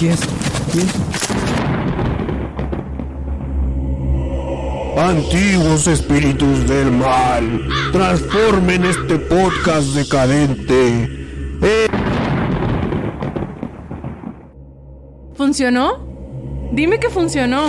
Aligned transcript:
¿Quién 0.00 0.12
es? 0.12 0.20
¿Quién? 0.72 0.88
Antiguos 4.96 5.86
espíritus 5.88 6.66
del 6.66 6.90
mal, 6.90 7.68
transformen 7.92 8.86
este 8.86 9.18
podcast 9.18 9.88
decadente. 9.88 11.04
Eh, 11.60 11.86
¿Funcionó? 15.34 15.98
Dime 16.72 16.98
que 16.98 17.10
funcionó. 17.10 17.68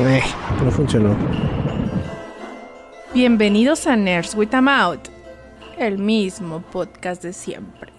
Eh, 0.00 0.22
no 0.64 0.70
funcionó. 0.70 1.14
Bienvenidos 3.12 3.86
a 3.86 3.94
Nerds 3.94 4.34
with 4.34 4.54
a 4.54 4.62
Mouth, 4.62 5.10
el 5.76 5.98
mismo 5.98 6.62
podcast 6.62 7.22
de 7.22 7.34
siempre. 7.34 7.92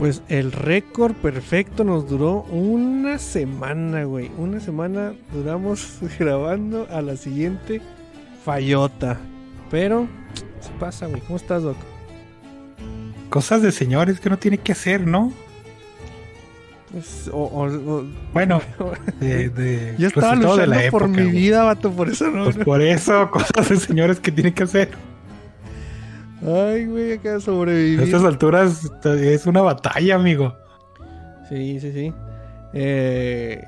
Pues 0.00 0.22
el 0.28 0.50
récord 0.50 1.14
perfecto 1.14 1.84
nos 1.84 2.08
duró 2.08 2.44
una 2.50 3.18
semana, 3.18 4.04
güey. 4.04 4.30
Una 4.38 4.58
semana 4.58 5.12
duramos 5.32 5.98
grabando 6.18 6.88
a 6.90 7.02
la 7.02 7.16
siguiente 7.16 7.82
fallota. 8.44 9.18
Pero, 9.70 10.08
se 10.60 10.70
pasa, 10.80 11.06
güey. 11.06 11.20
¿Cómo 11.20 11.36
estás, 11.36 11.62
Doc? 11.62 11.76
Cosas 13.28 13.60
de 13.62 13.70
señores 13.72 14.18
que 14.20 14.30
no 14.30 14.38
tiene 14.38 14.56
que 14.58 14.72
hacer, 14.72 15.06
¿no? 15.06 15.32
Pues, 16.90 17.28
o- 17.32 17.36
o- 17.44 17.66
o- 17.98 18.04
Bueno, 18.32 18.60
de, 19.20 19.50
de 19.50 19.94
yo 19.98 20.08
estaba 20.08 20.34
luchando 20.34 20.56
de 20.56 20.66
la 20.66 20.76
por 20.90 21.02
época, 21.02 21.06
mi 21.08 21.22
güey. 21.24 21.30
vida, 21.30 21.62
vato, 21.62 21.92
por 21.92 22.08
eso 22.08 22.28
no. 22.30 22.44
Pues 22.44 22.56
por 22.56 22.80
eso, 22.82 23.30
cosas 23.30 23.68
de 23.68 23.76
señores 23.76 24.18
que 24.18 24.32
tiene 24.32 24.52
que 24.54 24.62
hacer. 24.64 24.88
Ay, 26.42 26.86
güey, 26.86 27.12
acá 27.12 27.36
A 27.36 27.40
sobrevivir. 27.40 28.00
estas 28.00 28.24
alturas 28.24 28.90
es 29.04 29.46
una 29.46 29.60
batalla, 29.62 30.14
amigo. 30.14 30.54
Sí, 31.48 31.80
sí, 31.80 31.92
sí. 31.92 32.14
Eh, 32.72 33.62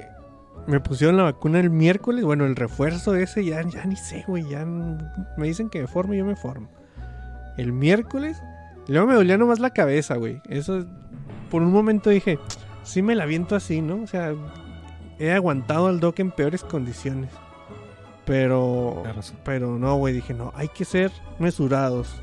me 0.67 0.81
pusieron 0.81 1.17
la 1.17 1.25
vacuna 1.25 1.61
el 1.61 1.71
miércoles. 1.71 2.25
Bueno, 2.25 2.47
el 2.47 2.57
refuerzo 2.57 3.15
ese 3.15 3.45
ya, 3.45 3.63
ya 3.63 3.85
ni 3.85 3.97
sé, 3.97 4.25
güey. 4.27 4.49
Ya 4.49 4.65
me 4.65 5.47
dicen 5.47 5.69
que 5.69 5.81
me 5.81 5.87
formo 5.87 6.15
y 6.15 6.19
yo 6.19 6.25
me 6.25 6.37
formo. 6.37 6.69
El 7.59 7.73
miércoles. 7.73 8.41
Luego 8.89 9.07
me 9.07 9.15
dolía 9.15 9.37
nomás 9.37 9.61
la 9.61 9.71
cabeza, 9.71 10.17
güey. 10.17 10.41
Eso, 10.49 10.87
por 11.51 11.63
un 11.63 11.73
momento 11.73 12.11
dije, 12.11 12.39
sí 12.85 13.03
me 13.03 13.15
la 13.15 13.27
viento 13.27 13.55
así, 13.55 13.83
¿no? 13.83 14.03
O 14.03 14.07
sea, 14.07 14.33
he 15.19 15.33
aguantado 15.33 15.89
al 15.89 16.01
doc 16.01 16.19
en 16.21 16.31
peores 16.31 16.63
condiciones. 16.65 17.31
Pero, 18.25 19.03
pero 19.45 19.79
no, 19.79 19.97
güey. 19.97 20.15
Dije, 20.15 20.33
no, 20.33 20.53
hay 20.55 20.69
que 20.69 20.85
ser 20.85 21.11
mesurados. 21.39 22.23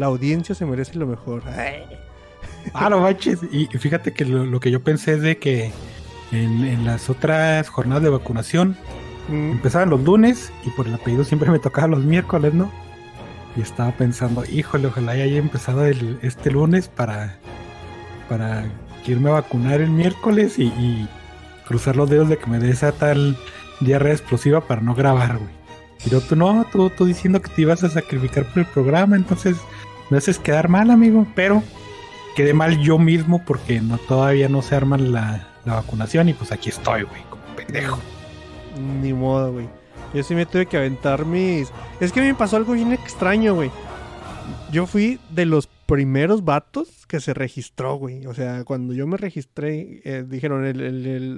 La 0.00 0.06
audiencia 0.06 0.54
se 0.54 0.66
merece 0.66 0.98
lo 0.98 1.06
mejor. 1.06 1.42
Ay. 1.46 1.84
Ah, 2.74 2.88
no 2.90 3.00
manches. 3.00 3.38
Y 3.52 3.66
fíjate 3.66 4.12
que 4.12 4.24
lo, 4.24 4.44
lo 4.44 4.58
que 4.58 4.70
yo 4.70 4.82
pensé 4.82 5.14
es 5.14 5.22
de 5.22 5.38
que 5.38 5.70
en, 6.32 6.64
en 6.64 6.84
las 6.84 7.08
otras 7.08 7.68
jornadas 7.68 8.02
de 8.02 8.10
vacunación 8.10 8.76
Mm. 9.30 9.52
empezaban 9.52 9.90
los 9.90 10.02
lunes 10.02 10.52
y 10.64 10.70
por 10.70 10.86
el 10.86 10.94
apellido 10.94 11.24
siempre 11.24 11.50
me 11.50 11.58
tocaba 11.58 11.86
los 11.88 12.04
miércoles, 12.04 12.52
¿no? 12.52 12.70
Y 13.56 13.60
estaba 13.60 13.92
pensando, 13.92 14.44
híjole, 14.44 14.88
ojalá 14.88 15.16
ya 15.16 15.24
haya 15.24 15.38
empezado 15.38 15.84
el, 15.84 16.18
este 16.22 16.50
lunes 16.50 16.88
para, 16.88 17.38
para 18.28 18.64
irme 19.06 19.30
a 19.30 19.34
vacunar 19.34 19.80
el 19.80 19.90
miércoles 19.90 20.58
y, 20.58 20.64
y 20.64 21.08
cruzar 21.66 21.96
los 21.96 22.08
dedos 22.10 22.28
de 22.28 22.38
que 22.38 22.46
me 22.46 22.58
dé 22.58 22.70
esa 22.70 22.92
tal 22.92 23.36
diarrea 23.80 24.12
explosiva 24.12 24.60
para 24.60 24.80
no 24.80 24.94
grabar, 24.94 25.38
güey. 25.38 25.60
Pero 26.04 26.20
tú 26.20 26.34
no, 26.34 26.66
tú, 26.72 26.90
tú 26.90 27.04
diciendo 27.04 27.42
que 27.42 27.50
te 27.50 27.62
ibas 27.62 27.84
a 27.84 27.90
sacrificar 27.90 28.44
por 28.46 28.60
el 28.60 28.66
programa, 28.66 29.16
entonces 29.16 29.56
me 30.10 30.18
haces 30.18 30.38
quedar 30.38 30.68
mal, 30.68 30.90
amigo, 30.90 31.26
pero 31.34 31.62
quedé 32.36 32.52
mal 32.52 32.78
yo 32.78 32.98
mismo 32.98 33.44
porque 33.44 33.80
no 33.80 33.98
todavía 33.98 34.48
no 34.48 34.62
se 34.62 34.74
arma 34.76 34.98
la, 34.98 35.48
la 35.64 35.74
vacunación 35.74 36.28
y 36.28 36.34
pues 36.34 36.52
aquí 36.52 36.68
estoy, 36.68 37.02
güey, 37.02 37.22
como 37.30 37.42
pendejo. 37.56 37.98
Ni 39.00 39.12
modo, 39.12 39.52
güey. 39.52 39.68
Yo 40.12 40.22
sí 40.24 40.34
me 40.34 40.46
tuve 40.46 40.66
que 40.66 40.76
aventar 40.76 41.24
mis. 41.24 41.72
Es 42.00 42.12
que 42.12 42.20
me 42.20 42.34
pasó 42.34 42.56
algo 42.56 42.72
bien 42.72 42.92
extraño, 42.92 43.54
güey. 43.54 43.70
Yo 44.72 44.86
fui 44.86 45.20
de 45.30 45.46
los 45.46 45.68
primeros 45.86 46.44
vatos 46.44 47.06
que 47.06 47.20
se 47.20 47.34
registró, 47.34 47.94
güey. 47.94 48.26
O 48.26 48.34
sea, 48.34 48.64
cuando 48.64 48.92
yo 48.92 49.06
me 49.06 49.16
registré, 49.16 50.00
eh, 50.04 50.24
dijeron, 50.26 50.64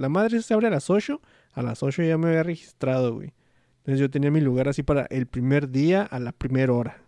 la 0.00 0.08
madre 0.08 0.41
se 0.42 0.54
abre 0.54 0.69
a 0.69 0.70
las 0.70 0.88
8. 0.88 1.20
A 1.52 1.62
las 1.62 1.82
8 1.82 2.02
ya 2.02 2.16
me 2.16 2.28
había 2.28 2.42
registrado, 2.42 3.14
güey. 3.14 3.34
Entonces 3.78 4.00
yo 4.00 4.10
tenía 4.10 4.30
mi 4.30 4.41
lugar 4.41 4.69
así 4.69 4.82
para 4.82 5.06
el 5.06 5.26
primer 5.26 5.70
día 5.70 6.02
a 6.02 6.19
la 6.19 6.32
primera 6.32 6.72
hora. 6.72 7.02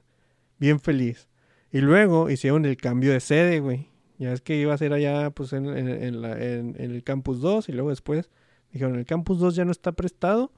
Bien 0.59 0.81
feliz. 0.81 1.29
Y 1.75 1.81
luego 1.81 2.31
hicieron 2.31 2.65
el 2.67 2.77
cambio 2.77 3.11
de 3.11 3.19
sede, 3.19 3.59
güey. 3.59 3.89
Ya 4.17 4.33
es 4.33 4.41
que 4.41 4.57
iba 4.57 4.73
a 4.73 4.79
ser 4.79 4.93
allá, 4.93 5.31
pues, 5.31 5.53
en, 5.53 5.67
en- 5.67 6.23
la- 6.23 6.41
en- 6.41 6.77
el 6.79 7.03
campus 7.03 7.41
2 7.41 7.69
y 7.69 7.73
luego 7.73 7.91
después 7.91 8.31
Dijeron, 8.73 8.97
el 8.97 9.05
campus 9.07 9.41
2 9.41 9.57
ya 9.57 9.65
no 9.65 9.73
está 9.73 9.93
prestado 9.93 10.53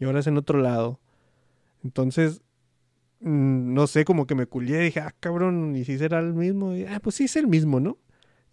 y 0.00 0.04
ahora 0.04 0.20
es 0.20 0.26
en 0.28 0.36
otro 0.36 0.60
lado. 0.60 1.00
Entonces, 1.84 2.42
mm, 3.20 3.74
no 3.74 3.86
sé, 3.86 4.04
como 4.04 4.26
que 4.26 4.34
me 4.34 4.46
culié. 4.46 4.78
Dije, 4.80 5.00
ah, 5.00 5.14
cabrón, 5.20 5.74
¿y 5.76 5.84
si 5.84 5.98
será 5.98 6.20
el 6.20 6.34
mismo? 6.34 6.72
Ah, 6.88 7.00
pues 7.02 7.16
sí 7.16 7.24
es 7.24 7.36
el 7.36 7.46
mismo, 7.48 7.80
¿no? 7.80 7.98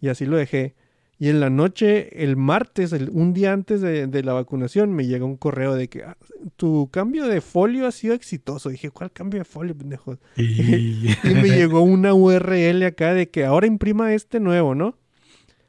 Y 0.00 0.08
así 0.08 0.26
lo 0.26 0.36
dejé. 0.36 0.74
Y 1.22 1.28
en 1.28 1.38
la 1.38 1.50
noche, 1.50 2.24
el 2.24 2.36
martes, 2.36 2.94
el- 2.94 3.10
un 3.12 3.34
día 3.34 3.52
antes 3.52 3.82
de, 3.82 4.06
de 4.06 4.22
la 4.22 4.32
vacunación, 4.32 4.90
me 4.94 5.06
llega 5.06 5.26
un 5.26 5.36
correo 5.36 5.74
de 5.74 5.86
que 5.88 6.02
"Ah, 6.02 6.16
tu 6.56 6.88
cambio 6.90 7.26
de 7.28 7.42
folio 7.42 7.86
ha 7.86 7.92
sido 7.92 8.14
exitoso. 8.14 8.70
Dije, 8.70 8.90
¿cuál 8.90 9.12
cambio 9.12 9.38
de 9.40 9.44
folio, 9.44 9.76
pendejo? 9.76 10.16
Y, 10.38 11.10
Y 11.22 11.34
me 11.34 11.48
llegó 11.50 11.82
una 11.82 12.14
URL 12.14 12.84
acá 12.86 13.12
de 13.12 13.28
que 13.28 13.44
ahora 13.44 13.66
imprima 13.66 14.14
este 14.14 14.40
nuevo, 14.40 14.74
¿no? 14.74 14.96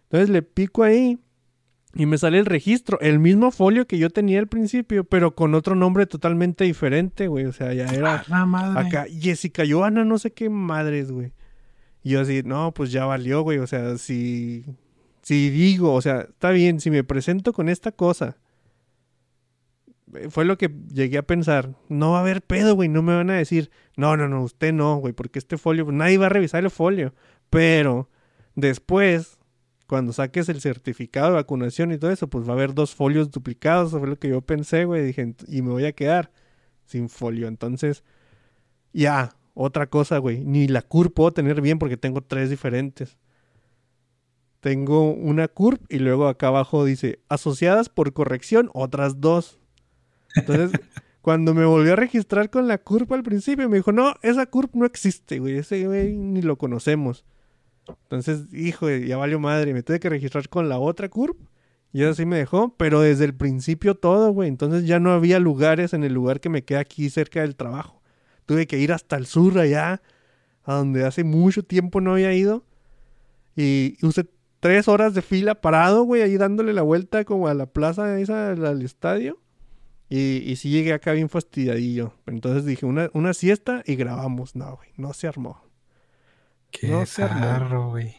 Entonces 0.04 0.30
le 0.30 0.42
pico 0.42 0.84
ahí 0.84 1.20
y 1.96 2.06
me 2.06 2.18
sale 2.18 2.40
el 2.40 2.46
registro, 2.46 2.98
el 3.02 3.20
mismo 3.20 3.52
folio 3.52 3.86
que 3.86 3.98
yo 3.98 4.10
tenía 4.10 4.40
al 4.40 4.48
principio, 4.48 5.04
pero 5.04 5.36
con 5.36 5.54
otro 5.54 5.76
nombre 5.76 6.06
totalmente 6.06 6.64
diferente, 6.64 7.28
güey. 7.28 7.44
O 7.44 7.52
sea, 7.52 7.74
ya 7.74 7.88
era 7.88 8.16
Ah, 8.16 8.24
la 8.30 8.46
madre. 8.46 8.88
acá 8.88 9.06
Jessica 9.12 9.64
Joana, 9.70 10.06
no 10.06 10.18
sé 10.18 10.32
qué 10.32 10.50
madres, 10.50 11.12
güey. 11.12 11.34
Y 12.04 12.12
yo 12.12 12.22
así, 12.22 12.42
no, 12.46 12.74
pues 12.74 12.94
ya 12.94 13.04
valió, 13.04 13.42
güey. 13.42 13.58
O 13.60 13.68
sea, 13.68 13.98
si, 13.98 14.64
si 15.22 15.50
digo, 15.50 15.94
o 15.94 16.02
sea, 16.02 16.22
está 16.22 16.52
bien, 16.52 16.80
si 16.80 16.90
me 16.92 17.04
presento 17.04 17.54
con 17.54 17.70
esta 17.70 17.92
cosa. 17.92 18.38
eh, 20.16 20.30
Fue 20.30 20.46
lo 20.46 20.58
que 20.58 20.70
llegué 20.94 21.18
a 21.18 21.24
pensar. 21.28 21.76
No 21.90 22.12
va 22.12 22.18
a 22.20 22.22
haber 22.22 22.42
pedo, 22.42 22.76
güey. 22.76 22.90
No 22.90 23.02
me 23.02 23.16
van 23.16 23.30
a 23.30 23.36
decir, 23.36 23.72
no, 23.98 24.18
no, 24.18 24.28
no, 24.28 24.44
usted 24.44 24.74
no, 24.74 24.98
güey, 24.98 25.14
porque 25.14 25.40
este 25.40 25.58
folio, 25.58 25.86
pues, 25.86 25.96
nadie 25.96 26.18
va 26.18 26.28
a 26.28 26.30
revisar 26.30 26.64
el 26.64 26.70
folio. 26.72 27.14
Pero 27.50 28.10
después, 28.56 29.38
cuando 29.88 30.14
saques 30.14 30.50
el 30.50 30.62
certificado 30.62 31.28
de 31.30 31.34
vacunación 31.36 31.92
y 31.92 31.98
todo 31.98 32.12
eso, 32.12 32.28
pues 32.30 32.46
va 32.48 32.52
a 32.52 32.56
haber 32.56 32.74
dos 32.74 32.96
folios 32.96 33.32
duplicados. 33.32 33.92
Fue 33.92 34.08
lo 34.08 34.18
que 34.20 34.30
yo 34.30 34.42
pensé, 34.42 34.86
güey. 34.86 35.04
Dije, 35.06 35.26
"Ent- 35.26 35.46
y 35.48 35.62
me 35.62 35.72
voy 35.72 35.86
a 35.86 35.92
quedar 35.94 36.32
sin 36.86 37.10
folio. 37.10 37.48
Entonces, 37.48 38.04
ya, 38.94 39.36
otra 39.54 39.88
cosa, 39.88 40.18
güey. 40.18 40.44
Ni 40.46 40.68
la 40.68 40.82
CUR 40.82 41.14
puedo 41.14 41.32
tener 41.32 41.62
bien 41.62 41.78
porque 41.80 41.98
tengo 41.98 42.22
tres 42.22 42.50
diferentes. 42.50 43.18
Tengo 44.62 45.12
una 45.12 45.48
CURP 45.48 45.92
y 45.92 45.98
luego 45.98 46.28
acá 46.28 46.48
abajo 46.48 46.86
dice 46.86 47.20
asociadas 47.30 47.90
por 47.90 48.14
corrección 48.14 48.70
otras 48.74 49.20
dos. 49.20 49.60
Entonces, 50.36 50.72
cuando 51.22 51.56
me 51.56 51.66
volví 51.66 51.90
a 51.90 51.96
registrar 51.96 52.52
con 52.52 52.68
la 52.68 52.78
CURP 52.78 53.12
al 53.12 53.24
principio, 53.24 53.68
me 53.68 53.78
dijo, 53.78 53.92
no, 53.92 54.14
esa 54.22 54.46
CURP 54.46 54.76
no 54.76 54.86
existe, 54.86 55.40
güey. 55.40 55.58
Ese 55.58 55.86
güey 55.88 56.16
ni 56.16 56.44
lo 56.44 56.60
conocemos. 56.60 57.26
Entonces, 57.88 58.54
hijo, 58.54 58.88
ya 58.90 59.18
valió 59.18 59.40
madre. 59.40 59.74
Me 59.74 59.82
tuve 59.82 60.00
que 60.00 60.10
registrar 60.10 60.48
con 60.48 60.70
la 60.70 60.78
otra 60.78 61.10
CURP. 61.10 61.40
Y 61.92 62.04
eso 62.04 62.14
sí 62.14 62.26
me 62.26 62.38
dejó, 62.38 62.76
pero 62.78 63.02
desde 63.02 63.26
el 63.26 63.34
principio 63.34 63.96
todo, 63.96 64.32
güey. 64.32 64.48
Entonces 64.48 64.86
ya 64.86 65.00
no 65.00 65.12
había 65.12 65.40
lugares 65.40 65.94
en 65.94 66.04
el 66.04 66.14
lugar 66.14 66.40
que 66.40 66.50
me 66.50 66.64
queda 66.64 66.82
aquí 66.82 67.10
cerca 67.10 67.42
del 67.42 67.56
trabajo. 67.56 68.02
Tuve 68.46 68.68
que 68.68 68.78
ir 68.78 68.94
hasta 68.94 69.18
el 69.18 69.26
sur 69.26 69.58
allá, 69.60 70.02
a 70.64 70.76
donde 70.76 71.04
hace 71.04 71.24
mucho 71.24 71.64
tiempo 71.64 72.00
no 72.00 72.14
había 72.14 72.32
ido. 72.34 72.64
Y 73.56 73.98
usé 74.06 74.30
tres 74.62 74.88
horas 74.88 75.14
de 75.14 75.22
fila 75.22 75.56
parado, 75.56 76.04
güey, 76.04 76.22
ahí 76.22 76.38
dándole 76.38 76.72
la 76.72 76.84
vuelta 76.84 77.26
como 77.26 77.50
a 77.50 77.54
la 77.54 77.66
plaza 77.66 78.18
esa, 78.22 78.52
al, 78.52 78.82
estadio. 78.82 79.38
Y, 80.08 80.38
y 80.46 80.56
sí 80.56 80.70
llegué 80.70 80.94
acá 80.94 81.12
bien 81.12 81.28
fastidiadillo. 81.30 82.14
Entonces 82.28 82.66
dije, 82.66 82.86
una, 82.86 83.10
una 83.14 83.34
siesta 83.34 83.84
y 83.86 83.96
grabamos. 83.96 84.56
No, 84.56 84.78
güey, 84.78 84.90
no 84.96 85.12
se 85.14 85.28
armó. 85.28 85.62
Qué 86.72 86.88
no 86.88 87.06
se 87.06 87.24
armó. 87.24 87.90
güey. 87.90 88.16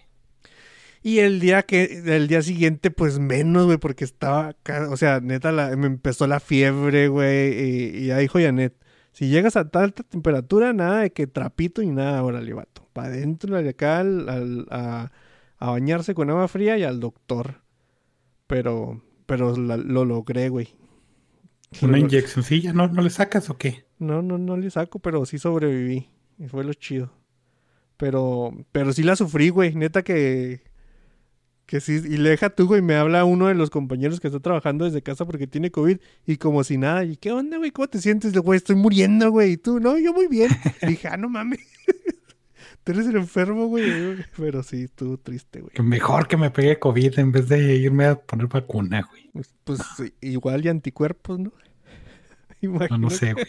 Y 1.02 1.18
el 1.18 1.40
día 1.40 1.62
que, 1.62 2.02
el 2.06 2.28
día 2.28 2.42
siguiente, 2.42 2.90
pues 2.90 3.18
menos, 3.18 3.66
güey, 3.66 3.78
porque 3.78 4.04
estaba 4.04 4.48
acá, 4.48 4.88
o 4.90 4.96
sea, 4.96 5.20
neta, 5.20 5.50
la- 5.50 5.76
me 5.76 5.86
empezó 5.86 6.26
la 6.28 6.38
fiebre, 6.38 7.08
güey, 7.08 7.48
y, 7.60 7.96
y 7.98 8.06
ya 8.06 8.18
dijo 8.18 8.38
Janet, 8.38 8.74
si 9.10 9.28
llegas 9.28 9.56
a 9.56 9.68
tal 9.68 9.94
temperatura, 9.94 10.72
nada 10.72 11.00
de 11.00 11.10
que 11.12 11.26
trapito 11.26 11.82
y 11.82 11.88
nada, 11.88 12.22
órale, 12.22 12.52
vato, 12.52 12.86
para 12.92 13.08
adentro 13.08 13.60
de 13.60 13.68
acá 13.70 13.98
al- 13.98 14.28
al- 14.28 14.66
a, 14.70 15.10
a 15.62 15.70
bañarse 15.70 16.14
con 16.14 16.28
agua 16.28 16.48
fría 16.48 16.76
y 16.76 16.82
al 16.82 16.98
doctor. 16.98 17.62
Pero, 18.46 19.00
pero 19.26 19.56
la- 19.56 19.76
lo 19.76 20.04
logré, 20.04 20.48
güey. 20.48 20.68
Una 21.80 21.98
inyeccioncilla, 21.98 22.72
¿no, 22.72 22.88
¿no 22.88 23.00
le 23.00 23.10
sacas 23.10 23.48
o 23.48 23.56
qué? 23.56 23.84
No, 23.98 24.20
no, 24.22 24.36
no 24.38 24.56
le 24.56 24.70
saco, 24.70 24.98
pero 24.98 25.24
sí 25.24 25.38
sobreviví. 25.38 26.08
Y 26.38 26.48
fue 26.48 26.64
lo 26.64 26.74
chido. 26.74 27.12
Pero, 27.96 28.52
pero 28.72 28.92
sí 28.92 29.02
la 29.04 29.14
sufrí, 29.16 29.48
güey. 29.50 29.74
Neta 29.74 30.02
que. 30.02 30.62
Que 31.66 31.80
sí. 31.80 31.92
Y 32.04 32.16
le 32.16 32.30
deja 32.30 32.50
tú, 32.50 32.66
güey. 32.66 32.82
Me 32.82 32.96
habla 32.96 33.24
uno 33.24 33.46
de 33.46 33.54
los 33.54 33.70
compañeros 33.70 34.18
que 34.20 34.26
está 34.26 34.40
trabajando 34.40 34.84
desde 34.84 35.00
casa 35.02 35.24
porque 35.24 35.46
tiene 35.46 35.70
COVID. 35.70 35.98
Y 36.26 36.36
como 36.38 36.64
si 36.64 36.76
nada. 36.76 37.04
¿Y 37.04 37.16
qué 37.16 37.30
onda, 37.32 37.56
güey? 37.58 37.70
¿Cómo 37.70 37.86
te 37.88 38.00
sientes? 38.00 38.32
Güey, 38.36 38.56
estoy 38.58 38.76
muriendo, 38.76 39.30
güey. 39.30 39.52
Y 39.52 39.56
tú, 39.56 39.78
no, 39.80 39.96
yo 39.98 40.12
muy 40.12 40.26
bien. 40.26 40.50
Y 40.82 40.86
dije, 40.88 41.08
ah, 41.08 41.16
no 41.16 41.28
mames. 41.28 41.60
Tú 42.84 42.92
eres 42.92 43.06
el 43.06 43.16
enfermo, 43.16 43.66
güey. 43.66 43.84
Pero 44.36 44.62
sí, 44.62 44.84
estuvo 44.84 45.18
triste, 45.18 45.60
güey. 45.60 45.72
Que 45.74 45.82
mejor 45.82 46.28
que 46.28 46.36
me 46.36 46.50
pegue 46.50 46.78
COVID 46.78 47.18
en 47.18 47.32
vez 47.32 47.48
de 47.48 47.76
irme 47.76 48.06
a 48.06 48.16
poner 48.16 48.46
vacuna, 48.46 49.08
güey. 49.10 49.30
Pues, 49.32 49.54
pues, 49.64 49.80
igual 50.20 50.64
y 50.64 50.68
anticuerpos, 50.68 51.38
¿no? 51.38 51.52
No, 52.62 52.68
no 52.70 52.76
Imagínate. 52.76 53.16
sé, 53.16 53.32
güey. 53.32 53.46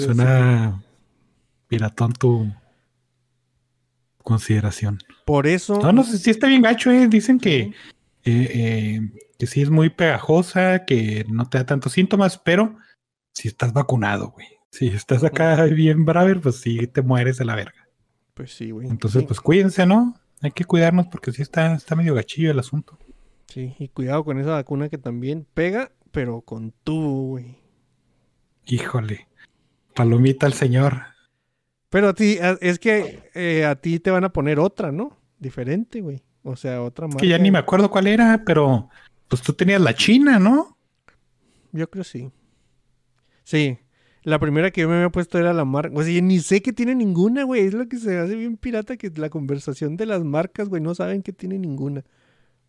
Suena, 0.00 0.82
piratón 1.66 2.12
tu 2.12 2.52
consideración. 4.22 4.98
Por 5.24 5.46
eso. 5.46 5.80
No, 5.80 5.92
no 5.92 6.04
sé, 6.04 6.18
sí 6.18 6.30
está 6.30 6.46
bien 6.46 6.62
gacho, 6.62 6.90
eh. 6.90 7.08
Dicen 7.08 7.38
que, 7.38 7.60
eh, 7.60 7.72
eh, 8.24 9.00
que 9.38 9.46
sí 9.46 9.62
es 9.62 9.70
muy 9.70 9.90
pegajosa, 9.90 10.84
que 10.84 11.24
no 11.28 11.48
te 11.48 11.58
da 11.58 11.66
tantos 11.66 11.92
síntomas, 11.92 12.38
pero 12.38 12.76
si 13.32 13.48
estás 13.48 13.72
vacunado, 13.72 14.30
güey. 14.30 14.46
Si 14.70 14.86
estás 14.88 15.24
acá 15.24 15.64
bien 15.64 16.04
braver, 16.04 16.40
pues 16.40 16.56
sí 16.56 16.86
te 16.86 17.02
mueres 17.02 17.38
de 17.38 17.44
la 17.44 17.54
verga. 17.56 17.88
Pues 18.34 18.52
sí, 18.54 18.70
güey. 18.70 18.88
Entonces, 18.88 19.24
pues 19.24 19.40
cuídense, 19.40 19.84
¿no? 19.86 20.14
Hay 20.42 20.52
que 20.52 20.64
cuidarnos 20.64 21.06
porque 21.08 21.32
sí 21.32 21.42
está, 21.42 21.74
está 21.74 21.96
medio 21.96 22.14
gachillo 22.14 22.50
el 22.50 22.58
asunto. 22.58 22.98
Sí, 23.48 23.74
y 23.78 23.88
cuidado 23.88 24.24
con 24.24 24.38
esa 24.38 24.52
vacuna 24.52 24.88
que 24.88 24.96
también 24.98 25.46
pega, 25.54 25.90
pero 26.12 26.40
con 26.42 26.72
tubo, 26.84 27.22
güey. 27.30 27.58
Híjole. 28.66 29.28
Palomita 29.94 30.46
al 30.46 30.52
señor. 30.54 31.02
Pero 31.90 32.10
a 32.10 32.14
ti, 32.14 32.38
a- 32.38 32.56
es 32.60 32.78
que 32.78 33.28
eh, 33.34 33.64
a 33.64 33.74
ti 33.74 33.98
te 33.98 34.12
van 34.12 34.24
a 34.24 34.32
poner 34.32 34.60
otra, 34.60 34.92
¿no? 34.92 35.18
Diferente, 35.40 36.00
güey. 36.00 36.22
O 36.44 36.54
sea, 36.56 36.80
otra 36.82 37.06
Es 37.06 37.14
marca. 37.14 37.20
que 37.22 37.28
ya 37.28 37.38
ni 37.38 37.50
me 37.50 37.58
acuerdo 37.58 37.90
cuál 37.90 38.06
era, 38.06 38.42
pero 38.46 38.88
pues 39.28 39.42
tú 39.42 39.52
tenías 39.52 39.80
la 39.80 39.94
china, 39.94 40.38
¿no? 40.38 40.78
Yo 41.72 41.90
creo 41.90 42.04
sí. 42.04 42.30
Sí. 43.44 43.78
La 44.22 44.38
primera 44.38 44.70
que 44.70 44.82
yo 44.82 44.88
me 44.88 44.96
había 44.96 45.08
puesto 45.08 45.38
era 45.38 45.52
la 45.54 45.64
marca. 45.64 45.96
O 45.96 46.02
sea, 46.02 46.12
yo 46.12 46.20
ni 46.22 46.40
sé 46.40 46.60
que 46.60 46.72
tiene 46.72 46.94
ninguna, 46.94 47.44
güey. 47.44 47.62
Es 47.66 47.74
lo 47.74 47.88
que 47.88 47.96
se 47.98 48.18
hace 48.18 48.34
bien 48.34 48.56
pirata 48.56 48.96
que 48.96 49.10
la 49.16 49.30
conversación 49.30 49.96
de 49.96 50.06
las 50.06 50.22
marcas, 50.24 50.68
güey, 50.68 50.82
no 50.82 50.94
saben 50.94 51.22
que 51.22 51.32
tiene 51.32 51.58
ninguna. 51.58 52.04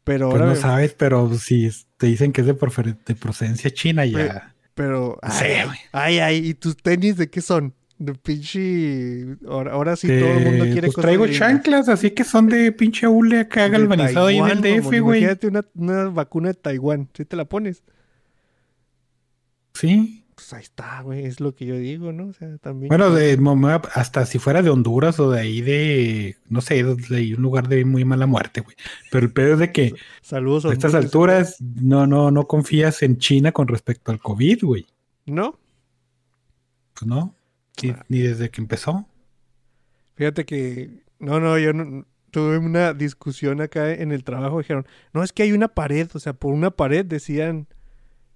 Pero 0.03 0.29
Pues 0.29 0.41
ahora. 0.41 0.45
no 0.53 0.55
me- 0.55 0.61
sabes, 0.61 0.93
pero 0.93 1.33
si 1.35 1.69
te 1.97 2.07
dicen 2.07 2.31
que 2.31 2.41
es 2.41 2.47
de, 2.47 2.53
procedencia 2.53 3.69
china, 3.71 4.05
ya. 4.05 4.55
Pero. 4.73 5.19
Ay, 5.21 5.65
güey. 5.65 5.77
ay, 5.91 6.19
ay, 6.19 6.47
¿y 6.47 6.53
tus 6.53 6.77
tenis 6.77 7.17
de 7.17 7.29
qué 7.29 7.41
son? 7.41 7.73
De 7.99 8.15
pinche. 8.15 9.37
Ahora, 9.47 9.73
ahora 9.73 9.95
sí 9.95 10.07
todo 10.07 10.31
el 10.31 10.43
mundo 10.45 10.63
quiere 10.65 10.87
pues, 10.87 10.95
traigo 10.95 11.27
chanclas, 11.27 11.87
así 11.87 12.11
que 12.11 12.23
son 12.23 12.47
de 12.47 12.71
pinche 12.71 13.07
hule 13.07 13.41
acá 13.41 13.67
galvanizado 13.67 14.27
ahí 14.27 14.39
en 14.39 14.47
el 14.47 14.61
DF, 14.61 15.01
güey. 15.01 15.19
Imagínate 15.21 15.47
una, 15.47 15.65
una 15.75 16.05
vacuna 16.05 16.47
de 16.47 16.53
Taiwán. 16.55 17.09
¿Sí 17.13 17.25
te 17.25 17.35
la 17.35 17.45
pones? 17.45 17.83
Sí. 19.73 20.20
Pues 20.41 20.53
ahí 20.53 20.63
está, 20.63 21.01
güey. 21.03 21.23
Es 21.25 21.39
lo 21.39 21.53
que 21.53 21.67
yo 21.67 21.75
digo, 21.75 22.11
¿no? 22.11 22.29
O 22.29 22.33
sea, 22.33 22.57
también. 22.57 22.89
Bueno, 22.89 23.11
de, 23.11 23.39
hasta 23.93 24.25
si 24.25 24.39
fuera 24.39 24.63
de 24.63 24.71
Honduras 24.71 25.19
o 25.19 25.29
de 25.29 25.39
ahí 25.39 25.61
de, 25.61 26.35
no 26.49 26.61
sé, 26.61 26.83
de 26.83 27.35
un 27.35 27.43
lugar 27.43 27.67
de 27.67 27.85
muy 27.85 28.05
mala 28.05 28.25
muerte, 28.25 28.61
güey. 28.61 28.75
Pero 29.11 29.27
el 29.27 29.31
pedo 29.31 29.53
es 29.53 29.59
de 29.59 29.71
que 29.71 29.93
Saludos 30.23 30.65
a 30.65 30.73
estas 30.73 30.95
alturas 30.95 31.57
no, 31.61 32.07
no, 32.07 32.31
no 32.31 32.47
confías 32.47 33.03
en 33.03 33.19
China 33.19 33.51
con 33.51 33.67
respecto 33.67 34.11
al 34.11 34.17
COVID, 34.17 34.63
güey. 34.63 34.87
¿No? 35.27 35.59
Pues 36.95 37.07
no. 37.07 37.35
Ni, 37.83 37.93
ni 38.09 38.19
desde 38.21 38.49
que 38.49 38.61
empezó. 38.61 39.07
Fíjate 40.15 40.43
que. 40.43 41.03
No, 41.19 41.39
no, 41.39 41.59
yo 41.59 41.71
no. 41.71 42.07
Tuve 42.31 42.57
una 42.57 42.93
discusión 42.93 43.61
acá 43.61 43.93
en 43.93 44.11
el 44.11 44.23
trabajo. 44.23 44.57
Dijeron, 44.57 44.87
no, 45.13 45.21
es 45.21 45.33
que 45.33 45.43
hay 45.43 45.51
una 45.51 45.67
pared. 45.67 46.09
O 46.15 46.19
sea, 46.19 46.33
por 46.33 46.51
una 46.51 46.71
pared 46.71 47.05
decían 47.05 47.67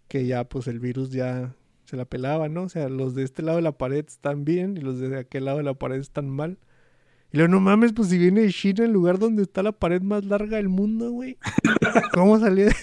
que 0.08 0.28
ya, 0.28 0.44
pues 0.44 0.68
el 0.68 0.80
virus 0.80 1.10
ya 1.10 1.56
se 1.86 1.98
la 1.98 2.06
pelaba, 2.06 2.50
¿no? 2.50 2.64
O 2.64 2.70
sea, 2.70 2.90
los 2.90 3.16
de 3.16 3.24
este 3.24 3.42
lado 3.42 3.58
de 3.58 3.62
la 3.62 3.78
pared 3.78 4.06
están 4.06 4.46
bien 4.46 4.78
y 4.78 4.82
los 4.82 5.00
de 5.00 5.18
aquel 5.18 5.46
lado 5.46 5.58
de 5.58 5.64
la 5.64 5.74
pared 5.74 6.00
están 6.00 6.30
mal. 6.30 6.58
Y 7.32 7.38
luego, 7.38 7.52
no 7.52 7.60
mames, 7.60 7.94
pues 7.94 8.10
si 8.10 8.18
viene 8.18 8.42
de 8.42 8.52
China, 8.52 8.86
el 8.86 8.92
lugar 8.92 9.20
donde 9.20 9.44
está 9.44 9.64
la 9.64 9.72
pared 9.72 10.02
más 10.02 10.26
larga 10.26 10.58
del 10.58 10.70
mundo, 10.70 11.12
güey. 11.12 11.38
¿Cómo 12.14 12.40
salió 12.40 12.66
de 12.66 12.76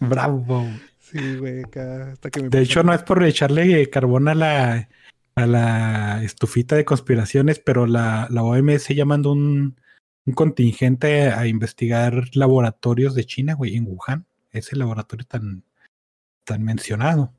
Bravo. 0.00 0.66
Sí, 1.00 1.36
güey, 1.36 1.62
acá 1.62 2.12
hasta 2.12 2.30
que 2.30 2.42
me 2.42 2.48
De 2.48 2.60
hecho, 2.60 2.82
no 2.82 2.92
es 2.92 3.02
por 3.02 3.22
echarle 3.22 3.88
carbón 3.90 4.28
a 4.28 4.34
la, 4.34 4.88
a 5.36 5.46
la 5.46 6.22
estufita 6.24 6.76
de 6.76 6.84
conspiraciones, 6.84 7.60
pero 7.60 7.86
la, 7.86 8.26
la 8.30 8.42
OMS 8.42 8.88
ya 8.88 9.04
mandó 9.04 9.32
un, 9.32 9.76
un 10.26 10.34
contingente 10.34 11.28
a 11.28 11.46
investigar 11.46 12.24
laboratorios 12.34 13.14
de 13.14 13.24
China, 13.24 13.54
güey, 13.54 13.76
en 13.76 13.86
Wuhan. 13.86 14.26
Ese 14.50 14.76
laboratorio 14.76 15.26
tan, 15.26 15.64
tan 16.44 16.62
mencionado. 16.62 17.32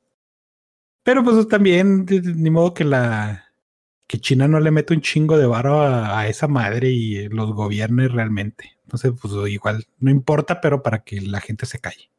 Pero 1.04 1.24
pues 1.24 1.48
también, 1.48 2.06
ni 2.08 2.50
modo 2.50 2.74
que 2.74 2.84
la 2.84 3.46
que 4.08 4.20
China 4.20 4.48
no 4.48 4.60
le 4.60 4.72
mete 4.72 4.94
un 4.94 5.02
chingo 5.02 5.38
de 5.38 5.48
varo 5.48 5.82
a, 5.82 6.20
a 6.20 6.28
esa 6.28 6.48
madre 6.48 6.90
y 6.90 7.28
los 7.30 7.54
gobierne 7.54 8.08
realmente. 8.08 8.78
Entonces, 8.84 9.14
pues 9.20 9.34
igual, 9.52 9.86
no 10.00 10.12
importa, 10.12 10.62
pero 10.62 10.84
para 10.84 11.04
que 11.04 11.22
la 11.22 11.42
gente 11.42 11.66
se 11.66 11.80
calle. 11.80 12.12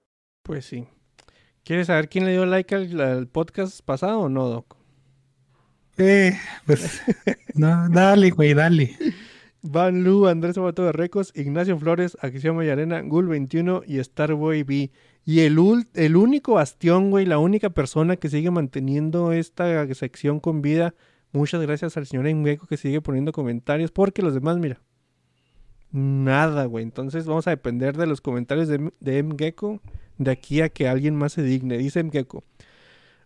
Pues 0.42 0.64
sí. 0.64 0.86
¿Quieres 1.64 1.88
saber 1.88 2.08
quién 2.08 2.24
le 2.24 2.32
dio 2.32 2.46
like 2.46 2.74
al, 2.74 3.00
al 3.00 3.28
podcast 3.28 3.80
pasado 3.82 4.20
o 4.20 4.28
no, 4.28 4.48
Doc? 4.48 4.76
Eh, 5.98 6.38
pues, 6.66 7.02
no, 7.54 7.88
dale, 7.88 8.30
güey, 8.30 8.54
dale. 8.54 8.96
Van 9.62 10.04
Lu, 10.04 10.26
Andrés 10.26 10.54
Sabato 10.54 10.84
de 10.84 10.92
Recos, 10.92 11.32
Ignacio 11.34 11.78
Flores, 11.78 12.16
Aquisión 12.20 12.56
Mayarena, 12.56 13.02
Gul21 13.02 13.82
y 13.86 14.02
Starboy 14.02 14.62
B. 14.62 14.90
Y 15.28 15.40
el, 15.40 15.58
el 15.94 16.16
único 16.16 16.54
bastión, 16.54 17.10
güey, 17.10 17.26
la 17.26 17.38
única 17.38 17.70
persona 17.70 18.16
que 18.16 18.28
sigue 18.28 18.52
manteniendo 18.52 19.32
esta 19.32 19.92
sección 19.92 20.38
con 20.38 20.62
vida. 20.62 20.94
Muchas 21.32 21.60
gracias 21.60 21.96
al 21.96 22.06
señor 22.06 22.28
Engeco 22.28 22.68
que 22.68 22.76
sigue 22.76 23.00
poniendo 23.00 23.32
comentarios, 23.32 23.90
porque 23.90 24.22
los 24.22 24.34
demás, 24.34 24.56
mira, 24.58 24.80
nada, 25.90 26.66
güey. 26.66 26.84
Entonces 26.84 27.26
vamos 27.26 27.48
a 27.48 27.50
depender 27.50 27.96
de 27.96 28.06
los 28.06 28.20
comentarios 28.20 28.68
de, 28.68 28.92
de 29.00 29.22
Mgecko 29.24 29.80
de 30.16 30.30
aquí 30.30 30.60
a 30.60 30.68
que 30.68 30.86
alguien 30.86 31.16
más 31.16 31.32
se 31.32 31.42
digne. 31.42 31.76
Dice 31.76 32.04
Mgecko, 32.04 32.44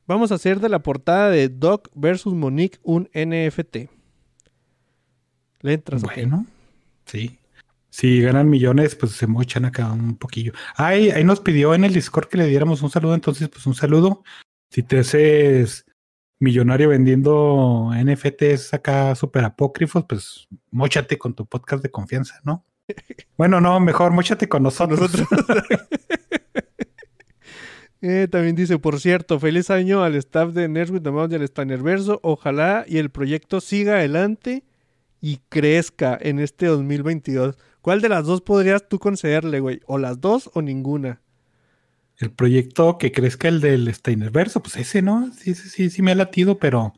vamos 0.06 0.32
a 0.32 0.37
hacer 0.37 0.58
de 0.61 0.70
la 0.70 0.79
portada 0.79 1.29
de 1.29 1.50
Doc 1.50 1.91
versus 1.94 2.32
Monique 2.32 2.79
un 2.82 3.10
NFT. 3.13 3.91
¿Le 5.60 5.74
entras? 5.74 6.03
o 6.03 6.08
qué? 6.08 6.22
Bueno, 6.22 6.46
sí. 7.05 7.40
Si 7.91 8.20
ganan 8.20 8.49
millones, 8.49 8.94
pues 8.94 9.13
se 9.13 9.27
mochan 9.27 9.65
acá 9.65 9.91
un 9.93 10.17
poquillo. 10.17 10.53
Ay, 10.77 11.11
ahí 11.11 11.25
nos 11.25 11.41
pidió 11.41 11.75
en 11.75 11.85
el 11.85 11.93
Discord 11.93 12.29
que 12.29 12.39
le 12.39 12.47
diéramos 12.47 12.82
un 12.82 12.91
saludo, 12.91 13.15
entonces, 13.15 13.49
pues 13.49 13.67
un 13.67 13.75
saludo. 13.75 14.23
Si 14.70 14.82
te 14.82 15.01
haces 15.01 15.85
millonario 16.39 16.89
vendiendo 16.89 17.91
NFTs 17.93 18.73
acá 18.75 19.15
súper 19.15 19.44
apócrifos, 19.44 20.05
pues 20.09 20.49
mochate 20.70 21.19
con 21.19 21.35
tu 21.35 21.47
podcast 21.47 21.82
de 21.82 21.91
confianza, 21.91 22.41
¿no? 22.44 22.65
Bueno, 23.37 23.61
no, 23.61 23.81
mejor 23.81 24.13
mochate 24.13 24.49
con 24.49 24.63
nosotros. 24.63 25.11
Eh, 28.03 28.29
también 28.31 28.56
dice, 28.56 28.79
por 28.79 28.99
cierto, 28.99 29.39
feliz 29.39 29.69
año 29.69 30.03
al 30.03 30.15
staff 30.15 30.55
de 30.55 30.69
Nerds 30.69 30.91
with 30.91 31.03
the 31.03 31.11
Mouse 31.11 31.32
y 31.32 31.35
al 31.35 31.47
Stannerverso. 31.47 32.19
Ojalá 32.23 32.87
y 32.89 32.97
el 32.97 33.11
proyecto 33.11 33.61
siga 33.61 33.97
adelante 33.97 34.65
y 35.20 35.41
crezca 35.51 36.19
en 36.19 36.39
este 36.39 36.65
2022. 36.65 37.59
¿Cuál 37.81 38.01
de 38.01 38.08
las 38.08 38.27
dos 38.27 38.41
podrías 38.41 38.89
tú 38.89 38.99
concederle, 38.99 39.60
güey? 39.60 39.81
¿O 39.87 39.99
las 39.99 40.20
dos 40.20 40.51
o 40.55 40.63
ninguna? 40.63 41.20
El 42.19 42.31
proyecto 42.31 42.99
que 42.99 43.13
crezca 43.13 43.49
el 43.49 43.60
del 43.60 43.93
Steinerverso, 43.93 44.63
pues 44.63 44.77
ese, 44.77 45.01
¿no? 45.01 45.32
Sí, 45.32 45.55
sí, 45.55 45.69
sí, 45.69 45.91
sí 45.91 46.03
me 46.03 46.13
ha 46.13 46.15
latido, 46.15 46.58
pero 46.58 46.93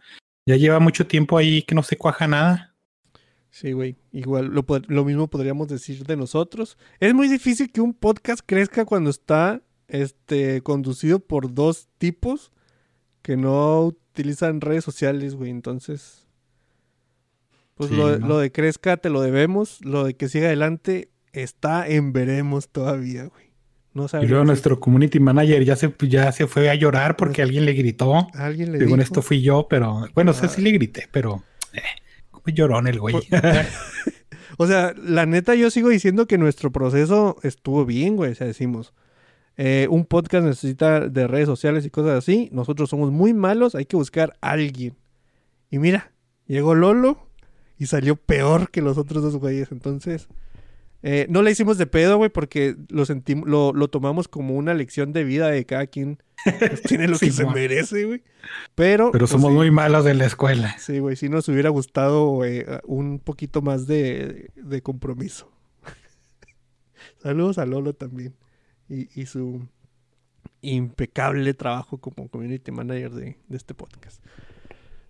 ya 0.47 0.57
lleva 0.57 0.81
mucho 0.81 1.07
tiempo 1.07 1.39
ahí 1.39 1.63
que 1.63 1.77
no 1.77 1.83
se 1.83 1.97
cuaja 1.97 2.27
nada. 2.27 2.75
Sí, 3.51 3.73
güey. 3.73 3.97
Igual 4.11 4.47
lo, 4.47 4.65
lo 4.89 5.05
mismo 5.05 5.29
podríamos 5.29 5.69
decir 5.69 6.05
de 6.05 6.17
nosotros. 6.17 6.79
Es 6.99 7.15
muy 7.15 7.29
difícil 7.29 7.71
que 7.71 7.81
un 7.81 7.95
podcast 7.95 8.41
crezca 8.45 8.85
cuando 8.85 9.11
está 9.11 9.63
este, 9.89 10.63
conducido 10.63 11.21
por 11.21 11.55
dos 11.55 11.89
tipos 11.99 12.51
que 13.21 13.37
no 13.37 13.83
utilizan 13.85 14.61
redes 14.61 14.85
sociales, 14.85 15.35
güey. 15.35 15.51
Entonces, 15.51 16.22
pues 17.75 17.91
Sí, 17.91 17.97
lo, 17.97 18.19
¿no? 18.19 18.27
lo 18.29 18.39
de 18.39 18.53
crezca 18.53 18.97
te 18.97 19.11
lo 19.11 19.21
debemos. 19.23 19.79
Lo 19.85 20.05
de 20.05 20.15
que 20.15 20.29
siga 20.29 20.47
adelante 20.47 21.11
está 21.33 21.87
en 21.89 22.13
veremos 22.13 22.69
todavía, 22.69 23.25
güey. 23.27 23.53
No 23.95 24.07
Y 24.07 24.09
sabemos. 24.09 24.31
luego 24.31 24.45
nuestro 24.47 24.81
community 24.81 25.21
manager 25.21 25.65
ya 25.65 25.77
se, 25.77 25.95
ya 26.09 26.33
se 26.33 26.47
fue 26.47 26.71
a 26.71 26.75
llorar 26.75 27.17
porque 27.17 27.43
alguien 27.43 27.67
le 27.67 27.75
gritó. 27.75 28.27
Alguien 28.35 28.73
le 28.73 28.79
Según 28.79 28.99
dijo. 29.01 29.03
esto 29.05 29.23
fui 29.23 29.43
yo, 29.43 29.67
pero 29.69 30.07
bueno, 30.15 30.31
o 30.31 30.35
sea, 30.35 30.47
Ah. 30.49 30.53
sí 30.53 30.63
le 30.63 30.71
grité, 30.71 31.09
pero 31.13 31.43
eh, 31.75 31.81
como 32.31 32.45
llorón 32.47 32.87
el 32.87 32.99
güey. 33.01 33.15
Por- 33.15 33.25
O 34.59 34.67
sea, 34.67 34.95
la 35.03 35.25
neta, 35.27 35.55
yo 35.55 35.71
sigo 35.71 35.89
diciendo 35.89 36.27
que 36.27 36.37
nuestro 36.39 36.71
proceso 36.71 37.37
estuvo 37.43 37.85
bien, 37.87 38.17
güey. 38.17 38.33
O 38.33 38.35
sea, 38.35 38.47
decimos, 38.47 38.93
eh, 39.57 39.87
un 39.91 40.05
podcast 40.05 40.47
necesita 40.47 41.09
de 41.09 41.27
redes 41.27 41.47
sociales 41.47 41.85
y 41.87 41.91
cosas 41.91 42.19
así. 42.19 42.49
Nosotros 42.53 42.91
somos 42.91 43.11
muy 43.11 43.33
malos, 43.35 43.75
hay 43.75 43.87
que 43.87 43.97
buscar 43.97 44.35
a 44.43 44.51
alguien. 44.51 44.95
Y 45.71 45.79
mira, 45.79 46.13
llegó 46.47 46.75
Lolo 46.75 47.29
y 47.83 47.87
salió 47.87 48.15
peor 48.15 48.71
que 48.71 48.81
los 48.81 48.97
otros 48.97 49.25
dos 49.25 49.37
güeyes. 49.39 49.73
Entonces, 49.73 50.29
eh, 51.03 51.27
no 51.29 51.43
le 51.43 51.51
hicimos 51.51 51.79
de 51.79 51.89
pedo, 51.89 52.17
güey, 52.17 52.31
porque 52.31 52.77
lo 52.91 53.05
sentimos, 53.05 53.49
lo, 53.49 53.73
lo 53.73 53.89
tomamos 53.89 54.29
como 54.29 54.55
una 54.55 54.73
lección 54.73 55.13
de 55.13 55.25
vida 55.25 55.49
de 55.49 55.67
cada 55.67 55.89
quien. 55.89 56.23
Pues, 56.61 56.83
tiene 56.83 57.09
lo 57.09 57.19
que 57.19 57.33
se 57.33 57.45
merece, 57.45 58.05
güey. 58.05 58.23
Pero, 58.77 59.11
Pero 59.11 59.23
pues, 59.23 59.31
somos 59.33 59.51
sí. 59.51 59.57
muy 59.57 59.73
malos 59.73 60.07
en 60.07 60.19
la 60.19 60.27
escuela. 60.27 60.79
Sí, 60.79 61.01
güey, 61.01 61.17
sí 61.17 61.29
nos 61.29 61.49
hubiera 61.49 61.71
gustado 61.71 62.45
eh, 62.45 62.81
un 62.85 63.19
poquito 63.19 63.63
más 63.63 63.89
de, 63.89 64.51
de 64.55 64.81
compromiso. 64.81 65.51
Saludos 67.21 67.59
a 67.59 67.67
Lolo 67.67 67.95
también. 67.95 68.37
Y, 68.89 69.09
y 69.21 69.27
su 69.27 69.67
impecable 70.61 71.53
trabajo 71.55 71.99
como 71.99 72.29
community 72.29 72.71
manager 72.71 73.11
de, 73.11 73.39
de 73.49 73.57
este 73.57 73.75
podcast. 73.75 74.23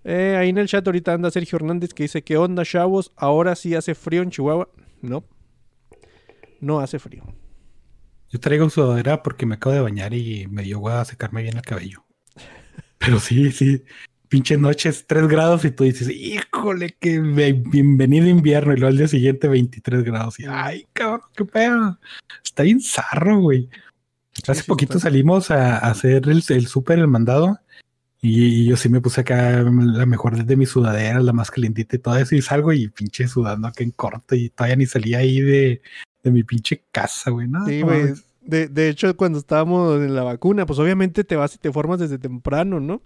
Eh, 0.05 0.37
ahí 0.39 0.49
en 0.49 0.59
el 0.59 0.69
chat 0.69 0.87
ahorita 0.87 1.15
anda 1.15 1.31
Sergio 1.31 1.57
Hernández 1.57 1.95
que 1.95 2.05
dice, 2.05 2.23
¿qué 2.23 2.37
onda, 2.37 2.65
chavos? 2.65 3.13
¿Ahora 3.17 3.55
sí 3.55 3.75
hace 3.75 3.95
frío 3.95 4.23
en 4.23 4.31
Chihuahua? 4.31 4.69
No. 5.01 5.25
No 6.61 6.81
hace 6.81 6.99
frío. 6.99 7.25
Yo 8.31 8.41
traigo 8.41 8.69
sudadera 8.71 9.23
porque 9.23 9.47
me 9.47 9.57
acabo 9.57 9.75
de 9.75 9.83
bañar 9.83 10.15
y 10.15 10.47
me 10.49 10.63
dio 10.63 10.87
a 10.89 11.05
secarme 11.05 11.43
bien 11.43 11.57
el 11.57 11.63
cabello. 11.63 12.05
Pero 12.99 13.21
sí, 13.21 13.53
sí. 13.53 13.85
Pinches 14.29 14.59
noches, 14.59 15.07
3 15.07 15.29
grados 15.29 15.65
y 15.67 15.71
tú 15.71 15.85
dices, 15.85 16.09
híjole, 16.09 16.97
que 16.99 17.21
bienvenido 17.21 18.27
invierno. 18.27 18.73
Y 18.73 18.77
luego 18.77 18.89
al 18.89 18.97
día 18.97 19.09
siguiente 19.09 19.49
23 19.49 20.05
grados. 20.05 20.41
Y, 20.41 20.45
ay, 20.49 20.87
cabrón, 20.95 21.21
qué 21.37 21.45
pedo. 21.45 21.99
Está 22.43 22.63
bien 22.63 22.81
zarro, 22.81 23.41
güey. 23.41 23.69
Hace 24.49 24.63
sí, 24.63 24.67
poquito 24.67 24.97
está. 24.97 25.09
salimos 25.11 25.51
a, 25.51 25.77
a 25.77 25.91
hacer 25.91 26.29
el, 26.31 26.43
el 26.49 26.67
súper, 26.67 26.99
el 26.99 27.09
mandado. 27.09 27.59
Y, 28.25 28.67
yo 28.67 28.77
sí 28.77 28.89
me 28.89 29.01
puse 29.01 29.21
acá 29.21 29.63
la 29.63 30.07
mejor 30.07 30.43
de 30.43 30.57
mis 30.57 30.71
sudaderas, 30.71 31.25
la 31.25 31.33
más 31.33 31.51
calientita 31.51 31.97
y 31.97 31.99
todo 31.99 32.17
eso. 32.17 32.37
Y 32.37 32.41
salgo 32.41 32.73
y 32.73 32.89
pinche 32.89 33.27
sudando 33.27 33.67
acá 33.67 33.83
en 33.83 33.91
corto. 33.91 34.37
Y 34.37 34.49
todavía 34.49 34.77
ni 34.77 34.87
salía 34.87 35.19
ahí 35.19 35.41
de, 35.41 35.83
de 36.23 36.31
mi 36.31 36.45
pinche 36.45 36.85
casa, 36.93 37.31
güey. 37.31 37.49
No, 37.49 37.67
Sí, 37.67 37.83
güey. 37.83 38.15
De, 38.41 38.69
de 38.69 38.89
hecho, 38.89 39.17
cuando 39.17 39.39
estábamos 39.39 40.01
en 40.01 40.15
la 40.15 40.23
vacuna, 40.23 40.67
pues 40.67 40.79
obviamente 40.79 41.25
te 41.25 41.37
vas 41.37 41.55
y 41.55 41.59
te 41.59 41.73
formas 41.73 41.99
desde 41.99 42.19
temprano, 42.19 42.81
¿no? 42.81 43.03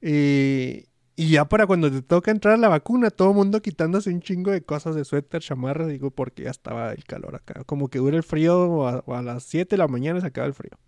Y, 0.00 0.86
y 1.16 1.30
ya 1.30 1.48
para 1.48 1.66
cuando 1.66 1.90
te 1.90 2.02
toca 2.02 2.30
entrar 2.30 2.54
a 2.54 2.58
la 2.58 2.68
vacuna, 2.68 3.10
todo 3.10 3.30
el 3.30 3.36
mundo 3.36 3.60
quitándose 3.60 4.10
un 4.10 4.20
chingo 4.20 4.52
de 4.52 4.62
cosas 4.62 4.94
de 4.94 5.04
suéter, 5.04 5.42
chamarra, 5.42 5.86
digo, 5.86 6.12
porque 6.12 6.44
ya 6.44 6.50
estaba 6.50 6.92
el 6.92 7.04
calor 7.04 7.34
acá. 7.36 7.64
Como 7.64 7.88
que 7.88 7.98
dura 7.98 8.16
el 8.16 8.22
frío 8.22 8.60
o 8.70 8.86
a, 8.86 9.02
o 9.04 9.14
a 9.14 9.22
las 9.22 9.42
7 9.44 9.70
de 9.70 9.78
la 9.78 9.88
mañana 9.88 10.20
se 10.20 10.28
acaba 10.28 10.46
el 10.46 10.54
frío. 10.54 10.78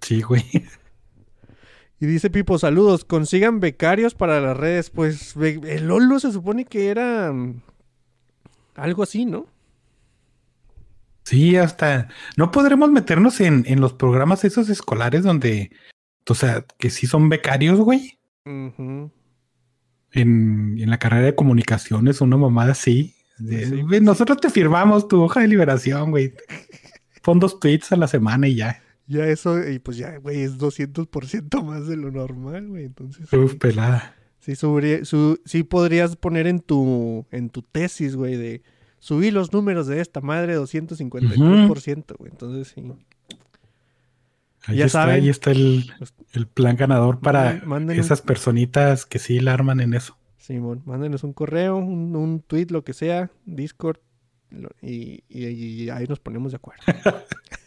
Sí, 0.00 0.22
güey. 0.22 0.44
Y 2.02 2.06
dice 2.06 2.30
Pipo, 2.30 2.58
saludos, 2.58 3.04
consigan 3.04 3.60
becarios 3.60 4.14
para 4.16 4.40
las 4.40 4.56
redes. 4.56 4.90
Pues 4.90 5.36
el 5.36 5.86
Lolo 5.86 6.18
se 6.18 6.32
supone 6.32 6.64
que 6.64 6.88
era 6.88 7.32
mm, 7.32 7.62
algo 8.74 9.04
así, 9.04 9.24
¿no? 9.24 9.46
Sí, 11.22 11.54
hasta 11.56 12.08
no 12.36 12.50
podremos 12.50 12.90
meternos 12.90 13.40
en, 13.40 13.62
en 13.68 13.80
los 13.80 13.92
programas 13.92 14.44
esos 14.44 14.68
escolares 14.68 15.22
donde, 15.22 15.70
o 16.28 16.34
sea, 16.34 16.66
que 16.76 16.90
sí 16.90 17.06
son 17.06 17.28
becarios, 17.28 17.78
güey. 17.78 18.18
En, 20.10 20.76
en 20.80 20.90
la 20.90 20.98
carrera 20.98 21.26
de 21.26 21.36
comunicaciones, 21.36 22.20
una 22.20 22.36
mamada 22.36 22.72
así. 22.72 23.14
de, 23.38 23.64
Sí, 23.66 23.80
"Güey, 23.82 24.00
nosotros 24.00 24.38
te 24.40 24.50
firmamos 24.50 25.06
tu 25.06 25.22
hoja 25.22 25.38
de 25.38 25.46
liberación, 25.46 26.10
güey. 26.10 26.34
Pon 27.22 27.38
dos 27.38 27.60
tweets 27.60 27.92
a 27.92 27.96
la 27.96 28.08
semana 28.08 28.48
y 28.48 28.56
ya. 28.56 28.81
Ya 29.12 29.26
eso, 29.26 29.68
y 29.68 29.78
pues 29.78 29.96
ya, 29.98 30.16
güey, 30.18 30.40
es 30.42 30.58
200% 30.58 31.62
más 31.62 31.86
de 31.86 31.96
lo 31.96 32.10
normal, 32.10 32.68
güey. 32.68 32.84
Entonces, 32.84 33.30
Uf, 33.32 33.56
pelada. 33.56 34.14
sí, 34.40 34.54
su- 34.56 35.40
sí 35.44 35.62
podrías 35.64 36.16
poner 36.16 36.46
en 36.46 36.60
tu, 36.60 37.26
en 37.30 37.50
tu 37.50 37.60
tesis, 37.62 38.16
güey, 38.16 38.36
de 38.36 38.62
subir 39.00 39.32
los 39.34 39.52
números 39.52 39.86
de 39.86 40.00
esta 40.00 40.20
madre 40.20 40.56
253%, 40.56 42.16
güey. 42.16 42.30
Entonces, 42.30 42.68
sí. 42.74 42.82
Ahí 44.64 44.78
Ya 44.78 44.86
está, 44.86 45.02
saben. 45.02 45.16
ahí 45.16 45.28
está 45.28 45.50
el, 45.50 45.92
el 46.32 46.46
plan 46.46 46.76
ganador 46.76 47.18
para 47.20 47.60
esas 47.94 48.22
personitas 48.22 49.04
que 49.06 49.18
sí 49.18 49.40
la 49.40 49.52
arman 49.54 49.80
en 49.80 49.94
eso. 49.94 50.16
Simón, 50.38 50.82
mándenos 50.86 51.22
un 51.24 51.32
correo, 51.32 51.76
un, 51.76 52.14
un 52.16 52.40
tweet, 52.40 52.66
lo 52.70 52.82
que 52.84 52.92
sea, 52.92 53.30
Discord, 53.44 53.98
y- 54.80 55.22
y 55.28 55.88
ahí 55.90 56.06
nos 56.08 56.20
ponemos 56.20 56.52
de 56.52 56.56
acuerdo. 56.56 56.82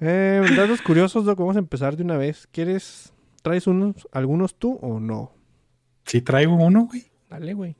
eh, 0.00 0.42
datos 0.56 0.82
curiosos, 0.82 1.24
Doc, 1.24 1.38
vamos 1.38 1.56
a 1.56 1.60
empezar 1.60 1.96
de 1.96 2.02
una 2.02 2.16
vez. 2.16 2.48
¿Quieres, 2.52 3.12
traes 3.42 3.66
unos, 3.66 4.08
algunos 4.12 4.54
tú 4.54 4.78
o 4.82 5.00
no? 5.00 5.32
Sí 6.04 6.20
traigo 6.20 6.54
uno, 6.54 6.86
güey. 6.86 7.04
Dale, 7.28 7.54
güey. 7.54 7.76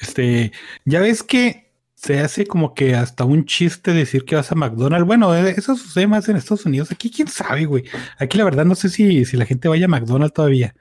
Este, 0.00 0.52
ya 0.84 1.00
ves 1.00 1.22
que 1.22 1.72
se 1.94 2.20
hace 2.20 2.46
como 2.46 2.74
que 2.74 2.94
hasta 2.94 3.24
un 3.24 3.46
chiste 3.46 3.92
decir 3.92 4.24
que 4.24 4.36
vas 4.36 4.52
a 4.52 4.54
McDonald's. 4.54 5.06
Bueno, 5.06 5.34
eh, 5.34 5.54
eso 5.56 5.76
sucede 5.76 6.06
más 6.06 6.28
en 6.28 6.36
Estados 6.36 6.66
Unidos. 6.66 6.90
Aquí 6.92 7.10
quién 7.10 7.28
sabe, 7.28 7.64
güey. 7.64 7.84
Aquí 8.18 8.36
la 8.36 8.44
verdad 8.44 8.64
no 8.64 8.74
sé 8.74 8.88
si, 8.90 9.24
si 9.24 9.36
la 9.36 9.46
gente 9.46 9.68
vaya 9.68 9.86
a 9.86 9.88
McDonald's 9.88 10.34
todavía. 10.34 10.74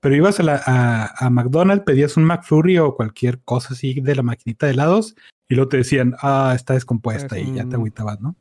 Pero 0.00 0.16
ibas 0.16 0.40
a, 0.40 0.42
la, 0.42 0.60
a, 0.66 1.26
a 1.26 1.30
McDonald's, 1.30 1.84
pedías 1.84 2.16
un 2.16 2.24
McFlurry 2.24 2.78
o 2.78 2.96
cualquier 2.96 3.40
cosa 3.40 3.74
así 3.74 4.00
de 4.00 4.16
la 4.16 4.22
maquinita 4.22 4.66
de 4.66 4.72
helados 4.72 5.14
y 5.48 5.54
luego 5.54 5.68
te 5.68 5.76
decían, 5.76 6.16
ah, 6.20 6.52
está 6.56 6.74
descompuesta 6.74 7.38
y 7.38 7.54
ya 7.54 7.68
te 7.68 7.76
agüitabas, 7.76 8.20
¿no? 8.20 8.36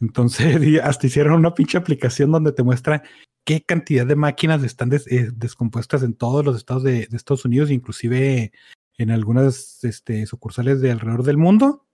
Entonces, 0.00 0.56
hasta 0.82 1.06
hicieron 1.06 1.34
una 1.34 1.54
pinche 1.54 1.78
aplicación 1.78 2.30
donde 2.30 2.52
te 2.52 2.62
muestra 2.62 3.02
qué 3.44 3.62
cantidad 3.62 4.06
de 4.06 4.16
máquinas 4.16 4.62
están 4.62 4.92
eh, 4.92 5.30
descompuestas 5.32 6.02
en 6.02 6.14
todos 6.14 6.44
los 6.44 6.56
estados 6.56 6.82
de, 6.82 7.06
de 7.06 7.16
Estados 7.16 7.44
Unidos, 7.44 7.70
inclusive 7.70 8.52
en 8.98 9.10
algunas 9.10 9.82
este, 9.84 10.26
sucursales 10.26 10.80
de 10.80 10.90
alrededor 10.90 11.22
del 11.22 11.38
mundo. 11.38 11.86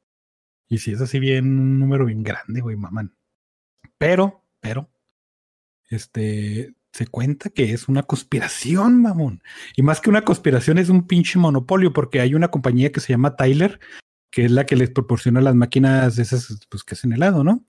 Y 0.69 0.79
si 0.79 0.93
es 0.93 1.01
así 1.01 1.21
bien, 1.21 1.47
un 1.47 1.79
número 1.79 2.07
bien 2.07 2.23
grande, 2.23 2.61
güey, 2.61 2.77
mamán. 2.77 3.15
Pero, 3.99 4.43
pero, 4.61 4.91
este, 5.91 6.75
se 6.93 7.07
cuenta 7.07 7.51
que 7.51 7.73
es 7.73 7.89
una 7.89 8.03
conspiración, 8.03 9.03
mamón. 9.03 9.43
Y 9.77 9.83
más 9.83 10.01
que 10.01 10.11
una 10.11 10.23
conspiración, 10.23 10.79
es 10.79 10.89
un 10.89 11.07
pinche 11.07 11.39
monopolio, 11.39 11.93
porque 11.93 12.21
hay 12.21 12.35
una 12.35 12.49
compañía 12.49 12.91
que 12.91 13.01
se 13.01 13.13
llama 13.13 13.37
Tyler, 13.37 13.79
que 14.31 14.47
es 14.47 14.51
la 14.51 14.65
que 14.67 14.77
les 14.77 14.91
proporciona 14.91 15.41
las 15.41 15.55
máquinas 15.55 16.17
de 16.17 16.23
esas, 16.23 16.67
pues, 16.71 16.83
que 16.83 16.95
hacen 16.95 17.13
helado, 17.13 17.45
¿no? 17.45 17.65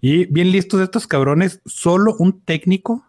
Y 0.00 0.26
bien 0.26 0.52
listos 0.52 0.80
estos 0.80 1.06
cabrones, 1.06 1.62
solo 1.64 2.14
un 2.18 2.42
técnico 2.42 3.04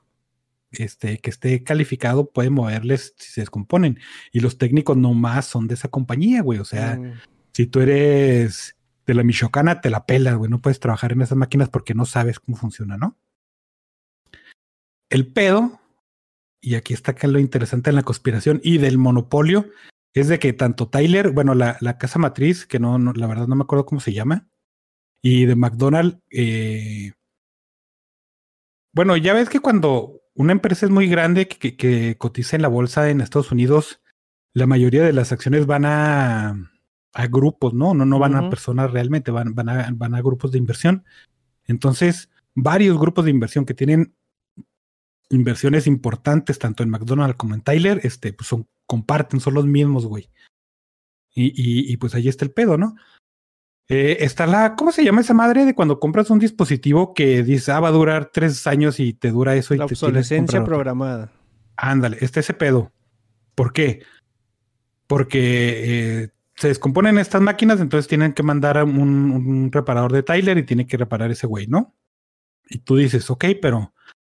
este, 0.72 1.18
que 1.18 1.30
esté 1.30 1.64
calificado 1.64 2.30
puede 2.32 2.50
moverles 2.50 3.14
si 3.18 3.32
se 3.32 3.42
descomponen. 3.42 4.00
Y 4.32 4.40
los 4.40 4.58
técnicos 4.58 4.96
nomás 4.98 5.46
son 5.46 5.68
de 5.68 5.74
esa 5.74 5.90
compañía, 5.90 6.42
güey. 6.42 6.60
O 6.60 6.66
sea, 6.66 6.98
Mm, 6.98 7.14
si 7.54 7.66
tú 7.68 7.82
eres 7.82 8.76
de 9.06 9.14
la 9.14 9.24
Michoacana, 9.24 9.82
te 9.82 9.90
la 9.90 10.06
pelas, 10.06 10.36
güey. 10.36 10.50
No 10.50 10.62
puedes 10.62 10.80
trabajar 10.80 11.12
en 11.12 11.22
esas 11.22 11.38
máquinas 11.38 11.70
porque 11.70 11.94
no 11.94 12.06
sabes 12.06 12.40
cómo 12.40 12.58
funciona, 12.58 12.98
¿no? 12.98 13.18
El 15.10 15.32
pedo, 15.34 15.80
y 16.62 16.76
aquí 16.76 16.94
está 16.94 17.12
acá 17.12 17.28
lo 17.28 17.40
interesante 17.40 17.90
en 17.90 17.96
la 17.96 18.04
conspiración 18.04 18.62
y 18.64 18.78
del 18.78 18.98
monopolio, 18.98 19.66
es 20.14 20.28
de 20.28 20.40
que 20.40 20.54
tanto 20.54 20.88
Tyler, 20.88 21.32
bueno, 21.32 21.56
la, 21.56 21.78
la 21.82 21.98
casa 21.98 22.20
matriz, 22.20 22.66
que 22.66 22.80
no, 22.80 23.00
no, 23.00 23.14
la 23.14 23.28
verdad 23.28 23.48
no 23.48 23.56
me 23.56 23.64
acuerdo 23.64 23.86
cómo 23.86 24.02
se 24.02 24.14
llama, 24.14 24.48
y 25.22 25.46
de 25.46 25.56
McDonald's, 25.56 26.18
eh, 26.32 27.12
bueno, 28.94 29.18
ya 29.18 29.34
ves 29.34 29.50
que 29.50 29.60
cuando 29.60 30.22
una 30.36 30.52
empresa 30.52 30.86
es 30.86 30.92
muy 30.92 31.08
grande 31.08 31.48
que, 31.48 31.58
que- 31.58 31.76
que 31.76 32.18
cotiza 32.18 32.56
en 32.56 32.62
la 32.62 32.68
bolsa 32.68 33.10
en 33.10 33.22
Estados 33.22 33.52
Unidos, 33.52 34.02
la 34.54 34.66
mayoría 34.68 35.04
de 35.04 35.14
las 35.14 35.32
acciones 35.32 35.66
van 35.66 35.86
a, 35.86 36.72
a 37.14 37.28
grupos, 37.28 37.74
¿no? 37.74 37.94
No, 37.94 38.06
no 38.06 38.18
van 38.20 38.36
a 38.36 38.50
personas 38.50 38.92
realmente, 38.92 39.32
van, 39.32 39.54
van, 39.54 39.70
a, 39.70 39.90
van 39.94 40.16
a 40.16 40.22
grupos 40.22 40.52
de 40.52 40.58
inversión. 40.58 41.06
Entonces, 41.66 42.30
varios 42.56 42.98
grupos 42.98 43.26
de 43.26 43.32
inversión 43.32 43.66
que 43.66 43.74
tienen 43.76 44.16
inversiones 45.30 45.86
importantes, 45.86 46.58
tanto 46.58 46.82
en 46.82 46.90
McDonald's 46.90 47.38
como 47.38 47.54
en 47.54 47.62
Tyler, 47.62 48.00
este, 48.04 48.34
pues 48.34 48.48
son, 48.48 48.68
comparten, 48.88 49.40
son 49.40 49.54
los 49.54 49.66
mismos, 49.68 50.06
güey. 50.08 50.30
Y, 51.36 51.48
y, 51.50 51.94
y 51.94 51.98
pues 51.98 52.16
ahí 52.16 52.28
está 52.28 52.44
el 52.44 52.52
pedo, 52.52 52.78
¿no? 52.78 52.96
Eh, 53.92 54.18
está 54.24 54.46
la, 54.46 54.76
¿cómo 54.76 54.92
se 54.92 55.04
llama 55.04 55.22
esa 55.22 55.34
madre 55.34 55.66
de 55.66 55.74
cuando 55.74 56.00
compras 56.00 56.30
un 56.30 56.38
dispositivo 56.38 57.14
que 57.16 57.42
dice, 57.44 57.72
ah, 57.72 57.80
va 57.80 57.88
a 57.88 57.92
durar 57.92 58.30
tres 58.32 58.68
años 58.68 59.00
y 59.00 59.14
te 59.14 59.32
dura 59.32 59.56
eso 59.56 59.74
y 59.74 59.78
La 59.80 59.88
te 59.88 59.94
obsolescencia 59.96 60.60
comprar 60.60 60.62
otro"? 60.62 60.76
programada. 60.76 61.32
Ándale, 61.76 62.18
está 62.22 62.40
ese 62.40 62.54
pedo. 62.54 62.92
¿Por 63.56 63.74
qué? 63.74 64.04
Porque 65.08 66.22
eh, 66.24 66.30
se 66.56 66.68
descomponen 66.68 67.18
estas 67.18 67.42
máquinas, 67.42 67.80
entonces 67.80 68.08
tienen 68.08 68.34
que 68.34 68.44
mandar 68.44 68.78
a 68.78 68.84
un, 68.84 68.92
un 69.32 69.72
reparador 69.72 70.12
de 70.12 70.24
Tyler 70.24 70.58
y 70.60 70.64
tiene 70.64 70.86
que 70.86 70.98
reparar 70.98 71.32
ese 71.32 71.48
güey, 71.48 71.66
¿no? 71.68 71.96
Y 72.70 72.80
tú 72.80 72.96
dices, 72.96 73.30
ok, 73.32 73.46
pero 73.62 73.94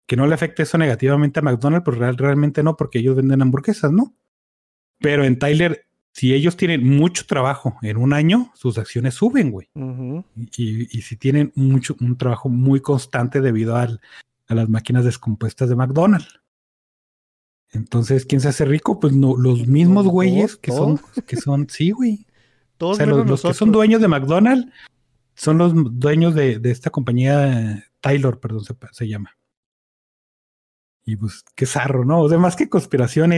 que 0.06 0.16
no 0.16 0.26
le 0.26 0.34
afecte 0.34 0.62
eso 0.62 0.78
negativamente 0.78 1.40
a 1.40 1.42
McDonald's, 1.42 1.84
pues 1.84 1.98
real- 1.98 2.16
realmente 2.16 2.62
no, 2.62 2.76
porque 2.76 3.00
ellos 3.00 3.16
venden 3.16 3.42
hamburguesas, 3.42 3.90
¿no? 3.90 4.14
Pero 5.00 5.24
en 5.24 5.38
Tyler, 5.38 5.86
si 6.20 6.34
ellos 6.34 6.54
tienen 6.54 6.86
mucho 6.86 7.24
trabajo 7.24 7.78
en 7.80 7.96
un 7.96 8.12
año, 8.12 8.52
sus 8.54 8.76
acciones 8.76 9.14
suben, 9.14 9.50
güey. 9.50 9.70
Y, 10.54 10.98
y 10.98 11.00
si 11.00 11.16
tienen 11.16 11.50
mucho, 11.54 11.96
un 11.98 12.18
trabajo 12.18 12.50
muy 12.50 12.80
constante 12.80 13.40
debido 13.40 13.74
al, 13.74 14.02
a 14.46 14.54
las 14.54 14.68
máquinas 14.68 15.06
descompuestas 15.06 15.70
de 15.70 15.76
McDonald's. 15.76 16.42
Entonces, 17.70 18.26
¿quién 18.26 18.42
se 18.42 18.48
hace 18.48 18.66
rico? 18.66 19.00
Pues 19.00 19.14
no, 19.14 19.34
los 19.34 19.66
mismos 19.66 20.06
güeyes 20.08 20.56
que 20.56 20.72
son, 20.72 21.00
que 21.26 21.36
son, 21.36 21.70
sí, 21.70 21.90
güey. 21.90 22.26
Todos 22.76 22.96
O 22.96 23.02
sea, 23.02 23.06
los, 23.06 23.40
que 23.40 23.54
son 23.54 23.72
dueños 23.72 24.02
de 24.02 24.08
McDonald's 24.08 24.70
son 25.34 25.56
los 25.56 25.72
dueños 25.74 26.34
de, 26.34 26.58
de 26.58 26.70
esta 26.70 26.90
compañía 26.90 27.90
Taylor, 28.02 28.38
perdón, 28.40 28.66
se, 28.66 28.76
se 28.92 29.08
llama. 29.08 29.38
Y 31.06 31.16
pues, 31.16 31.46
qué 31.54 31.64
zarro, 31.64 32.04
¿no? 32.04 32.20
O 32.20 32.28
sea, 32.28 32.36
más 32.36 32.56
que 32.56 32.68
conspiración 32.68 33.32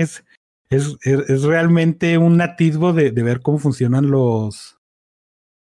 es, 0.73 0.97
es, 1.03 1.31
es- 1.31 1.43
realmente 1.43 2.19
un 2.19 2.41
atisbo 2.41 2.93
de, 2.93 3.11
de 3.11 3.23
ver 3.23 3.41
cómo 3.41 3.59
funcionan 3.59 4.11
los 4.11 4.79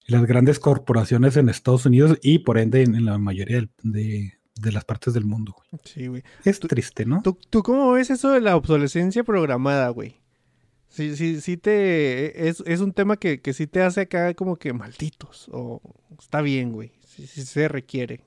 las 0.06 0.26
grandes 0.26 0.60
corporaciones 0.60 1.38
en 1.38 1.48
Estados 1.48 1.86
Unidos 1.86 2.18
y 2.22 2.40
por 2.40 2.58
ende 2.58 2.82
en, 2.84 2.94
en 2.96 3.06
la 3.06 3.18
mayoría 3.18 3.66
de, 3.84 4.34
de 4.56 4.72
las 4.74 4.84
partes 4.84 5.14
del 5.14 5.24
mundo. 5.26 5.56
güey. 5.56 5.82
Sí, 5.86 6.08
güey. 6.08 6.24
Es 6.44 6.60
Tú- 6.60 6.68
triste, 6.68 7.06
¿no? 7.06 7.22
¿Tú, 7.24 7.38
¿Tú 7.50 7.64
cómo 7.64 7.92
ves 7.94 8.10
eso 8.10 8.32
de 8.32 8.42
la 8.42 8.58
obsolescencia 8.58 9.24
programada, 9.24 9.88
güey? 9.90 10.18
Sí, 10.90 11.16
sí, 11.16 11.40
sí 11.42 11.56
te... 11.58 12.48
Es, 12.50 12.62
es 12.68 12.82
un 12.82 12.92
tema 12.92 13.16
que, 13.18 13.40
que 13.42 13.54
sí 13.54 13.66
te 13.66 13.82
hace 13.82 14.02
acá 14.02 14.34
como 14.34 14.58
que 14.58 14.74
malditos. 14.74 15.50
O 15.54 15.82
está 16.20 16.42
bien, 16.42 16.74
güey. 16.74 16.92
Sí, 17.08 17.26
sí 17.26 17.44
se 17.44 17.68
requiere. 17.70 18.26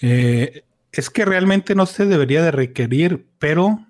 Eh, 0.00 0.64
es 0.90 1.10
que 1.10 1.24
realmente 1.24 1.74
no 1.74 1.86
se 1.86 2.06
debería 2.06 2.42
de 2.42 2.50
requerir, 2.50 3.26
pero 3.38 3.86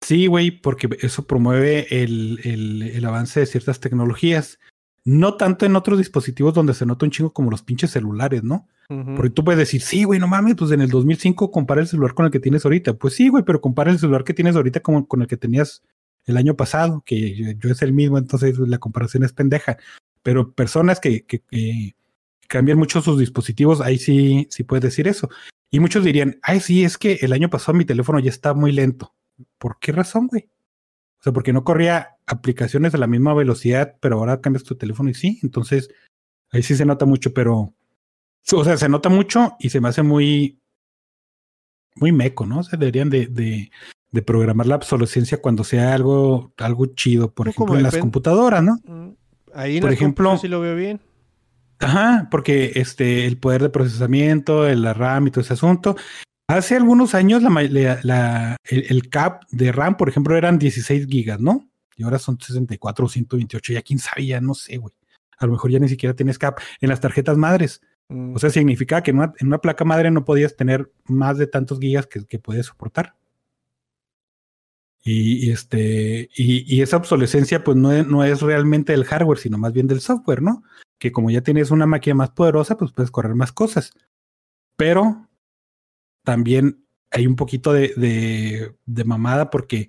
sí, 0.00 0.26
güey, 0.26 0.50
porque 0.50 0.88
eso 1.00 1.26
promueve 1.26 2.02
el, 2.02 2.40
el- 2.44 2.82
el 2.82 3.04
avance 3.04 3.40
de 3.40 3.46
ciertas 3.46 3.80
tecnologías. 3.80 4.58
No 5.04 5.34
tanto 5.36 5.64
en 5.64 5.76
otros 5.76 5.98
dispositivos 5.98 6.52
donde 6.52 6.74
se 6.74 6.84
nota 6.84 7.06
un 7.06 7.10
chingo 7.10 7.32
como 7.32 7.50
los 7.50 7.62
pinches 7.62 7.90
celulares, 7.90 8.42
¿no? 8.44 8.68
Porque 9.16 9.30
tú 9.30 9.44
puedes 9.44 9.58
decir, 9.58 9.80
sí, 9.80 10.04
güey, 10.04 10.18
no 10.20 10.26
mames, 10.28 10.56
pues 10.56 10.72
en 10.72 10.80
el 10.82 10.90
2005 10.90 11.50
compara 11.50 11.80
el 11.80 11.86
celular 11.86 12.12
con 12.14 12.26
el 12.26 12.32
que 12.32 12.40
tienes 12.40 12.64
ahorita. 12.64 12.94
Pues 12.94 13.14
sí, 13.14 13.28
güey, 13.28 13.44
pero 13.44 13.60
compara 13.60 13.90
el 13.90 13.98
celular 13.98 14.24
que 14.24 14.34
tienes 14.34 14.56
ahorita 14.56 14.80
con, 14.80 15.04
con 15.04 15.22
el 15.22 15.28
que 15.28 15.36
tenías 15.36 15.82
el 16.26 16.36
año 16.36 16.54
pasado, 16.54 17.02
que 17.06 17.34
yo, 17.34 17.50
yo 17.52 17.70
es 17.70 17.80
el 17.82 17.92
mismo, 17.94 18.18
entonces 18.18 18.58
la 18.58 18.78
comparación 18.78 19.22
es 19.24 19.32
pendeja. 19.32 19.78
Pero 20.22 20.52
personas 20.52 21.00
que, 21.00 21.24
que- 21.24 21.38
que 21.40 21.94
cambian 22.48 22.76
mucho 22.78 23.00
sus 23.00 23.18
dispositivos, 23.18 23.80
ahí 23.80 23.96
sí, 23.96 24.48
sí 24.50 24.64
puedes 24.64 24.82
decir 24.82 25.06
eso. 25.08 25.30
Y 25.70 25.78
muchos 25.80 26.04
dirían, 26.04 26.38
ay, 26.42 26.60
sí, 26.60 26.84
es 26.84 26.98
que 26.98 27.14
el 27.22 27.32
año 27.32 27.48
pasado 27.48 27.78
mi 27.78 27.84
teléfono 27.86 28.18
ya 28.18 28.28
está 28.30 28.52
muy 28.54 28.72
lento. 28.72 29.14
¿Por 29.58 29.78
qué 29.80 29.92
razón, 29.92 30.26
güey? 30.28 30.48
O 31.18 31.22
sea, 31.22 31.32
porque 31.32 31.52
no 31.52 31.64
corría 31.64 32.16
aplicaciones 32.26 32.94
a 32.94 32.98
la 32.98 33.06
misma 33.06 33.34
velocidad, 33.34 33.96
pero 34.00 34.18
ahora 34.18 34.40
cambias 34.40 34.64
tu 34.64 34.74
teléfono 34.76 35.10
y 35.10 35.14
sí. 35.14 35.38
Entonces, 35.42 35.90
ahí 36.50 36.62
sí 36.62 36.74
se 36.76 36.86
nota 36.86 37.04
mucho, 37.06 37.34
pero 37.34 37.74
o 38.52 38.64
sea, 38.64 38.76
se 38.76 38.88
nota 38.88 39.08
mucho 39.10 39.56
y 39.58 39.68
se 39.70 39.80
me 39.80 39.88
hace 39.88 40.02
muy, 40.02 40.58
muy 41.96 42.12
meco, 42.12 42.46
¿no? 42.46 42.60
O 42.60 42.62
sea, 42.62 42.78
deberían 42.78 43.10
de, 43.10 43.26
de, 43.26 43.70
de 44.10 44.22
programar 44.22 44.66
la 44.66 44.76
obsolescencia 44.76 45.40
cuando 45.42 45.62
sea 45.64 45.94
algo, 45.94 46.52
algo 46.56 46.86
chido, 46.86 47.32
por 47.32 47.46
No, 47.46 47.50
ejemplo, 47.50 47.76
en 47.76 47.82
las 47.82 47.96
computadoras, 47.98 48.62
¿no? 48.62 48.76
Mm, 48.84 49.10
Ahí 49.52 49.76
en 49.76 49.82
Por 49.82 49.92
ejemplo- 49.92 50.38
sí 50.38 50.48
lo 50.48 50.60
veo 50.60 50.76
bien. 50.76 51.00
Ajá, 51.80 52.28
porque 52.30 52.72
este, 52.76 53.26
el 53.26 53.38
poder 53.38 53.62
de 53.62 53.70
procesamiento, 53.70 54.66
el 54.68 54.82
la 54.82 54.92
RAM 54.94 55.26
y 55.26 55.30
todo 55.30 55.40
ese 55.40 55.54
asunto. 55.54 55.96
Hace 56.56 56.76
algunos 56.76 57.14
años 57.14 57.42
la, 57.42 57.50
ma- 57.50 57.62
la- 57.62 58.00
la- 58.02 58.56
el, 58.68 58.84
el 58.88 59.08
cap 59.08 59.44
de 59.50 59.72
RAM, 59.72 59.96
por 59.96 60.08
ejemplo, 60.08 60.36
eran 60.36 60.58
16 60.58 61.06
gigas, 61.06 61.40
¿no? 61.40 61.68
Y 61.96 62.02
ahora 62.02 62.18
son 62.18 62.38
64 62.40 63.04
o 63.04 63.08
128, 63.08 63.72
ya 63.74 63.82
quién 63.82 63.98
sabe, 63.98 64.26
ya 64.26 64.40
no 64.40 64.54
sé, 64.54 64.78
güey. 64.78 64.94
A 65.38 65.46
lo 65.46 65.52
mejor 65.52 65.70
ya 65.70 65.78
ni 65.78 65.88
siquiera 65.88 66.14
tienes 66.14 66.38
cap 66.38 66.58
en 66.80 66.88
las 66.88 67.00
tarjetas 67.00 67.36
madres. 67.36 67.80
Mm, 68.08 68.34
O 68.34 68.38
sea, 68.38 68.50
significaba 68.50 69.02
que 69.02 69.10
en 69.10 69.18
una, 69.18 69.32
en 69.38 69.46
una 69.46 69.58
placa 69.58 69.84
madre 69.84 70.10
no 70.10 70.24
podías 70.24 70.56
tener 70.56 70.90
más 71.06 71.38
de 71.38 71.46
tantos 71.46 71.78
gigas 71.78 72.06
que, 72.06 72.24
que 72.26 72.38
puedes 72.38 72.66
soportar. 72.66 73.14
Y, 75.02 75.46
y 75.46 75.50
este, 75.52 76.28
y, 76.36 76.74
y 76.76 76.82
esa 76.82 76.98
obsolescencia, 76.98 77.64
pues 77.64 77.76
no 77.76 77.90
es, 77.92 78.06
no 78.06 78.22
es 78.24 78.42
realmente 78.42 78.92
del 78.92 79.04
hardware, 79.04 79.38
sino 79.38 79.56
más 79.56 79.72
bien 79.72 79.86
del 79.86 80.00
software, 80.00 80.42
¿no? 80.42 80.62
Que 80.98 81.10
como 81.12 81.30
ya 81.30 81.40
tienes 81.40 81.70
una 81.70 81.86
máquina 81.86 82.14
más 82.16 82.30
poderosa, 82.30 82.76
pues 82.76 82.92
puedes 82.92 83.10
correr 83.10 83.34
más 83.34 83.52
cosas. 83.52 83.92
Pero 84.76 85.26
también 86.24 86.84
hay 87.10 87.26
un 87.26 87.36
poquito 87.36 87.72
de, 87.72 87.92
de, 87.96 88.74
de 88.86 89.04
mamada 89.04 89.50
porque 89.50 89.88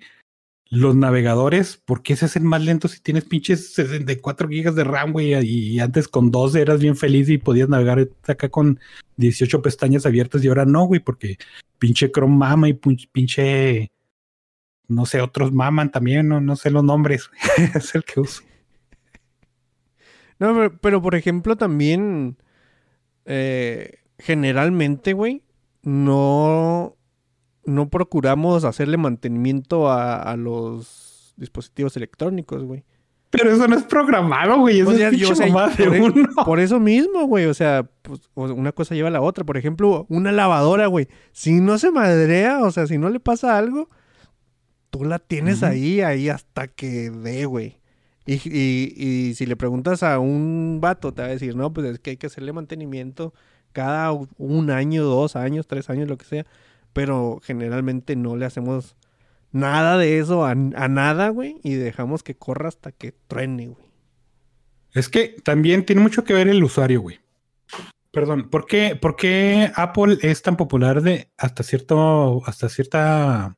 los 0.72 0.96
navegadores, 0.96 1.76
¿por 1.76 2.02
qué 2.02 2.16
se 2.16 2.24
hacen 2.24 2.46
más 2.46 2.64
lentos 2.64 2.92
si 2.92 3.00
tienes 3.02 3.26
pinches 3.26 3.74
64 3.74 4.48
gigas 4.48 4.74
de 4.74 4.84
RAM, 4.84 5.12
güey? 5.12 5.34
Y 5.46 5.78
antes 5.80 6.08
con 6.08 6.30
12 6.30 6.62
eras 6.62 6.80
bien 6.80 6.96
feliz 6.96 7.28
y 7.28 7.36
podías 7.36 7.68
navegar 7.68 8.08
acá 8.26 8.48
con 8.48 8.80
18 9.16 9.60
pestañas 9.60 10.06
abiertas 10.06 10.42
y 10.42 10.48
ahora 10.48 10.64
no, 10.64 10.84
güey, 10.86 10.98
porque 10.98 11.36
pinche 11.78 12.10
Chrome 12.10 12.38
mama 12.38 12.70
y 12.70 12.72
pinche, 12.72 13.92
no 14.88 15.04
sé, 15.04 15.20
otros 15.20 15.52
maman 15.52 15.90
también, 15.90 16.28
no, 16.28 16.40
no 16.40 16.56
sé 16.56 16.70
los 16.70 16.82
nombres, 16.82 17.28
es 17.74 17.94
el 17.94 18.04
que 18.04 18.20
uso. 18.20 18.42
No, 20.38 20.54
pero, 20.54 20.78
pero, 20.78 21.02
por 21.02 21.14
ejemplo 21.16 21.56
también 21.56 22.38
eh, 23.26 23.98
generalmente, 24.18 25.12
güey, 25.12 25.42
no, 25.82 26.96
no 27.64 27.88
procuramos 27.90 28.64
hacerle 28.64 28.96
mantenimiento 28.96 29.90
a, 29.90 30.22
a 30.22 30.36
los 30.36 31.34
dispositivos 31.36 31.96
electrónicos, 31.96 32.64
güey. 32.64 32.84
Pero 33.30 33.50
eso 33.50 33.66
no 33.66 33.76
es 33.76 33.82
programado, 33.84 34.58
güey, 34.58 34.76
eso 34.80 34.86
Pues 34.90 34.98
ya, 34.98 35.08
es 35.08 35.16
yo 35.16 35.34
sé, 35.34 35.46
mamada 35.46 35.74
de 35.74 35.84
por, 35.86 35.96
e- 35.96 36.00
uno. 36.02 36.28
por 36.44 36.60
eso 36.60 36.78
mismo, 36.78 37.24
güey. 37.26 37.46
O 37.46 37.54
sea, 37.54 37.88
pues, 38.02 38.20
o- 38.34 38.52
una 38.52 38.72
cosa 38.72 38.94
lleva 38.94 39.08
a 39.08 39.12
la 39.12 39.22
otra. 39.22 39.44
Por 39.44 39.56
ejemplo, 39.56 40.04
una 40.10 40.32
lavadora, 40.32 40.86
güey. 40.86 41.08
Si 41.32 41.60
no 41.60 41.78
se 41.78 41.90
madrea, 41.90 42.60
o 42.62 42.70
sea, 42.70 42.86
si 42.86 42.98
no 42.98 43.08
le 43.08 43.20
pasa 43.20 43.56
algo, 43.56 43.88
tú 44.90 45.04
la 45.04 45.18
tienes 45.18 45.62
ahí, 45.62 46.02
ahí 46.02 46.28
hasta 46.28 46.68
que 46.68 47.10
dé, 47.10 47.46
güey. 47.46 47.80
Y, 48.26 48.34
y- 48.34 48.92
y 49.30 49.34
si 49.34 49.46
le 49.46 49.56
preguntas 49.56 50.02
a 50.02 50.18
un 50.18 50.78
vato, 50.82 51.14
te 51.14 51.22
va 51.22 51.28
a 51.28 51.32
decir, 51.32 51.56
no, 51.56 51.72
pues 51.72 51.86
es 51.86 51.98
que 52.00 52.10
hay 52.10 52.16
que 52.18 52.26
hacerle 52.26 52.52
mantenimiento 52.52 53.32
cada 53.72 54.12
un 54.12 54.70
año, 54.70 55.04
dos 55.04 55.36
años, 55.36 55.66
tres 55.66 55.90
años, 55.90 56.08
lo 56.08 56.18
que 56.18 56.24
sea. 56.24 56.46
Pero 56.92 57.40
generalmente 57.42 58.16
no 58.16 58.36
le 58.36 58.44
hacemos 58.44 58.96
nada 59.50 59.98
de 59.98 60.18
eso 60.18 60.44
a, 60.44 60.54
nada, 60.54 61.28
güey. 61.30 61.56
Y 61.62 61.74
dejamos 61.74 62.22
que 62.22 62.34
corra 62.34 62.68
hasta 62.68 62.92
que 62.92 63.12
truene, 63.28 63.68
güey. 63.68 63.86
Es 64.92 65.08
que 65.08 65.36
también 65.42 65.86
tiene 65.86 66.02
mucho 66.02 66.24
que 66.24 66.34
ver 66.34 66.48
el 66.48 66.62
usuario, 66.62 67.00
güey. 67.00 67.20
Perdón, 68.10 68.50
¿por 68.50 68.66
qué, 68.66 68.94
por 68.94 69.16
qué 69.16 69.72
Apple 69.74 70.18
es 70.20 70.42
tan 70.42 70.56
popular 70.56 71.00
de 71.00 71.30
hasta 71.38 71.62
cierto, 71.62 72.42
hasta 72.44 72.68
cierta 72.68 73.56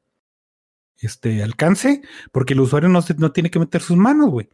este 0.97 1.43
alcance? 1.43 2.03
Porque 2.31 2.55
el 2.55 2.61
usuario 2.61 2.89
no, 2.89 3.01
no 3.19 3.33
tiene 3.33 3.51
que 3.51 3.59
meter 3.59 3.83
sus 3.83 3.97
manos, 3.97 4.31
güey. 4.31 4.49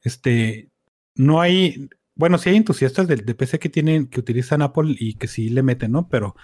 Este, 0.00 0.70
no 1.14 1.40
hay, 1.40 1.90
bueno, 2.14 2.38
sí 2.38 2.50
hay 2.50 2.56
entusiastas 2.56 3.08
de, 3.08 3.16
PC 3.16 3.58
que 3.58 3.68
tienen, 3.68 4.06
que 4.06 4.20
utilizan 4.20 4.62
Apple 4.62 4.94
y 4.98 5.14
que 5.14 5.28
sí 5.28 5.48
le 5.48 5.62
meten, 5.62 5.92
¿no? 5.92 6.08
Pero 6.08 6.36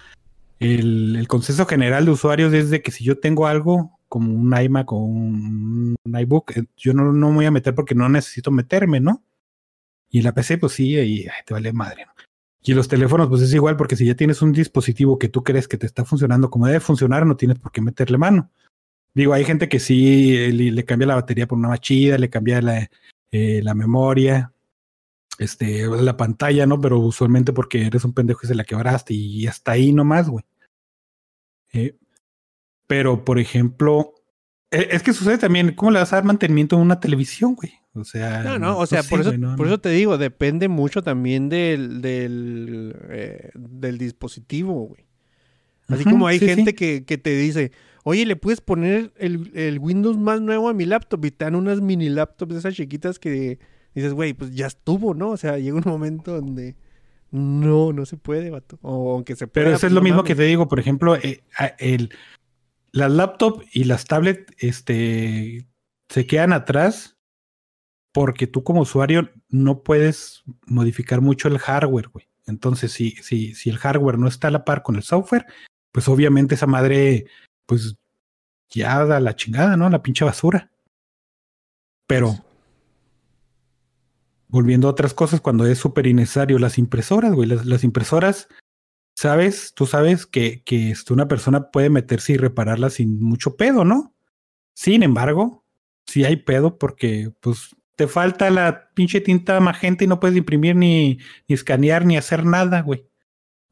el, 0.59 1.25
consenso 1.27 1.65
general 1.65 2.05
de 2.05 2.11
usuarios 2.11 2.53
es 2.53 2.69
de 2.69 2.81
que 2.81 2.91
si 2.91 3.03
yo 3.03 3.19
tengo 3.19 3.47
algo 3.47 3.99
como 4.07 4.33
un 4.33 4.55
iMac 4.59 4.91
o 4.91 4.97
un, 4.97 5.95
iBook, 6.05 6.51
eh, 6.57 6.65
yo 6.75 6.93
no, 6.93 7.13
no 7.13 7.31
voy 7.31 7.45
a 7.45 7.51
meter 7.51 7.75
porque 7.75 7.95
no 7.95 8.09
necesito 8.09 8.51
meterme, 8.51 8.99
¿no? 8.99 9.23
Y 10.09 10.19
en 10.19 10.23
la 10.23 10.33
PC, 10.33 10.57
pues 10.57 10.73
sí, 10.73 10.97
ay, 10.97 11.27
te 11.45 11.53
vale 11.53 11.71
madre. 11.71 12.05
¿no? 12.05 12.13
Y 12.61 12.73
los 12.73 12.87
teléfonos, 12.87 13.29
pues 13.29 13.41
es 13.41 13.53
igual, 13.53 13.77
porque 13.77 13.95
si 13.95 14.05
ya 14.05 14.15
tienes 14.15 14.41
un 14.41 14.51
dispositivo 14.51 15.17
que 15.17 15.29
tú 15.29 15.43
crees 15.43 15.67
que 15.67 15.77
te 15.77 15.85
está 15.85 16.03
funcionando 16.03 16.49
como 16.49 16.67
debe 16.67 16.79
funcionar, 16.79 17.25
no 17.25 17.37
tienes 17.37 17.59
por 17.59 17.71
qué 17.71 17.81
meterle 17.81 18.17
mano. 18.17 18.51
Digo, 19.13 19.33
hay 19.33 19.45
gente 19.45 19.69
que 19.69 19.79
sí 19.79 20.35
eh, 20.35 20.51
le, 20.51 20.85
cambia 20.85 21.07
la 21.07 21.15
batería 21.15 21.47
por 21.47 21.57
una 21.57 21.69
más 21.69 21.79
chida, 21.81 22.17
le 22.17 22.29
cambia 22.29 22.61
la, 22.61 22.89
eh, 23.31 23.61
la 23.63 23.73
memoria, 23.73 24.53
este, 25.39 25.87
la 25.87 26.17
pantalla, 26.17 26.65
¿no? 26.67 26.79
Pero 26.79 26.99
usualmente 26.99 27.53
porque 27.53 27.87
eres 27.87 28.03
un 28.03 28.13
pendejo 28.13 28.41
y 28.43 28.47
se 28.47 28.55
la 28.55 28.65
quebraste 28.65 29.13
y 29.13 29.47
hasta 29.47 29.71
ahí 29.71 29.93
nomás, 29.93 30.29
güey. 30.29 30.45
Eh, 31.73 31.97
pero, 32.87 33.23
por 33.23 33.39
ejemplo, 33.39 34.13
eh, 34.71 34.89
es 34.91 35.01
que 35.01 35.13
sucede 35.13 35.37
también, 35.37 35.73
¿cómo 35.75 35.91
le 35.91 35.99
vas 35.99 36.11
a 36.13 36.17
dar 36.17 36.25
mantenimiento 36.25 36.75
a 36.75 36.79
una 36.79 36.99
televisión, 36.99 37.55
güey? 37.55 37.71
O 37.93 38.03
sea, 38.03 38.43
No, 38.43 38.59
no, 38.59 38.77
o 38.77 38.85
sea, 38.85 39.01
sé, 39.01 39.09
por, 39.09 39.21
eso, 39.21 39.29
güey, 39.29 39.39
no, 39.39 39.55
por 39.55 39.65
no. 39.65 39.73
eso 39.73 39.81
te 39.81 39.89
digo, 39.89 40.17
depende 40.17 40.67
mucho 40.67 41.01
también 41.01 41.49
del, 41.49 42.01
del, 42.01 42.95
eh, 43.09 43.49
del 43.55 43.97
dispositivo, 43.97 44.73
güey. 44.87 45.05
Así 45.87 46.03
como 46.03 46.27
hay 46.27 46.37
sí, 46.37 46.45
gente 46.45 46.71
sí. 46.71 46.75
Que, 46.75 47.03
que 47.05 47.17
te 47.17 47.35
dice, 47.35 47.71
oye, 48.03 48.25
¿le 48.25 48.35
puedes 48.35 48.61
poner 48.61 49.11
el, 49.17 49.51
el 49.55 49.79
Windows 49.79 50.17
más 50.17 50.39
nuevo 50.39 50.69
a 50.69 50.73
mi 50.73 50.85
laptop? 50.85 51.25
Y 51.25 51.31
te 51.31 51.45
dan 51.45 51.55
unas 51.55 51.81
mini 51.81 52.09
laptops 52.09 52.55
esas 52.55 52.75
chiquitas 52.75 53.17
que 53.17 53.57
dices, 53.93 54.13
güey, 54.13 54.33
pues 54.33 54.53
ya 54.53 54.67
estuvo, 54.67 55.13
¿no? 55.13 55.31
O 55.31 55.37
sea, 55.37 55.57
llega 55.57 55.77
un 55.77 55.83
momento 55.85 56.33
donde 56.33 56.75
no, 57.31 57.93
no 57.93 58.05
se 58.05 58.17
puede, 58.17 58.49
vato. 58.49 58.79
O 58.81 59.13
aunque 59.13 59.35
se 59.35 59.47
pueda. 59.47 59.65
Pero 59.65 59.69
eso 59.69 59.81
pues 59.81 59.83
es 59.85 59.91
lo 59.93 60.01
no 60.01 60.03
mismo 60.03 60.23
que 60.23 60.35
te 60.35 60.43
digo, 60.43 60.67
por 60.67 60.79
ejemplo, 60.79 61.15
eh, 61.15 61.43
el, 61.77 62.13
las 62.91 63.11
laptop 63.11 63.63
y 63.71 63.83
las 63.83 64.05
tablet 64.05 64.51
este, 64.57 65.67
se 66.09 66.25
quedan 66.25 66.53
atrás 66.53 67.17
porque 68.11 68.47
tú 68.47 68.63
como 68.63 68.81
usuario 68.81 69.29
no 69.49 69.83
puedes 69.83 70.43
modificar 70.65 71.21
mucho 71.21 71.47
el 71.47 71.59
hardware, 71.59 72.09
güey. 72.09 72.27
Entonces, 72.47 72.91
si, 72.91 73.11
si, 73.21 73.53
si 73.53 73.69
el 73.69 73.77
hardware 73.77 74.17
no 74.17 74.27
está 74.27 74.47
a 74.47 74.51
la 74.51 74.65
par 74.65 74.81
con 74.81 74.95
el 74.95 75.03
software, 75.03 75.45
pues 75.91 76.07
obviamente 76.07 76.55
esa 76.55 76.65
madre, 76.65 77.27
pues 77.67 77.95
ya 78.69 79.05
da 79.05 79.19
la 79.19 79.35
chingada, 79.35 79.77
¿no? 79.77 79.89
La 79.89 80.01
pinche 80.01 80.25
basura. 80.25 80.71
Pero, 82.07 82.35
volviendo 84.49 84.87
a 84.87 84.91
otras 84.91 85.13
cosas, 85.13 85.39
cuando 85.41 85.65
es 85.65 85.77
súper 85.77 86.07
innecesario, 86.07 86.59
las 86.59 86.77
impresoras, 86.77 87.33
güey, 87.33 87.47
las, 87.47 87.65
las 87.65 87.83
impresoras, 87.83 88.47
sabes, 89.15 89.73
tú 89.75 89.85
sabes 89.85 90.25
que, 90.25 90.63
que 90.63 90.91
este, 90.91 91.13
una 91.13 91.27
persona 91.27 91.69
puede 91.71 91.89
meterse 91.89 92.33
y 92.33 92.37
repararlas 92.37 92.93
sin 92.95 93.21
mucho 93.21 93.55
pedo, 93.55 93.85
¿no? 93.85 94.15
Sin 94.75 95.03
embargo, 95.03 95.65
sí 96.07 96.23
hay 96.25 96.37
pedo 96.37 96.77
porque, 96.77 97.31
pues, 97.41 97.75
te 97.95 98.07
falta 98.07 98.49
la 98.49 98.89
pinche 98.93 99.19
tinta 99.21 99.59
magenta 99.59 100.03
y 100.03 100.07
no 100.07 100.19
puedes 100.21 100.37
imprimir 100.37 100.75
ni, 100.75 101.19
ni 101.47 101.53
escanear 101.55 102.05
ni 102.05 102.15
hacer 102.17 102.45
nada, 102.45 102.81
güey. 102.81 103.05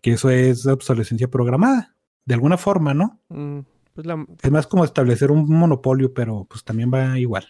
Que 0.01 0.11
eso 0.11 0.29
es 0.29 0.65
obsolescencia 0.65 1.29
programada, 1.29 1.95
de 2.25 2.33
alguna 2.33 2.57
forma, 2.57 2.93
¿no? 2.93 3.21
Mm, 3.29 3.59
pues 3.93 4.05
la- 4.05 4.25
Es 4.43 4.51
más 4.51 4.67
como 4.67 4.83
establecer 4.83 5.31
un 5.31 5.47
monopolio, 5.49 6.13
pero 6.13 6.45
pues 6.49 6.63
también 6.65 6.91
va 6.93 7.17
igual. 7.17 7.47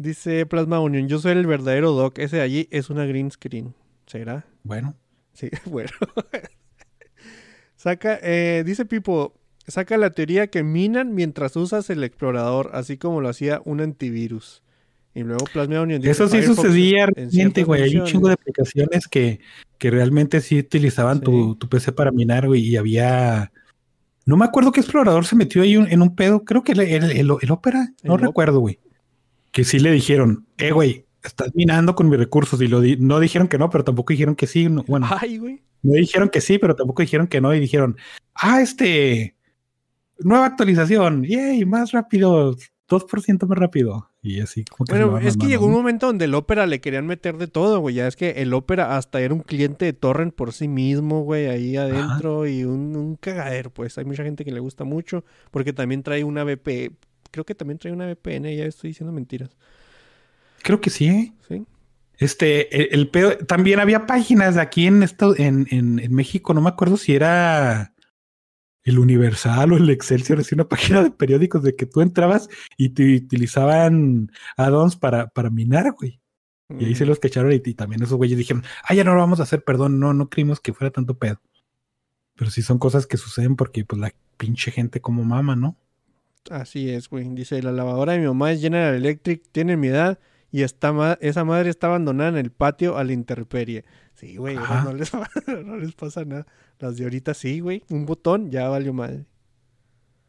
Dice 0.00 0.46
Plasma 0.46 0.80
Union, 0.80 1.08
yo 1.08 1.18
soy 1.18 1.32
el 1.32 1.46
verdadero 1.46 1.92
Doc, 1.92 2.18
ese 2.18 2.36
de 2.36 2.42
allí 2.42 2.68
es 2.70 2.90
una 2.90 3.04
green 3.06 3.30
screen. 3.30 3.74
¿Será? 4.06 4.46
Bueno, 4.64 4.94
Sí, 5.32 5.48
bueno. 5.66 5.90
saca, 7.76 8.18
eh, 8.22 8.62
dice 8.66 8.84
Pipo, 8.84 9.34
saca 9.66 9.96
la 9.96 10.10
teoría 10.10 10.48
que 10.48 10.62
minan 10.62 11.14
mientras 11.14 11.56
usas 11.56 11.88
el 11.90 12.02
explorador, 12.04 12.70
así 12.74 12.96
como 12.96 13.20
lo 13.20 13.28
hacía 13.28 13.60
un 13.64 13.80
antivirus. 13.80 14.62
Y 15.14 15.22
luego 15.24 15.44
Plasma 15.52 15.80
Union 15.82 16.00
dice, 16.00 16.12
eso 16.12 16.28
sí 16.28 16.36
Firefox 16.38 16.56
sucedía 16.56 17.04
en 17.04 17.14
realmente, 17.14 17.64
güey. 17.64 17.82
Hay 17.82 17.96
un 17.96 18.04
chingo 18.06 18.28
de 18.28 18.34
aplicaciones 18.34 19.08
que, 19.08 19.40
que 19.78 19.90
realmente 19.90 20.40
sí 20.40 20.58
utilizaban 20.60 21.20
tu, 21.20 21.52
Sí. 21.54 21.58
tu 21.58 21.68
PC 21.68 21.92
para 21.92 22.12
minar, 22.12 22.46
güey. 22.46 22.60
Y 22.62 22.76
había. 22.76 23.50
No 24.24 24.36
me 24.36 24.44
acuerdo 24.44 24.70
qué 24.70 24.80
explorador 24.80 25.24
se 25.26 25.34
metió 25.34 25.62
ahí 25.62 25.76
un- 25.76 25.88
en 25.90 26.00
un 26.02 26.14
pedo. 26.14 26.44
Creo 26.44 26.62
que 26.62 26.72
el, 26.72 26.80
el, 26.80 27.04
el- 27.10 27.30
el 27.42 27.50
Opera. 27.50 27.88
No 28.04 28.16
recuerdo, 28.18 28.60
güey. 28.60 28.78
Que 29.52 29.64
sí 29.64 29.78
le 29.80 29.90
dijeron, 29.90 30.46
eh, 30.58 30.70
güey, 30.72 31.06
estás 31.22 31.50
minando 31.54 31.94
con 31.94 32.08
mis 32.08 32.18
recursos. 32.18 32.60
Y 32.62 32.68
lo 32.68 32.80
di- 32.80 32.96
no 32.96 33.18
dijeron 33.20 33.48
que 33.48 33.58
no, 33.58 33.68
pero 33.70 33.84
tampoco 33.84 34.12
dijeron 34.12 34.36
que 34.36 34.46
sí. 34.46 34.68
no- 34.68 34.84
bueno, 34.86 35.06
Ay, 35.20 35.38
güey. 35.38 35.62
no 35.82 35.94
dijeron 35.94 36.28
que 36.28 36.40
sí, 36.40 36.58
pero 36.58 36.76
tampoco 36.76 37.02
dijeron 37.02 37.26
que 37.26 37.40
no. 37.40 37.54
Y 37.54 37.60
dijeron, 37.60 37.96
ah, 38.34 38.60
este. 38.62 39.34
Nueva 40.18 40.46
actualización. 40.46 41.24
Yay, 41.24 41.64
más 41.64 41.92
rápido. 41.92 42.56
2% 42.88 43.46
más 43.46 43.56
rápido. 43.56 44.10
Y 44.20 44.40
así 44.40 44.64
como 44.64 44.84
que 44.84 44.92
Bueno, 45.04 45.18
es 45.18 45.36
que 45.36 45.46
llegó 45.46 45.66
un 45.66 45.72
momento 45.72 46.06
donde 46.08 46.24
el 46.24 46.34
Opera 46.34 46.66
le 46.66 46.80
querían 46.80 47.06
meter 47.06 47.38
de 47.38 47.46
todo, 47.46 47.78
güey. 47.78 47.94
Ya 47.94 48.06
es 48.08 48.16
que 48.16 48.30
el 48.42 48.52
Opera 48.52 48.96
hasta 48.96 49.20
era 49.20 49.32
un 49.32 49.40
cliente 49.40 49.84
de 49.84 49.92
torrent 49.92 50.34
por 50.34 50.52
sí 50.52 50.66
mismo, 50.66 51.22
güey, 51.22 51.46
ahí 51.46 51.76
adentro 51.76 52.46
y 52.48 52.64
un, 52.64 52.96
un 52.96 53.14
cagadero, 53.16 53.70
pues. 53.70 53.96
Hay 53.96 54.04
mucha 54.04 54.24
gente 54.24 54.44
que 54.44 54.50
le 54.50 54.58
gusta 54.60 54.82
mucho 54.84 55.24
porque 55.52 55.72
también 55.72 56.02
trae 56.02 56.24
una 56.24 56.42
VPN. 56.44 56.96
Creo 57.30 57.44
que 57.44 57.54
también 57.54 57.78
trae 57.78 57.92
una 57.92 58.06
VPN, 58.06 58.54
ya 58.56 58.64
estoy 58.64 58.90
diciendo 58.90 59.12
mentiras. 59.12 59.50
Creo 60.62 60.80
que 60.80 60.90
sí, 60.90 61.08
¿eh? 61.08 61.32
¿Sí? 61.48 61.64
Este, 62.18 62.76
el, 62.76 63.00
el 63.00 63.08
pedo, 63.08 63.38
también 63.38 63.80
había 63.80 64.06
páginas 64.06 64.56
aquí 64.58 64.86
en 64.86 65.02
esto, 65.02 65.34
en, 65.36 65.66
en, 65.70 65.98
en 65.98 66.14
México, 66.14 66.52
no 66.52 66.60
me 66.60 66.68
acuerdo 66.68 66.96
si 66.96 67.14
era 67.14 67.94
el 68.84 68.98
Universal 68.98 69.72
o 69.72 69.76
el 69.76 69.90
Excelsior, 69.90 70.40
así 70.40 70.54
una 70.54 70.68
página 70.68 71.02
de 71.02 71.10
periódicos 71.10 71.62
de 71.62 71.74
que 71.76 71.86
tú 71.86 72.00
entrabas 72.00 72.48
y 72.76 72.90
te 72.90 73.16
utilizaban 73.16 74.30
add-ons 74.56 74.96
para, 74.96 75.28
para 75.28 75.50
minar, 75.50 75.92
güey. 75.92 76.20
Y 76.78 76.84
ahí 76.84 76.94
se 76.94 77.04
los 77.04 77.18
cacharon 77.18 77.52
y, 77.52 77.56
y 77.64 77.74
también 77.74 78.00
esos 78.02 78.16
güeyes 78.16 78.38
dijeron, 78.38 78.62
ah, 78.84 78.94
ya 78.94 79.02
no 79.02 79.14
lo 79.14 79.20
vamos 79.20 79.40
a 79.40 79.42
hacer, 79.42 79.64
perdón, 79.64 79.98
no, 79.98 80.14
no 80.14 80.28
creímos 80.30 80.60
que 80.60 80.72
fuera 80.72 80.92
tanto 80.92 81.18
pedo. 81.18 81.40
Pero 82.36 82.50
sí 82.50 82.62
son 82.62 82.78
cosas 82.78 83.08
que 83.08 83.16
suceden 83.16 83.56
porque 83.56 83.84
pues 83.84 84.00
la 84.00 84.12
pinche 84.36 84.70
gente 84.70 85.00
como 85.00 85.24
mama, 85.24 85.56
¿no? 85.56 85.76
Así 86.50 86.90
es, 86.90 87.08
güey. 87.08 87.28
Dice, 87.34 87.62
la 87.62 87.72
lavadora 87.72 88.12
de 88.14 88.18
mi 88.20 88.26
mamá 88.26 88.52
es 88.52 88.60
General 88.60 88.94
Electric, 88.94 89.42
tiene 89.52 89.76
mi 89.76 89.88
edad 89.88 90.18
y 90.50 90.62
está 90.62 90.92
ma- 90.92 91.18
esa 91.20 91.44
madre 91.44 91.70
está 91.70 91.88
abandonada 91.88 92.30
en 92.30 92.36
el 92.38 92.50
patio 92.50 92.96
a 92.96 93.04
la 93.04 93.12
intemperie. 93.12 93.84
Sí, 94.14 94.36
güey, 94.36 94.56
no 94.56 94.92
les, 94.94 95.12
no 95.64 95.76
les 95.76 95.92
pasa 95.94 96.24
nada. 96.24 96.46
Las 96.78 96.96
de 96.96 97.04
ahorita 97.04 97.34
sí, 97.34 97.60
güey. 97.60 97.84
Un 97.90 98.06
botón, 98.06 98.50
ya 98.50 98.68
valió 98.68 98.92
madre. 98.92 99.26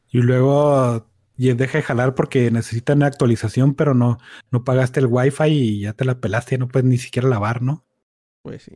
Y 0.09 0.19
luego 0.21 1.07
y 1.37 1.51
deja 1.53 1.77
de 1.79 1.83
jalar 1.83 2.13
porque 2.13 2.51
necesitan 2.51 3.01
actualización, 3.03 3.73
pero 3.73 3.93
no, 3.95 4.19
no 4.51 4.63
pagaste 4.63 4.99
el 4.99 5.07
wifi 5.07 5.45
y 5.47 5.79
ya 5.81 5.93
te 5.93 6.05
la 6.05 6.19
pelaste, 6.19 6.51
ya 6.55 6.59
no 6.59 6.67
puedes 6.67 6.87
ni 6.87 6.97
siquiera 6.97 7.27
lavar, 7.29 7.61
¿no? 7.61 7.85
Pues 8.43 8.63
sí. 8.63 8.73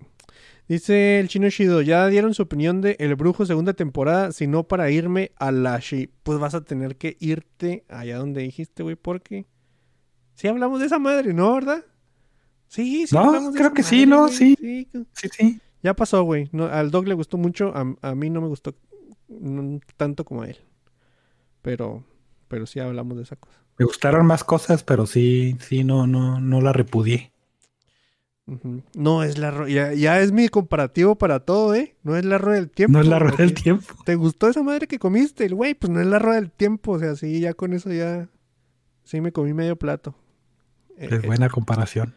Dice 0.67 1.19
el 1.19 1.27
chino 1.27 1.47
Shido, 1.49 1.81
ya 1.81 2.07
dieron 2.07 2.33
su 2.33 2.41
opinión 2.43 2.81
de 2.81 2.95
El 2.99 3.15
Brujo 3.15 3.45
segunda 3.45 3.73
temporada, 3.73 4.31
si 4.31 4.47
no 4.47 4.63
para 4.63 4.89
irme 4.89 5.31
a 5.37 5.51
la 5.51 5.79
Shi. 5.79 6.09
Pues 6.23 6.39
vas 6.39 6.55
a 6.55 6.63
tener 6.63 6.95
que 6.95 7.17
irte 7.19 7.85
allá 7.87 8.17
donde 8.17 8.41
dijiste, 8.41 8.81
güey, 8.83 8.95
porque... 8.95 9.45
Sí 10.33 10.47
hablamos 10.47 10.79
de 10.79 10.87
esa 10.87 10.99
madre, 10.99 11.33
¿no, 11.33 11.53
verdad? 11.53 11.85
Sí, 12.67 13.07
sí 13.07 13.15
No, 13.15 13.21
hablamos 13.21 13.53
de 13.53 13.57
creo 13.57 13.67
esa 13.67 13.75
que 13.75 13.83
sí, 13.83 14.05
¿no? 14.05 14.27
Sí. 14.27 14.55
Sí, 14.59 14.89
Sí, 15.13 15.29
sí. 15.31 15.61
Ya 15.81 15.93
pasó, 15.93 16.23
güey. 16.23 16.49
No, 16.51 16.65
al 16.65 16.89
dog 16.89 17.07
le 17.07 17.13
gustó 17.13 17.37
mucho, 17.37 17.71
a, 17.75 17.85
a 18.01 18.15
mí 18.15 18.29
no 18.31 18.41
me 18.41 18.47
gustó 18.47 18.75
tanto 19.97 20.25
como 20.25 20.41
a 20.41 20.47
él. 20.47 20.57
Pero, 21.61 22.03
pero 22.47 22.65
sí 22.65 22.79
hablamos 22.79 23.17
de 23.17 23.23
esa 23.23 23.35
cosa. 23.35 23.59
Me 23.77 23.85
gustaron 23.85 24.25
más 24.25 24.43
cosas, 24.43 24.83
pero 24.83 25.05
sí, 25.05 25.57
sí, 25.59 25.83
no, 25.83 26.07
no, 26.07 26.39
no 26.39 26.61
la 26.61 26.73
repudié. 26.73 27.33
No 28.95 29.23
es 29.23 29.37
la 29.39 29.49
ro- 29.49 29.67
ya, 29.67 29.93
ya 29.93 30.19
es 30.21 30.31
mi 30.31 30.49
comparativo 30.49 31.15
para 31.15 31.39
todo, 31.39 31.73
¿eh? 31.73 31.95
No 32.03 32.15
es 32.15 32.25
la 32.25 32.37
rueda 32.37 32.57
del 32.59 32.69
tiempo. 32.69 32.93
No 32.93 33.01
es 33.01 33.07
la 33.07 33.17
rueda 33.17 33.37
del 33.37 33.53
tiempo. 33.55 33.95
¿Te 34.05 34.13
gustó 34.15 34.47
esa 34.49 34.61
madre 34.61 34.87
que 34.87 34.99
comiste? 34.99 35.45
El 35.45 35.55
güey, 35.55 35.73
pues 35.73 35.91
no 35.91 35.99
es 35.99 36.05
la 36.05 36.19
rueda 36.19 36.35
del 36.35 36.51
tiempo. 36.51 36.91
O 36.93 36.99
sea, 36.99 37.15
sí, 37.15 37.39
ya 37.39 37.53
con 37.55 37.73
eso 37.73 37.91
ya. 37.91 38.29
Sí, 39.03 39.19
me 39.19 39.31
comí 39.31 39.53
medio 39.53 39.75
plato. 39.77 40.13
Eh, 40.97 41.07
Es 41.11 41.23
eh, 41.23 41.27
buena 41.27 41.49
comparación. 41.49 42.13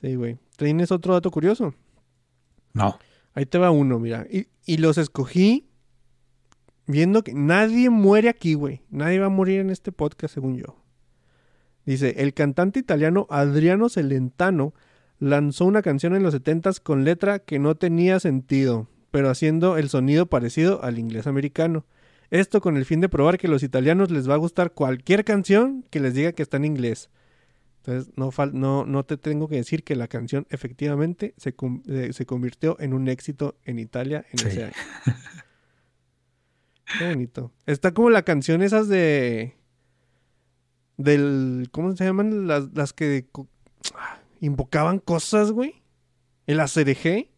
sí, 0.00 0.14
güey. 0.14 0.38
¿Tienes 0.56 0.92
otro 0.92 1.14
dato 1.14 1.30
curioso? 1.32 1.74
No. 2.74 2.96
Ahí 3.34 3.46
te 3.46 3.58
va 3.58 3.70
uno, 3.72 3.98
mira. 3.98 4.26
Y, 4.30 4.46
y 4.64 4.76
los 4.76 4.98
escogí 4.98 5.66
viendo 6.86 7.22
que 7.24 7.34
nadie 7.34 7.90
muere 7.90 8.28
aquí, 8.28 8.54
güey. 8.54 8.82
Nadie 8.90 9.18
va 9.18 9.26
a 9.26 9.30
morir 9.30 9.58
en 9.60 9.70
este 9.70 9.90
podcast, 9.90 10.34
según 10.34 10.56
yo. 10.56 10.76
Dice, 11.84 12.14
el 12.18 12.34
cantante 12.34 12.78
italiano 12.78 13.26
Adriano 13.30 13.88
Celentano 13.88 14.74
lanzó 15.22 15.66
una 15.66 15.82
canción 15.82 16.16
en 16.16 16.24
los 16.24 16.34
70s 16.34 16.80
con 16.82 17.04
letra 17.04 17.38
que 17.38 17.58
no 17.60 17.76
tenía 17.76 18.18
sentido, 18.18 18.88
pero 19.12 19.30
haciendo 19.30 19.76
el 19.78 19.88
sonido 19.88 20.26
parecido 20.26 20.82
al 20.82 20.98
inglés 20.98 21.26
americano. 21.28 21.84
Esto 22.30 22.60
con 22.60 22.76
el 22.76 22.84
fin 22.84 23.00
de 23.00 23.08
probar 23.08 23.38
que 23.38 23.46
a 23.46 23.50
los 23.50 23.62
italianos 23.62 24.10
les 24.10 24.28
va 24.28 24.34
a 24.34 24.38
gustar 24.38 24.72
cualquier 24.72 25.24
canción 25.24 25.84
que 25.90 26.00
les 26.00 26.14
diga 26.14 26.32
que 26.32 26.42
está 26.42 26.56
en 26.56 26.64
inglés. 26.64 27.08
Entonces, 27.84 28.12
no, 28.16 28.30
fal- 28.32 28.52
no, 28.52 28.84
no 28.84 29.04
te 29.04 29.16
tengo 29.16 29.48
que 29.48 29.56
decir 29.56 29.84
que 29.84 29.94
la 29.96 30.08
canción 30.08 30.46
efectivamente 30.50 31.34
se, 31.36 31.54
eh, 31.88 32.12
se 32.12 32.26
convirtió 32.26 32.76
en 32.80 32.92
un 32.94 33.06
éxito 33.08 33.56
en 33.64 33.78
Italia 33.78 34.24
en 34.32 34.38
Sí. 34.38 34.48
ese 34.48 34.64
año. 34.64 34.72
Qué 36.98 37.08
bonito. 37.08 37.52
Está 37.66 37.92
como 37.92 38.10
la 38.10 38.22
canción 38.22 38.60
esas 38.62 38.88
de... 38.88 39.54
Del... 40.96 41.68
¿Cómo 41.72 41.94
se 41.96 42.04
llaman? 42.04 42.46
Las, 42.46 42.72
las 42.74 42.92
que 42.92 43.26
ah, 43.94 44.18
invocaban 44.42 44.98
cosas, 44.98 45.52
güey. 45.52 45.82
El 46.46 46.60
ACRG. 46.60 47.30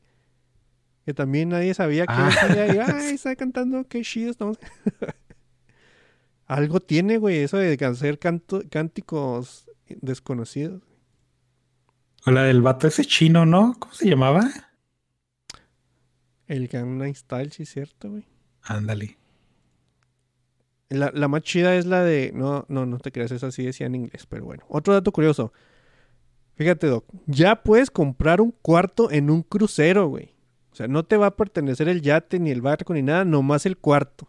Que 1.05 1.13
también 1.15 1.51
nadie 1.51 1.75
sabía 1.75 2.07
que 2.07 2.15
Ah, 2.15 2.31
decía. 2.49 2.75
Y, 2.75 2.79
Ay, 3.09 3.15
está 3.15 3.37
cantando, 3.37 3.87
qué 3.87 4.03
chido 4.03 4.31
estamos. 4.31 4.59
Algo 6.47 6.81
tiene, 6.81 7.19
güey, 7.19 7.39
eso 7.39 7.57
de 7.59 7.75
hacer 7.85 8.19
canto- 8.19 8.63
cánticos 8.71 9.67
desconocidos. 9.89 10.83
O 12.27 12.31
la 12.31 12.45
del 12.45 12.63
vato 12.63 12.87
ese 12.87 13.05
chino, 13.05 13.45
¿no? 13.47 13.77
¿Cómo 13.79 13.93
se 13.95 14.09
llamaba? 14.09 14.51
El 16.47 16.69
Gangnam 16.69 17.15
Style, 17.15 17.53
sí 17.53 17.67
cierto, 17.67 18.11
güey. 18.11 18.25
Ándale. 18.63 19.19
La, 20.91 21.11
la 21.15 21.29
más 21.29 21.43
chida 21.43 21.77
es 21.77 21.87
la 21.87 22.03
de... 22.03 22.33
No, 22.35 22.65
no, 22.69 22.87
no 22.87 22.99
te 22.99 23.11
creas, 23.13 23.31
esa 23.33 23.51
sí 23.51 23.65
decía 23.65 23.87
en 23.87 23.95
inglés, 23.95 24.27
pero 24.27 24.45
bueno. 24.45 24.65
Otro 24.69 24.93
dato 24.95 25.13
curioso. 25.13 25.53
Fíjate, 26.57 26.87
Doc. 26.87 27.05
Ya 27.27 27.63
puedes 27.63 27.91
comprar 27.91 28.41
un 28.41 28.53
cuarto 28.53 29.11
en 29.11 29.31
un 29.31 29.43
crucero, 29.43 30.09
güey. 30.09 30.35
O 30.73 30.77
sea, 30.77 30.89
no 30.89 31.05
te 31.05 31.17
va 31.17 31.27
a 31.27 31.37
pertenecer 31.37 31.89
el 31.89 32.03
yate, 32.03 32.39
ni 32.39 32.51
el 32.51 32.61
barco, 32.61 32.95
ni 32.95 33.03
nada, 33.03 33.25
nomás 33.25 33.67
el 33.67 33.77
cuarto. 33.77 34.29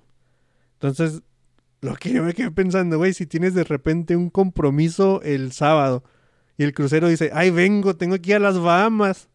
Entonces, 0.74 1.24
lo 1.82 1.96
que 1.96 2.12
yo 2.12 2.24
me 2.24 2.34
quedé 2.34 2.52
pensando, 2.52 2.98
güey, 2.98 3.14
si 3.14 3.26
tienes 3.26 3.54
de 3.54 3.64
repente 3.64 4.16
un 4.16 4.30
compromiso 4.30 5.22
el 5.24 5.52
sábado 5.52 6.04
y 6.58 6.64
el 6.64 6.74
crucero 6.74 7.08
dice, 7.08 7.32
ay, 7.34 7.52
vengo, 7.52 7.96
tengo 7.96 8.20
que 8.20 8.32
ir 8.32 8.36
a 8.38 8.40
las 8.40 8.60
Bahamas. 8.60 9.30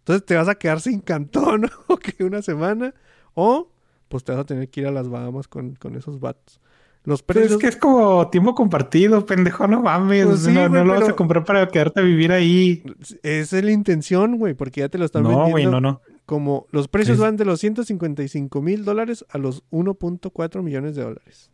Entonces 0.00 0.24
te 0.24 0.36
vas 0.36 0.48
a 0.48 0.54
quedar 0.54 0.80
sin 0.80 1.00
cantón, 1.00 1.70
¿o 1.86 1.96
qué? 1.96 2.24
Una 2.24 2.42
semana. 2.42 2.94
O, 3.34 3.70
pues 4.08 4.24
te 4.24 4.32
vas 4.32 4.40
a 4.40 4.44
tener 4.44 4.68
que 4.68 4.80
ir 4.80 4.86
a 4.86 4.90
las 4.90 5.08
Bahamas 5.08 5.48
con, 5.48 5.74
con 5.76 5.96
esos 5.96 6.18
vatos. 6.20 6.60
Los 7.08 7.22
Pero 7.22 7.40
precios... 7.40 7.52
es 7.56 7.58
que 7.62 7.68
es 7.68 7.76
como 7.76 8.28
tiempo 8.28 8.54
compartido, 8.54 9.24
pendejo, 9.24 9.66
no 9.66 9.82
mames. 9.82 10.26
Pues 10.26 10.40
sí, 10.40 10.52
no 10.52 10.68
lo 10.68 10.84
vas 10.92 11.08
a 11.08 11.16
comprar 11.16 11.42
para 11.44 11.66
quedarte 11.68 12.00
a 12.00 12.02
vivir 12.02 12.32
ahí. 12.32 12.82
Esa 13.22 13.58
es 13.58 13.64
la 13.64 13.70
intención, 13.72 14.36
güey, 14.36 14.52
porque 14.52 14.80
ya 14.82 14.90
te 14.90 14.98
lo 14.98 15.06
están 15.06 15.22
No, 15.22 15.30
vendiendo. 15.30 15.50
güey, 15.52 15.64
no, 15.66 15.80
no. 15.80 16.02
como 16.26 16.66
los 16.70 16.86
precios 16.88 17.14
Es- 17.16 17.20
van 17.22 17.38
de 17.38 17.46
los 17.46 17.60
155 17.60 18.60
mil 18.60 18.84
dólares 18.84 19.24
a 19.30 19.38
los 19.38 19.62
1.4 19.70 20.62
millones 20.62 20.96
de 20.96 21.02
dólares. 21.02 21.50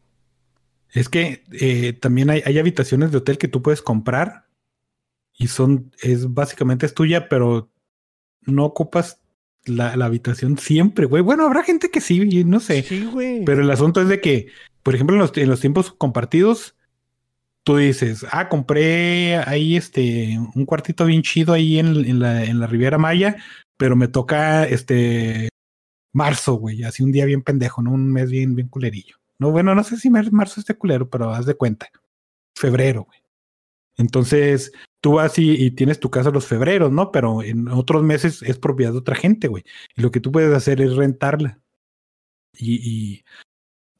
Es 0.92 1.08
que 1.08 1.44
eh, 1.52 1.92
también 1.92 2.30
hay, 2.30 2.42
hay 2.44 2.58
habitaciones 2.58 3.12
de 3.12 3.18
hotel 3.18 3.38
que 3.38 3.46
tú 3.48 3.62
puedes 3.62 3.80
comprar 3.82 4.46
y 5.36 5.46
son, 5.46 5.92
es 6.02 6.34
básicamente 6.34 6.86
es 6.86 6.94
tuya, 6.94 7.28
pero 7.28 7.68
no 8.42 8.64
ocupas 8.64 9.20
la, 9.64 9.96
la 9.96 10.06
habitación 10.06 10.58
siempre, 10.58 11.06
güey. 11.06 11.22
Bueno, 11.22 11.46
habrá 11.46 11.62
gente 11.62 11.90
que 11.90 12.00
sí, 12.00 12.44
no 12.44 12.58
sé. 12.60 12.82
Sí, 12.82 13.04
güey. 13.12 13.44
Pero 13.44 13.62
el 13.62 13.70
asunto 13.70 14.00
es 14.00 14.08
de 14.08 14.20
que, 14.20 14.48
por 14.84 14.94
ejemplo, 14.94 15.16
en 15.16 15.48
los, 15.48 15.60
tiempos 15.60 15.92
compartidos, 15.92 16.76
tú 17.64 17.78
dices, 17.78 18.24
ah, 18.30 18.50
compré 18.50 19.38
ahí 19.38 19.76
este 19.76 20.38
un 20.54 20.66
cuartito 20.66 21.06
bien 21.06 21.22
chido 21.22 21.54
ahí 21.54 21.78
en, 21.78 22.20
la, 22.20 22.44
en 22.44 22.60
la 22.60 22.66
Riviera 22.66 22.98
Maya, 22.98 23.36
pero 23.78 23.96
me 23.96 24.08
toca 24.08 24.64
este 24.64 25.48
marzo, 26.12 26.54
güey, 26.56 26.84
así 26.84 27.02
un 27.02 27.12
día 27.12 27.24
bien 27.24 27.42
pendejo, 27.42 27.82
¿no? 27.82 27.92
Un 27.92 28.12
mes 28.12 28.30
bien, 28.30 28.54
bien 28.54 28.68
culerillo. 28.68 29.16
No, 29.38 29.50
bueno, 29.50 29.74
no 29.74 29.82
sé 29.84 29.96
si 29.96 30.10
mar- 30.10 30.30
marzo 30.32 30.60
esté 30.60 30.74
culero, 30.74 31.08
pero 31.08 31.30
haz 31.30 31.46
de 31.46 31.54
cuenta. 31.54 31.88
Febrero, 32.54 33.04
güey. 33.04 33.20
Entonces, 33.96 34.70
tú 35.00 35.14
vas 35.14 35.38
y, 35.38 35.70
tienes 35.70 35.98
tu 35.98 36.10
casa 36.10 36.30
los 36.30 36.46
febreros, 36.46 36.92
¿no? 36.92 37.10
Pero 37.10 37.42
en 37.42 37.68
otros 37.68 38.02
meses 38.02 38.42
es 38.42 38.58
propiedad 38.58 38.92
de 38.92 38.98
otra 38.98 39.16
gente, 39.16 39.48
güey. 39.48 39.64
Y 39.96 40.02
lo 40.02 40.10
que 40.10 40.20
tú 40.20 40.30
puedes 40.30 40.54
hacer 40.54 40.82
es 40.82 40.94
rentarla. 40.94 41.60
Y 42.56 43.24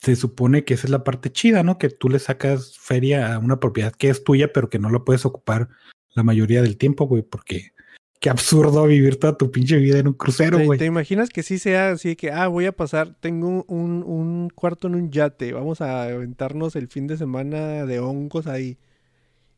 se 0.04 0.16
supone 0.16 0.64
que 0.64 0.74
esa 0.74 0.86
es 0.86 0.90
la 0.90 1.02
parte 1.02 1.32
chida, 1.32 1.62
¿no? 1.62 1.78
Que 1.78 1.88
tú 1.88 2.10
le 2.10 2.18
sacas 2.18 2.76
feria 2.78 3.34
a 3.34 3.38
una 3.38 3.58
propiedad 3.58 3.92
que 3.92 4.10
es 4.10 4.22
tuya, 4.22 4.52
pero 4.52 4.68
que 4.68 4.78
no 4.78 4.90
la 4.90 5.04
puedes 5.04 5.24
ocupar 5.24 5.70
la 6.14 6.22
mayoría 6.22 6.60
del 6.60 6.76
tiempo, 6.76 7.06
güey, 7.06 7.22
porque 7.22 7.72
qué 8.20 8.28
absurdo 8.28 8.86
vivir 8.86 9.18
toda 9.18 9.38
tu 9.38 9.50
pinche 9.50 9.78
vida 9.78 9.98
en 9.98 10.08
un 10.08 10.14
crucero, 10.14 10.58
¿Te, 10.58 10.64
güey. 10.66 10.78
te 10.78 10.84
imaginas 10.84 11.30
que 11.30 11.42
sí 11.42 11.58
sea 11.58 11.90
así 11.92 12.16
que, 12.16 12.30
ah, 12.30 12.48
voy 12.48 12.66
a 12.66 12.72
pasar, 12.72 13.14
tengo 13.18 13.64
un, 13.66 14.02
un 14.02 14.50
cuarto 14.50 14.88
en 14.88 14.94
un 14.94 15.10
yate, 15.10 15.52
vamos 15.52 15.80
a 15.80 16.04
aventarnos 16.04 16.76
el 16.76 16.88
fin 16.88 17.06
de 17.06 17.16
semana 17.16 17.86
de 17.86 18.00
hongos 18.00 18.46
ahí. 18.46 18.78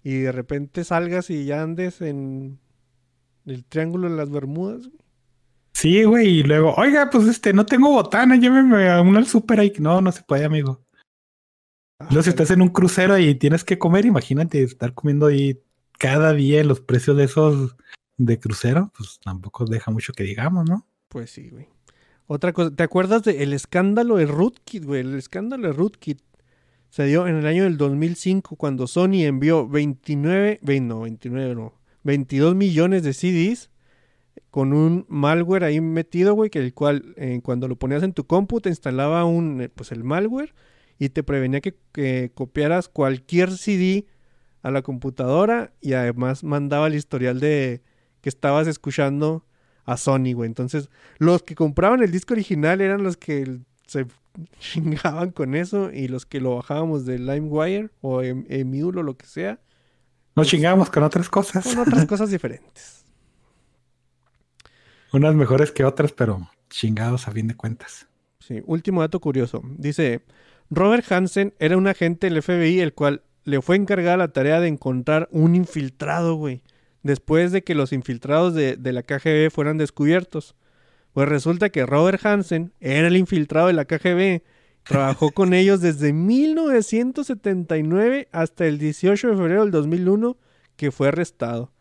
Y 0.04 0.18
de 0.18 0.30
repente 0.30 0.84
salgas 0.84 1.30
y 1.30 1.44
ya 1.44 1.62
andes 1.62 2.00
en 2.00 2.60
el 3.46 3.64
Triángulo 3.64 4.08
de 4.08 4.16
las 4.16 4.30
Bermudas. 4.30 4.86
güey. 4.86 5.05
Sí, 5.78 6.04
güey, 6.04 6.38
y 6.38 6.42
luego, 6.42 6.72
oiga, 6.76 7.10
pues 7.10 7.28
este, 7.28 7.52
no 7.52 7.66
tengo 7.66 7.90
botana, 7.90 8.36
lléveme 8.36 8.88
a 8.88 9.02
un 9.02 9.14
al 9.14 9.26
súper 9.26 9.60
ahí. 9.60 9.74
No, 9.78 10.00
no 10.00 10.10
se 10.10 10.22
puede, 10.22 10.46
amigo. 10.46 10.82
Ah, 12.00 12.06
Luego, 12.08 12.22
si 12.22 12.30
estás 12.30 12.50
en 12.50 12.62
un 12.62 12.70
crucero 12.70 13.18
y 13.18 13.34
tienes 13.34 13.62
que 13.62 13.78
comer, 13.78 14.06
imagínate 14.06 14.62
estar 14.62 14.94
comiendo 14.94 15.26
ahí 15.26 15.60
cada 15.98 16.32
día 16.32 16.64
los 16.64 16.80
precios 16.80 17.18
de 17.18 17.24
esos 17.24 17.76
de 18.16 18.40
crucero, 18.40 18.90
pues 18.96 19.20
tampoco 19.22 19.66
deja 19.66 19.90
mucho 19.90 20.14
que 20.14 20.24
digamos, 20.24 20.66
¿no? 20.66 20.86
Pues 21.08 21.30
sí, 21.30 21.50
güey. 21.50 21.68
Otra 22.26 22.54
cosa, 22.54 22.74
¿te 22.74 22.82
acuerdas 22.82 23.22
del 23.24 23.52
escándalo 23.52 24.16
de 24.16 24.24
Rootkit, 24.24 24.82
güey? 24.82 25.02
El 25.02 25.14
escándalo 25.14 25.68
de 25.68 25.74
Rootkit 25.74 26.20
se 26.88 27.04
dio 27.04 27.26
en 27.26 27.36
el 27.36 27.46
año 27.46 27.64
del 27.64 27.76
2005 27.76 28.56
cuando 28.56 28.86
Sony 28.86 29.24
envió 29.26 29.68
29, 29.68 30.58
ve- 30.62 30.80
no, 30.80 31.02
29 31.02 31.54
no, 31.54 31.74
22 32.02 32.54
millones 32.54 33.02
de 33.02 33.12
CDs 33.12 33.68
con 34.50 34.72
un 34.72 35.04
malware 35.08 35.64
ahí 35.64 35.80
metido, 35.80 36.34
güey, 36.34 36.50
que 36.50 36.58
el 36.58 36.72
cual 36.74 37.14
eh, 37.16 37.40
cuando 37.42 37.68
lo 37.68 37.76
ponías 37.76 38.02
en 38.02 38.12
tu 38.12 38.26
compu 38.26 38.60
te 38.60 38.68
instalaba 38.68 39.24
un, 39.24 39.60
eh, 39.60 39.68
pues 39.68 39.92
el 39.92 40.04
malware 40.04 40.54
y 40.98 41.10
te 41.10 41.22
prevenía 41.22 41.60
que, 41.60 41.76
que 41.92 42.30
copiaras 42.34 42.88
cualquier 42.88 43.50
CD 43.50 44.06
a 44.62 44.70
la 44.70 44.82
computadora 44.82 45.72
y 45.80 45.92
además 45.92 46.42
mandaba 46.42 46.86
el 46.86 46.94
historial 46.94 47.38
de 47.38 47.82
que 48.20 48.28
estabas 48.28 48.66
escuchando 48.66 49.44
a 49.84 49.96
Sony, 49.96 50.32
güey. 50.34 50.48
Entonces, 50.48 50.90
los 51.18 51.42
que 51.42 51.54
compraban 51.54 52.02
el 52.02 52.10
disco 52.10 52.34
original 52.34 52.80
eran 52.80 53.02
los 53.02 53.16
que 53.16 53.60
se 53.86 54.06
chingaban 54.58 55.30
con 55.30 55.54
eso 55.54 55.90
y 55.92 56.08
los 56.08 56.26
que 56.26 56.40
lo 56.40 56.56
bajábamos 56.56 57.06
de 57.06 57.18
LimeWire 57.18 57.90
o 58.00 58.22
em- 58.22 58.44
Emule 58.48 59.00
o 59.00 59.02
lo 59.02 59.16
que 59.16 59.26
sea, 59.26 59.60
Nos 60.34 60.48
chingamos 60.48 60.90
con 60.90 61.02
otras 61.02 61.28
cosas, 61.28 61.64
con 61.64 61.78
otras 61.78 62.04
cosas 62.08 62.30
diferentes. 62.30 62.95
Unas 65.16 65.34
mejores 65.34 65.72
que 65.72 65.84
otras, 65.84 66.12
pero 66.12 66.48
chingados 66.70 67.28
a 67.28 67.32
fin 67.32 67.48
de 67.48 67.56
cuentas. 67.56 68.06
Sí, 68.38 68.62
último 68.66 69.00
dato 69.00 69.18
curioso. 69.20 69.62
Dice, 69.76 70.22
Robert 70.70 71.10
Hansen 71.10 71.54
era 71.58 71.76
un 71.76 71.88
agente 71.88 72.28
del 72.28 72.42
FBI 72.42 72.80
el 72.80 72.94
cual 72.94 73.22
le 73.44 73.62
fue 73.62 73.76
encargada 73.76 74.16
la 74.16 74.28
tarea 74.28 74.60
de 74.60 74.68
encontrar 74.68 75.28
un 75.30 75.54
infiltrado, 75.54 76.34
güey. 76.34 76.62
Después 77.02 77.52
de 77.52 77.62
que 77.62 77.74
los 77.74 77.92
infiltrados 77.92 78.54
de, 78.54 78.76
de 78.76 78.92
la 78.92 79.02
KGB 79.02 79.50
fueran 79.50 79.76
descubiertos. 79.78 80.56
Pues 81.12 81.28
resulta 81.28 81.70
que 81.70 81.86
Robert 81.86 82.24
Hansen 82.26 82.72
era 82.80 83.06
el 83.08 83.16
infiltrado 83.16 83.68
de 83.68 83.72
la 83.72 83.84
KGB. 83.84 84.42
Trabajó 84.82 85.30
con 85.30 85.54
ellos 85.54 85.80
desde 85.80 86.12
1979 86.12 88.28
hasta 88.32 88.66
el 88.66 88.78
18 88.78 89.28
de 89.28 89.36
febrero 89.36 89.62
del 89.62 89.70
2001 89.70 90.36
que 90.76 90.90
fue 90.90 91.08
arrestado. 91.08 91.72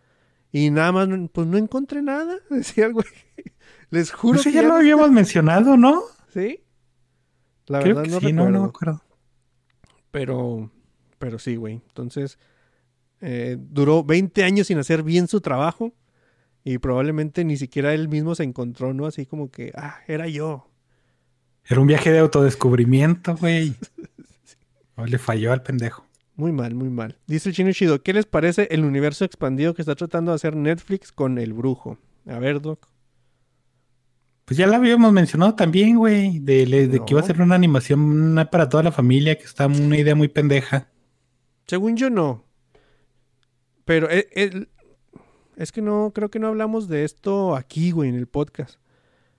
Y 0.57 0.69
nada 0.69 0.93
más, 0.93 1.09
pues 1.33 1.47
no 1.47 1.57
encontré 1.57 2.01
nada. 2.01 2.37
Decía 2.49 2.85
el 2.85 2.93
güey. 2.93 3.05
Les 3.89 4.09
juro 4.09 4.39
Eso 4.39 4.49
que 4.49 4.55
ya 4.55 4.61
ya 4.61 4.69
lo 4.69 4.75
habíamos 4.75 5.11
mencionado, 5.11 5.75
¿no? 5.75 6.03
¿Sí? 6.33 6.63
La 7.65 7.81
Creo 7.81 7.97
verdad 7.97 8.03
que 8.03 8.09
no 8.11 8.19
sí, 8.21 8.31
no, 8.31 8.43
recuerdo. 8.45 8.51
no 8.51 8.61
me 8.63 8.69
acuerdo. 8.69 9.01
Pero, 10.11 10.71
pero 11.19 11.39
sí, 11.39 11.57
güey. 11.57 11.81
Entonces, 11.89 12.39
eh, 13.19 13.57
duró 13.59 14.05
20 14.05 14.45
años 14.45 14.67
sin 14.67 14.77
hacer 14.77 15.03
bien 15.03 15.27
su 15.27 15.41
trabajo. 15.41 15.93
Y 16.63 16.77
probablemente 16.77 17.43
ni 17.43 17.57
siquiera 17.57 17.93
él 17.93 18.07
mismo 18.07 18.33
se 18.33 18.43
encontró, 18.43 18.93
¿no? 18.93 19.07
Así 19.07 19.25
como 19.25 19.51
que, 19.51 19.73
ah, 19.75 19.97
era 20.07 20.29
yo. 20.29 20.71
Era 21.65 21.81
un 21.81 21.87
viaje 21.87 22.13
de 22.13 22.19
autodescubrimiento, 22.19 23.35
güey. 23.35 23.75
O 24.95 25.05
le 25.05 25.17
falló 25.17 25.51
al 25.51 25.61
pendejo. 25.61 26.05
Muy 26.35 26.51
mal, 26.51 26.75
muy 26.75 26.89
mal. 26.89 27.17
Dice 27.27 27.49
el 27.49 27.55
chino 27.55 27.71
chido, 27.71 28.01
¿qué 28.03 28.11
les 28.13 28.25
parece 28.25 28.67
el 28.71 28.83
universo 28.83 29.23
expandido 29.23 29.73
que 29.73 29.81
está 29.81 29.95
tratando 29.95 30.31
de 30.31 30.35
hacer 30.35 30.55
Netflix 30.55 31.11
con 31.11 31.37
el 31.37 31.53
brujo? 31.53 31.97
A 32.27 32.39
ver, 32.39 32.61
Doc. 32.61 32.87
Pues 34.43 34.57
ya 34.57 34.67
la 34.67 34.77
habíamos 34.77 35.11
mencionado 35.11 35.55
también, 35.55 35.97
güey, 35.97 36.39
de, 36.39 36.65
que 37.05 37.11
iba 37.13 37.19
a 37.21 37.23
ser 37.23 37.41
una 37.41 37.55
animación 37.55 38.35
para 38.51 38.69
toda 38.69 38.83
la 38.83 38.91
familia, 38.91 39.37
que 39.37 39.45
está 39.45 39.65
una 39.65 39.97
idea 39.97 40.13
muy 40.13 40.27
pendeja. 40.27 40.89
Según 41.67 41.95
yo, 41.97 42.09
no. 42.09 42.43
Pero 43.85 44.09
eh, 44.11 44.27
el- 44.33 44.69
es 45.55 45.71
que 45.71 45.81
no, 45.81 46.11
creo 46.13 46.29
que 46.29 46.37
no 46.39 46.47
hablamos 46.47 46.87
de 46.89 47.05
esto 47.05 47.55
aquí, 47.55 47.91
güey, 47.91 48.09
en 48.09 48.15
el 48.15 48.27
podcast. 48.27 48.75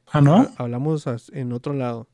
Ah, 0.06 0.20
¿no? 0.20 0.36
Ha- 0.36 0.52
Hablamos 0.56 1.04
en 1.32 1.52
otro 1.52 1.72
lado. 1.74 2.08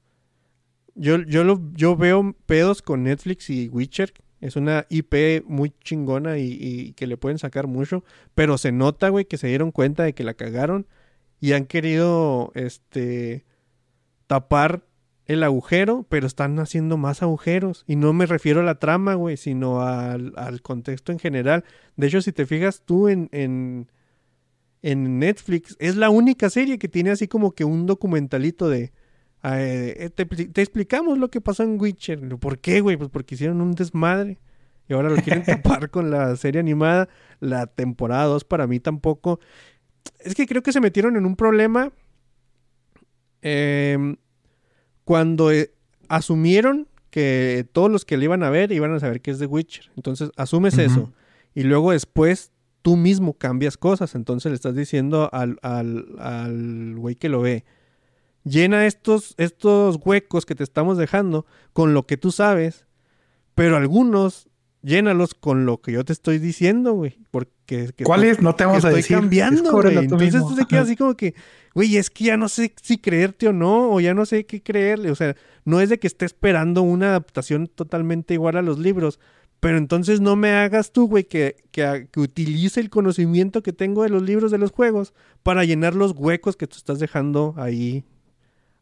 Yo, 0.95 1.23
yo, 1.23 1.45
lo, 1.45 1.61
yo 1.73 1.97
veo 1.97 2.35
pedos 2.47 2.83
con 2.83 3.05
Netflix 3.05 3.49
y 3.49 3.69
Witcher. 3.69 4.13
Es 4.43 4.57
una 4.57 4.87
IP 4.91 5.45
muy 5.47 5.73
chingona 5.85 6.37
y, 6.37 6.93
que 6.95 7.07
le 7.07 7.17
pueden 7.17 7.39
sacar 7.39 7.69
mucho. 7.69 8.05
Pero 8.35 8.59
se 8.59 8.73
nota, 8.73 9.09
güey, 9.09 9.25
que 9.25 9.39
se 9.39 9.47
dieron 9.47 9.71
cuenta 9.71 10.03
de 10.03 10.15
que 10.15 10.25
la 10.25 10.35
cagaron. 10.35 10.87
Y 11.41 11.53
han 11.53 11.65
querido, 11.65 12.51
este, 12.55 13.45
tapar 14.27 14.85
el 15.27 15.45
agujero, 15.45 16.05
pero 16.09 16.27
están 16.27 16.59
haciendo 16.59 16.97
más 16.97 17.23
agujeros. 17.23 17.85
Y 17.87 17.95
no 17.95 18.13
me 18.13 18.27
refiero 18.27 18.61
a 18.61 18.65
la 18.65 18.81
trama, 18.81 19.15
güey, 19.15 19.37
sino 19.37 19.81
al, 19.81 20.33
al 20.37 20.61
contexto 20.61 21.13
en 21.13 21.21
general. 21.21 21.65
De 21.97 22.09
hecho, 22.09 22.21
si 22.21 22.33
te 22.33 22.45
fijas 22.45 22.83
tú 22.85 23.09
en, 23.09 23.29
en 23.31 23.87
Netflix, 25.21 25.77
es 25.79 25.95
la 25.95 26.11
única 26.11 26.51
serie 26.51 26.79
que 26.79 26.89
tiene 26.89 27.11
así 27.11 27.29
como 27.29 27.53
que 27.53 27.65
un 27.65 27.87
documentalito 27.87 28.69
de... 28.69 28.93
eh, 29.45 30.11
te, 30.15 30.25
te 30.25 30.63
explicamos 30.63 31.19
lo 31.19 31.31
que 31.31 31.41
pasó 31.41 31.63
en 31.63 31.81
Witcher. 31.81 32.21
¿Por 32.39 32.59
qué, 32.59 32.81
güey? 32.81 32.97
Pues 32.97 33.11
porque 33.11 33.35
hicieron 33.35 33.61
un 33.61 33.73
desmadre. 33.73 34.39
Y 34.89 34.95
ahora 34.95 35.11
lo 35.11 35.17
quieren 35.17 35.43
tapar 35.45 35.91
con 35.91 36.11
la 36.11 36.37
serie 36.37 36.61
animada. 36.61 37.09
La 37.41 37.67
temporada 37.67 38.25
2 38.25 38.45
para 38.45 38.67
mí 38.67 38.81
tampoco. 38.81 39.41
Es 40.21 40.35
que 40.35 40.47
creo 40.47 40.63
que 40.63 40.73
se 40.73 40.81
metieron 40.81 41.17
en 41.17 41.27
un 41.27 41.37
problema 41.37 41.93
em, 43.41 44.17
cuando 45.05 45.51
eh, 45.53 45.73
asumieron 46.09 46.89
que 47.11 47.67
todos 47.73 47.91
los 47.91 48.05
que 48.05 48.17
le 48.17 48.25
iban 48.25 48.43
a 48.43 48.51
ver 48.51 48.73
iban 48.73 48.95
a 48.95 49.01
saber 49.01 49.21
que 49.21 49.33
es 49.33 49.39
The 49.39 49.47
Witcher. 49.47 49.91
Entonces 49.97 50.31
asumes 50.37 50.79
eso. 50.79 51.13
Y 51.55 51.65
luego 51.65 51.93
después 51.93 52.53
tú 52.83 52.97
mismo 52.97 53.35
cambias 53.35 53.77
cosas. 53.77 54.15
Entonces 54.15 54.51
le 54.51 54.57
estás 54.57 54.75
diciendo 54.75 55.29
al, 55.33 55.59
al, 55.63 56.07
al 56.19 56.95
güey 56.97 57.17
que 57.17 57.29
lo 57.29 57.41
ve. 57.41 57.65
Llena 58.45 58.87
estos, 58.87 59.35
estos 59.39 59.99
huecos 60.05 60.47
que 60.47 60.55
te 60.55 60.65
estamos 60.65 60.99
dejando 60.99 61.47
con 61.73 61.95
lo 61.95 62.07
que 62.07 62.17
tú 62.17 62.33
sabes. 62.33 62.87
Pero 63.55 63.77
algunos 63.77 64.49
llénalos 64.83 65.35
con 65.35 65.65
lo 65.65 65.81
que 65.81 65.93
yo 65.93 66.05
te 66.05 66.13
estoy 66.13 66.39
diciendo, 66.39 66.93
güey. 66.93 67.19
Porque 67.31 67.93
que 67.97 68.05
¿Cuál 68.05 68.25
es? 68.25 68.41
No 68.41 68.55
te 68.55 68.65
vamos 68.65 68.85
a 68.85 68.89
estoy 68.89 69.03
decir. 69.03 69.17
cambiando, 69.17 69.73
güey. 69.73 69.97
Entonces 69.97 70.35
mismo. 70.35 70.49
tú 70.49 70.57
te 70.57 70.67
quedas 70.67 70.85
así 70.85 70.97
como 70.97 71.17
que, 71.17 71.35
güey, 71.75 71.97
es 71.97 72.11
que 72.11 72.25
ya 72.25 72.37
no 72.37 72.49
sé 72.49 72.75
si 72.83 72.99
creerte 72.99 73.49
o 73.49 73.53
no, 73.53 73.91
o 73.93 74.01
ya 74.01 74.15
no 74.15 74.27
sé 74.27 74.45
qué 74.47 74.63
creerle. 74.63 75.11
O 75.11 75.15
sea, 75.15 75.37
no 75.65 75.81
es 75.81 75.89
de 75.89 75.99
que 75.99 76.07
esté 76.07 76.27
esperando 76.27 76.83
una 76.83 77.11
adaptación 77.11 77.69
totalmente 77.69 78.35
igual 78.35 78.57
a 78.57 78.63
los 78.63 78.79
libros, 78.79 79.19
Pero 79.61 79.79
entonces 79.79 80.21
no 80.21 80.35
me 80.37 80.51
hagas 80.53 80.93
tú, 80.93 81.07
güey, 81.07 81.25
que, 81.25 81.57
que, 81.71 82.09
que 82.11 82.21
utilice 82.21 82.81
el 82.81 82.91
conocimiento 82.91 83.63
que 83.63 83.73
tengo 83.73 84.03
de 84.03 84.09
los 84.09 84.23
libros 84.23 84.51
de 84.51 84.59
los 84.59 84.73
juegos 84.73 85.15
para 85.45 85.65
llenar 85.65 85.95
los 85.95 86.13
huecos 86.17 86.57
que 86.57 86.67
tú 86.67 86.77
estás 86.77 86.99
dejando 86.99 87.55
ahí 87.57 88.05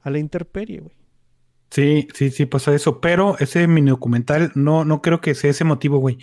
a 0.02 0.10
la 0.10 0.18
intemperie, 0.18 0.80
güey. 0.80 0.94
Sí, 1.70 2.08
sí, 2.14 2.30
sí 2.30 2.46
pasa 2.46 2.74
eso. 2.74 3.00
Pero 3.00 3.38
ese 3.38 3.66
mini 3.68 3.90
documental 3.90 4.50
no, 4.54 4.84
no 4.84 5.02
creo 5.02 5.20
que 5.20 5.34
sea 5.34 5.50
ese 5.50 5.64
motivo, 5.64 5.98
güey. 5.98 6.18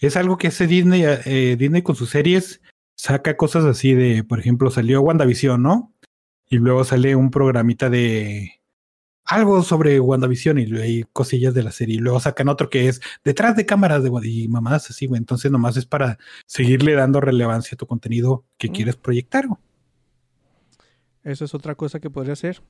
Es 0.00 0.16
algo 0.16 0.36
que 0.38 0.48
hace 0.48 0.66
Disney, 0.66 1.04
eh, 1.04 1.56
Disney 1.56 1.82
con 1.82 1.94
sus 1.94 2.10
series, 2.10 2.60
saca 2.96 3.36
cosas 3.36 3.64
así 3.64 3.94
de, 3.94 4.24
por 4.24 4.40
ejemplo, 4.40 4.70
salió 4.70 5.00
WandaVision, 5.02 5.62
¿no? 5.62 5.94
Y 6.50 6.56
luego 6.58 6.82
sale 6.84 7.14
un 7.14 7.30
programita 7.30 7.88
de 7.88 8.60
algo 9.24 9.62
sobre 9.62 10.00
WandaVision 10.00 10.58
y 10.58 10.76
hay 10.80 11.04
cosillas 11.12 11.54
de 11.54 11.62
la 11.62 11.70
serie. 11.70 11.94
Y 11.96 11.98
luego 11.98 12.18
sacan 12.18 12.48
otro 12.48 12.68
que 12.68 12.88
es 12.88 13.00
detrás 13.24 13.54
de 13.54 13.64
cámaras 13.64 14.02
de 14.02 14.10
y 14.24 14.48
mamadas 14.48 14.90
así, 14.90 15.06
güey. 15.06 15.18
Entonces 15.18 15.52
nomás 15.52 15.76
es 15.76 15.86
para 15.86 16.18
seguirle 16.46 16.94
dando 16.94 17.20
relevancia 17.20 17.76
a 17.76 17.78
tu 17.78 17.86
contenido 17.86 18.44
que 18.58 18.68
Mm. 18.68 18.72
quieres 18.72 18.96
proyectar, 18.96 19.46
güey. 19.46 19.60
Eso 21.22 21.44
es 21.44 21.54
otra 21.54 21.76
cosa 21.76 22.00
que 22.00 22.10
podría 22.10 22.32
hacer. 22.32 22.60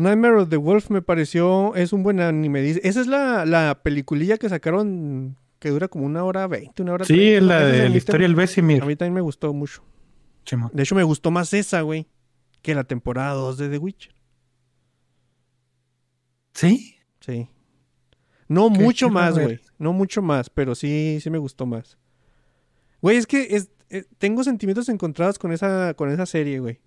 Nightmare 0.00 0.36
of 0.36 0.48
the 0.48 0.56
Wolf 0.56 0.90
me 0.90 1.02
pareció, 1.02 1.74
es 1.76 1.92
un 1.92 2.02
buen 2.02 2.20
anime. 2.20 2.68
Esa 2.70 3.00
es 3.00 3.06
la, 3.06 3.44
la 3.46 3.80
peliculilla 3.82 4.36
que 4.38 4.48
sacaron 4.48 5.36
que 5.58 5.70
dura 5.70 5.88
como 5.88 6.06
una 6.06 6.24
hora 6.24 6.46
veinte, 6.46 6.82
una 6.82 6.94
hora 6.94 7.04
Sí, 7.04 7.14
30, 7.14 7.36
es 7.36 7.42
¿no? 7.42 7.48
la 7.48 7.60
de 7.60 7.88
la 7.88 7.96
historia 7.96 8.26
del 8.26 8.34
Besimir. 8.34 8.82
A 8.82 8.86
mí 8.86 8.96
también 8.96 9.14
me 9.14 9.20
gustó 9.20 9.52
mucho. 9.52 9.82
Chimo. 10.44 10.70
De 10.72 10.82
hecho, 10.82 10.94
me 10.94 11.02
gustó 11.02 11.30
más 11.30 11.52
esa, 11.52 11.82
güey, 11.82 12.06
que 12.62 12.74
la 12.74 12.84
temporada 12.84 13.34
2 13.34 13.58
de 13.58 13.68
The 13.68 13.78
Witcher. 13.78 14.14
¿Sí? 16.54 16.96
Sí. 17.20 17.48
No 18.48 18.70
mucho 18.70 19.10
más, 19.10 19.34
güey. 19.34 19.44
güey. 19.44 19.60
No 19.78 19.92
mucho 19.92 20.22
más, 20.22 20.50
pero 20.50 20.74
sí, 20.74 21.18
sí 21.22 21.30
me 21.30 21.38
gustó 21.38 21.66
más. 21.66 21.98
Güey, 23.00 23.16
es 23.16 23.26
que 23.26 23.48
es, 23.50 23.70
eh, 23.90 24.04
tengo 24.18 24.42
sentimientos 24.44 24.88
encontrados 24.88 25.38
con 25.38 25.52
esa, 25.52 25.94
con 25.94 26.10
esa 26.10 26.26
serie, 26.26 26.58
güey. 26.58 26.80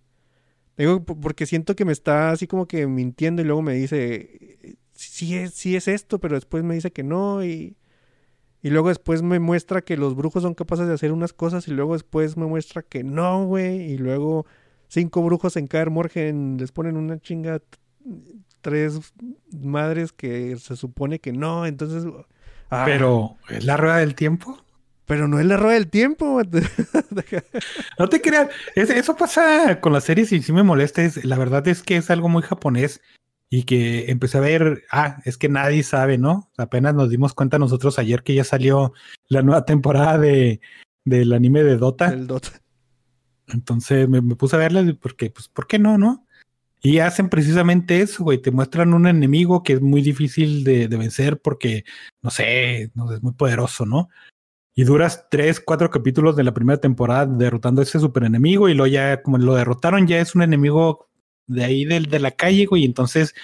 Digo, 0.78 1.04
porque 1.04 1.46
siento 1.46 1.76
que 1.76 1.86
me 1.86 1.92
está 1.94 2.32
así 2.32 2.48
como 2.48 2.68
que 2.68 2.88
mintiendo 2.88 3.42
y 3.42 3.46
luego 3.46 3.62
me 3.62 3.74
dice, 3.74 4.58
eh, 4.64 4.76
sí 4.94 5.36
es, 5.36 5.54
sí 5.54 5.76
es 5.76 5.88
esto, 5.88 6.20
pero 6.20 6.36
después 6.36 6.64
me 6.64 6.74
dice 6.76 6.92
que 6.92 7.04
no 7.04 7.44
y, 7.46 7.78
y 8.64 8.70
luego 8.70 8.90
después 8.90 9.22
me 9.22 9.40
muestra 9.40 9.82
que 9.82 9.98
los 9.98 10.16
brujos 10.16 10.44
son 10.44 10.56
capaces 10.56 10.88
de 10.88 10.94
hacer 10.94 11.12
unas 11.12 11.34
cosas 11.34 11.68
y 11.68 11.72
luego 11.72 11.94
después 11.94 12.38
me 12.38 12.46
muestra 12.48 12.82
que 12.82 13.04
no, 13.04 13.46
güey, 13.46 13.92
y 13.92 13.98
luego 13.98 14.46
cinco 14.88 15.22
brujos 15.24 15.58
en 15.58 15.68
Caer 15.68 15.90
Morgen 15.92 16.58
les 16.58 16.72
ponen 16.72 16.98
una 16.98 17.20
chinga 17.20 17.62
tres 18.62 19.14
madres 19.52 20.12
que 20.14 20.56
se 20.58 20.76
supone 20.76 21.20
que 21.20 21.34
no, 21.34 21.66
entonces... 21.66 22.06
ah, 22.70 22.84
Pero, 22.86 23.38
¿es 23.50 23.66
la 23.66 23.78
rueda 23.78 23.98
del 23.98 24.16
tiempo? 24.16 24.63
Pero 25.06 25.28
no 25.28 25.40
es 25.40 25.46
la 25.46 25.58
rueda 25.58 25.74
del 25.76 25.90
tiempo. 25.90 26.42
No 28.00 28.10
te 28.10 28.22
creas, 28.22 28.50
es- 28.76 28.90
eso 28.90 29.16
pasa 29.16 29.80
con 29.80 29.94
las 29.94 30.04
series 30.04 30.32
y 30.32 30.42
sí 30.42 30.52
me 30.54 30.64
molesta. 30.64 31.02
Es, 31.04 31.24
la 31.26 31.38
verdad 31.38 31.68
es 31.68 31.84
que 31.84 31.98
es 31.98 32.10
algo 32.10 32.30
muy 32.30 32.42
japonés 32.42 33.02
y 33.50 33.64
que 33.64 34.10
empecé 34.10 34.38
a 34.38 34.42
ver, 34.42 34.84
ah, 34.92 35.20
es 35.26 35.38
que 35.38 35.50
nadie 35.50 35.84
sabe, 35.84 36.18
¿no? 36.18 36.50
Apenas 36.58 36.96
nos 36.96 37.10
dimos 37.10 37.34
cuenta 37.34 37.60
nosotros 37.60 38.00
ayer 38.00 38.24
que 38.24 38.34
ya 38.34 38.44
salió 38.44 38.94
la 39.28 39.42
nueva 39.44 39.66
temporada 39.66 40.18
de, 40.18 40.60
del 41.06 41.34
anime 41.34 41.64
de 41.64 41.78
Dota. 41.78 42.08
El 42.12 42.26
Dota. 42.28 42.50
Entonces 43.48 44.08
me, 44.10 44.22
me 44.22 44.36
puse 44.36 44.56
a 44.56 44.60
verla 44.60 44.84
porque, 45.00 45.30
pues, 45.30 45.48
¿por 45.50 45.68
qué 45.68 45.78
no, 45.78 45.98
no? 45.98 46.26
Y 46.82 47.00
hacen 47.00 47.30
precisamente 47.30 48.02
eso, 48.02 48.24
güey. 48.24 48.40
Te 48.40 48.52
muestran 48.52 48.94
un 48.94 49.08
enemigo 49.08 49.64
que 49.64 49.74
es 49.74 49.82
muy 49.82 50.02
difícil 50.02 50.64
de, 50.64 50.88
de 50.88 50.98
vencer 50.98 51.40
porque, 51.40 51.86
no 52.22 52.30
sé, 52.30 52.92
no 52.96 53.08
sé, 53.08 53.16
es 53.16 53.24
muy 53.24 53.34
poderoso, 53.34 53.86
¿no? 53.86 54.10
Y 54.76 54.86
duras 54.86 55.28
tres, 55.30 55.60
cuatro 55.60 55.90
capítulos 55.90 56.36
de 56.36 56.44
la 56.44 56.54
primera 56.54 56.82
temporada 56.82 57.28
derrotando 57.28 57.82
a 57.82 57.84
ese 57.84 58.00
super 58.00 58.24
enemigo 58.24 58.70
y 58.70 58.74
luego 58.74 58.92
ya, 58.92 59.22
como 59.22 59.38
lo 59.38 59.54
derrotaron, 59.54 60.08
ya 60.08 60.20
es 60.20 60.34
un 60.34 60.42
enemigo 60.42 61.10
de 61.46 61.64
ahí 61.64 61.86
del 61.86 62.08
de 62.08 62.20
la 62.20 62.32
calle, 62.32 62.66
güey. 62.66 62.84
Entonces, 62.84 63.36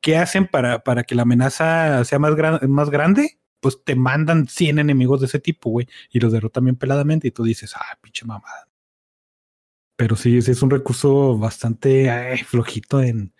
¿qué 0.00 0.16
hacen 0.16 0.46
para, 0.46 0.84
para 0.84 1.02
que 1.02 1.16
la 1.16 1.22
amenaza 1.22 2.04
sea 2.04 2.18
más, 2.20 2.34
más 2.68 2.90
grande? 2.90 3.40
Pues 3.60 3.82
te 3.84 3.96
mandan 3.96 4.46
100 4.46 4.78
enemigos 4.78 5.20
de 5.20 5.26
ese 5.26 5.40
tipo, 5.40 5.70
güey, 5.70 5.88
y 6.10 6.20
los 6.20 6.32
derrotan 6.32 6.64
bien 6.64 6.76
peladamente 6.76 7.26
y 7.26 7.32
tú 7.32 7.42
dices, 7.42 7.74
ah, 7.74 7.98
pinche 8.00 8.24
mamada. 8.24 8.68
Pero 9.96 10.14
sí, 10.14 10.40
sí 10.42 10.52
es 10.52 10.62
un 10.62 10.70
recurso 10.70 11.36
bastante 11.36 12.36
flojito 12.46 13.02
en, 13.02 13.32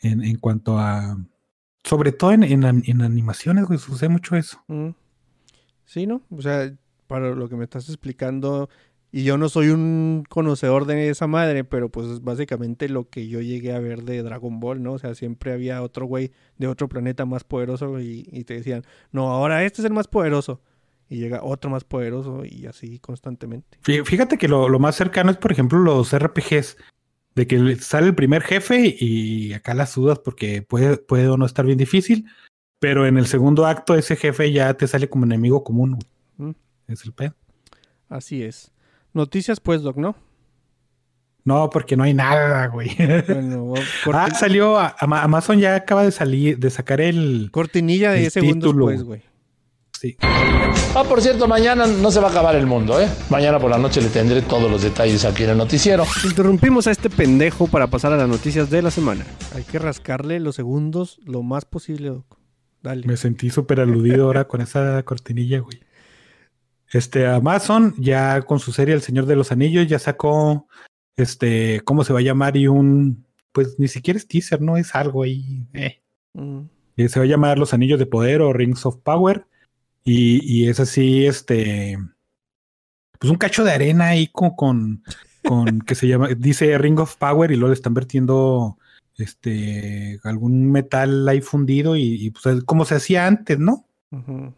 en, 0.00 0.22
en 0.22 0.36
cuanto 0.36 0.78
a... 0.78 1.16
Sobre 1.82 2.12
todo 2.12 2.32
en, 2.32 2.42
en, 2.42 2.62
en 2.64 3.00
animaciones, 3.00 3.64
güey, 3.64 3.78
sucede 3.78 4.10
mucho 4.10 4.36
eso. 4.36 4.62
Mm. 4.68 4.90
Sí, 5.88 6.06
¿no? 6.06 6.20
O 6.30 6.42
sea, 6.42 6.70
para 7.06 7.30
lo 7.34 7.48
que 7.48 7.56
me 7.56 7.64
estás 7.64 7.88
explicando, 7.88 8.68
y 9.10 9.24
yo 9.24 9.38
no 9.38 9.48
soy 9.48 9.68
un 9.70 10.22
conocedor 10.28 10.84
de 10.84 11.08
esa 11.08 11.26
madre, 11.26 11.64
pero 11.64 11.88
pues 11.88 12.08
es 12.08 12.22
básicamente 12.22 12.90
lo 12.90 13.08
que 13.08 13.26
yo 13.26 13.40
llegué 13.40 13.72
a 13.72 13.78
ver 13.78 14.02
de 14.02 14.22
Dragon 14.22 14.60
Ball, 14.60 14.82
¿no? 14.82 14.92
O 14.92 14.98
sea, 14.98 15.14
siempre 15.14 15.50
había 15.52 15.80
otro 15.82 16.04
güey 16.04 16.30
de 16.58 16.66
otro 16.66 16.90
planeta 16.90 17.24
más 17.24 17.42
poderoso 17.42 18.00
y, 18.00 18.24
te 18.44 18.52
decían, 18.52 18.84
no, 19.12 19.30
ahora 19.30 19.64
este 19.64 19.80
es 19.80 19.86
el 19.86 19.94
más 19.94 20.08
poderoso. 20.08 20.60
Y 21.08 21.16
llega 21.16 21.42
otro 21.42 21.70
más 21.70 21.84
poderoso 21.84 22.42
y 22.44 22.66
así 22.66 22.98
constantemente. 22.98 23.78
Fí- 23.82 24.04
Fíjate 24.04 24.36
que 24.36 24.46
lo, 24.46 24.68
más 24.78 24.94
cercano 24.94 25.30
es, 25.30 25.38
por 25.38 25.52
ejemplo, 25.52 25.78
los 25.78 26.12
RPGs, 26.12 26.76
de 27.34 27.46
que 27.46 27.56
le- 27.58 27.76
sale 27.76 28.08
el 28.08 28.14
primer 28.14 28.42
jefe 28.42 28.94
y 29.00 29.54
acá 29.54 29.72
las 29.72 29.92
sudas 29.92 30.18
porque 30.18 30.60
puede, 30.60 30.98
puede 30.98 31.28
o 31.28 31.38
no 31.38 31.46
estar 31.46 31.64
bien 31.64 31.78
difícil, 31.78 32.26
pero 32.78 33.06
en 33.06 33.16
el 33.16 33.26
segundo 33.26 33.66
acto 33.66 33.94
ese 33.94 34.16
jefe 34.16 34.52
ya 34.52 34.74
te 34.74 34.86
sale 34.86 35.08
como 35.08 35.24
enemigo 35.24 35.64
común. 35.64 35.98
güey. 36.36 36.50
Mm. 36.50 36.54
Es 36.92 37.04
el 37.04 37.12
pedo. 37.12 37.34
Así 38.08 38.42
es. 38.42 38.70
Noticias 39.12 39.60
pues, 39.60 39.82
Doc, 39.82 39.96
¿no? 39.96 40.14
No, 41.44 41.70
porque 41.70 41.96
no 41.96 42.04
hay 42.04 42.12
nada, 42.14 42.66
güey. 42.66 42.90
Bueno, 43.26 43.74
ah, 44.12 44.30
salió, 44.34 44.78
a- 44.78 44.94
Amazon 44.98 45.58
ya 45.58 45.74
acaba 45.76 46.04
de 46.04 46.12
salir, 46.12 46.58
de 46.58 46.68
sacar 46.68 47.00
el... 47.00 47.48
cortinilla 47.50 48.10
de 48.10 48.16
el 48.16 48.22
10 48.24 48.32
segundos 48.34 48.70
título. 48.70 48.86
después, 48.88 49.06
güey. 49.06 49.22
Sí. 49.98 50.16
Ah, 50.20 51.04
por 51.08 51.20
cierto, 51.20 51.48
mañana 51.48 51.86
no 51.86 52.10
se 52.12 52.20
va 52.20 52.28
a 52.28 52.30
acabar 52.30 52.54
el 52.54 52.66
mundo, 52.66 53.00
¿eh? 53.00 53.08
Mañana 53.30 53.58
por 53.58 53.70
la 53.70 53.78
noche 53.78 54.00
le 54.00 54.08
tendré 54.10 54.42
todos 54.42 54.70
los 54.70 54.82
detalles 54.82 55.24
aquí 55.24 55.42
en 55.42 55.50
el 55.50 55.58
noticiero. 55.58 56.04
Interrumpimos 56.24 56.86
a 56.86 56.92
este 56.92 57.10
pendejo 57.10 57.66
para 57.66 57.88
pasar 57.88 58.12
a 58.12 58.16
las 58.16 58.28
noticias 58.28 58.70
de 58.70 58.82
la 58.82 58.90
semana. 58.92 59.26
Hay 59.56 59.64
que 59.64 59.78
rascarle 59.80 60.38
los 60.38 60.54
segundos 60.54 61.18
lo 61.24 61.42
más 61.42 61.64
posible, 61.64 62.10
Doc. 62.10 62.37
Dale. 62.82 63.06
Me 63.06 63.16
sentí 63.16 63.50
súper 63.50 63.80
aludido 63.80 64.26
ahora 64.26 64.46
con 64.46 64.60
esa 64.60 65.02
cortinilla, 65.02 65.60
güey. 65.60 65.80
Este, 66.90 67.26
Amazon, 67.26 67.94
ya 67.98 68.42
con 68.42 68.60
su 68.60 68.72
serie 68.72 68.94
El 68.94 69.02
Señor 69.02 69.26
de 69.26 69.36
los 69.36 69.52
Anillos, 69.52 69.86
ya 69.86 69.98
sacó, 69.98 70.68
este, 71.16 71.80
¿cómo 71.84 72.04
se 72.04 72.12
va 72.12 72.20
a 72.20 72.22
llamar? 72.22 72.56
Y 72.56 72.66
un, 72.66 73.26
pues 73.52 73.78
ni 73.78 73.88
siquiera 73.88 74.16
es 74.16 74.26
teaser, 74.26 74.60
¿no? 74.60 74.76
Es 74.76 74.94
algo 74.94 75.22
ahí. 75.22 75.66
eh. 75.74 76.00
Mm. 76.34 76.60
Eh, 76.96 77.08
se 77.08 77.20
va 77.20 77.24
a 77.24 77.28
llamar 77.28 77.58
Los 77.58 77.74
Anillos 77.74 77.98
de 77.98 78.06
Poder 78.06 78.40
o 78.40 78.52
Rings 78.52 78.84
of 78.86 78.96
Power. 78.98 79.46
Y, 80.04 80.40
y 80.42 80.68
es 80.68 80.80
así, 80.80 81.26
este, 81.26 81.98
pues 83.18 83.30
un 83.30 83.36
cacho 83.36 83.62
de 83.64 83.72
arena 83.72 84.06
ahí 84.06 84.28
con, 84.28 84.56
con, 84.56 85.02
con 85.44 85.80
que 85.80 85.94
se 85.94 86.08
llama, 86.08 86.28
dice 86.28 86.78
Ring 86.78 86.98
of 86.98 87.16
Power 87.16 87.50
y 87.50 87.56
luego 87.56 87.68
le 87.68 87.74
están 87.74 87.92
vertiendo, 87.92 88.77
este, 89.18 90.20
algún 90.24 90.70
metal 90.70 91.28
ahí 91.28 91.40
fundido 91.40 91.96
y, 91.96 92.14
y, 92.14 92.30
pues 92.30 92.64
como 92.64 92.84
se 92.84 92.94
hacía 92.94 93.26
antes, 93.26 93.58
¿no? 93.58 93.86
Ujú. 94.10 94.54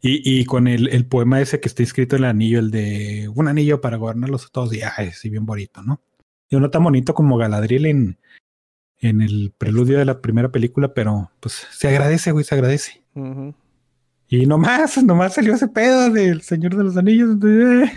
Y, 0.00 0.40
y 0.40 0.44
con 0.44 0.68
el, 0.68 0.88
el 0.88 1.06
poema 1.06 1.40
ese 1.40 1.60
que 1.60 1.68
está 1.68 1.82
escrito 1.82 2.16
en 2.16 2.24
el 2.24 2.30
anillo, 2.30 2.58
el 2.60 2.70
de 2.70 3.30
un 3.34 3.48
anillo 3.48 3.80
para 3.80 3.96
gobernarlos 3.96 4.46
a 4.46 4.48
todos, 4.50 4.74
y 4.74 4.80
ay, 4.82 5.10
sí, 5.12 5.30
bien 5.30 5.46
bonito, 5.46 5.82
¿no? 5.82 6.00
Y 6.48 6.56
no 6.56 6.70
tan 6.70 6.84
bonito 6.84 7.12
como 7.12 7.36
Galadriel 7.36 7.86
en, 7.86 8.18
en 8.98 9.20
el 9.20 9.52
preludio 9.56 9.98
de 9.98 10.04
la 10.04 10.20
primera 10.20 10.50
película, 10.50 10.94
pero 10.94 11.30
pues 11.40 11.66
se 11.70 11.88
agradece, 11.88 12.30
güey, 12.30 12.44
se 12.44 12.54
agradece. 12.54 13.02
Ujú. 13.14 13.54
Y 14.28 14.46
nomás, 14.46 15.02
nomás 15.04 15.34
salió 15.34 15.54
ese 15.54 15.68
pedo 15.68 16.10
del 16.10 16.42
Señor 16.42 16.76
de 16.76 16.84
los 16.84 16.96
Anillos. 16.96 17.38
de, 17.40 17.84
eh, 17.84 17.92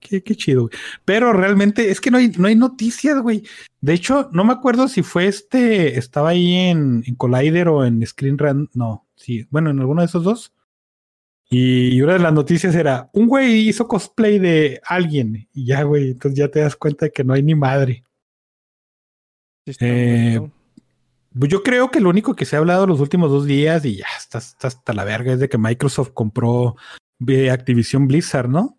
qué, 0.00 0.22
qué 0.22 0.34
chido, 0.34 0.62
güey. 0.62 0.72
Pero 1.04 1.32
realmente 1.32 1.90
es 1.90 2.00
que 2.00 2.10
no 2.10 2.18
hay, 2.18 2.28
no 2.38 2.48
hay 2.48 2.56
noticias, 2.56 3.20
güey. 3.20 3.44
De 3.80 3.94
hecho, 3.94 4.28
no 4.32 4.44
me 4.44 4.52
acuerdo 4.52 4.88
si 4.88 5.02
fue 5.02 5.26
este, 5.26 5.98
estaba 5.98 6.30
ahí 6.30 6.54
en, 6.54 7.02
en 7.06 7.14
Collider 7.14 7.68
o 7.68 7.84
en 7.84 8.04
Screen 8.06 8.38
Rant. 8.38 8.70
No, 8.74 9.06
sí, 9.16 9.46
bueno, 9.50 9.70
en 9.70 9.80
alguno 9.80 10.02
de 10.02 10.06
esos 10.06 10.24
dos. 10.24 10.52
Y 11.50 12.00
una 12.02 12.14
de 12.14 12.18
las 12.18 12.32
noticias 12.32 12.74
era, 12.74 13.08
un 13.14 13.26
güey 13.26 13.68
hizo 13.68 13.88
cosplay 13.88 14.38
de 14.38 14.80
alguien. 14.84 15.48
Y 15.52 15.66
ya, 15.66 15.82
güey, 15.82 16.10
entonces 16.10 16.38
ya 16.38 16.48
te 16.48 16.60
das 16.60 16.76
cuenta 16.76 17.06
de 17.06 17.12
que 17.12 17.24
no 17.24 17.32
hay 17.32 17.42
ni 17.42 17.54
madre. 17.54 18.04
Sí 19.66 19.76
Eh. 19.80 20.40
Pues 21.38 21.50
yo 21.50 21.62
creo 21.62 21.90
que 21.90 22.00
lo 22.00 22.08
único 22.08 22.34
que 22.34 22.44
se 22.44 22.56
ha 22.56 22.58
hablado 22.58 22.86
los 22.86 23.00
últimos 23.00 23.30
dos 23.30 23.46
días 23.46 23.84
y 23.84 23.96
ya 23.96 24.06
está, 24.16 24.38
está 24.38 24.68
hasta 24.68 24.92
la 24.92 25.04
verga 25.04 25.34
es 25.34 25.38
de 25.38 25.48
que 25.48 25.58
Microsoft 25.58 26.10
compró 26.12 26.76
eh, 27.26 27.50
Activision 27.50 28.08
Blizzard, 28.08 28.48
¿no? 28.48 28.77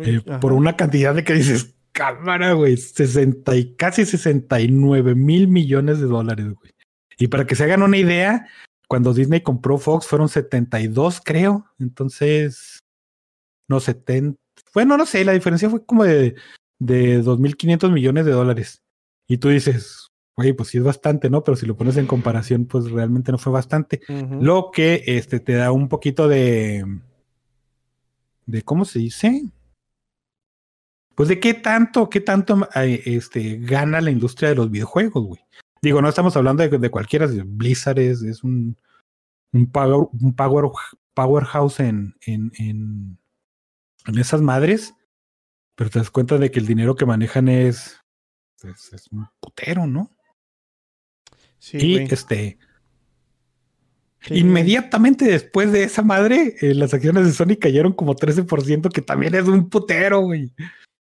Eh, 0.00 0.20
por 0.40 0.52
una 0.52 0.76
cantidad 0.76 1.14
de 1.14 1.24
que 1.24 1.34
dices, 1.34 1.74
cámara, 1.92 2.52
güey, 2.52 2.76
60 2.76 3.56
y 3.56 3.74
casi 3.74 4.04
69 4.04 5.14
mil 5.14 5.48
millones 5.48 6.00
de 6.00 6.06
dólares, 6.06 6.46
güey. 6.46 6.72
Y 7.18 7.28
para 7.28 7.46
que 7.46 7.54
se 7.54 7.64
hagan 7.64 7.82
una 7.82 7.96
idea, 7.96 8.46
cuando 8.88 9.14
Disney 9.14 9.40
compró 9.40 9.78
Fox 9.78 10.06
fueron 10.06 10.28
72, 10.28 11.20
creo. 11.24 11.66
Entonces, 11.78 12.80
no 13.68 13.80
70. 13.80 14.38
Bueno, 14.74 14.96
no 14.96 15.06
sé, 15.06 15.24
la 15.24 15.32
diferencia 15.32 15.70
fue 15.70 15.84
como 15.84 16.04
de, 16.04 16.34
de 16.78 17.22
2.500 17.22 17.90
millones 17.90 18.26
de 18.26 18.32
dólares. 18.32 18.82
Y 19.26 19.38
tú 19.38 19.48
dices, 19.48 20.10
güey, 20.36 20.52
pues 20.52 20.68
sí 20.68 20.78
es 20.78 20.84
bastante, 20.84 21.30
¿no? 21.30 21.42
Pero 21.42 21.56
si 21.56 21.66
lo 21.66 21.76
pones 21.76 21.96
en 21.96 22.06
comparación, 22.06 22.66
pues 22.66 22.90
realmente 22.90 23.32
no 23.32 23.38
fue 23.38 23.52
bastante. 23.52 24.02
Lo 24.40 24.70
que 24.70 25.02
este, 25.06 25.40
te 25.40 25.54
da 25.54 25.72
un 25.72 25.88
poquito 25.88 26.28
de. 26.28 26.84
de 28.44 28.62
¿Cómo 28.62 28.84
se 28.84 28.98
dice? 28.98 29.42
Pues 31.16 31.30
de 31.30 31.40
qué 31.40 31.54
tanto, 31.54 32.10
qué 32.10 32.20
tanto 32.20 32.68
eh, 32.74 33.02
este, 33.06 33.56
gana 33.56 34.02
la 34.02 34.10
industria 34.10 34.50
de 34.50 34.54
los 34.54 34.70
videojuegos, 34.70 35.24
güey. 35.24 35.40
Digo, 35.80 36.02
no 36.02 36.10
estamos 36.10 36.36
hablando 36.36 36.62
de, 36.62 36.78
de 36.78 36.90
cualquiera, 36.90 37.26
Blizzard 37.26 37.98
es, 37.98 38.22
es 38.22 38.44
un, 38.44 38.76
un, 39.52 39.66
power, 39.72 40.08
un 40.20 40.36
power, 40.36 40.70
powerhouse 41.14 41.80
en, 41.80 42.14
en, 42.26 42.52
en, 42.58 43.18
en 44.06 44.18
esas 44.18 44.42
madres, 44.42 44.94
pero 45.74 45.88
te 45.88 45.98
das 45.98 46.10
cuenta 46.10 46.36
de 46.36 46.50
que 46.50 46.60
el 46.60 46.66
dinero 46.66 46.94
que 46.96 47.06
manejan 47.06 47.48
es, 47.48 47.98
es, 48.62 48.92
es 48.92 49.08
un 49.10 49.26
putero, 49.40 49.86
¿no? 49.86 50.10
Sí, 51.58 51.78
y 51.78 51.92
güey. 51.94 52.08
este, 52.10 52.58
Sí, 54.20 54.30
güey. 54.30 54.40
Inmediatamente 54.40 55.24
después 55.24 55.72
de 55.72 55.84
esa 55.84 56.02
madre, 56.02 56.56
eh, 56.60 56.74
las 56.74 56.92
acciones 56.92 57.24
de 57.24 57.32
Sony 57.32 57.56
cayeron 57.58 57.92
como 57.92 58.16
13%, 58.16 58.90
que 58.92 59.00
también 59.00 59.34
es 59.34 59.46
un 59.46 59.70
putero, 59.70 60.20
güey. 60.20 60.52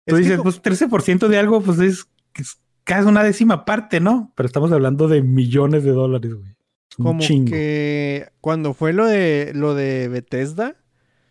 Tú 0.07 0.16
que 0.16 0.22
dices, 0.22 0.40
pues 0.42 0.62
13% 0.62 1.28
de 1.28 1.38
algo, 1.38 1.61
pues 1.61 1.78
es, 1.78 2.07
es 2.34 2.59
casi 2.84 3.07
una 3.07 3.22
décima 3.22 3.64
parte, 3.64 4.00
¿no? 4.00 4.32
Pero 4.34 4.46
estamos 4.46 4.72
hablando 4.72 5.09
de 5.09 5.22
millones 5.22 5.84
de 5.84 5.92
dólares, 5.92 6.34
güey. 6.34 6.57
Un 6.98 7.05
como 7.07 7.20
chingo. 7.20 7.50
que 7.50 8.30
cuando 8.40 8.74
fue 8.74 8.92
lo 8.92 9.07
de 9.07 9.53
lo 9.55 9.74
de 9.74 10.09
Bethesda, 10.09 10.76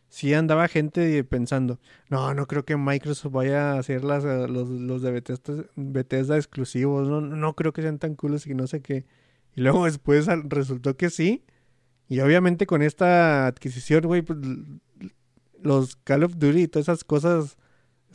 sí 0.10 0.34
andaba 0.34 0.68
gente 0.68 1.24
pensando, 1.24 1.80
no, 2.10 2.34
no 2.34 2.48
creo 2.48 2.66
que 2.66 2.76
Microsoft 2.78 3.32
vaya 3.32 3.74
a 3.74 3.80
hacer 3.80 4.04
las, 4.04 4.26
eh, 4.26 4.48
los, 4.48 4.70
los 4.70 5.02
de 5.04 5.12
Bethesda, 5.12 5.66
Bethesda 5.76 6.36
exclusivos, 6.36 7.08
no, 7.08 7.22
no 7.22 7.56
creo 7.56 7.74
que 7.74 7.84
sean 7.84 8.00
tan 8.00 8.16
coolos 8.16 8.48
y 8.48 8.56
no 8.56 8.66
sé 8.66 8.82
qué. 8.82 9.06
Y 9.56 9.62
luego 9.62 9.86
después 9.86 10.28
resultó 10.46 10.98
que 10.98 11.10
sí. 11.10 11.44
Y 12.08 12.20
obviamente 12.20 12.66
con 12.66 12.82
esta 12.82 13.48
adquisición, 13.48 14.04
güey, 14.04 14.22
pues 14.22 14.40
los 15.62 15.96
Call 15.98 16.24
of 16.24 16.38
Duty 16.38 16.64
y 16.64 16.68
todas 16.68 16.86
esas 16.90 17.04
cosas 17.04 17.58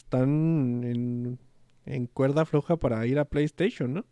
están 0.06 0.82
en, 0.84 1.38
en 1.84 2.06
cuerda 2.06 2.44
floja 2.46 2.76
para 2.76 3.04
ir 3.06 3.18
a 3.18 3.24
PlayStation, 3.24 3.92
¿no? 3.92 4.04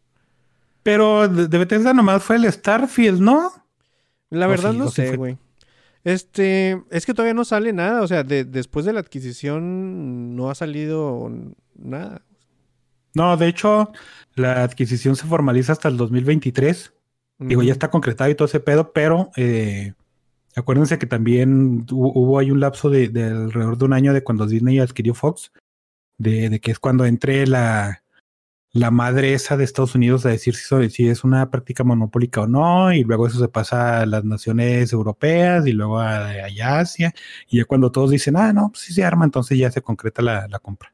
Pero 0.82 1.28
de, 1.28 1.46
de 1.48 1.58
Bethesda 1.58 1.94
nomás 1.94 2.22
fue 2.22 2.36
el 2.36 2.52
Starfield, 2.52 3.20
¿no? 3.20 3.50
La 4.30 4.46
O 4.46 4.50
verdad 4.50 4.72
sí, 4.72 4.78
no 4.78 4.90
sé, 4.90 5.16
güey. 5.16 5.38
Este, 6.02 6.82
es 6.90 7.06
que 7.06 7.14
todavía 7.14 7.32
no 7.34 7.44
sale 7.44 7.72
nada, 7.72 8.02
o 8.02 8.06
sea, 8.08 8.24
de- 8.24 8.44
después 8.44 8.84
de 8.84 8.92
la 8.92 9.00
adquisición 9.00 10.36
no 10.36 10.50
ha 10.50 10.54
salido 10.54 11.30
nada. 11.76 12.22
No, 13.14 13.36
de 13.36 13.46
hecho, 13.46 13.92
la 14.34 14.64
adquisición 14.64 15.14
se 15.16 15.26
formaliza 15.26 15.72
hasta 15.72 15.88
el 15.88 15.96
2023. 15.96 16.92
Digo, 17.38 17.62
ya 17.62 17.72
está 17.72 17.90
concretado 17.90 18.30
y 18.30 18.34
todo 18.34 18.46
ese 18.46 18.60
pedo, 18.60 18.92
pero 18.92 19.30
eh, 19.36 19.94
acuérdense 20.56 20.98
que 20.98 21.06
también 21.06 21.86
hu- 21.86 22.12
hubo 22.14 22.38
ahí 22.38 22.50
un 22.50 22.60
lapso 22.60 22.90
de, 22.90 23.08
de 23.08 23.24
alrededor 23.24 23.76
de 23.78 23.84
un 23.84 23.92
año 23.92 24.12
de 24.12 24.22
cuando 24.24 24.46
Disney 24.46 24.78
adquirió 24.80 25.14
Fox, 25.14 25.52
de, 26.18 26.48
de 26.48 26.60
que 26.60 26.70
es 26.70 26.78
cuando 26.78 27.04
entre 27.06 27.46
la, 27.46 28.02
la 28.72 28.90
madre 28.90 29.34
esa 29.34 29.56
de 29.56 29.64
Estados 29.64 29.94
Unidos 29.94 30.26
a 30.26 30.30
decir 30.30 30.54
si, 30.54 30.90
si 30.90 31.08
es 31.08 31.24
una 31.24 31.50
práctica 31.50 31.84
monopólica 31.84 32.42
o 32.42 32.46
no, 32.46 32.92
y 32.92 33.04
luego 33.04 33.26
eso 33.26 33.38
se 33.38 33.48
pasa 33.48 34.00
a 34.00 34.06
las 34.06 34.24
naciones 34.24 34.92
europeas 34.92 35.66
y 35.66 35.72
luego 35.72 35.98
a, 35.98 36.30
a 36.30 36.78
Asia, 36.78 37.14
y 37.48 37.58
ya 37.58 37.64
cuando 37.64 37.92
todos 37.92 38.10
dicen, 38.10 38.36
ah, 38.36 38.52
no, 38.52 38.70
pues 38.70 38.82
sí 38.82 38.92
se 38.92 39.04
arma, 39.04 39.24
entonces 39.24 39.58
ya 39.58 39.70
se 39.70 39.82
concreta 39.82 40.22
la, 40.22 40.48
la 40.48 40.58
compra. 40.58 40.92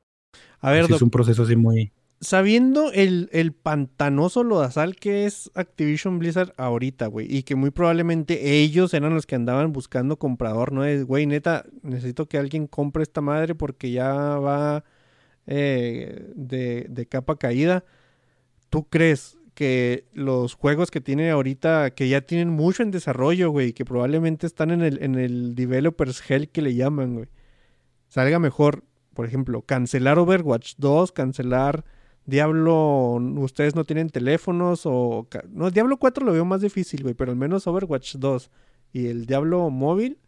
A 0.60 0.70
ver, 0.72 0.90
es 0.90 1.02
un 1.02 1.10
proceso 1.10 1.44
así 1.44 1.56
muy... 1.56 1.90
sabiendo 2.20 2.92
el, 2.92 3.30
el 3.32 3.54
pantanoso 3.54 4.44
lodazal 4.44 4.96
que 4.96 5.24
es 5.24 5.50
Activision 5.54 6.18
Blizzard 6.18 6.52
ahorita, 6.58 7.06
güey, 7.06 7.34
y 7.34 7.44
que 7.44 7.54
muy 7.54 7.70
probablemente 7.70 8.60
ellos 8.60 8.92
eran 8.92 9.14
los 9.14 9.24
que 9.24 9.36
andaban 9.36 9.72
buscando 9.72 10.18
comprador, 10.18 10.72
¿no? 10.72 10.84
Es, 10.84 11.06
güey, 11.06 11.24
neta, 11.24 11.64
necesito 11.82 12.28
que 12.28 12.36
alguien 12.36 12.66
compre 12.66 13.02
esta 13.02 13.22
madre 13.22 13.54
porque 13.54 13.90
ya 13.90 14.12
va 14.12 14.84
eh, 15.53 16.30
de, 16.36 17.07
capa 17.09 17.36
caída. 17.36 17.84
¿Tú 18.70 18.88
crees 18.88 19.36
que 19.55 20.07
los 20.14 20.55
juegos 20.55 20.92
que 20.92 21.01
tiene 21.01 21.30
ahorita, 21.30 21.90
que 21.90 22.09
ya 22.09 22.20
tienen 22.20 22.51
mucho 22.51 22.84
en 22.84 22.92
desarrollo, 22.92 23.51
güey, 23.51 23.72
que 23.72 23.84
probablemente 23.84 24.46
están 24.46 24.70
en 24.70 24.80
el, 24.80 25.03
en 25.03 25.16
el 25.16 25.57
developers 25.57 26.22
hell 26.30 26.48
que 26.48 26.62
le 26.62 26.76
llaman, 26.76 27.14
güey, 27.14 27.26
salga 28.09 28.38
mejor, 28.38 28.84
por 29.12 29.26
ejemplo, 29.26 29.62
cancelar 29.62 30.20
Overwatch 30.20 30.74
2, 30.78 31.11
cancelar 31.11 31.84
Diablo, 32.26 33.14
ustedes 33.38 33.74
no 33.74 33.84
tienen 33.84 34.09
teléfonos 34.09 34.82
o... 34.84 35.26
No, 35.51 35.72
Diablo 35.72 35.96
4 35.96 36.24
lo 36.24 36.32
veo 36.32 36.44
más 36.44 36.61
difícil, 36.61 37.03
güey, 37.03 37.14
pero 37.14 37.32
al 37.32 37.36
menos 37.36 37.66
Overwatch 37.66 38.16
2 38.16 38.51
y 38.92 39.09
el 39.09 39.26
Diablo 39.26 39.68
móvil, 39.70 40.18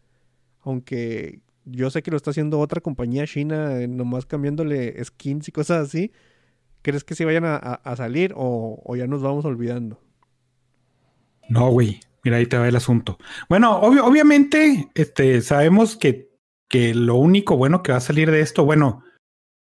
aunque 0.63 1.39
yo 1.65 1.89
sé 1.89 2.03
que 2.03 2.11
lo 2.11 2.17
está 2.17 2.31
haciendo 2.31 2.59
otra 2.59 2.81
compañía 2.81 3.25
china, 3.27 3.79
eh, 3.79 3.87
nomás 3.87 4.25
cambiándole 4.25 5.03
skins 5.03 5.47
y 5.47 5.51
cosas 5.51 5.87
así, 5.87 6.11
¿crees 6.81 7.03
que 7.03 7.15
sí 7.15 7.25
vayan 7.25 7.45
a, 7.45 7.55
a- 7.55 7.75
a 7.75 7.95
salir 7.95 8.33
o, 8.35 8.81
o 8.83 8.95
ya 8.95 9.07
nos 9.07 9.21
vamos 9.21 9.45
olvidando? 9.45 9.99
No, 11.49 11.69
güey. 11.69 11.99
Mira, 12.23 12.37
ahí 12.37 12.45
te 12.45 12.57
va 12.57 12.67
el 12.67 12.75
asunto. 12.75 13.17
Bueno, 13.49 13.77
obviamente, 13.81 14.89
este, 14.95 15.41
sabemos 15.41 15.97
que, 15.97 16.29
que 16.69 16.93
lo 16.95 17.15
único 17.15 17.57
bueno 17.57 17.83
que 17.83 17.91
va 17.91 17.97
a 17.97 18.01
salir 18.01 18.31
de 18.31 18.39
esto, 18.39 18.63
bueno, 18.63 19.03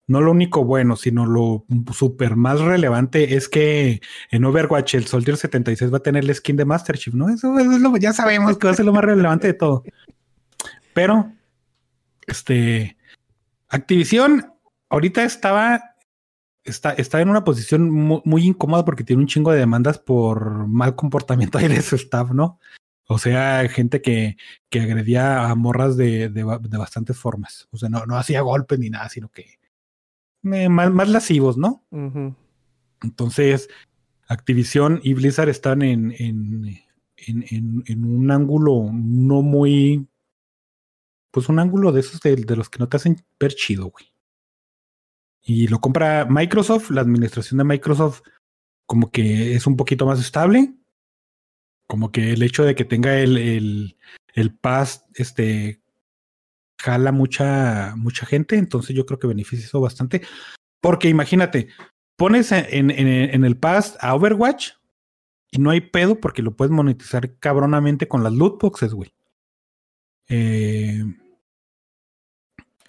no 0.08 0.20
lo 0.20 0.32
único 0.32 0.66
bueno, 0.66 0.98
sino 0.98 1.26
lo 1.26 1.66
súper 1.94 2.36
más 2.36 2.60
relevante 2.60 3.36
es 3.36 3.48
que 3.48 4.02
en 4.32 4.44
Overwatch 4.44 4.96
el 4.96 5.06
Soldier 5.06 5.38
76 5.38 5.94
va 5.94 5.98
a 5.98 6.04
tener 6.04 6.26
el 6.26 6.36
skin 6.36 6.58
de 6.58 6.66
Master 6.66 6.98
Chief, 6.98 7.14
¿no? 7.14 7.30
Eso, 7.30 7.58
eso 7.58 7.72
es 7.72 7.80
lo, 7.80 7.96
ya 7.96 8.12
sabemos 8.12 8.58
que 8.58 8.68
va 8.68 8.74
a 8.74 8.76
ser 8.76 8.86
lo 8.86 8.92
más 8.92 9.06
relevante 9.06 9.48
de 9.48 9.54
todo. 9.54 9.84
Pero, 10.94 11.32
este, 12.32 12.98
Activision 13.70 14.52
ahorita 14.90 15.24
estaba, 15.24 15.96
está, 16.64 16.92
está 16.94 17.22
en 17.22 17.30
una 17.30 17.44
posición 17.44 17.90
mu- 17.90 18.22
muy, 18.26 18.46
incómoda 18.46 18.84
porque 18.86 19.04
tiene 19.04 19.22
un 19.22 19.28
chingo 19.28 19.52
de 19.52 19.60
demandas 19.60 20.00
por 20.00 20.68
mal 20.68 20.96
comportamiento 20.96 21.58
ahí 21.58 21.68
de 21.68 21.82
su 21.82 21.96
staff, 21.96 22.32
¿no? 22.32 22.60
O 23.08 23.18
sea, 23.18 23.68
gente 23.70 24.02
que, 24.02 24.38
que 24.70 24.80
agredía 24.82 25.50
a 25.50 25.56
morras 25.56 25.98
de, 25.98 26.30
de, 26.30 26.44
ba- 26.44 26.60
de 26.60 26.78
bastantes 26.78 27.18
formas. 27.18 27.68
O 27.72 27.78
sea, 27.78 27.90
no, 27.90 28.06
no 28.06 28.16
hacía 28.18 28.42
golpes 28.42 28.80
ni 28.80 28.90
nada, 28.90 29.10
sino 29.10 29.30
que 29.30 29.60
eh, 30.44 30.70
más, 30.70 30.92
más 30.92 31.10
lascivos, 31.10 31.58
¿no? 31.58 31.84
Entonces, 33.04 33.68
Activision 34.28 35.00
y 35.04 35.14
Blizzard 35.14 35.50
están 35.50 35.82
en, 35.82 36.14
en- 36.18 37.84
en 37.86 38.06
un 38.06 38.32
ángulo 38.32 38.90
no 38.94 39.42
muy. 39.42 40.08
Pues 41.32 41.50
un 41.50 41.60
ángulo 41.60 41.92
de 41.92 42.02
esos 42.02 42.20
de, 42.20 42.56
los 42.56 42.70
que 42.70 42.80
no 42.80 42.90
te 42.90 42.98
hacen 42.98 43.24
ver 43.40 43.54
chido, 43.54 43.86
güey. 43.86 44.06
Y 45.42 45.68
lo 45.68 45.80
compra 45.80 46.26
Microsoft, 46.30 46.92
la 46.92 47.02
administración 47.02 47.58
de 47.58 47.64
Microsoft, 47.64 48.22
como 48.86 49.12
que 49.12 49.56
es 49.56 49.66
un 49.66 49.78
poquito 49.78 50.06
más 50.06 50.20
estable. 50.20 50.76
Como 51.88 52.12
que 52.12 52.34
el 52.34 52.44
hecho 52.44 52.64
de 52.64 52.76
que 52.76 52.86
tenga 52.86 53.18
el, 53.20 53.38
el, 53.38 53.98
el 54.34 54.54
pass, 54.54 55.06
este, 55.16 55.82
jala 56.78 57.12
mucha, 57.12 57.96
mucha 57.96 58.26
gente. 58.26 58.58
Entonces 58.58 58.96
yo 58.96 59.06
creo 59.06 59.20
que 59.20 59.28
beneficia 59.28 59.66
eso 59.66 59.82
bastante. 59.82 60.22
Porque 60.82 61.10
imagínate, 61.10 61.70
pones 62.18 62.52
en, 62.52 62.92
en, 62.92 63.08
en 63.08 63.46
el 63.46 63.58
pass 63.58 63.98
a 64.00 64.14
Overwatch 64.16 64.74
y 65.52 65.60
no 65.60 65.70
hay 65.70 65.82
pedo 65.82 66.20
porque 66.20 66.42
lo 66.42 66.56
puedes 66.56 66.72
monetizar 66.72 67.38
cabronamente 67.38 68.08
con 68.08 68.24
las 68.24 68.34
loot 68.34 68.62
boxes, 68.62 68.94
güey. 68.94 69.14
Eh, 70.30 71.04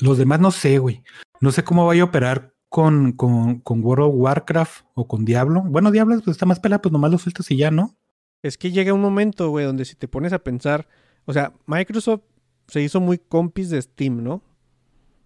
los 0.02 0.18
demás 0.18 0.40
no 0.40 0.50
sé, 0.50 0.78
güey. 0.78 1.02
No 1.40 1.50
sé 1.52 1.64
cómo 1.64 1.86
vaya 1.86 2.02
a 2.02 2.06
operar 2.06 2.54
con, 2.68 3.12
con, 3.12 3.60
con 3.60 3.84
World 3.84 4.06
of 4.06 4.14
Warcraft 4.16 4.84
o 4.94 5.06
con 5.06 5.24
Diablo. 5.24 5.62
Bueno, 5.66 5.90
Diablo 5.90 6.16
pues, 6.24 6.28
está 6.36 6.46
más 6.46 6.60
pelada, 6.60 6.82
pues 6.82 6.92
nomás 6.92 7.10
lo 7.10 7.18
sueltas 7.18 7.50
y 7.50 7.56
ya, 7.56 7.70
¿no? 7.70 7.94
Es 8.42 8.58
que 8.58 8.70
llega 8.72 8.92
un 8.94 9.00
momento, 9.00 9.50
güey, 9.50 9.64
donde 9.66 9.84
si 9.84 9.94
te 9.94 10.08
pones 10.08 10.32
a 10.32 10.38
pensar, 10.40 10.88
o 11.26 11.32
sea, 11.32 11.52
Microsoft 11.66 12.22
se 12.68 12.80
hizo 12.82 13.00
muy 13.00 13.18
compis 13.18 13.70
de 13.70 13.80
Steam, 13.82 14.22
¿no? 14.22 14.42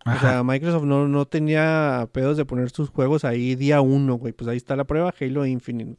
O 0.05 0.19
sea, 0.21 0.43
Microsoft 0.45 0.85
no, 0.85 1.09
no 1.09 1.27
tenía 1.27 2.09
pedos 2.13 2.37
de 2.37 2.45
poner 2.45 2.71
sus 2.71 2.91
juegos 2.91 3.25
ahí 3.25 3.57
día 3.57 3.81
uno, 3.81 4.15
güey. 4.15 4.33
Pues 4.33 4.47
ahí 4.49 4.57
está 4.57 4.77
la 4.77 4.85
prueba, 4.85 5.13
Halo 5.21 5.45
Infinite. 5.47 5.97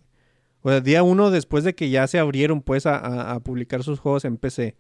O 0.62 0.70
sea, 0.70 0.80
día 0.80 1.04
uno 1.04 1.30
después 1.30 1.64
de 1.66 1.76
que 1.76 1.90
ya 1.90 2.08
se 2.08 2.18
abrieron, 2.18 2.62
pues, 2.62 2.86
a, 2.86 2.96
a- 2.98 3.34
a 3.34 3.40
publicar 3.42 3.84
sus 3.84 4.00
juegos 4.00 4.24
en 4.24 4.38
PC. 4.38 4.76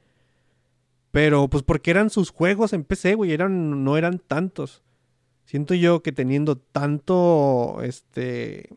Pero, 1.17 1.47
pues, 1.47 1.63
porque 1.63 1.89
eran 1.89 2.11
sus 2.11 2.29
juegos 2.29 2.73
en 2.73 2.83
PC, 2.83 3.15
güey. 3.15 3.31
Eran, 3.31 3.83
no 3.83 3.97
eran 3.97 4.19
tantos. 4.19 4.83
Siento 5.45 5.73
yo 5.73 6.03
que 6.03 6.11
teniendo 6.11 6.59
tanto, 6.59 7.79
este, 7.81 8.69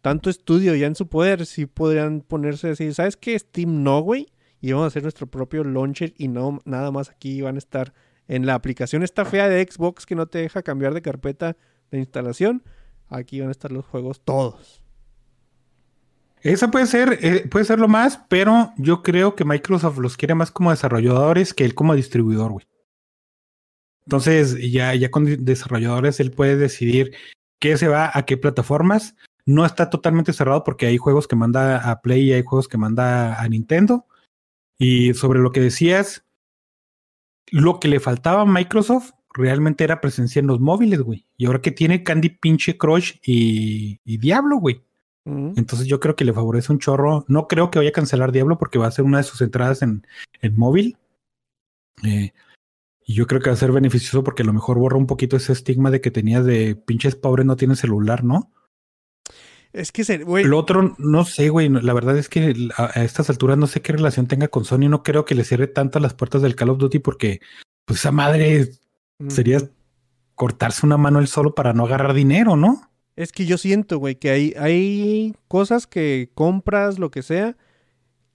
tanto 0.00 0.30
estudio 0.30 0.76
ya 0.76 0.86
en 0.86 0.94
su 0.94 1.08
poder, 1.08 1.44
sí 1.44 1.66
podrían 1.66 2.20
ponerse 2.20 2.70
así, 2.70 2.94
¿sabes 2.94 3.16
qué? 3.16 3.36
Steam 3.36 3.82
no, 3.82 4.00
güey. 4.00 4.28
y 4.60 4.70
vamos 4.70 4.84
a 4.84 4.86
hacer 4.86 5.02
nuestro 5.02 5.26
propio 5.26 5.64
launcher 5.64 6.14
y 6.16 6.28
no 6.28 6.60
nada 6.64 6.92
más 6.92 7.10
aquí 7.10 7.40
van 7.40 7.56
a 7.56 7.58
estar 7.58 7.92
en 8.28 8.46
la 8.46 8.54
aplicación 8.54 9.02
esta 9.02 9.24
fea 9.24 9.48
de 9.48 9.66
Xbox 9.68 10.06
que 10.06 10.14
no 10.14 10.26
te 10.26 10.38
deja 10.38 10.62
cambiar 10.62 10.94
de 10.94 11.02
carpeta 11.02 11.56
de 11.90 11.98
instalación. 11.98 12.62
Aquí 13.08 13.40
van 13.40 13.48
a 13.48 13.50
estar 13.50 13.72
los 13.72 13.84
juegos 13.86 14.20
todos. 14.20 14.81
Esa 16.42 16.70
puede 16.70 16.86
ser, 16.86 17.18
eh, 17.22 17.46
puede 17.48 17.64
ser 17.64 17.78
lo 17.78 17.88
más, 17.88 18.20
pero 18.28 18.72
yo 18.76 19.02
creo 19.02 19.36
que 19.36 19.44
Microsoft 19.44 19.98
los 19.98 20.16
quiere 20.16 20.34
más 20.34 20.50
como 20.50 20.70
desarrolladores 20.70 21.54
que 21.54 21.64
él 21.64 21.74
como 21.74 21.94
distribuidor, 21.94 22.52
güey. 22.52 22.66
Entonces, 24.06 24.58
ya, 24.72 24.94
ya 24.94 25.10
con 25.10 25.44
desarrolladores 25.44 26.18
él 26.18 26.32
puede 26.32 26.56
decidir 26.56 27.12
qué 27.60 27.76
se 27.76 27.86
va 27.86 28.10
a 28.12 28.24
qué 28.24 28.36
plataformas. 28.36 29.14
No 29.46 29.64
está 29.64 29.90
totalmente 29.90 30.32
cerrado 30.32 30.64
porque 30.64 30.86
hay 30.86 30.98
juegos 30.98 31.28
que 31.28 31.36
manda 31.36 31.90
a 31.90 32.00
Play 32.00 32.30
y 32.30 32.32
hay 32.32 32.42
juegos 32.42 32.66
que 32.66 32.78
manda 32.78 33.40
a 33.40 33.48
Nintendo. 33.48 34.06
Y 34.78 35.14
sobre 35.14 35.38
lo 35.38 35.52
que 35.52 35.60
decías, 35.60 36.24
lo 37.52 37.78
que 37.78 37.86
le 37.86 38.00
faltaba 38.00 38.42
a 38.42 38.46
Microsoft 38.46 39.12
realmente 39.32 39.84
era 39.84 40.00
presencia 40.00 40.40
en 40.40 40.48
los 40.48 40.58
móviles, 40.58 41.00
güey. 41.02 41.26
Y 41.36 41.46
ahora 41.46 41.60
que 41.60 41.70
tiene 41.70 42.02
Candy 42.02 42.30
Pinche 42.30 42.76
Crush 42.76 43.14
y, 43.24 44.00
y 44.04 44.18
Diablo, 44.18 44.56
güey. 44.56 44.82
Entonces 45.24 45.86
yo 45.86 46.00
creo 46.00 46.16
que 46.16 46.24
le 46.24 46.32
favorece 46.32 46.72
un 46.72 46.78
chorro. 46.78 47.24
No 47.28 47.46
creo 47.46 47.70
que 47.70 47.78
vaya 47.78 47.90
a 47.90 47.94
cancelar 47.94 48.32
Diablo 48.32 48.58
porque 48.58 48.78
va 48.78 48.88
a 48.88 48.92
ser 48.92 49.04
una 49.04 49.18
de 49.18 49.24
sus 49.24 49.40
entradas 49.40 49.82
en, 49.82 50.06
en 50.40 50.56
móvil. 50.56 50.98
Eh, 52.02 52.32
y 53.04 53.14
yo 53.14 53.26
creo 53.26 53.40
que 53.40 53.50
va 53.50 53.54
a 53.54 53.58
ser 53.58 53.72
beneficioso 53.72 54.24
porque 54.24 54.42
a 54.42 54.46
lo 54.46 54.52
mejor 54.52 54.78
borra 54.78 54.96
un 54.96 55.06
poquito 55.06 55.36
ese 55.36 55.52
estigma 55.52 55.90
de 55.90 56.00
que 56.00 56.10
tenía 56.10 56.42
de 56.42 56.74
pinches 56.74 57.14
pobres 57.14 57.46
no 57.46 57.56
tienen 57.56 57.76
celular, 57.76 58.24
¿no? 58.24 58.50
Es 59.72 59.90
que, 59.90 60.04
se, 60.04 60.18
güey, 60.18 60.44
Lo 60.44 60.58
otro, 60.58 60.94
no 60.98 61.24
sé, 61.24 61.48
güey. 61.48 61.68
La 61.68 61.94
verdad 61.94 62.18
es 62.18 62.28
que 62.28 62.54
a, 62.76 62.98
a 62.98 63.04
estas 63.04 63.30
alturas 63.30 63.56
no 63.56 63.66
sé 63.66 63.80
qué 63.80 63.92
relación 63.92 64.26
tenga 64.26 64.48
con 64.48 64.64
Sony. 64.64 64.88
No 64.88 65.02
creo 65.02 65.24
que 65.24 65.34
le 65.34 65.44
cierre 65.44 65.66
tanto 65.66 65.98
las 65.98 66.14
puertas 66.14 66.42
del 66.42 66.56
Call 66.56 66.70
of 66.70 66.78
Duty 66.78 66.98
porque, 66.98 67.40
pues, 67.86 68.00
esa 68.00 68.12
madre 68.12 68.70
sería 69.28 69.60
cortarse 70.34 70.84
una 70.84 70.96
mano 70.96 71.20
él 71.20 71.28
solo 71.28 71.54
para 71.54 71.72
no 71.72 71.86
agarrar 71.86 72.12
dinero, 72.12 72.56
¿no? 72.56 72.91
Es 73.16 73.32
que 73.32 73.44
yo 73.46 73.58
siento, 73.58 73.98
güey, 73.98 74.16
que 74.16 74.30
hay, 74.30 74.54
hay 74.58 75.34
cosas 75.48 75.86
que 75.86 76.30
compras, 76.34 76.98
lo 76.98 77.10
que 77.10 77.22
sea, 77.22 77.56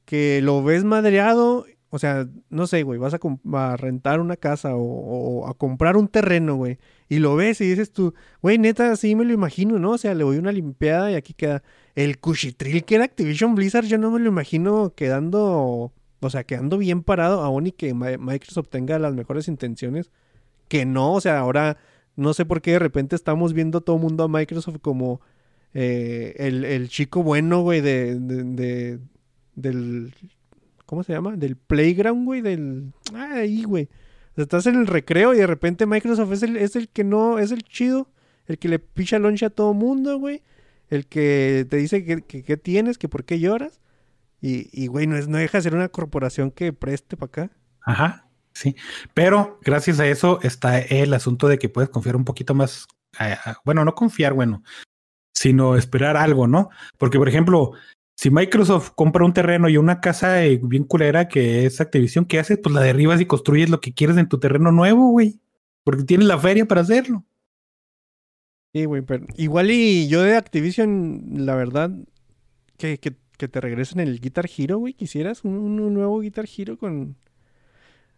que 0.05 0.41
lo 0.41 0.63
ves 0.63 0.83
madreado. 0.83 1.65
O 1.89 1.99
sea, 1.99 2.27
no 2.49 2.67
sé, 2.67 2.83
güey, 2.83 2.99
vas 2.99 3.13
a, 3.15 3.77
rentar 3.77 4.19
una 4.19 4.35
casa 4.35 4.75
o, 4.75 5.47
a 5.47 5.53
comprar 5.55 5.97
un 5.97 6.07
terreno, 6.09 6.55
güey. 6.55 6.79
Y 7.09 7.19
lo 7.19 7.35
ves 7.35 7.61
y 7.61 7.69
dices 7.69 7.91
tú, 7.91 8.13
güey, 8.41 8.57
neta, 8.59 8.91
así 8.91 9.15
me 9.15 9.25
lo 9.25 9.33
imagino, 9.33 9.79
¿no? 9.79 9.91
O 9.91 9.97
sea, 9.97 10.13
le 10.13 10.23
doy 10.23 10.37
una 10.37 10.51
limpiada 10.51 11.11
y 11.11 11.15
aquí 11.15 11.33
queda 11.33 11.63
el 11.95 12.19
cuchitril 12.19 12.83
que 12.85 12.95
era 12.95 13.05
Activision 13.05 13.55
Blizzard. 13.55 13.85
Yo 13.85 13.97
no 13.97 14.11
me 14.11 14.19
lo 14.19 14.27
imagino 14.29 14.93
quedando, 14.95 15.93
o 16.19 16.29
sea, 16.29 16.43
quedando 16.43 16.77
bien 16.77 17.03
parado, 17.03 17.41
aún 17.41 17.67
y 17.67 17.71
que 17.71 17.93
Mi- 17.93 18.17
Microsoft 18.17 18.69
tenga 18.69 18.99
las 18.99 19.13
mejores 19.15 19.47
intenciones. 19.47 20.11
Que 20.67 20.85
no, 20.85 21.13
o 21.13 21.21
sea, 21.21 21.39
ahora 21.39 21.77
no 22.17 22.33
sé 22.33 22.43
por 22.45 22.61
qué 22.61 22.71
de 22.71 22.79
repente 22.79 23.15
estamos 23.15 23.53
viendo 23.53 23.79
todo 23.79 23.95
el 23.95 24.01
mundo 24.01 24.25
a 24.25 24.27
Microsoft 24.27 24.79
como 24.81 25.21
eh, 25.73 26.33
el, 26.37 26.65
el 26.65 26.89
chico 26.89 27.23
bueno, 27.23 27.61
güey, 27.61 27.79
de, 27.81 28.19
de- 28.19 28.43
de- 28.43 28.99
del... 29.55 30.13
¿Cómo 30.85 31.03
se 31.03 31.13
llama? 31.13 31.35
Del 31.37 31.55
playground, 31.55 32.25
güey, 32.25 32.41
del... 32.41 32.91
Ah, 33.13 33.35
ahí, 33.35 33.63
güey. 33.63 33.85
O 34.31 34.35
sea, 34.35 34.43
estás 34.43 34.65
en 34.67 34.75
el 34.75 34.87
recreo 34.87 35.33
y 35.33 35.37
de 35.37 35.47
repente 35.47 35.85
Microsoft 35.85 36.31
es 36.33 36.43
el, 36.43 36.57
es 36.57 36.75
el 36.75 36.89
que 36.89 37.03
no, 37.03 37.39
es 37.39 37.51
el 37.51 37.63
chido, 37.63 38.09
el 38.47 38.57
que 38.57 38.69
le 38.69 38.79
picha 38.79 39.19
loncha 39.19 39.47
a 39.47 39.49
todo 39.49 39.73
mundo, 39.73 40.17
güey. 40.19 40.43
El 40.89 41.05
que 41.07 41.65
te 41.69 41.77
dice 41.77 42.05
que, 42.05 42.21
que, 42.21 42.43
que 42.43 42.55
tienes, 42.57 42.97
que 42.97 43.09
por 43.09 43.25
qué 43.25 43.39
lloras. 43.39 43.81
Y, 44.41 44.69
y, 44.71 44.87
güey, 44.87 45.07
no, 45.07 45.17
es, 45.17 45.27
no 45.27 45.37
deja 45.37 45.57
de 45.57 45.63
ser 45.63 45.75
una 45.75 45.89
corporación 45.89 46.51
que 46.51 46.71
preste 46.71 47.17
para 47.17 47.27
acá. 47.27 47.51
Ajá, 47.81 48.26
sí. 48.57 48.75
Pero 49.13 49.59
gracias 49.63 49.99
a 49.99 50.07
eso 50.07 50.39
está 50.41 50.79
el 50.79 51.13
asunto 51.13 51.47
de 51.47 51.57
que 51.59 51.69
puedes 51.69 51.89
confiar 51.89 52.15
un 52.15 52.25
poquito 52.25 52.53
más. 52.55 52.87
a- 53.17 53.33
a- 53.51 53.57
bueno, 53.65 53.83
no 53.85 53.95
confiar, 53.95 54.33
bueno, 54.33 54.63
sino 55.33 55.75
esperar 55.75 56.17
algo, 56.17 56.45
¿no? 56.47 56.69
Porque, 56.97 57.17
por 57.17 57.29
ejemplo, 57.29 57.71
si 58.15 58.29
Microsoft 58.29 58.91
compra 58.95 59.25
un 59.25 59.33
terreno 59.33 59.69
y 59.69 59.77
una 59.77 60.01
casa 60.01 60.43
eh, 60.43 60.59
bien 60.61 60.83
culera 60.83 61.27
que 61.27 61.65
es 61.65 61.79
Activision, 61.81 62.25
¿qué 62.25 62.37
haces? 62.39 62.59
Pues 62.61 62.75
la 62.75 62.81
derribas 62.81 63.21
y 63.21 63.25
construyes 63.25 63.69
lo 63.69 63.79
que 63.79 63.93
quieres 63.93 64.17
en 64.17 64.27
tu 64.27 64.39
terreno 64.39 64.71
nuevo, 64.71 65.09
güey. 65.11 65.39
Porque 65.83 66.03
tienes 66.03 66.27
la 66.27 66.37
feria 66.37 66.65
para 66.67 66.81
hacerlo. 66.81 67.23
Sí, 68.73 68.85
güey, 68.85 69.01
pero 69.01 69.25
igual 69.37 69.71
y 69.71 70.07
yo 70.09 70.21
de 70.21 70.35
Activision, 70.35 71.45
la 71.45 71.55
verdad, 71.55 71.91
que, 72.77 72.97
que, 72.99 73.15
que 73.37 73.47
te 73.47 73.61
regresen 73.61 73.99
el 73.99 74.19
Guitar 74.19 74.47
Hero, 74.55 74.77
güey, 74.77 74.93
quisieras 74.93 75.43
un, 75.43 75.53
un 75.57 75.93
nuevo 75.93 76.19
Guitar 76.19 76.45
Hero 76.55 76.77
con... 76.77 77.15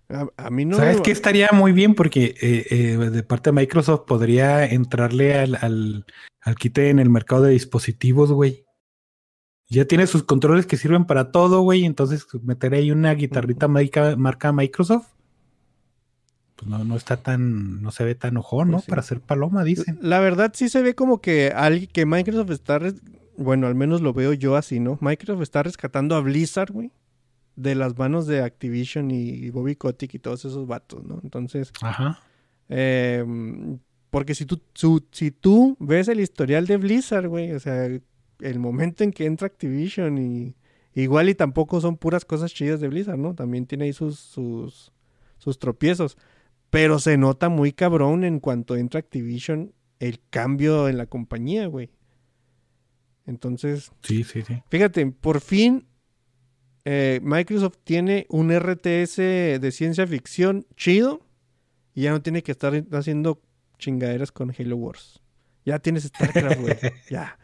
A, 0.09 0.27
a 0.37 0.49
mí 0.49 0.65
no... 0.65 0.75
¿Sabes 0.75 1.01
qué 1.01 1.11
estaría 1.11 1.49
muy 1.53 1.71
bien? 1.71 1.93
Porque 1.95 2.35
eh, 2.41 2.65
eh, 2.69 2.97
de 2.97 3.23
parte 3.23 3.51
de 3.51 3.55
Microsoft 3.55 4.05
podría 4.07 4.65
entrarle 4.65 5.35
al, 5.35 5.55
al, 5.61 6.05
al 6.41 6.55
quite 6.55 6.89
en 6.89 6.99
el 6.99 7.09
mercado 7.09 7.43
de 7.43 7.51
dispositivos, 7.51 8.31
güey. 8.31 8.65
Ya 9.67 9.85
tiene 9.85 10.07
sus 10.07 10.23
controles 10.23 10.65
que 10.65 10.77
sirven 10.77 11.05
para 11.05 11.31
todo, 11.31 11.61
güey. 11.61 11.85
Entonces 11.85 12.25
meter 12.41 12.73
ahí 12.73 12.89
una 12.91 13.13
guitarrita 13.13 13.67
marca, 13.67 14.15
marca 14.15 14.51
Microsoft. 14.51 15.07
Pues 16.55 16.69
no, 16.69 16.83
no 16.83 16.95
está 16.97 17.17
tan, 17.17 17.81
no 17.81 17.91
se 17.91 18.03
ve 18.03 18.15
tan 18.15 18.35
ojón, 18.35 18.69
¿no? 18.71 18.77
Pues 18.77 18.85
sí. 18.85 18.89
Para 18.89 19.01
hacer 19.01 19.21
paloma, 19.21 19.63
dicen. 19.63 19.99
La 20.01 20.19
verdad 20.19 20.51
sí 20.55 20.69
se 20.69 20.81
ve 20.81 20.95
como 20.95 21.21
que, 21.21 21.53
alguien, 21.55 21.89
que 21.93 22.05
Microsoft 22.05 22.49
está... 22.49 22.79
res- 22.79 23.01
Bueno, 23.37 23.67
al 23.67 23.75
menos 23.75 24.01
lo 24.01 24.11
veo 24.11 24.33
yo 24.33 24.55
así, 24.55 24.79
¿no? 24.79 24.97
Microsoft 25.01 25.43
está 25.43 25.61
rescatando 25.63 26.15
a 26.15 26.19
Blizzard, 26.21 26.71
güey. 26.73 26.91
De 27.55 27.75
las 27.75 27.97
manos 27.97 28.25
de 28.27 28.41
Activision 28.41 29.11
y 29.11 29.49
Bobby 29.49 29.75
Kotick 29.75 30.13
y 30.13 30.19
todos 30.19 30.45
esos 30.45 30.65
vatos, 30.67 31.03
¿no? 31.03 31.19
Entonces... 31.23 31.71
Ajá. 31.81 32.19
Eh, 32.69 33.25
porque 34.11 34.33
si 34.33 34.45
tú, 34.45 34.59
su- 34.73 35.05
si 35.11 35.31
tú 35.31 35.75
ves 35.79 36.07
el 36.07 36.19
historial 36.19 36.65
de 36.67 36.77
Blizzard, 36.77 37.27
güey, 37.27 37.51
o 37.51 37.59
sea, 37.59 37.85
el 37.85 38.59
momento 38.59 39.03
en 39.03 39.11
que 39.11 39.25
entra 39.25 39.47
Activision 39.47 40.17
y 40.17 40.55
igual 40.95 41.29
y 41.29 41.35
tampoco 41.35 41.79
son 41.81 41.97
puras 41.97 42.25
cosas 42.25 42.53
chidas 42.53 42.79
de 42.79 42.87
Blizzard, 42.87 43.17
¿no? 43.19 43.35
También 43.35 43.65
tiene 43.65 43.85
ahí 43.85 43.93
sus, 43.93 44.19
sus, 44.19 44.91
sus 45.37 45.59
tropiezos. 45.59 46.17
Pero 46.69 46.99
se 46.99 47.17
nota 47.17 47.49
muy 47.49 47.71
cabrón 47.73 48.23
en 48.23 48.39
cuanto 48.39 48.75
entra 48.75 48.99
Activision 48.99 49.73
el 49.99 50.19
cambio 50.29 50.87
en 50.87 50.97
la 50.97 51.05
compañía, 51.07 51.67
güey. 51.67 51.89
Entonces, 53.25 53.91
Sí, 54.01 54.23
sí, 54.23 54.41
sí. 54.41 54.61
Fíjate, 54.69 55.05
por 55.07 55.41
fin 55.41 55.85
eh, 56.91 57.19
Microsoft 57.21 57.77
tiene 57.83 58.25
un 58.29 58.49
RTS 58.51 59.17
de 59.61 59.71
ciencia 59.71 60.07
ficción 60.07 60.65
chido 60.75 61.21
y 61.93 62.03
ya 62.03 62.11
no 62.11 62.21
tiene 62.23 62.41
que 62.41 62.51
estar 62.51 62.73
haciendo 62.93 63.39
chingaderas 63.77 64.31
con 64.31 64.51
Halo 64.57 64.75
Wars. 64.75 65.21
Ya 65.65 65.77
tienes 65.77 66.05
StarCraft, 66.05 66.59
güey. 66.59 66.75
ya. 67.11 67.37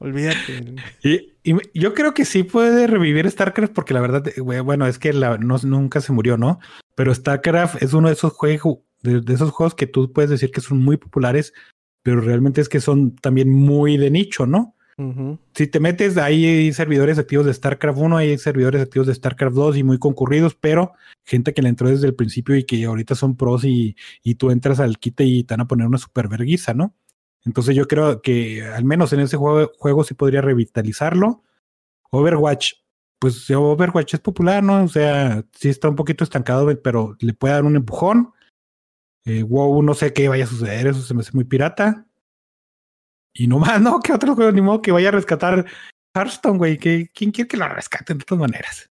Olvídate. 0.00 0.74
Y, 1.02 1.32
yo 1.72 1.94
creo 1.94 2.12
que 2.12 2.26
sí 2.26 2.42
puede 2.42 2.86
revivir 2.86 3.30
StarCraft 3.30 3.72
porque 3.72 3.94
la 3.94 4.02
verdad, 4.02 4.28
eh, 4.28 4.40
bueno, 4.60 4.86
es 4.86 4.98
que 4.98 5.14
la- 5.14 5.38
no- 5.38 5.56
nunca 5.62 6.02
se 6.02 6.12
murió, 6.12 6.36
¿no? 6.36 6.58
Pero 6.94 7.14
StarCraft 7.14 7.82
es 7.82 7.94
uno 7.94 8.08
de 8.08 8.14
esos 8.14 8.34
juegos, 8.34 8.80
de, 9.02 9.22
de 9.22 9.32
esos 9.32 9.50
juegos 9.50 9.74
que 9.74 9.86
tú 9.86 10.12
puedes 10.12 10.30
decir 10.30 10.50
que 10.50 10.60
son 10.60 10.78
muy 10.78 10.98
populares, 10.98 11.54
pero 12.02 12.20
realmente 12.20 12.60
es 12.60 12.68
que 12.68 12.80
son 12.80 13.16
también 13.16 13.48
muy 13.50 13.96
de 13.96 14.10
nicho, 14.10 14.44
¿no? 14.44 14.74
Si 15.54 15.66
te 15.66 15.80
metes, 15.80 16.16
hay 16.16 16.72
servidores 16.72 17.18
activos 17.18 17.46
de 17.46 17.54
StarCraft 17.54 17.98
1, 17.98 18.16
hay 18.16 18.38
servidores 18.38 18.82
activos 18.82 19.06
de 19.06 19.14
StarCraft 19.14 19.54
2 19.54 19.76
y 19.78 19.82
muy 19.82 19.98
concurridos, 19.98 20.54
pero 20.54 20.92
gente 21.24 21.54
que 21.54 21.62
le 21.62 21.68
entró 21.68 21.88
desde 21.88 22.06
el 22.06 22.14
principio 22.14 22.56
y 22.56 22.64
que 22.64 22.84
ahorita 22.84 23.14
son 23.14 23.36
pros 23.36 23.64
y, 23.64 23.96
y 24.22 24.34
tú 24.34 24.50
entras 24.50 24.80
al 24.80 24.98
quite 24.98 25.24
y 25.24 25.44
te 25.44 25.54
van 25.54 25.62
a 25.62 25.68
poner 25.68 25.86
una 25.86 25.98
super 25.98 26.28
verguiza, 26.28 26.74
¿no? 26.74 26.94
Entonces 27.44 27.74
yo 27.74 27.88
creo 27.88 28.20
que 28.20 28.62
al 28.62 28.84
menos 28.84 29.12
en 29.12 29.20
ese 29.20 29.36
juego, 29.36 29.70
juego 29.78 30.04
sí 30.04 30.14
podría 30.14 30.42
revitalizarlo. 30.42 31.42
Overwatch, 32.10 32.74
pues 33.18 33.50
Overwatch 33.50 34.14
es 34.14 34.20
popular, 34.20 34.62
¿no? 34.62 34.84
O 34.84 34.88
sea, 34.88 35.44
sí 35.52 35.68
está 35.68 35.88
un 35.88 35.96
poquito 35.96 36.24
estancado, 36.24 36.68
pero 36.82 37.16
le 37.20 37.34
puede 37.34 37.54
dar 37.54 37.64
un 37.64 37.76
empujón. 37.76 38.32
Eh, 39.24 39.42
WoW, 39.42 39.82
no 39.82 39.94
sé 39.94 40.12
qué 40.12 40.28
vaya 40.28 40.44
a 40.44 40.48
suceder, 40.48 40.88
eso 40.88 41.02
se 41.02 41.14
me 41.14 41.20
hace 41.20 41.32
muy 41.34 41.44
pirata. 41.44 42.06
Y 43.34 43.46
no 43.46 43.58
más, 43.58 43.80
¿no? 43.82 44.00
¿Qué 44.00 44.12
otro 44.12 44.34
juego? 44.34 44.52
Ni 44.52 44.60
modo 44.60 44.82
que 44.82 44.92
vaya 44.92 45.08
a 45.08 45.12
rescatar 45.12 45.66
Hearthstone, 46.14 46.58
güey. 46.58 46.78
que 46.78 47.10
¿Quién 47.14 47.30
quiere 47.30 47.48
que 47.48 47.56
lo 47.56 47.68
rescaten 47.68 48.18
de 48.18 48.24
todas 48.24 48.40
maneras? 48.40 48.90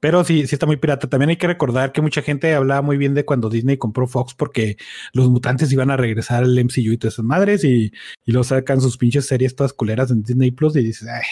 Pero 0.00 0.24
sí, 0.24 0.46
sí 0.46 0.54
está 0.54 0.64
muy 0.64 0.78
pirata. 0.78 1.08
También 1.08 1.28
hay 1.28 1.36
que 1.36 1.46
recordar 1.46 1.92
que 1.92 2.00
mucha 2.00 2.22
gente 2.22 2.54
hablaba 2.54 2.80
muy 2.80 2.96
bien 2.96 3.12
de 3.12 3.26
cuando 3.26 3.50
Disney 3.50 3.76
compró 3.76 4.06
Fox 4.06 4.34
porque 4.34 4.78
los 5.12 5.28
mutantes 5.28 5.70
iban 5.72 5.90
a 5.90 5.98
regresar 5.98 6.42
al 6.42 6.58
MCU 6.64 6.92
y 6.92 6.96
todas 6.96 7.14
esas 7.14 7.24
madres 7.24 7.64
y, 7.64 7.92
y 8.24 8.32
lo 8.32 8.42
sacan 8.42 8.80
sus 8.80 8.96
pinches 8.96 9.26
series 9.26 9.54
todas 9.54 9.74
culeras 9.74 10.10
en 10.10 10.22
Disney 10.22 10.52
Plus 10.52 10.74
y 10.76 10.82
dices, 10.82 11.06
ay, 11.06 11.22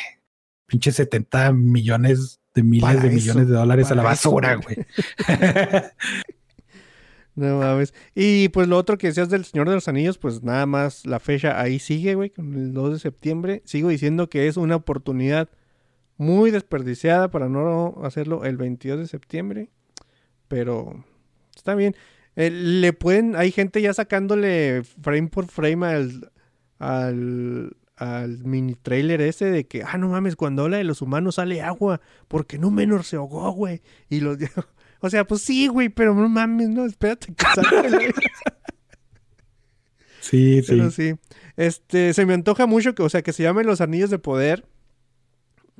pinches 0.66 0.96
70 0.96 1.53
millones 1.53 2.40
de 2.55 2.62
miles 2.62 2.82
Para 2.82 3.01
de 3.01 3.09
eso, 3.09 3.16
millones 3.16 3.49
de 3.49 3.55
dólares 3.55 3.90
a 3.90 3.94
la 3.94 4.03
basura, 4.03 4.57
güey. 4.57 4.76
No 7.39 7.61
mames. 7.61 7.95
Y 8.16 8.49
pues 8.49 8.66
lo 8.66 8.76
otro 8.76 8.99
que 8.99 9.07
decías 9.07 9.30
del 9.30 9.45
Señor 9.45 9.68
de 9.68 9.76
los 9.76 9.86
Anillos, 9.86 10.18
pues 10.18 10.43
nada 10.43 10.66
más 10.66 11.07
la 11.07 11.20
fecha 11.20 11.61
ahí 11.61 11.78
sigue, 11.78 12.16
güey, 12.16 12.30
con 12.30 12.53
el 12.55 12.72
2 12.74 12.95
de 12.95 12.99
septiembre. 12.99 13.62
Sigo 13.64 13.91
diciendo 13.91 14.28
que 14.28 14.49
es 14.49 14.57
una 14.57 14.74
oportunidad 14.74 15.49
muy 16.16 16.51
desperdiciada 16.51 17.30
para 17.30 17.49
no 17.49 18.01
hacerlo 18.03 18.45
el 18.45 18.57
22 18.57 18.99
de 18.99 19.07
septiembre. 19.07 19.68
Pero 20.49 21.05
está 21.55 21.76
bien. 21.76 21.95
Eh, 22.34 22.51
le 22.51 22.93
pueden, 22.93 23.36
hay 23.36 23.53
gente 23.53 23.80
ya 23.80 23.95
sacándole 23.95 24.82
frame 25.01 25.28
por 25.28 25.47
frame 25.47 25.86
al, 25.86 26.32
al, 26.80 27.76
al 27.95 28.45
mini 28.45 28.74
trailer 28.74 29.20
ese 29.20 29.45
de 29.45 29.68
que, 29.68 29.84
ah, 29.84 29.97
no 29.97 30.09
mames, 30.09 30.34
cuando 30.34 30.64
habla 30.64 30.78
de 30.78 30.84
los 30.84 31.03
humanos 31.03 31.36
sale 31.36 31.62
agua, 31.62 32.01
porque 32.26 32.59
no 32.59 32.72
menos 32.72 33.07
se 33.07 33.14
ahogó, 33.14 33.49
güey. 33.53 33.80
Y 34.09 34.18
los, 34.18 34.39
o 35.01 35.11
sea, 35.11 35.26
pues 35.26 35.42
sí, 35.42 35.68
güey, 35.68 35.88
pero 35.88 36.14
no 36.14 36.28
mames, 36.28 36.68
no, 36.68 36.86
espérate 36.86 37.34
que 37.34 37.44
salga. 37.55 37.88
güey. 37.88 38.12
Sí, 40.20 40.61
sí. 40.62 40.66
Pero 40.68 40.90
sí. 40.90 41.14
Este, 41.57 42.12
se 42.12 42.26
me 42.26 42.34
antoja 42.34 42.66
mucho 42.66 42.94
que, 42.94 43.03
o 43.03 43.09
sea, 43.09 43.22
que 43.22 43.32
se 43.32 43.44
llamen 43.44 43.66
los 43.66 43.80
anillos 43.80 44.11
de 44.11 44.18
poder. 44.18 44.66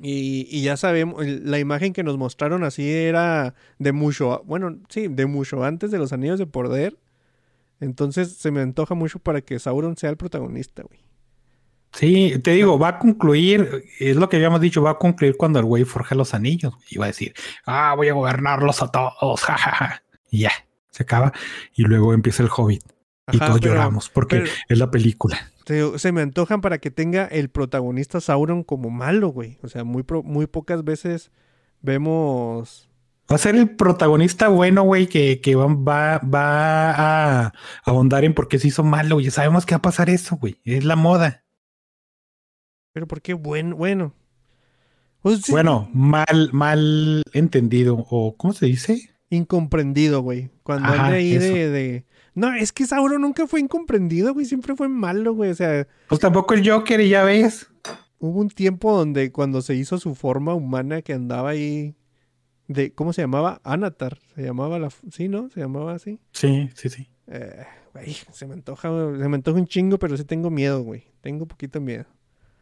Y, 0.01 0.47
y 0.49 0.63
ya 0.63 0.75
sabemos, 0.75 1.23
la 1.27 1.59
imagen 1.59 1.93
que 1.93 2.03
nos 2.03 2.17
mostraron 2.17 2.63
así 2.63 2.89
era 2.89 3.53
de 3.77 3.91
mucho, 3.91 4.41
bueno, 4.45 4.79
sí, 4.89 5.07
de 5.07 5.25
mucho 5.25 5.63
antes 5.63 5.91
de 5.91 5.99
los 5.99 6.13
anillos 6.13 6.39
de 6.39 6.47
poder. 6.47 6.97
Entonces 7.79 8.33
se 8.33 8.51
me 8.51 8.61
antoja 8.61 8.95
mucho 8.95 9.19
para 9.19 9.41
que 9.41 9.59
Sauron 9.59 9.97
sea 9.97 10.09
el 10.09 10.17
protagonista, 10.17 10.83
güey. 10.83 10.99
Sí, 11.91 12.35
te 12.43 12.51
digo, 12.51 12.77
va 12.77 12.89
a 12.89 12.99
concluir, 12.99 13.83
es 13.99 14.15
lo 14.15 14.29
que 14.29 14.37
habíamos 14.37 14.61
dicho, 14.61 14.81
va 14.83 14.91
a 14.91 14.97
concluir 14.99 15.35
cuando 15.37 15.59
el 15.59 15.65
güey 15.65 15.83
forja 15.85 16.13
los 16.15 16.33
anillos. 16.33 16.73
Y 16.89 16.97
va 16.97 17.05
a 17.05 17.07
decir, 17.07 17.33
ah, 17.65 17.93
voy 17.95 18.09
a 18.09 18.13
gobernarlos 18.13 18.81
a 18.83 18.87
todos, 18.89 19.41
jajaja. 19.43 20.03
Y 20.29 20.41
ya, 20.41 20.51
se 20.91 21.03
acaba. 21.03 21.33
Y 21.73 21.83
luego 21.83 22.13
empieza 22.13 22.43
el 22.43 22.49
hobbit. 22.55 22.83
y 23.31 23.37
todos 23.39 23.59
pero- 23.59 23.73
lloramos 23.73 24.09
porque 24.09 24.37
pero- 24.41 24.51
es 24.69 24.77
la 24.77 24.91
película. 24.91 25.39
se 25.97 26.11
me 26.11 26.21
antojan 26.21 26.61
para 26.61 26.77
que 26.79 26.89
tenga 26.91 27.25
el 27.25 27.49
protagonista 27.49 28.21
Sauron 28.21 28.63
como 28.63 28.89
malo, 28.91 29.29
güey. 29.29 29.57
O 29.63 29.67
sea, 29.67 29.83
muy, 29.83 30.03
pro- 30.03 30.23
muy 30.23 30.45
pocas 30.47 30.83
veces 30.83 31.31
vemos... 31.81 32.85
Va 33.31 33.35
a 33.35 33.39
ser 33.39 33.55
el 33.55 33.69
protagonista 33.75 34.47
bueno, 34.47 34.81
güey, 34.81 35.05
que, 35.05 35.39
que 35.39 35.53
va, 35.55 35.67
va, 35.67 36.17
va 36.19 36.91
a 37.45 37.53
ahondar 37.85 38.23
en 38.25 38.33
por 38.33 38.47
qué 38.47 38.57
se 38.57 38.69
hizo 38.69 38.83
malo, 38.83 39.15
güey. 39.17 39.29
Sabemos 39.29 39.67
que 39.67 39.75
va 39.75 39.77
a 39.77 39.81
pasar 39.83 40.09
eso, 40.09 40.35
güey. 40.37 40.59
Es 40.65 40.83
la 40.83 40.95
moda. 40.95 41.43
Pero 42.93 43.07
¿por 43.07 43.21
qué 43.21 43.33
bueno? 43.33 43.75
Bueno. 43.75 44.13
Pues 45.21 45.41
sí, 45.41 45.51
Bueno, 45.51 45.89
mal, 45.93 46.49
mal 46.53 47.23
entendido. 47.33 48.05
O 48.09 48.35
¿cómo 48.37 48.53
se 48.53 48.65
dice? 48.67 49.09
incomprendido, 49.31 50.21
güey. 50.21 50.49
Cuando 50.63 50.87
Ajá, 50.89 51.07
ahí 51.07 51.37
de, 51.37 51.69
de- 51.69 52.05
No, 52.33 52.51
es 52.55 52.71
que 52.71 52.87
Sauron 52.87 53.21
nunca 53.21 53.45
fue 53.45 53.59
incomprendido, 53.59 54.33
güey. 54.33 54.45
Siempre 54.47 54.75
fue 54.75 54.87
malo, 54.89 55.33
güey. 55.33 55.51
O 55.51 55.55
sea, 55.55 55.87
Pues 56.07 56.19
tampoco 56.19 56.55
el 56.55 56.67
Joker, 56.67 56.99
y 56.99 57.09
ya 57.09 57.23
ves. 57.23 57.67
hubo 58.17 58.39
un 58.39 58.49
tiempo 58.49 58.91
donde 58.97 59.31
cuando 59.31 59.61
se 59.61 59.75
hizo 59.75 59.99
su 59.99 60.15
forma 60.15 60.55
humana 60.55 61.01
que 61.03 61.13
andaba 61.13 61.49
ahí... 61.51 61.95
De, 62.67 62.91
¿Cómo 62.93 63.13
se 63.13 63.21
llamaba? 63.21 63.61
Anatar. 63.63 64.17
Se 64.35 64.41
llamaba 64.43 64.79
la... 64.79 64.89
Sí, 65.11 65.27
¿no? 65.27 65.49
Se 65.51 65.59
llamaba 65.59 65.93
así. 65.93 66.19
Sí, 66.33 66.69
sí, 66.75 66.89
sí. 66.89 67.09
Eh, 67.27 67.65
güey, 67.93 68.15
se 68.31 68.47
me 68.47 68.53
antoja, 68.53 68.89
se 68.89 69.27
me 69.29 69.35
antoja 69.35 69.59
un 69.59 69.67
chingo, 69.67 69.99
pero 69.99 70.17
sí 70.17 70.23
tengo 70.23 70.49
miedo, 70.49 70.81
güey. 70.81 71.05
Tengo 71.21 71.45
poquito 71.47 71.79
miedo. 71.81 72.05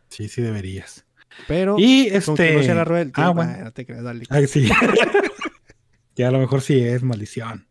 Sí, 0.09 0.27
sí 0.27 0.41
deberías. 0.41 1.05
Pero... 1.47 1.75
Y 1.77 2.07
no 2.11 2.17
este. 2.17 2.63
sea 2.63 2.75
la 2.75 2.83
rueda 2.85 2.99
del 3.05 3.11
Ah, 3.13 3.15
tiempo, 3.15 3.33
bueno. 3.35 3.53
ah, 3.57 3.63
no 3.65 3.71
te 3.73 3.85
creas, 3.85 4.03
dale. 4.03 4.25
Ay, 4.29 4.47
sí. 4.47 4.67
ya 6.15 6.27
a 6.29 6.31
lo 6.31 6.39
mejor 6.39 6.61
sí 6.61 6.79
es 6.79 7.03
maldición. 7.03 7.67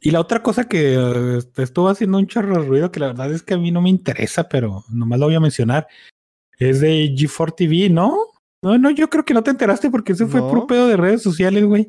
Y 0.00 0.10
la 0.10 0.20
otra 0.20 0.42
cosa 0.42 0.64
que 0.68 0.94
eh, 0.94 1.38
te 1.54 1.62
estuvo 1.62 1.88
haciendo 1.88 2.18
un 2.18 2.26
chorro 2.26 2.60
de 2.60 2.68
ruido, 2.68 2.92
que 2.92 3.00
la 3.00 3.08
verdad 3.08 3.32
es 3.32 3.42
que 3.42 3.54
a 3.54 3.58
mí 3.58 3.70
no 3.70 3.80
me 3.80 3.88
interesa, 3.90 4.48
pero 4.48 4.84
nomás 4.90 5.18
lo 5.18 5.26
voy 5.26 5.34
a 5.34 5.40
mencionar, 5.40 5.86
es 6.58 6.80
de 6.80 7.06
G4 7.14 7.54
TV, 7.56 7.88
¿no? 7.90 8.16
No, 8.62 8.76
no, 8.78 8.90
yo 8.90 9.08
creo 9.08 9.24
que 9.24 9.34
no 9.34 9.42
te 9.42 9.50
enteraste 9.50 9.90
porque 9.90 10.12
ese 10.12 10.26
fue 10.26 10.40
No. 10.40 10.48
puro 10.48 10.66
pedo 10.66 10.86
de 10.88 10.96
redes 10.96 11.22
sociales, 11.22 11.64
güey. 11.64 11.88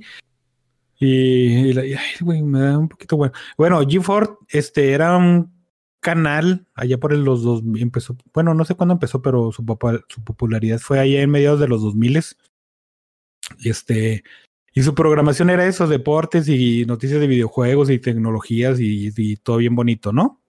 Y, 0.99 1.69
y 1.69 1.73
la- 1.73 1.85
y, 1.85 1.93
ay, 1.93 2.05
güey, 2.21 2.41
me 2.41 2.59
da 2.59 2.77
un 2.77 2.87
poquito 2.89 3.17
bueno. 3.17 3.33
Bueno, 3.57 3.81
G4 3.83 4.37
este, 4.49 4.93
era 4.93 5.15
un 5.17 5.51
canal 5.99 6.65
allá 6.75 6.97
por 6.99 7.13
el- 7.13 7.23
los 7.23 7.43
dos, 7.43 7.63
empezó, 7.77 8.15
bueno, 8.33 8.53
no 8.53 8.65
sé 8.65 8.75
cuándo 8.75 8.93
empezó, 8.93 9.21
pero 9.21 9.51
su, 9.51 9.63
su 10.07 10.23
popularidad 10.23 10.79
fue 10.79 10.99
allá 10.99 11.21
en 11.21 11.29
mediados 11.31 11.59
de 11.59 11.67
los 11.67 11.81
2000 11.81 12.21
y 13.59 13.69
este, 13.69 14.23
y 14.73 14.83
su 14.83 14.93
programación 14.93 15.49
era 15.49 15.65
eso, 15.65 15.87
deportes 15.87 16.47
y 16.49 16.85
noticias 16.85 17.19
de 17.19 17.27
videojuegos 17.27 17.89
y 17.89 17.99
tecnologías 17.99 18.79
y, 18.79 19.11
y 19.15 19.37
todo 19.37 19.57
bien 19.57 19.75
bonito, 19.75 20.13
¿no? 20.13 20.41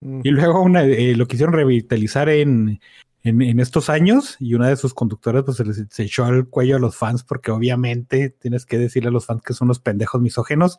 Mm. 0.00 0.20
Y 0.24 0.30
luego 0.30 0.62
una, 0.62 0.84
eh, 0.84 1.16
lo 1.16 1.26
quisieron 1.26 1.54
revitalizar 1.54 2.28
en, 2.28 2.80
en, 3.22 3.42
en 3.42 3.60
estos 3.60 3.90
años 3.90 4.36
y 4.38 4.54
una 4.54 4.68
de 4.68 4.76
sus 4.76 4.94
conductoras 4.94 5.44
pues 5.44 5.56
se, 5.56 5.64
les- 5.64 5.86
se 5.90 6.02
echó 6.04 6.24
al 6.24 6.48
cuello 6.48 6.76
a 6.76 6.80
los 6.80 6.96
fans 6.96 7.24
porque 7.24 7.50
obviamente 7.50 8.30
tienes 8.30 8.66
que 8.66 8.78
decirle 8.78 9.08
a 9.08 9.12
los 9.12 9.26
fans 9.26 9.42
que 9.42 9.52
son 9.54 9.66
unos 9.66 9.80
pendejos 9.80 10.20
misógenos 10.20 10.78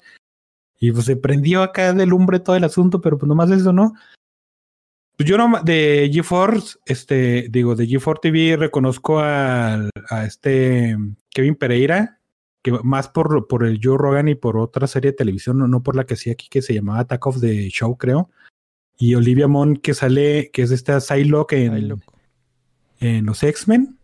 y 0.82 0.92
pues 0.92 1.06
se 1.06 1.16
prendió 1.16 1.62
acá 1.62 1.94
de 1.94 2.06
lumbre 2.08 2.40
todo 2.40 2.56
el 2.56 2.64
asunto, 2.64 3.00
pero 3.00 3.18
pues 3.20 3.28
nomás 3.30 3.52
eso, 3.52 3.72
¿no? 3.72 3.94
Pues 5.16 5.30
yo 5.30 5.38
no, 5.38 5.62
de 5.64 6.10
GeForce, 6.12 6.80
este, 6.88 7.48
digo, 7.52 7.76
de 7.76 7.86
GeForce 7.86 8.22
TV 8.24 8.58
reconozco 8.58 9.20
al- 9.20 9.92
a, 10.10 10.26
este 10.26 10.98
Kevin 11.30 11.54
Pereira, 11.56 12.20
que 12.64 12.72
más 12.84 13.10
por, 13.10 13.48
por 13.48 13.64
el 13.64 13.80
Joe 13.82 13.96
Rogan 13.96 14.28
y 14.28 14.34
por 14.34 14.58
otra 14.58 14.88
serie 14.88 15.12
de 15.12 15.18
televisión, 15.18 15.60
no, 15.60 15.68
no 15.68 15.84
por 15.84 15.96
la 15.96 16.06
que 16.06 16.16
hacía 16.16 16.34
aquí, 16.34 16.50
que 16.50 16.64
se 16.64 16.74
llamaba 16.74 17.02
Attack 17.02 17.28
of 17.28 17.42
the 17.42 17.70
Show, 17.70 17.96
creo. 17.98 18.32
Y 18.98 19.14
Olivia 19.14 19.48
Munn, 19.48 19.78
que 19.78 19.94
sale, 19.94 20.50
que 20.52 20.64
es 20.64 20.72
esta 20.72 21.00
Psylocke 21.00 21.54
en, 21.54 22.02
en 23.00 23.26
los 23.28 23.44
X-Men. 23.44 24.00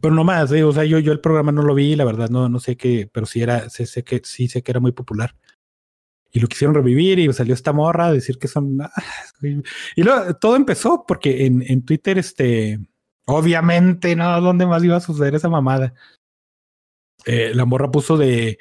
Pero 0.00 0.14
no 0.14 0.24
más, 0.24 0.50
eh, 0.50 0.64
o 0.64 0.72
sea, 0.72 0.84
yo, 0.84 0.98
yo 0.98 1.12
el 1.12 1.20
programa 1.20 1.52
no 1.52 1.62
lo 1.62 1.74
vi, 1.76 1.94
la 1.94 2.04
verdad, 2.04 2.28
no, 2.28 2.48
no 2.48 2.58
sé 2.58 2.76
qué, 2.76 3.08
pero 3.12 3.26
sí 3.26 3.40
era, 3.40 3.70
sé, 3.70 3.86
sé 3.86 4.02
que 4.02 4.20
sí 4.24 4.48
sé 4.48 4.62
que 4.62 4.72
era 4.72 4.80
muy 4.80 4.90
popular. 4.92 5.36
Y 6.32 6.40
lo 6.40 6.48
quisieron 6.48 6.74
revivir 6.74 7.18
y 7.18 7.32
salió 7.32 7.54
esta 7.54 7.72
morra 7.72 8.06
a 8.06 8.12
decir 8.12 8.38
que 8.38 8.48
son. 8.48 8.80
ah, 8.82 8.90
Y 9.96 10.02
luego 10.02 10.34
todo 10.34 10.56
empezó 10.56 11.04
porque 11.06 11.46
en, 11.46 11.82
Twitter, 11.84 12.18
este, 12.18 12.78
obviamente, 13.26 14.14
no, 14.16 14.40
¿dónde 14.40 14.66
más 14.66 14.84
iba 14.84 14.96
a 14.96 15.00
suceder 15.00 15.34
esa 15.34 15.48
mamada? 15.48 15.94
Eh, 17.26 17.52
la 17.54 17.66
morra 17.66 17.90
puso 17.90 18.16
de, 18.16 18.58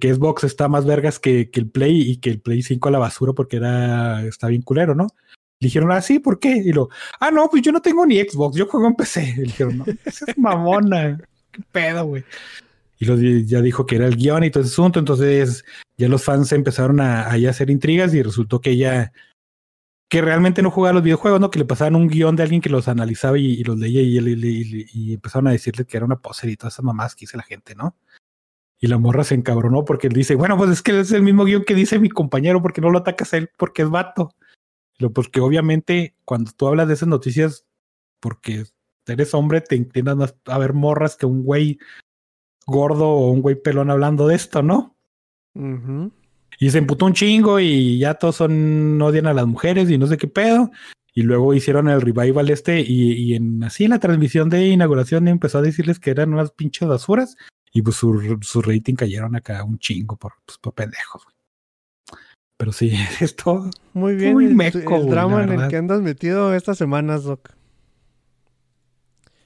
que 0.00 0.14
Xbox 0.14 0.44
está 0.44 0.68
más 0.68 0.84
vergas 0.84 1.18
que, 1.18 1.50
el 1.52 1.70
Play 1.70 2.10
y 2.10 2.16
que 2.16 2.30
el 2.30 2.40
Play 2.40 2.62
5 2.62 2.88
a 2.88 2.92
la 2.92 2.98
basura 2.98 3.32
porque 3.32 3.56
era, 3.56 4.24
está 4.24 4.48
bien 4.48 4.62
culero, 4.62 4.94
¿no? 4.94 5.06
Le 5.60 5.66
dijeron, 5.66 5.92
ah, 5.92 6.00
¿por 6.24 6.40
qué? 6.40 6.56
Y 6.56 6.72
lo, 6.72 6.88
ah, 7.20 7.30
no, 7.30 7.48
pues 7.48 7.62
yo 7.62 7.70
no 7.70 7.82
tengo 7.82 8.06
ni 8.06 8.18
Xbox, 8.18 8.56
yo 8.56 8.66
juego 8.66 8.86
en 8.86 8.94
PC. 8.94 9.34
Le 9.36 9.42
dijeron, 9.42 9.78
no, 9.78 9.84
esa 10.04 10.24
es 10.26 10.38
mamona, 10.38 11.20
qué 11.52 11.62
pedo, 11.70 12.06
güey. 12.06 12.24
Y 13.00 13.06
lo, 13.06 13.16
di- 13.16 13.46
ya 13.46 13.60
dijo 13.62 13.86
que 13.86 13.96
era 13.96 14.06
el 14.06 14.16
guion 14.16 14.44
y 14.44 14.50
todo 14.50 14.62
ese 14.62 14.72
asunto, 14.72 14.98
entonces 14.98 15.64
ya 15.96 16.06
los 16.08 16.22
fans 16.22 16.52
empezaron 16.52 17.00
a, 17.00 17.22
a 17.24 17.34
hacer 17.48 17.70
intrigas 17.70 18.12
y 18.14 18.22
resultó 18.22 18.60
que 18.60 18.70
ella, 18.72 19.12
que 20.10 20.20
realmente 20.20 20.60
no 20.60 20.70
jugaba 20.70 20.92
los 20.94 21.02
videojuegos, 21.02 21.40
¿no? 21.40 21.50
Que 21.50 21.58
le 21.60 21.64
pasaban 21.64 21.96
un 21.96 22.08
guion 22.08 22.36
de 22.36 22.42
alguien 22.42 22.60
que 22.60 22.68
los 22.68 22.88
analizaba 22.88 23.38
y, 23.38 23.64
los 23.64 23.78
leía 23.78 24.02
y, 24.02 24.86
y- 24.92 25.14
empezaron 25.14 25.48
a 25.48 25.52
decirle 25.52 25.86
que 25.86 25.96
era 25.96 26.04
una 26.06 26.20
poser 26.20 26.50
y 26.50 26.56
todas 26.56 26.74
esas 26.74 26.84
mamás 26.84 27.14
que 27.16 27.22
dice 27.22 27.38
la 27.38 27.42
gente, 27.42 27.74
¿no? 27.74 27.96
Y 28.78 28.86
la 28.86 28.98
morra 28.98 29.24
se 29.24 29.34
encabronó 29.34 29.84
porque 29.84 30.06
él 30.08 30.12
dice, 30.12 30.34
bueno, 30.34 30.56
pues 30.58 30.70
es 30.70 30.82
que 30.82 31.00
es 31.00 31.10
el 31.12 31.22
mismo 31.22 31.44
guion 31.44 31.64
que 31.64 31.74
dice 31.74 31.98
mi 31.98 32.10
compañero, 32.10 32.60
porque 32.62 32.80
no 32.82 32.90
lo 32.90 32.98
atacas 32.98 33.32
a 33.32 33.38
él 33.38 33.50
porque 33.56 33.82
es 33.82 33.88
vato. 33.90 34.34
Lo, 34.98 35.10
porque 35.12 35.40
obviamente 35.40 36.14
cuando 36.26 36.50
tú 36.52 36.68
hablas 36.68 36.86
de 36.88 36.94
esas 36.94 37.08
noticias, 37.08 37.64
porque 38.20 38.64
eres 39.06 39.32
hombre, 39.32 39.62
te 39.62 39.76
inclinas 39.76 40.16
más 40.16 40.34
a 40.44 40.58
ver 40.58 40.74
morras 40.74 41.16
que 41.16 41.24
un 41.26 41.42
güey 41.44 41.78
gordo 42.66 43.08
o 43.08 43.30
un 43.30 43.42
güey 43.42 43.56
pelón 43.56 43.90
hablando 43.90 44.26
de 44.26 44.36
esto, 44.36 44.62
¿no? 44.62 44.96
Y 46.58 46.70
se 46.70 46.78
emputó 46.78 47.06
un 47.06 47.14
chingo 47.14 47.58
y 47.60 47.98
ya 47.98 48.14
todos 48.14 48.36
son, 48.36 49.00
odian 49.00 49.26
a 49.26 49.34
las 49.34 49.46
mujeres 49.46 49.90
y 49.90 49.98
no 49.98 50.06
sé 50.06 50.16
qué 50.16 50.28
pedo. 50.28 50.70
Y 51.12 51.22
luego 51.22 51.54
hicieron 51.54 51.88
el 51.88 52.00
revival 52.00 52.50
este 52.50 52.80
y, 52.80 53.12
y 53.12 53.34
en, 53.34 53.64
así 53.64 53.84
en 53.84 53.90
la 53.90 53.98
transmisión 53.98 54.48
de 54.48 54.68
inauguración 54.68 55.26
empezó 55.26 55.58
a 55.58 55.62
decirles 55.62 55.98
que 55.98 56.10
eran 56.10 56.32
unas 56.32 56.52
pinches 56.52 56.88
basuras 56.88 57.36
y 57.72 57.82
pues 57.82 57.96
su, 57.96 58.38
su 58.42 58.62
rating 58.62 58.94
cayeron 58.94 59.34
acá 59.36 59.64
un 59.64 59.78
chingo 59.78 60.16
por, 60.16 60.34
pues, 60.44 60.58
por 60.58 60.74
pendejos. 60.74 61.24
güey. 61.24 61.36
Pero 62.56 62.72
sí, 62.72 62.92
esto 63.20 63.70
Muy 63.94 64.14
bien. 64.14 64.34
Muy 64.34 64.46
el, 64.46 64.54
meco, 64.54 64.96
el 64.96 65.06
drama 65.08 65.42
en 65.44 65.52
el 65.52 65.68
que 65.68 65.76
andas 65.76 66.00
metido 66.02 66.54
estas 66.54 66.78
semanas, 66.78 67.24
Doc. 67.24 67.52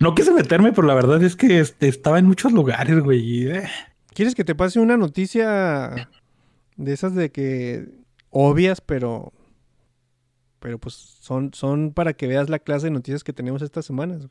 No 0.05 0.15
quise 0.15 0.31
meterme, 0.33 0.73
pero 0.73 0.87
la 0.87 0.95
verdad 0.95 1.21
es 1.23 1.35
que 1.35 1.59
este, 1.59 1.89
estaba 1.89 2.19
en 2.21 2.27
muchos 2.27 2.53
lugares, 2.53 3.01
güey. 3.01 3.49
eh, 3.49 3.65
¿Quieres 4.15 4.35
que 4.37 4.45
te 4.45 4.55
pase 4.55 4.79
una 4.79 4.97
noticia 4.97 6.09
de 6.77 6.93
esas 6.93 7.15
de 7.17 7.33
que 7.33 7.87
obvias, 8.31 8.81
pero 8.81 9.33
pero 10.61 10.79
pues 10.79 10.95
son 10.95 11.53
son 11.53 11.93
para 11.93 12.13
que 12.15 12.27
veas 12.27 12.49
la 12.49 12.59
clase 12.59 12.87
de 12.87 12.91
noticias 12.93 13.25
que 13.25 13.33
tenemos 13.33 13.61
estas 13.63 13.85
semanas? 13.85 14.19
güey? 14.19 14.31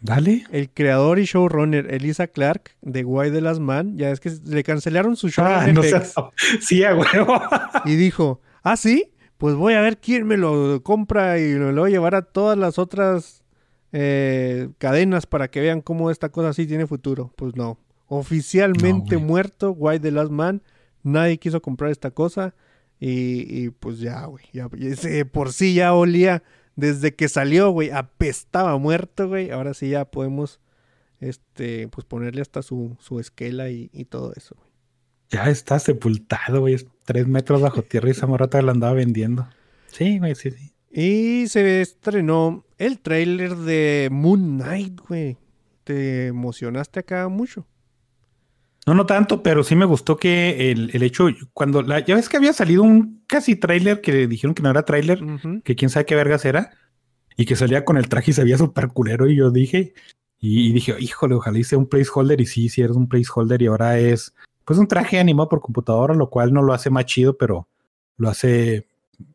Dale. 0.00 0.44
El 0.50 0.68
creador 0.70 1.18
y 1.18 1.24
showrunner 1.24 1.92
Elisa 1.94 2.26
Clark 2.26 2.72
de 2.82 3.04
Why 3.04 3.30
the 3.30 3.40
Last 3.40 3.60
Man, 3.60 3.96
ya 3.96 4.10
es 4.10 4.20
que 4.20 4.30
le 4.44 4.62
cancelaron 4.62 5.16
su 5.16 5.30
show 5.30 5.44
Ah, 5.46 5.66
no 5.72 5.82
seas- 5.82 6.14
Sí, 6.60 6.84
a 6.84 6.94
huevo. 6.94 7.40
y 7.86 7.94
dijo, 7.96 8.40
"Ah, 8.62 8.76
sí, 8.76 9.12
pues 9.38 9.54
voy 9.54 9.72
a 9.74 9.80
ver 9.80 9.98
quién 9.98 10.26
me 10.26 10.36
lo 10.36 10.82
compra 10.82 11.38
y 11.38 11.54
lo 11.54 11.72
voy 11.74 11.90
a 11.90 11.92
llevar 11.94 12.14
a 12.14 12.22
todas 12.22 12.58
las 12.58 12.78
otras 12.78 13.42
eh, 13.98 14.68
cadenas 14.76 15.24
para 15.24 15.48
que 15.48 15.60
vean 15.60 15.80
cómo 15.80 16.10
esta 16.10 16.28
cosa 16.28 16.52
sí 16.52 16.66
tiene 16.66 16.86
futuro. 16.86 17.32
Pues 17.34 17.56
no. 17.56 17.78
Oficialmente 18.08 19.16
No, 19.16 19.22
muerto, 19.22 19.70
White 19.70 20.00
the 20.00 20.10
Last 20.10 20.30
Man. 20.30 20.62
Nadie 21.02 21.38
quiso 21.38 21.62
comprar 21.62 21.90
esta 21.90 22.10
cosa. 22.10 22.54
Y, 23.00 23.46
y 23.48 23.70
pues 23.70 23.98
ya, 23.98 24.26
güey. 24.26 24.44
Ya, 24.52 24.68
y 24.76 24.88
ese 24.88 25.24
por 25.24 25.52
sí 25.54 25.72
ya 25.74 25.94
olía. 25.94 26.42
Desde 26.74 27.14
que 27.14 27.28
salió, 27.30 27.70
güey, 27.70 27.88
apestaba 27.90 28.76
muerto, 28.76 29.28
güey. 29.28 29.50
Ahora 29.50 29.72
sí 29.72 29.88
ya 29.88 30.04
podemos, 30.04 30.60
este, 31.20 31.88
pues 31.88 32.04
ponerle 32.04 32.42
hasta 32.42 32.60
su, 32.60 32.98
su 33.00 33.18
esquela 33.18 33.70
y, 33.70 33.88
y 33.94 34.04
todo 34.04 34.34
eso. 34.36 34.56
güey. 34.56 34.68
Ya 35.30 35.48
está 35.50 35.78
sepultado, 35.78 36.60
güey. 36.60 36.74
es 36.74 36.86
Tres 37.04 37.26
metros 37.28 37.62
bajo 37.62 37.80
tierra 37.82 38.08
y 38.08 38.10
esa 38.10 38.26
morrata 38.26 38.60
la 38.60 38.72
andaba 38.72 38.92
vendiendo. 38.92 39.48
Sí, 39.86 40.18
güey, 40.18 40.34
sí, 40.34 40.50
sí. 40.50 40.72
Y 40.98 41.46
se 41.48 41.82
estrenó 41.82 42.64
el 42.78 43.00
tráiler 43.00 43.54
de 43.54 44.08
Moon 44.10 44.56
Knight, 44.56 44.98
güey. 45.06 45.36
¿Te 45.84 46.28
emocionaste 46.28 47.00
acá 47.00 47.28
mucho? 47.28 47.66
No, 48.86 48.94
no 48.94 49.04
tanto, 49.04 49.42
pero 49.42 49.62
sí 49.62 49.76
me 49.76 49.84
gustó 49.84 50.16
que 50.16 50.70
el, 50.70 50.90
el 50.94 51.02
hecho, 51.02 51.26
cuando 51.52 51.82
la, 51.82 52.00
ya 52.00 52.14
ves 52.14 52.30
que 52.30 52.38
había 52.38 52.54
salido 52.54 52.82
un 52.82 53.22
casi 53.26 53.56
tráiler 53.56 54.00
que 54.00 54.26
dijeron 54.26 54.54
que 54.54 54.62
no 54.62 54.70
era 54.70 54.86
tráiler, 54.86 55.22
Ujú. 55.22 55.60
que 55.62 55.76
quién 55.76 55.90
sabe 55.90 56.06
qué 56.06 56.14
vergas 56.14 56.46
era, 56.46 56.70
y 57.36 57.44
que 57.44 57.56
salía 57.56 57.84
con 57.84 57.98
el 57.98 58.08
traje 58.08 58.30
y 58.30 58.34
se 58.34 58.44
veía 58.44 58.56
súper 58.56 58.88
culero, 58.88 59.28
y 59.28 59.36
yo 59.36 59.50
dije, 59.50 59.92
y, 60.40 60.70
y 60.70 60.72
dije, 60.72 60.94
híjole, 60.98 61.34
ojalá 61.34 61.58
hice 61.58 61.76
un 61.76 61.88
placeholder, 61.90 62.40
y 62.40 62.46
sí, 62.46 62.70
sí, 62.70 62.80
eres 62.80 62.96
un 62.96 63.06
placeholder, 63.06 63.60
y 63.60 63.66
ahora 63.66 63.98
es, 63.98 64.34
pues 64.64 64.78
un 64.78 64.88
traje 64.88 65.18
animado 65.18 65.50
por 65.50 65.60
computadora, 65.60 66.14
lo 66.14 66.30
cual 66.30 66.54
no 66.54 66.62
lo 66.62 66.72
hace 66.72 66.88
más 66.88 67.04
chido, 67.04 67.36
pero 67.36 67.68
lo 68.16 68.30
hace 68.30 68.86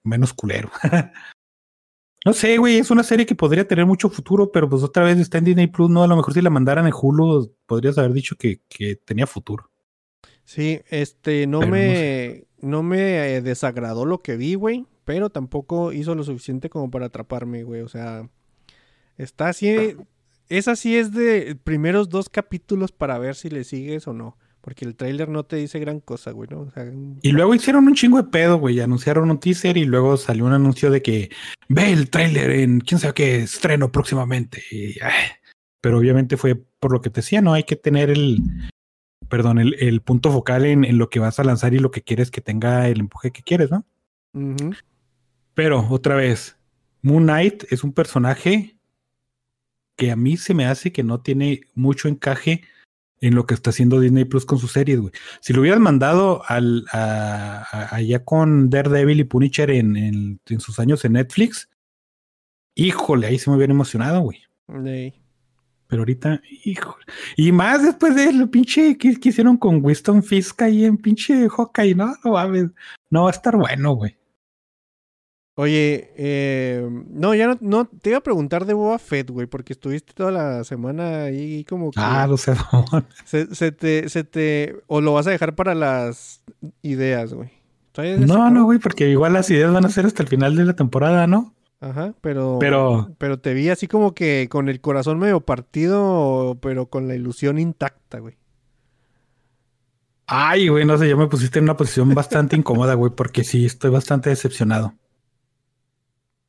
menos 0.03 0.33
culero. 0.33 0.71
no 2.25 2.33
sé, 2.33 2.57
güey, 2.57 2.77
es 2.77 2.91
una 2.91 3.03
serie 3.03 3.25
que 3.25 3.35
podría 3.35 3.67
tener 3.67 3.85
mucho 3.85 4.09
futuro, 4.09 4.51
pero 4.51 4.69
pues 4.69 4.83
otra 4.83 5.03
vez 5.03 5.17
está 5.17 5.39
en 5.39 5.45
Disney 5.45 5.67
Plus, 5.67 5.89
¿no? 5.89 6.03
A 6.03 6.07
lo 6.07 6.15
mejor 6.15 6.33
si 6.33 6.41
la 6.41 6.49
mandaran 6.51 6.85
en 6.85 6.93
Hulu, 6.93 7.55
podrías 7.65 7.97
haber 7.97 8.13
dicho 8.13 8.35
que, 8.35 8.61
que 8.69 8.95
tenía 8.95 9.25
futuro. 9.25 9.71
Sí, 10.43 10.81
este, 10.89 11.47
no 11.47 11.59
Pero 11.59 11.71
no 11.71 11.77
me, 11.77 12.43
no 12.59 12.83
me 12.83 13.35
eh, 13.35 13.41
desagradó 13.41 14.05
lo 14.05 14.19
que 14.19 14.37
vi, 14.37 14.53
güey, 14.53 14.85
pero 15.03 15.29
tampoco 15.29 15.93
hizo 15.93 16.13
lo 16.13 16.23
suficiente 16.23 16.69
como 16.69 16.91
para 16.91 17.07
atraparme, 17.07 17.63
güey, 17.63 17.81
o 17.81 17.87
sea, 17.87 18.29
está 19.17 19.49
así, 19.49 19.95
esa 20.49 20.75
sí 20.75 20.97
es 20.97 21.13
de 21.13 21.55
primeros 21.63 22.09
dos 22.09 22.29
capítulos 22.29 22.91
para 22.91 23.17
ver 23.17 23.35
si 23.35 23.49
le 23.49 23.63
sigues 23.63 24.07
o 24.07 24.13
no, 24.13 24.37
porque 24.61 24.85
el 24.85 24.95
tráiler 24.95 25.27
no 25.27 25.43
te 25.43 25.55
dice 25.55 25.79
gran 25.79 25.99
cosa, 25.99 26.31
güey, 26.31 26.47
¿no? 26.51 26.61
O 26.61 26.71
sea, 26.71 26.83
un- 26.83 27.19
Y 27.21 27.31
luego 27.31 27.53
hicieron 27.55 27.87
un 27.87 27.95
chingo 27.95 28.17
de 28.21 28.29
pedo, 28.29 28.57
güey. 28.59 28.79
Anunciaron 28.79 29.29
un 29.31 29.39
teaser 29.39 29.75
y 29.77 29.85
luego 29.85 30.17
salió 30.17 30.45
un 30.45 30.53
anuncio 30.53 30.89
de 30.91 31.01
que 31.01 31.29
ve 31.67 31.91
el 31.91 32.09
tráiler 32.09 32.51
en 32.51 32.79
quién 32.81 32.99
sabe 32.99 33.13
qué 33.15 33.39
estreno 33.43 33.91
próximamente. 33.91 34.61
Y, 34.71 34.99
ay, 35.01 35.31
pero 35.81 35.97
obviamente 35.97 36.37
fue 36.37 36.55
por 36.79 36.91
lo 36.91 37.01
que 37.01 37.09
te 37.09 37.21
decía, 37.21 37.41
¿no? 37.41 37.53
Hay 37.53 37.63
que 37.63 37.75
tener 37.75 38.09
el, 38.11 38.39
perdón, 39.29 39.57
el, 39.59 39.75
el 39.79 40.01
punto 40.01 40.31
focal 40.31 40.65
en, 40.65 40.83
en 40.85 40.97
lo 40.97 41.09
que 41.09 41.19
vas 41.19 41.39
a 41.39 41.43
lanzar 41.43 41.73
y 41.73 41.79
lo 41.79 41.89
que 41.91 42.01
quieres 42.03 42.29
que 42.29 42.41
tenga 42.41 42.87
el 42.87 42.99
empuje 42.99 43.31
que 43.31 43.41
quieres, 43.43 43.71
¿no? 43.71 43.85
Pero 45.53 45.85
otra 45.89 46.15
vez, 46.15 46.57
Moon 47.01 47.23
Knight 47.23 47.63
es 47.71 47.83
un 47.83 47.93
personaje 47.93 48.75
que 49.97 50.11
a 50.11 50.15
mí 50.15 50.37
se 50.37 50.53
me 50.53 50.65
hace 50.65 50.91
que 50.91 51.03
no 51.03 51.19
tiene 51.21 51.61
mucho 51.75 52.07
encaje 52.07 52.61
en 53.21 53.35
lo 53.35 53.45
que 53.45 53.53
está 53.53 53.69
haciendo 53.69 53.99
Disney 53.99 54.25
Plus 54.25 54.45
con 54.45 54.57
sus 54.57 54.71
series, 54.73 54.99
güey. 54.99 55.13
Si 55.41 55.53
lo 55.53 55.61
hubieras 55.61 55.79
mandado 55.79 56.41
al, 56.47 56.85
a- 56.91 57.63
a- 57.71 57.95
allá 57.95 58.23
con 58.25 58.69
Daredevil 58.69 59.19
y 59.19 59.23
Punisher 59.23 59.69
en, 59.71 59.95
en- 59.95 60.39
en 60.47 60.59
sus 60.59 60.79
años 60.79 61.05
en 61.05 61.13
Netflix, 61.13 61.69
híjole, 62.75 63.27
ahí 63.27 63.37
se 63.39 63.49
me 63.49 63.57
hubiera 63.57 63.73
emocionado, 63.73 64.21
güey. 64.21 64.39
Ey. 64.85 65.13
Pero 65.87 66.01
ahorita, 66.03 66.41
híjole. 66.63 67.03
Y 67.35 67.51
más 67.51 67.83
después 67.83 68.15
de 68.15 68.31
lo 68.31 68.49
pinche 68.49 68.97
que, 68.97 69.19
que 69.19 69.29
hicieron 69.29 69.57
con 69.57 69.83
Winston 69.83 70.23
Fisk 70.23 70.61
ahí 70.61 70.85
en 70.85 70.97
pinche 70.97 71.49
Hawkeye, 71.49 71.95
¿no? 71.95 72.15
No 72.23 72.31
mames. 72.31 72.67
No 73.09 73.23
va 73.23 73.29
a 73.29 73.33
estar 73.33 73.57
bueno, 73.57 73.93
güey. 73.95 74.15
Oye, 75.61 76.11
eh, 76.17 76.89
no, 77.11 77.35
ya 77.35 77.45
no, 77.45 77.55
no, 77.61 77.85
te 77.85 78.09
iba 78.09 78.17
a 78.17 78.23
preguntar 78.23 78.65
de 78.65 78.73
Boba 78.73 78.97
Fett, 78.97 79.29
güey, 79.29 79.45
porque 79.45 79.73
estuviste 79.73 80.11
toda 80.13 80.31
la 80.31 80.63
semana 80.63 81.25
ahí 81.25 81.63
como 81.65 81.91
que... 81.91 81.99
Ah, 82.01 82.25
lo 82.25 82.35
sé. 82.35 82.53
Se, 83.25 83.53
se 83.53 83.71
te, 83.71 84.09
se 84.09 84.23
te, 84.23 84.75
o 84.87 85.01
lo 85.01 85.13
vas 85.13 85.27
a 85.27 85.29
dejar 85.29 85.53
para 85.53 85.75
las 85.75 86.41
ideas, 86.81 87.35
güey. 87.35 87.51
¿Todavía 87.91 88.15
es 88.15 88.21
No, 88.21 88.49
no, 88.49 88.63
güey, 88.63 88.79
porque 88.79 89.07
igual 89.07 89.33
las 89.33 89.51
ideas 89.51 89.71
van 89.71 89.85
a 89.85 89.89
ser 89.89 90.07
hasta 90.07 90.23
el 90.23 90.29
final 90.29 90.55
de 90.55 90.65
la 90.65 90.73
temporada, 90.75 91.27
¿no? 91.27 91.53
Ajá, 91.79 92.15
pero, 92.21 92.57
Pero- 92.59 93.11
pero 93.19 93.37
te 93.39 93.53
vi 93.53 93.69
así 93.69 93.87
como 93.87 94.15
que 94.15 94.47
con 94.49 94.67
el 94.67 94.81
corazón 94.81 95.19
medio 95.19 95.41
partido, 95.41 96.57
pero 96.59 96.87
con 96.87 97.07
la 97.07 97.13
ilusión 97.13 97.59
intacta, 97.59 98.17
güey. 98.17 98.35
Ay, 100.25 100.69
güey, 100.69 100.85
no 100.85 100.97
sé, 100.97 101.07
ya 101.07 101.15
me 101.15 101.27
pusiste 101.27 101.59
en 101.59 101.65
una 101.65 101.77
posición 101.77 102.13
bastante 102.15 102.55
incómoda, 102.57 102.95
güey, 102.95 103.11
porque 103.15 103.43
sí, 103.43 103.65
estoy 103.65 103.91
bastante 103.91 104.31
decepcionado. 104.31 104.95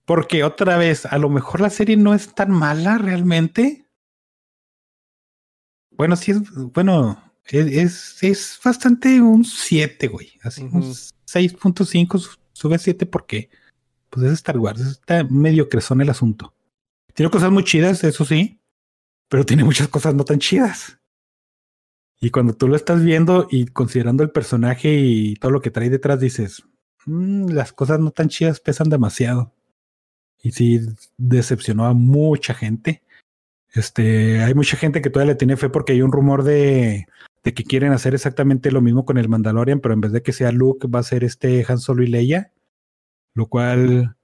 Porque 0.04 0.42
otra 0.44 0.76
vez, 0.76 1.06
a 1.06 1.18
lo 1.18 1.28
mejor 1.28 1.60
la 1.60 1.70
serie 1.70 1.96
no 1.96 2.14
es 2.14 2.34
tan 2.34 2.50
mala 2.50 2.98
realmente. 2.98 3.86
Bueno, 5.90 6.16
sí 6.16 6.32
es, 6.32 6.40
bueno, 6.72 7.22
es, 7.44 8.22
es, 8.22 8.58
bastante 8.64 9.20
un 9.20 9.44
7, 9.44 10.08
güey. 10.08 10.32
Así, 10.42 10.62
un 10.62 10.78
Ujú. 10.78 10.94
6.5 11.26 12.18
su- 12.18 12.38
sube 12.52 12.74
a 12.76 12.78
7 12.78 13.06
porque, 13.06 13.50
pues 14.10 14.26
es 14.26 14.32
Star 14.34 14.58
Wars, 14.58 14.80
está 14.80 15.24
medio 15.24 15.68
crezón 15.68 16.00
el 16.00 16.10
asunto. 16.10 16.54
Tiene 17.14 17.30
cosas 17.30 17.50
muy 17.52 17.62
chidas, 17.64 18.02
eso 18.04 18.24
sí, 18.24 18.60
pero 19.28 19.44
tiene 19.44 19.64
muchas 19.64 19.88
cosas 19.88 20.14
no 20.14 20.24
tan 20.24 20.38
chidas. 20.38 20.98
Y 22.20 22.30
cuando 22.30 22.54
tú 22.54 22.68
lo 22.68 22.76
estás 22.76 23.02
viendo 23.02 23.48
y 23.50 23.66
considerando 23.66 24.22
el 24.22 24.30
personaje 24.30 24.94
y 24.94 25.34
todo 25.36 25.50
lo 25.52 25.60
que 25.60 25.70
trae 25.70 25.90
detrás, 25.90 26.20
dices, 26.20 26.62
"Mm, 27.04 27.48
las 27.50 27.72
cosas 27.72 28.00
no 28.00 28.12
tan 28.12 28.28
chidas 28.28 28.60
pesan 28.60 28.88
demasiado. 28.88 29.52
Y 30.42 30.50
sí, 30.50 30.80
decepcionó 31.16 31.86
a 31.86 31.94
mucha 31.94 32.52
gente. 32.52 33.02
Este, 33.72 34.42
hay 34.42 34.54
mucha 34.54 34.76
gente 34.76 35.00
que 35.00 35.08
todavía 35.08 35.32
le 35.32 35.38
tiene 35.38 35.56
fe 35.56 35.70
porque 35.70 35.92
hay 35.92 36.02
un 36.02 36.12
rumor 36.12 36.42
de, 36.42 37.06
de 37.42 37.54
que 37.54 37.64
quieren 37.64 37.92
hacer 37.92 38.14
exactamente 38.14 38.70
lo 38.70 38.80
mismo 38.82 39.04
con 39.04 39.18
el 39.18 39.28
Mandalorian, 39.28 39.80
pero 39.80 39.94
en 39.94 40.00
vez 40.00 40.12
de 40.12 40.22
que 40.22 40.32
sea 40.32 40.52
Luke, 40.52 40.88
va 40.88 40.98
a 40.98 41.04
ser 41.04 41.24
este 41.24 41.64
Han 41.68 41.78
Solo 41.78 42.02
y 42.02 42.08
Leia. 42.08 42.52
Lo 43.34 43.46
cual. 43.46 44.16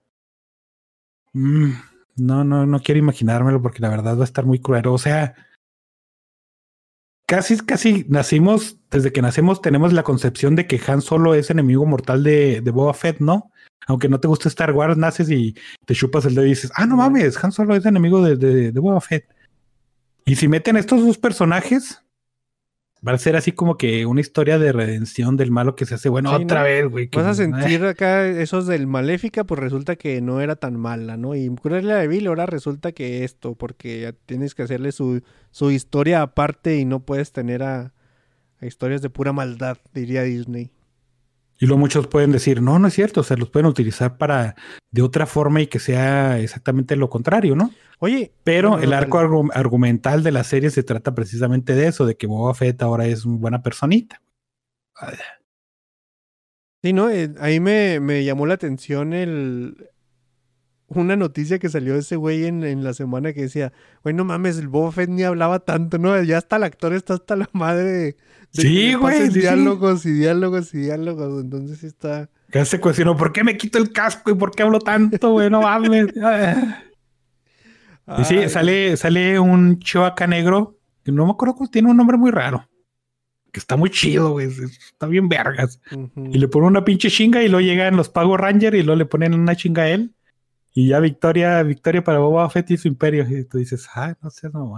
mm, 1.33 1.71
no, 2.17 2.45
no, 2.45 2.67
no 2.67 2.81
quiero 2.81 2.99
imaginármelo 2.99 3.63
porque 3.63 3.81
la 3.81 3.89
verdad 3.89 4.17
va 4.17 4.23
a 4.23 4.25
estar 4.25 4.45
muy 4.45 4.59
cruel. 4.61 4.87
O 4.89 4.99
sea, 4.99 5.35
casi, 7.27 7.59
casi 7.59 8.05
nacimos, 8.09 8.79
desde 8.91 9.13
que 9.13 9.23
nacemos 9.23 9.63
tenemos 9.63 9.93
la 9.93 10.03
concepción 10.03 10.57
de 10.57 10.67
que 10.67 10.81
Han 10.87 11.01
Solo 11.01 11.35
es 11.35 11.51
enemigo 11.51 11.87
mortal 11.87 12.25
de, 12.25 12.61
de 12.61 12.71
Boba 12.71 12.93
Fett, 12.93 13.21
¿no? 13.21 13.53
Aunque 13.87 14.09
no 14.09 14.21
te 14.21 14.29
guste 14.29 14.49
Star 14.49 14.73
Wars, 14.73 14.97
naces 14.97 15.31
y 15.31 15.57
te 15.87 15.95
chupas 15.95 16.25
el 16.27 16.35
dedo 16.35 16.47
y 16.47 16.51
dices, 16.51 16.71
ah, 16.75 16.85
no 16.85 16.97
mames, 16.97 17.43
Han 17.43 17.53
Solo 17.53 17.75
es 17.75 17.87
enemigo 17.87 18.23
de, 18.23 18.37
de, 18.37 18.73
de 18.73 18.81
Boba 18.81 19.01
Fett. 19.01 19.25
Y 20.27 20.37
si 20.37 20.47
meten 20.47 20.77
estos 20.77 21.05
dos 21.07 21.17
personajes, 21.17 22.03
va 23.07 23.13
a 23.13 23.19
ser 23.19 23.37
así 23.37 23.53
como 23.53 23.79
que 23.79 24.07
una 24.07 24.21
historia 24.21 24.59
de 24.59 24.73
redención 24.73 25.37
del 25.37 25.51
malo 25.51 25.75
que 25.75 25.87
se 25.87 25.95
hace 25.95 26.09
bueno 26.09 26.37
Sí, 26.37 26.45
otra 26.45 26.61
¿no? 26.61 26.65
vez, 26.65 26.87
güey. 26.87 27.09
Vas 27.13 27.27
a 27.27 27.31
eh, 27.31 27.47
sentir 27.47 27.85
acá 27.85 28.27
esos 28.27 28.67
del 28.67 28.87
Maléfica, 28.87 29.45
pues 29.45 29.61
resulta 29.61 29.97
que 29.97 30.21
no 30.21 30.41
era 30.41 30.57
tan 30.57 30.77
mala, 30.77 31.17
¿no? 31.17 31.35
Y 31.35 31.49
Cruella 31.49 31.97
de 31.97 32.09
Vil 32.09 32.27
ahora 32.27 32.47
resulta 32.47 32.93
que 32.93 33.25
esto, 33.25 33.55
porque 33.55 34.03
ya 34.03 34.13
tienes 34.13 34.55
que 34.55 34.63
hacerle 34.65 34.93
su, 34.93 35.23
su 35.51 35.71
historia 35.71 36.23
aparte 36.23 36.77
y 36.77 36.85
no 36.85 37.01
puedes 37.01 37.33
tener 37.33 37.63
a, 37.63 37.95
a 38.61 38.67
historias 38.67 39.01
de 39.01 39.11
pura 39.11 39.33
maldad, 39.33 39.79
diría 39.95 40.23
Disney. 40.23 40.71
Y 41.61 41.67
luego 41.67 41.81
muchos 41.81 42.07
pueden 42.07 42.31
decir, 42.31 42.63
no, 42.63 42.79
no 42.79 42.87
es 42.89 42.95
cierto, 42.95 43.21
o 43.21 43.25
sea, 43.25 43.37
los 43.37 43.51
pueden 43.51 43.67
utilizar 43.67 44.17
para 44.17 44.55
de 44.93 45.03
otra 45.03 45.27
forma 45.27 45.61
y 45.61 45.67
que 45.67 45.81
sea 45.81 46.39
exactamente 46.39 46.95
lo 46.95 47.11
contrario, 47.11 47.57
¿no? 47.57 47.73
Oye, 47.99 48.33
Pero 48.45 48.71
bueno, 48.71 48.85
el 48.85 48.93
arco 48.93 49.19
argu- 49.21 49.51
argumental 49.53 50.23
de 50.23 50.31
la 50.31 50.45
serie 50.45 50.71
se 50.71 50.85
trata 50.85 51.15
precisamente 51.15 51.75
de 51.75 51.89
eso, 51.89 52.07
de 52.07 52.17
que 52.17 52.29
Boba 52.29 52.55
Fett 52.55 52.81
ahora 52.83 53.07
es 53.07 53.25
una 53.25 53.39
buena 53.39 53.63
personita. 53.63 54.23
Sí, 56.83 56.93
¿no? 56.93 57.11
Eh, 57.11 57.35
ahí 57.41 57.59
me, 57.61 57.99
me 58.01 58.25
llamó 58.25 58.47
la 58.47 58.55
atención 58.55 59.13
el... 59.13 59.89
Una 60.91 61.17
noticia 61.17 61.59
que 61.59 61.69
salió 61.69 61.93
de 61.95 61.99
ese 62.01 62.17
güey 62.17 62.47
en, 62.47 62.65
en 62.65 62.83
la 62.83 62.95
semana 62.95 63.35
que 63.35 63.43
decía, 63.43 63.75
güey, 64.03 64.15
no 64.15 64.25
mames, 64.25 64.57
el 64.57 64.69
Boba 64.69 64.91
Fett 64.91 65.11
ni 65.11 65.23
hablaba 65.23 65.59
tanto, 65.59 65.99
¿no? 65.99 66.23
Ya 66.23 66.39
hasta 66.39 66.57
el 66.57 66.63
actor 66.63 66.95
está 66.95 67.15
hasta 67.15 67.37
la 67.37 67.51
madre 67.53 67.85
de... 67.85 68.17
de 68.53 68.63
Sí, 68.63 68.95
güey, 68.95 69.27
sí, 69.27 69.33
sí. 69.33 69.41
diálogos 69.41 70.07
y 70.07 70.13
diálogos 70.13 70.75
y 70.75 70.79
diálogos, 70.79 71.43
entonces 71.45 71.79
sí 71.79 71.87
está... 71.87 72.29
Que 72.51 72.65
se 72.65 72.81
cuestionó, 72.81 73.17
¿por 73.17 73.33
qué 73.33 73.45
me 73.45 73.57
quito 73.59 73.77
el 73.79 73.93
casco 73.93 74.31
y 74.31 74.35
por 74.35 74.51
qué 74.53 74.63
hablo 74.63 74.79
tanto, 74.81 75.31
güey? 75.33 75.51
No 75.51 75.63
mames. 75.63 76.07
Y 78.19 78.25
sí, 78.25 78.49
sale, 78.49 78.97
sale 78.97 79.39
un 79.39 79.81
chihuahua 79.81 80.27
negro, 80.27 80.79
que 81.05 81.13
no 81.13 81.27
me 81.27 81.33
acuerdo, 81.33 81.55
cómo- 81.57 81.69
tiene 81.71 81.91
un 81.91 81.97
nombre 81.99 82.17
muy 82.17 82.31
raro. 82.31 82.67
Que 83.53 83.61
está 83.61 83.77
muy 83.77 83.91
chido, 83.91 84.31
güey. 84.33 84.47
Está 84.49 85.07
bien 85.07 85.29
vergas. 85.29 85.79
Y 86.17 86.39
le 86.39 86.49
ponen 86.49 86.69
una 86.69 86.85
pinche 86.85 87.11
chinga 87.11 87.43
y 87.43 87.49
luego 87.49 87.61
llegan 87.67 87.97
los 87.97 88.09
Pago 88.09 88.37
Ranger 88.39 88.75
y 88.75 88.83
luego 88.83 88.99
le 88.99 89.05
ponen 89.07 89.35
una 89.35 89.57
chinga 89.57 89.83
a 89.83 89.89
él. 89.91 90.15
Y 90.73 90.89
ya 90.89 91.01
victoria, 91.01 91.63
victoria 91.63 92.03
para 92.05 92.19
Boba 92.19 92.49
Fett 92.51 92.71
y 92.71 92.77
su 92.79 92.89
imperio. 92.89 93.27
Y 93.29 93.45
tú 93.45 93.59
dices, 93.59 93.87
ah, 93.95 94.15
no 94.23 94.31
sé, 94.31 94.49
no. 94.53 94.75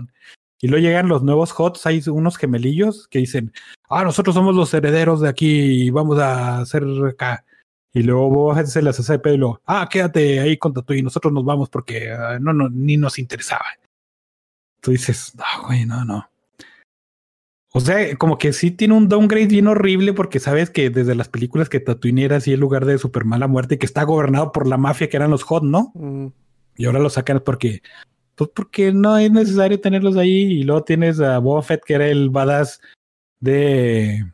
Y 0.61 0.68
luego 0.68 0.86
llegan 0.86 1.08
los 1.08 1.22
nuevos 1.22 1.52
HOTS, 1.58 1.86
hay 1.86 2.02
unos 2.08 2.36
gemelillos 2.36 3.08
que 3.08 3.18
dicen, 3.18 3.52
ah, 3.88 4.04
nosotros 4.04 4.34
somos 4.34 4.54
los 4.54 4.72
herederos 4.74 5.20
de 5.20 5.28
aquí 5.28 5.86
y 5.86 5.90
vamos 5.90 6.18
a 6.18 6.58
hacer 6.58 6.84
acá. 7.08 7.44
Y 7.92 8.02
luego 8.02 8.30
Boba 8.30 8.64
se 8.66 8.82
les 8.82 9.00
hace 9.00 9.14
de 9.14 9.18
pelo, 9.18 9.62
ah, 9.66 9.88
quédate 9.90 10.38
ahí 10.38 10.56
con 10.56 10.72
Tatooine, 10.72 11.04
nosotros 11.04 11.32
nos 11.32 11.44
vamos 11.44 11.68
porque 11.70 12.12
ah, 12.12 12.38
no, 12.40 12.52
no, 12.52 12.68
ni 12.68 12.96
nos 12.96 13.18
interesaba. 13.18 13.64
Tú 14.80 14.92
dices, 14.92 15.34
no, 15.34 15.66
güey, 15.66 15.84
no, 15.86 16.04
no. 16.04 16.30
O 17.72 17.80
sea, 17.80 18.16
como 18.16 18.36
que 18.36 18.52
sí 18.52 18.72
tiene 18.72 18.94
un 18.94 19.08
downgrade 19.08 19.46
bien 19.46 19.68
horrible 19.68 20.12
porque 20.12 20.40
sabes 20.40 20.70
que 20.70 20.90
desde 20.90 21.14
las 21.14 21.28
películas 21.28 21.68
que 21.68 21.78
Tatooine 21.78 22.18
era 22.18 22.36
así 22.36 22.52
el 22.52 22.61
lugar 22.61 22.84
de 22.84 22.98
super 22.98 23.24
mala 23.24 23.46
muerte 23.46 23.76
y 23.76 23.78
que 23.78 23.86
está 23.86 24.02
gobernado 24.02 24.50
por 24.50 24.66
la 24.66 24.76
mafia 24.76 25.08
que 25.08 25.16
eran 25.16 25.30
los 25.30 25.44
Hot, 25.44 25.62
¿no? 25.62 25.92
Mm, 25.94 26.26
Y 26.76 26.86
ahora 26.86 26.98
lo 26.98 27.11
sacan 27.11 27.40
porque, 27.44 27.82
pues 28.41 28.53
porque 28.55 28.91
no 28.91 29.18
es 29.18 29.30
necesario 29.30 29.78
tenerlos 29.78 30.16
ahí. 30.16 30.61
Y 30.61 30.62
luego 30.62 30.82
tienes 30.82 31.20
a 31.20 31.38
Boba 31.38 31.61
Fett 31.61 31.84
que 31.84 31.93
era 31.93 32.09
el 32.09 32.30
badass 32.30 32.80
de, 33.38 34.24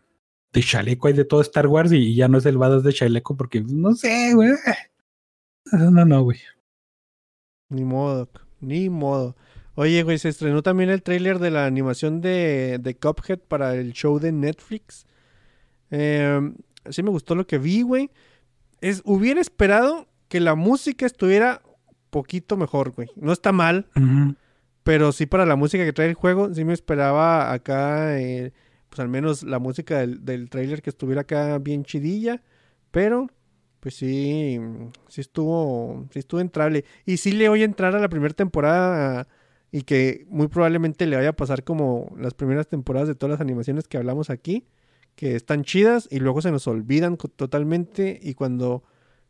de 0.52 0.62
chaleco 0.62 1.08
y 1.08 1.12
de 1.12 1.24
todo 1.24 1.40
Star 1.40 1.66
Wars 1.66 1.90
y 1.90 2.14
ya 2.14 2.28
no 2.28 2.38
es 2.38 2.46
el 2.46 2.56
badass 2.56 2.84
de 2.84 2.92
chaleco 2.92 3.36
porque 3.36 3.62
no 3.62 3.94
sé, 3.96 4.32
güey. 4.32 4.50
No, 5.72 6.04
no, 6.04 6.22
güey. 6.22 6.38
Ni 7.68 7.84
modo, 7.84 8.28
ni 8.60 8.88
modo. 8.88 9.34
Oye, 9.74 10.04
güey, 10.04 10.18
se 10.18 10.28
estrenó 10.28 10.62
también 10.62 10.88
el 10.90 11.02
tráiler 11.02 11.40
de 11.40 11.50
la 11.50 11.66
animación 11.66 12.20
de, 12.20 12.78
de 12.80 12.96
Cuphead 12.96 13.40
para 13.40 13.74
el 13.74 13.92
show 13.92 14.20
de 14.20 14.30
Netflix. 14.30 15.04
Eh, 15.90 16.52
sí 16.90 17.02
me 17.02 17.10
gustó 17.10 17.34
lo 17.34 17.48
que 17.48 17.58
vi, 17.58 17.82
güey. 17.82 18.08
Es, 18.80 19.02
hubiera 19.04 19.40
esperado 19.40 20.06
que 20.28 20.38
la 20.38 20.54
música 20.54 21.06
estuviera 21.06 21.60
poquito 22.16 22.56
mejor, 22.56 22.92
güey. 22.92 23.08
No 23.14 23.30
está 23.30 23.52
mal, 23.52 23.86
pero 24.84 25.12
sí 25.12 25.26
para 25.26 25.44
la 25.44 25.54
música 25.54 25.84
que 25.84 25.92
trae 25.92 26.08
el 26.08 26.14
juego, 26.14 26.54
sí 26.54 26.64
me 26.64 26.72
esperaba 26.72 27.52
acá, 27.52 28.18
eh, 28.18 28.52
pues 28.88 29.00
al 29.00 29.08
menos 29.10 29.42
la 29.42 29.58
música 29.58 29.98
del, 29.98 30.24
del 30.24 30.48
tráiler 30.48 30.80
que 30.80 30.88
estuviera 30.88 31.22
acá 31.22 31.58
bien 31.58 31.84
chidilla. 31.84 32.40
Pero, 32.90 33.26
pues 33.80 33.96
sí, 33.96 34.58
sí 35.08 35.20
estuvo, 35.20 36.06
sí 36.10 36.20
estuvo 36.20 36.40
entrable. 36.40 36.86
Y 37.04 37.18
sí 37.18 37.32
le 37.32 37.50
voy 37.50 37.60
a 37.60 37.66
entrar 37.66 37.94
a 37.94 38.00
la 38.00 38.08
primera 38.08 38.32
temporada 38.32 39.28
y 39.70 39.82
que 39.82 40.24
muy 40.30 40.48
probablemente 40.48 41.04
le 41.04 41.16
vaya 41.16 41.30
a 41.30 41.36
pasar 41.36 41.62
como 41.62 42.14
las 42.18 42.32
primeras 42.32 42.66
temporadas 42.66 43.08
de 43.08 43.14
todas 43.14 43.32
las 43.32 43.42
animaciones 43.42 43.88
que 43.88 43.98
hablamos 43.98 44.30
aquí, 44.30 44.64
que 45.16 45.36
están 45.36 45.64
chidas 45.64 46.08
y 46.10 46.20
luego 46.20 46.40
se 46.40 46.50
nos 46.50 46.66
olvidan 46.66 47.18
totalmente 47.18 48.18
y 48.22 48.32
cuando, 48.32 48.84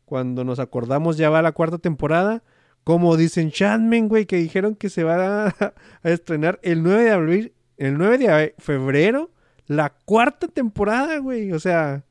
cuando 0.05 0.45
nos 0.45 0.59
acordamos 0.59 1.17
ya 1.17 1.29
va 1.29 1.41
la 1.41 1.51
cuarta 1.51 1.79
temporada. 1.79 2.43
Como 2.87 3.17
Disenchantment, 3.17 4.07
güey, 4.07 4.25
que 4.25 4.37
dijeron 4.37 4.73
que 4.73 4.89
se 4.89 5.03
va 5.03 5.47
a, 5.47 5.47
a 6.03 6.09
estrenar 6.09 6.57
el 6.63 6.83
9 6.83 7.03
de 7.03 7.11
abril, 7.11 7.53
el 7.75 7.97
9 7.97 8.17
de 8.17 8.55
febrero, 8.59 9.29
la 9.65 9.89
cuarta 9.89 10.47
temporada, 10.47 11.17
güey. 11.17 11.51
O 11.51 11.59
sea, 11.59 12.05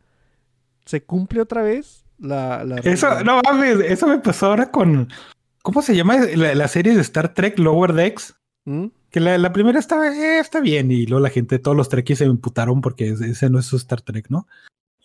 se 0.84 1.02
cumple 1.02 1.40
otra 1.40 1.62
vez 1.62 2.04
la... 2.18 2.62
la 2.62 2.76
Eso, 2.76 3.24
no 3.24 3.40
mames, 3.42 3.80
eso 3.86 4.06
me 4.06 4.18
pasó 4.18 4.48
ahora 4.48 4.70
con. 4.70 5.08
¿Cómo 5.62 5.80
se 5.80 5.96
llama 5.96 6.18
la, 6.18 6.54
la 6.54 6.68
serie 6.68 6.94
de 6.94 7.00
Star 7.00 7.32
Trek 7.32 7.58
Lower 7.58 7.94
Decks? 7.94 8.34
¿Mm? 8.66 8.88
Que 9.08 9.20
la, 9.20 9.38
la 9.38 9.54
primera 9.54 9.78
estaba, 9.78 10.14
eh, 10.14 10.40
está 10.40 10.60
bien, 10.60 10.90
y 10.90 11.06
luego 11.06 11.22
la 11.22 11.30
gente, 11.30 11.58
todos 11.58 11.74
los 11.74 11.88
Trekkies 11.88 12.18
se 12.18 12.24
emputaron 12.26 12.82
porque 12.82 13.08
ese 13.08 13.30
ese 13.30 13.48
no 13.48 13.58
es 13.58 13.64
su 13.64 13.78
Star 13.78 14.02
Trek, 14.02 14.26
¿no? 14.28 14.46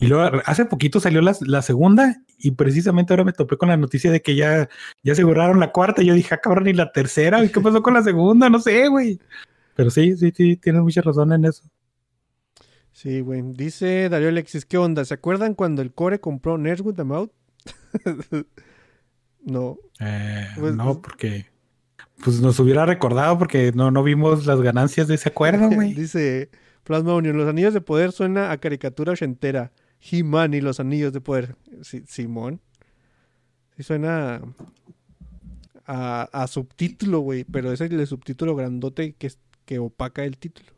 Y 0.02 0.08
luego 0.08 0.41
hace 0.45 0.66
poquito 0.66 0.99
salió 0.99 1.22
la, 1.22 1.36
la 1.41 1.62
segunda, 1.62 2.22
y 2.38 2.52
precisamente 2.52 3.14
ahora 3.14 3.24
me 3.24 3.34
topé 3.34 3.56
con 3.56 3.70
la 3.70 3.78
noticia 3.78 4.12
de 4.12 4.22
que 4.22 4.36
ya, 4.36 4.68
ya 5.04 5.14
aseguraron 5.14 5.60
la 5.60 5.72
cuarta, 5.72 6.02
y 6.02 6.08
yo 6.08 6.14
dije, 6.16 6.34
ah, 6.34 6.39
cabrón, 6.39 6.68
y 6.68 6.74
la 6.74 6.91
tercera, 6.91 7.43
¿y 7.45 7.49
qué 7.49 7.62
pasó 7.62 7.82
con 7.84 7.93
la 7.93 8.02
segunda? 8.04 8.49
No 8.49 8.60
sé, 8.60 8.88
güey. 8.88 9.20
Pero 9.76 9.89
sí, 9.91 10.18
sí, 10.18 10.34
sí, 10.36 10.58
tienes 10.58 10.82
mucha 10.82 11.02
razón 11.02 11.32
en 11.34 11.45
eso. 11.45 11.64
Sí, 12.91 13.22
güey. 13.22 13.41
Dice 13.54 14.10
Darío 14.10 14.30
Alexis, 14.30 14.66
¿qué 14.66 14.78
onda? 14.78 15.06
¿Se 15.06 15.14
acuerdan 15.14 15.54
cuando 15.54 15.82
el 15.82 15.93
Core 15.93 16.20
compró 16.20 16.58
the 16.62 17.04
Mouth? 17.04 17.32
no. 19.45 19.78
Eh, 19.99 20.47
Pues- 20.60 20.76
no, 20.76 21.02
porque 21.02 21.45
pues 22.24 22.39
nos 22.39 22.60
hubiera 22.60 22.86
recordado 22.86 23.38
porque 23.39 23.72
no, 23.74 23.89
no 23.89 24.04
vimos 24.04 24.45
las 24.45 24.62
ganancias 24.62 25.08
de 25.08 25.16
ese 25.16 25.30
acuerdo, 25.30 25.70
güey. 25.74 25.93
Dice 25.93 26.49
Plasma 26.84 27.16
Union, 27.16 27.38
los 27.38 27.47
anillos 27.47 27.74
de 27.74 27.82
poder 27.82 28.12
suena 28.12 28.52
a 28.52 28.58
caricatura 28.58 29.14
ochentera. 29.14 29.72
He-Man 30.10 30.54
y 30.54 30.62
los 30.62 30.80
anillos 30.80 31.14
de 31.14 31.22
poder. 31.22 31.56
Simón. 32.08 32.60
Sí 33.78 33.84
suena 33.84 34.41
a, 35.86 36.24
a 36.32 36.47
subtítulo, 36.47 37.20
güey. 37.20 37.43
Pero 37.43 37.72
ese 37.72 37.86
es 37.86 37.91
el 37.91 38.08
subtítulo 38.08 38.56
grandote 38.56 39.14
que, 39.14 39.32
que 39.66 39.80
opaca 39.80 40.24
el 40.24 40.38
título. 40.38 40.70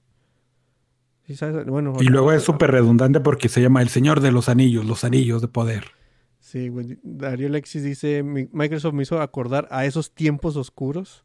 Sí, 1.28 1.36
sabes? 1.38 1.66
Bueno, 1.66 1.94
Y 2.02 2.06
luego 2.06 2.34
es 2.34 2.44
súper 2.44 2.72
redundante 2.72 3.20
porque 3.22 3.48
se 3.48 3.62
llama 3.62 3.82
El 3.82 3.90
Señor 3.90 4.20
de 4.20 4.32
los 4.32 4.50
Anillos, 4.50 4.86
los 4.86 5.04
Anillos 5.06 5.42
de 5.42 5.48
Poder. 5.48 5.86
Sí, 6.42 6.68
güey. 6.68 7.00
Darío 7.04 7.48
Alexis 7.48 7.82
dice, 7.84 8.22
"Mi- 8.24 8.50
Microsoft 8.52 8.94
me 8.94 9.04
hizo 9.04 9.22
acordar 9.22 9.68
a 9.72 9.86
esos 9.86 10.14
tiempos 10.14 10.58
oscuros. 10.58 11.24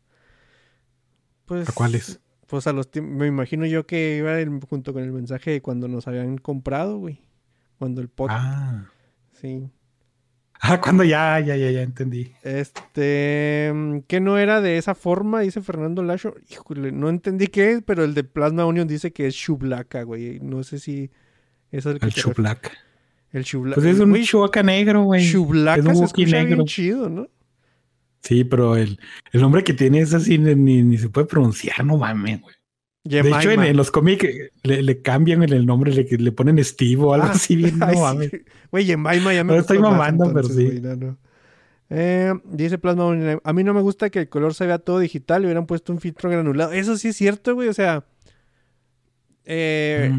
Pues, 1.47 1.69
¿A 1.69 1.73
cuáles? 1.73 2.21
Pues 2.47 2.67
a 2.69 2.73
los 2.73 2.89
tiempos, 2.91 3.17
me 3.17 3.27
imagino 3.27 3.67
yo 3.67 3.87
que 3.87 4.19
iba 4.19 4.39
el- 4.41 4.61
junto 4.71 4.93
con 4.93 5.03
el 5.03 5.11
mensaje 5.13 5.51
de 5.51 5.61
cuando 5.63 5.89
nos 5.89 6.07
habían 6.07 6.39
comprado, 6.39 6.99
güey. 6.99 7.21
Cuando 7.79 8.01
el 8.01 8.09
podcast, 8.09 8.41
Ah. 8.45 8.91
sí. 9.41 9.68
Ah, 10.61 10.81
cuando 10.81 11.05
ya, 11.05 11.39
ya, 11.39 11.55
ya, 11.57 11.70
ya 11.70 11.83
entendí. 11.83 12.33
Este, 12.43 13.72
que 14.09 14.20
no 14.20 14.39
era 14.39 14.61
de 14.61 14.76
esa 14.76 14.95
forma, 14.97 15.41
dice 15.41 15.61
Fernando 15.62 16.03
Lacho. 16.03 16.35
Híjole, 16.51 16.91
no 16.91 17.09
entendí 17.09 17.47
qué 17.47 17.72
es, 17.72 17.83
pero 17.83 18.03
el 18.05 18.14
de 18.14 18.24
Plasma 18.24 18.64
Union 18.66 18.89
dice 18.89 19.12
que 19.12 19.29
es 19.29 19.35
Shublaka, 19.35 20.03
güey. 20.03 20.41
No 20.41 20.64
sé 20.64 20.81
si 20.81 21.11
es 21.70 21.87
el 21.87 22.01
que 22.01 22.07
El. 22.07 22.12
Chublak. 22.14 22.72
El 23.31 23.45
Shublaka. 23.45 23.81
Pues 23.81 23.95
es 23.95 24.01
un 24.01 24.11
Güey, 24.11 24.24
Chewbacca 24.24 24.62
negro, 24.64 25.03
güey. 25.05 25.22
Shublaka 25.24 25.81
es 25.81 25.87
un 25.87 25.97
se 25.97 26.05
escucha 26.07 26.37
bien 26.39 26.49
negro. 26.49 26.64
chido, 26.64 27.09
¿no? 27.09 27.29
Sí, 28.22 28.43
pero 28.43 28.74
el, 28.74 28.99
el 29.31 29.41
nombre 29.41 29.62
que 29.62 29.74
tiene 29.74 30.01
es 30.01 30.12
así, 30.12 30.39
ni, 30.39 30.55
ni- 30.57 30.83
ni 30.83 30.99
se 30.99 31.09
puede 31.09 31.26
pronunciar, 31.29 31.85
no 31.85 31.97
mames, 31.99 32.41
güey. 32.41 32.55
De 33.05 33.31
hecho, 33.31 33.51
en, 33.51 33.77
los 33.77 33.91
cómics 33.91 34.27
le, 34.63 34.83
le 34.83 35.03
cambian 35.03 35.43
el 35.43 35.65
nombre, 35.65 35.93
le, 35.93 36.05
le 36.05 36.33
ponen 36.33 36.63
Steve 36.63 37.03
o 37.03 37.15
algo 37.15 37.29
Ah, 37.29 37.31
así, 37.31 37.57
bien, 37.57 37.79
no 37.79 37.87
ay, 37.87 37.97
sí. 37.97 38.03
mames. 38.03 38.31
Güey, 38.71 38.85
Jemima 38.87 39.33
ya 39.35 39.45
me 39.45 39.55
No 39.55 39.59
estoy 39.61 39.79
más 39.79 39.91
mamando, 39.93 40.25
pero 40.33 40.49
entonces, 40.49 40.57
sí. 40.57 40.65
güey, 40.65 40.81
no, 40.81 40.97
no. 40.97 41.19
Eh, 41.91 42.35
dice 42.45 42.79
Plasma 42.79 43.41
a 43.45 43.53
mí 43.55 43.65
no 43.65 43.75
me 43.75 43.81
gusta 43.81 44.11
que 44.11 44.21
el 44.21 44.29
color 44.29 44.55
se 44.55 44.67
vea 44.67 44.79
todo 44.79 44.99
digital, 44.99 45.43
le 45.43 45.49
hubieran 45.49 45.67
puesto 45.67 45.93
un 45.93 46.01
filtro 46.01 46.31
granulado. 46.31 46.73
Eso 46.73 46.97
sí 46.99 47.09
es 47.09 47.17
cierto, 47.17 47.55
güey, 47.55 47.69
o 47.69 47.75
sea... 47.75 48.05
eh, 49.45 50.13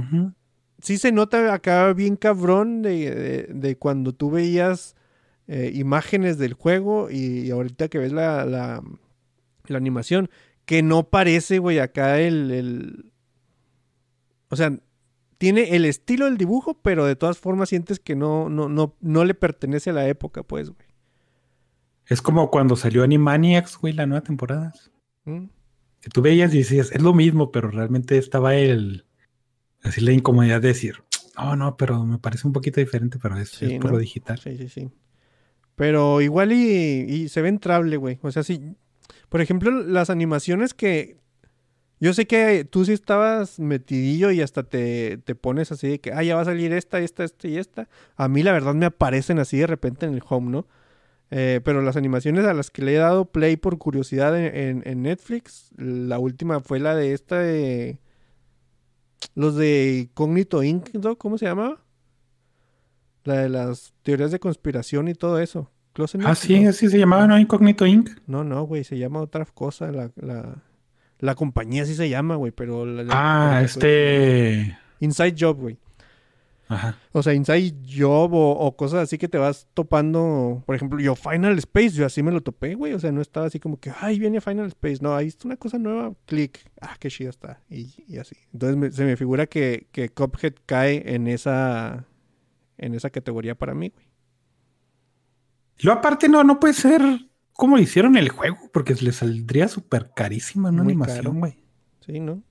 sí 0.81 0.97
se 0.97 1.11
nota 1.11 1.53
acá 1.53 1.93
bien 1.93 2.15
cabrón 2.15 2.81
de, 2.81 3.11
de- 3.13 3.47
de 3.53 3.77
cuando 3.77 4.13
tú 4.13 4.31
veías 4.31 4.95
eh, 5.47 5.71
imágenes 5.75 6.37
del 6.37 6.53
juego 6.53 7.09
y, 7.11 7.41
y 7.47 7.51
ahorita 7.51 7.87
que 7.89 7.97
ves 7.99 8.11
la, 8.11 8.45
la, 8.45 8.81
la 9.67 9.77
animación, 9.77 10.29
que 10.69 10.83
no 10.83 11.09
parece, 11.09 11.57
güey, 11.57 11.79
acá 11.79 12.19
el, 12.19 12.51
el- 12.51 13.11
O 14.49 14.55
sea, 14.55 14.77
tiene 15.39 15.75
el 15.75 15.83
estilo 15.85 16.25
del 16.25 16.37
dibujo, 16.37 16.79
pero 16.83 17.05
de 17.07 17.15
todas 17.15 17.39
formas 17.39 17.69
sientes 17.69 17.99
que 17.99 18.15
no, 18.15 18.49
no, 18.49 18.69
no, 18.69 18.95
no 19.01 19.25
le 19.25 19.33
pertenece 19.33 19.89
a 19.89 19.93
la 19.93 20.07
época, 20.07 20.43
pues, 20.43 20.69
güey. 20.69 20.87
Es 22.05 22.21
como 22.21 22.51
cuando 22.51 22.75
salió 22.75 23.01
Animaniacs, 23.03 23.79
güey, 23.79 23.93
la 23.93 24.05
nueva 24.05 24.21
temporada. 24.23 24.71
¿Mm? 25.25 25.45
Que 26.01 26.09
tú 26.11 26.21
veías 26.21 26.53
y 26.53 26.59
decías, 26.59 26.91
es 26.91 27.01
lo 27.01 27.15
mismo, 27.15 27.51
pero 27.51 27.71
realmente 27.71 28.19
estaba 28.19 28.53
el. 28.53 29.05
Así 29.81 30.01
la 30.01 30.11
incomodidad 30.11 30.61
de 30.61 30.67
decir, 30.67 30.97
no, 31.35 31.55
no, 31.55 31.77
pero 31.77 32.05
me 32.05 32.19
parece 32.19 32.45
un 32.45 32.53
poquito 32.53 32.79
diferente, 32.79 33.17
pero 33.19 33.37
es, 33.39 33.49
Sí, 33.49 33.65
es 33.73 33.79
por 33.79 33.85
¿no? 33.85 33.93
lo 33.93 33.97
digital. 33.97 34.37
Sí, 34.37 34.55
sí, 34.55 34.69
sí. 34.69 34.91
Pero 35.73 36.21
igual 36.21 36.51
y, 36.51 37.05
y 37.09 37.27
se 37.29 37.41
ve 37.41 37.49
entrable, 37.49 37.97
güey. 37.97 38.19
O 38.21 38.31
sea, 38.31 38.43
sí. 38.43 38.75
Por 39.29 39.41
ejemplo, 39.41 39.71
las 39.71 40.09
animaciones 40.09 40.73
que. 40.73 41.17
Yo 42.01 42.13
sé 42.13 42.27
que 42.27 42.63
tú 42.63 42.85
sí 42.85 42.93
estabas 42.93 43.59
metidillo 43.59 44.31
y 44.31 44.41
hasta 44.41 44.63
te, 44.63 45.17
te 45.17 45.35
pones 45.35 45.71
así 45.73 45.89
de 45.89 45.99
que, 45.99 46.13
ah, 46.13 46.23
ya 46.23 46.35
va 46.35 46.41
a 46.41 46.45
salir 46.45 46.71
esta, 46.71 46.99
esta, 46.99 47.25
esta 47.25 47.47
y 47.49 47.57
esta. 47.57 47.89
A 48.15 48.29
mí, 48.29 48.41
la 48.41 48.53
verdad, 48.53 48.73
me 48.73 48.85
aparecen 48.85 49.37
así 49.37 49.57
de 49.57 49.67
repente 49.67 50.05
en 50.05 50.13
el 50.13 50.23
home, 50.27 50.49
¿no? 50.49 50.67
Eh, 51.31 51.61
pero 51.63 51.81
las 51.81 51.95
animaciones 51.95 52.45
a 52.45 52.53
las 52.53 52.71
que 52.71 52.81
le 52.81 52.95
he 52.95 52.97
dado 52.97 53.25
play 53.25 53.55
por 53.57 53.77
curiosidad 53.77 54.35
en, 54.37 55.01
Netflix, 55.03 55.71
la 55.77 56.17
última 56.19 56.59
fue 56.61 56.79
la 56.79 56.95
de 56.95 57.13
esta 57.13 57.39
de. 57.39 57.99
Los 59.35 59.55
de 59.55 60.09
Cognito 60.13 60.63
Inc., 60.63 60.93
¿no? 60.95 61.17
¿Cómo 61.17 61.37
se 61.37 61.45
llamaba? 61.45 61.83
La 63.25 63.41
de 63.41 63.49
las 63.49 63.93
teorías 64.03 64.31
de 64.31 64.39
conspiración 64.39 65.07
y 65.07 65.13
todo 65.13 65.39
eso. 65.39 65.69
Ah, 66.25 66.35
sí, 66.35 66.65
así 66.65 66.89
se 66.89 66.97
llamaba, 66.97 67.27
¿no? 67.27 67.37
Incognito 67.39 67.85
Inc. 67.85 68.09
No, 68.27 68.43
no, 68.43 68.63
güey, 68.63 68.83
se 68.83 68.97
llama 68.97 69.19
otra 69.21 69.45
cosa. 69.45 69.91
La, 69.91 70.11
la, 70.15 70.55
la 71.19 71.35
compañía 71.35 71.85
sí 71.85 71.95
se 71.95 72.09
llama, 72.09 72.35
güey, 72.35 72.51
pero... 72.51 72.85
la- 72.85 73.03
la- 73.03 73.13
Ah, 73.57 73.61
este. 73.63 74.77
Inside 74.99 75.35
Job, 75.37 75.57
güey. 75.59 75.77
Ajá. 76.71 76.97
O 77.13 77.23
sea, 77.23 77.33
Inside 77.33 77.73
Job 77.97 78.31
o, 78.33 78.51
o 78.51 78.75
cosas 78.77 78.99
así 79.01 79.17
que 79.17 79.27
te 79.27 79.39
vas 79.39 79.67
topando. 79.73 80.61
Por 80.67 80.75
ejemplo, 80.75 80.99
yo 80.99 81.15
Final 81.15 81.57
Space, 81.57 81.89
yo 81.91 82.05
así 82.05 82.21
me 82.21 82.31
lo 82.31 82.41
topé, 82.41 82.75
güey. 82.75 82.93
O 82.93 82.99
sea, 82.99 83.11
no 83.11 83.21
estaba 83.21 83.47
así 83.47 83.59
como 83.59 83.79
que, 83.79 83.91
ay, 83.99 84.19
viene 84.19 84.39
Final 84.39 84.67
Space. 84.67 84.99
No, 85.01 85.15
ahí 85.15 85.25
está 85.27 85.47
una 85.47 85.57
cosa 85.57 85.79
nueva, 85.79 86.13
clic. 86.27 86.59
Ah, 86.79 86.95
qué 86.99 87.09
chido 87.09 87.31
está. 87.31 87.59
Y, 87.71 87.95
y 88.07 88.17
así. 88.19 88.35
Entonces 88.53 88.77
me- 88.77 88.91
se 88.91 89.03
me 89.03 89.17
figura 89.17 89.47
que, 89.47 89.87
que 89.91 90.09
Cuphead 90.09 90.53
cae 90.67 91.15
en 91.15 91.27
esa, 91.27 92.05
en 92.77 92.93
esa 92.93 93.09
categoría 93.09 93.55
para 93.55 93.73
mí, 93.73 93.89
güey. 93.89 94.05
Lo 95.81 95.93
aparte 95.93 96.27
no, 96.29 96.43
no 96.43 96.59
puede 96.59 96.73
ser 96.73 97.01
como 97.53 97.77
hicieron 97.77 98.15
el 98.15 98.29
juego, 98.29 98.57
porque 98.71 98.95
le 98.95 99.11
saldría 99.11 99.67
súper 99.67 100.11
carísima 100.15 100.69
una 100.69 100.83
Muy 100.83 100.93
animación, 100.93 101.39
güey. 101.39 101.57
Sí, 102.05 102.19
¿no? 102.19 102.41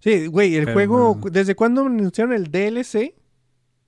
Sí, 0.00 0.26
güey, 0.26 0.54
el 0.56 0.64
Pero 0.64 0.74
juego, 0.74 1.20
no. 1.24 1.30
¿desde 1.30 1.54
cuándo 1.54 1.86
anunciaron 1.86 2.34
el 2.34 2.50
DLC? 2.50 3.14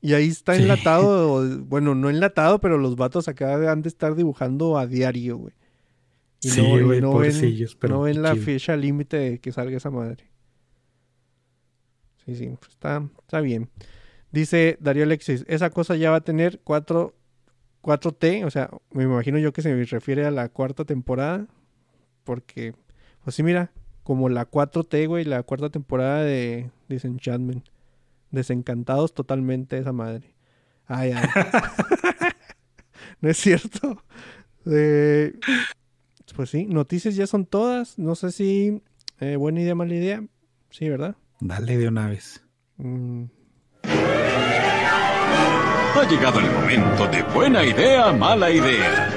Y 0.01 0.13
ahí 0.15 0.29
está 0.29 0.55
Sí. 0.55 0.63
enlatado, 0.63 1.43
bueno, 1.65 1.95
no 1.95 2.09
enlatado, 2.11 2.61
pero 2.61 2.79
los 2.79 2.97
vatos 2.97 3.29
acá 3.29 3.71
han 3.71 3.83
de 3.83 3.89
estar 3.89 4.15
dibujando 4.15 4.79
a 4.79 4.87
diario, 4.87 5.37
güey. 5.39 5.55
Y 6.41 6.51
Sí, 6.51 6.61
güey, 6.61 7.01
no 7.01 7.17
ven, 7.19 7.33
pero 7.79 7.95
no 7.97 8.01
ven 8.03 8.23
la 8.23 8.37
fecha 8.37 8.77
límite 8.77 9.17
de 9.17 9.39
que 9.41 9.51
salga 9.53 9.77
esa 9.77 9.91
madre. 9.91 10.31
Sí, 12.25 12.35
sí, 12.35 12.49
pues 12.59 12.71
está, 12.73 13.07
está 13.21 13.41
bien. 13.41 13.71
Dice 14.31 14.79
Darío 14.81 15.05
Alexis, 15.05 15.45
esa 15.49 15.71
cosa 15.71 15.97
ya 15.97 16.11
va 16.11 16.17
a 16.17 16.21
tener 16.25 16.61
4, 16.65 17.15
4T, 17.85 18.45
o 18.45 18.51
sea, 18.51 18.71
me 18.91 19.05
imagino 19.05 19.39
yo 19.39 19.53
que 19.53 19.63
se 19.63 19.85
refiere 19.85 20.25
a 20.25 20.31
la 20.31 20.49
cuarta 20.49 20.85
temporada, 20.85 21.47
porque, 22.25 22.75
pues 23.23 23.37
sí, 23.37 23.43
mira, 23.43 23.71
como 24.03 24.29
la 24.29 24.51
4T, 24.51 25.07
güey, 25.07 25.25
la 25.25 25.43
cuarta 25.43 25.71
temporada 25.71 26.23
de 26.23 26.71
Disenchantment. 26.89 27.67
Desencantados 28.31 29.15
totalmente 29.15 29.79
esa 29.79 29.93
madre. 29.93 30.35
Ay, 30.87 31.13
ay. 31.13 31.29
no 33.21 33.31
es 33.31 33.37
cierto. 33.37 34.03
Eh, 34.67 35.39
pues 36.35 36.51
sí, 36.51 36.67
noticias 36.67 37.15
ya 37.15 37.27
son 37.27 37.47
todas. 37.47 37.99
No 37.99 38.15
sé 38.15 38.33
si 38.33 38.83
eh, 39.21 39.37
buena 39.37 39.61
idea, 39.61 39.75
mala 39.75 39.95
idea. 39.95 40.25
Sí, 40.71 40.89
¿verdad? 40.89 41.17
Dale 41.41 41.79
de 41.79 41.89
una 41.89 42.09
vez. 42.09 42.45
Mm, 42.77 43.27
Ha 45.97 46.09
llegado 46.09 46.41
el 46.41 46.51
momento 46.51 47.07
de 47.07 47.23
buena 47.23 47.65
idea, 47.65 48.13
mala 48.13 48.51
idea. 48.51 49.09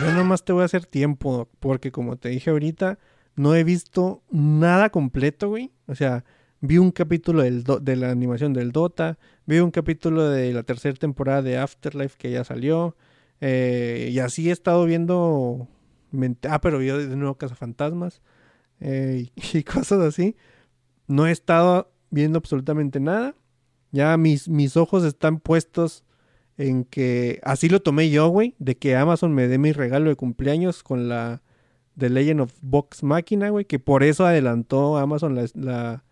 Yo 0.00 0.12
nomás 0.12 0.44
te 0.44 0.52
voy 0.52 0.62
a 0.62 0.66
hacer 0.66 0.86
tiempo, 0.86 1.48
porque 1.58 1.90
como 1.90 2.16
te 2.16 2.28
dije 2.28 2.50
ahorita, 2.50 3.00
no 3.34 3.56
he 3.56 3.64
visto 3.64 4.22
nada 4.30 4.90
completo, 4.90 5.48
güey. 5.48 5.72
O 5.88 5.96
sea, 5.96 6.24
vi 6.60 6.78
un 6.78 6.92
capítulo 6.92 7.42
de 7.42 7.96
la 7.96 8.10
animación 8.10 8.52
del 8.52 8.70
Dota, 8.70 9.18
vi 9.46 9.58
un 9.58 9.72
capítulo 9.72 10.28
de 10.28 10.52
la 10.52 10.62
tercera 10.62 10.94
temporada 10.94 11.42
de 11.42 11.58
Afterlife 11.58 12.16
que 12.16 12.30
ya 12.30 12.44
salió, 12.44 12.96
eh, 13.40 14.10
y 14.12 14.20
así 14.20 14.48
he 14.48 14.52
estado 14.52 14.84
viendo... 14.84 15.66
Ah, 16.48 16.60
pero 16.60 16.78
vi 16.78 16.86
de 16.86 17.16
nuevo 17.16 17.36
Cazafantasmas, 17.36 18.22
eh, 18.78 19.28
y 19.52 19.62
cosas 19.64 20.00
así. 20.00 20.36
No 21.08 21.26
he 21.26 21.32
estado 21.32 21.92
viendo 22.10 22.38
absolutamente 22.38 23.00
nada. 23.00 23.34
Ya 23.92 24.16
mis, 24.16 24.48
mis 24.48 24.76
ojos 24.76 25.04
están 25.04 25.40
puestos 25.40 26.04
en 26.56 26.84
que 26.84 27.40
así 27.42 27.68
lo 27.68 27.80
tomé 27.80 28.10
yo, 28.10 28.28
güey, 28.28 28.54
de 28.58 28.76
que 28.76 28.94
Amazon 28.94 29.32
me 29.34 29.48
dé 29.48 29.58
mi 29.58 29.72
regalo 29.72 30.10
de 30.10 30.16
cumpleaños 30.16 30.82
con 30.82 31.08
la 31.08 31.42
The 31.96 32.10
Legend 32.10 32.42
of 32.42 32.54
Vox 32.60 33.02
Máquina, 33.02 33.48
güey, 33.48 33.64
que 33.64 33.78
por 33.78 34.02
eso 34.02 34.26
adelantó 34.26 34.98
Amazon 34.98 35.34
la, 35.34 35.46
la, 35.54 36.04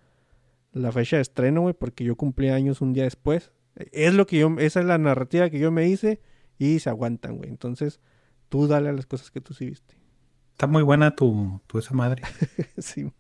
la 0.73 0.93
fecha 0.93 1.17
de 1.17 1.23
estreno, 1.23 1.63
güey, 1.63 1.75
porque 1.75 2.05
yo 2.05 2.17
cumplí 2.17 2.49
años 2.49 2.81
un 2.81 2.93
día 2.93 3.05
después. 3.05 3.53
Es 3.93 4.15
lo 4.15 4.27
que 4.27 4.39
yo, 4.39 4.57
esa 4.59 4.81
es 4.81 4.87
la 4.87 4.99
narrativa 4.99 5.51
que 5.51 5.59
yo 5.59 5.71
me 5.71 5.87
hice 5.87 6.21
y 6.59 6.79
se 6.81 6.91
aguantan, 6.91 7.37
güey. 7.37 7.49
Entonces, 7.49 8.01
tú 8.49 8.67
dale 8.67 8.89
a 8.89 8.93
las 8.93 9.07
cosas 9.07 9.31
que 9.31 9.41
tú 9.41 9.55
sí 9.55 9.67
viste. 9.67 9.97
Está 10.53 10.67
muy 10.67 10.83
buena 10.83 11.15
tu, 11.15 11.61
tu 11.67 11.79
esa 11.79 11.95
madre. 11.95 12.23
sí. 12.79 13.13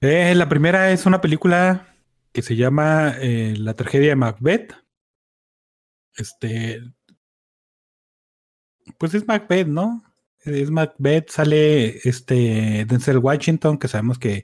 Eh, 0.00 0.34
la 0.34 0.48
primera 0.48 0.90
es 0.90 1.06
una 1.06 1.20
película 1.20 1.93
que 2.34 2.42
se 2.42 2.56
llama 2.56 3.14
eh, 3.20 3.54
La 3.56 3.74
tragedia 3.74 4.10
de 4.10 4.16
Macbeth. 4.16 4.74
Este. 6.16 6.82
Pues 8.98 9.14
es 9.14 9.26
Macbeth, 9.26 9.68
¿no? 9.68 10.02
Es 10.40 10.70
Macbeth, 10.70 11.30
sale 11.30 12.06
este 12.06 12.84
Denzel 12.86 13.18
Washington, 13.18 13.78
que 13.78 13.88
sabemos 13.88 14.18
que, 14.18 14.42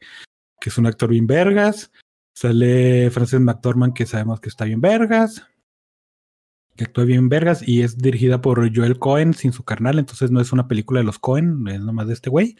que 0.61 0.71
es 0.71 0.79
un 0.79 0.87
actor 0.87 1.11
bien 1.11 1.27
vergas. 1.27 1.91
Sale 2.33 3.11
Frances 3.11 3.41
McDormand, 3.41 3.93
que 3.93 4.07
sabemos 4.07 4.41
que 4.41 4.49
está 4.49 4.65
bien 4.65 4.81
vergas. 4.81 5.45
Que 6.77 6.85
actúa 6.85 7.05
bien 7.05 7.29
vergas. 7.29 7.67
Y 7.67 7.83
es 7.83 7.99
dirigida 7.99 8.41
por 8.41 8.75
Joel 8.75 9.01
Cohen 9.01 9.35
sin 9.35 9.53
su 9.53 9.65
carnal. 9.65 9.99
Entonces 9.99 10.31
no 10.31 10.41
es 10.41 10.53
una 10.53 10.69
película 10.69 11.01
de 11.01 11.07
los 11.07 11.19
Cohen, 11.19 11.67
es 11.67 11.81
nomás 11.81 12.07
de 12.07 12.15
este 12.15 12.31
güey. 12.31 12.57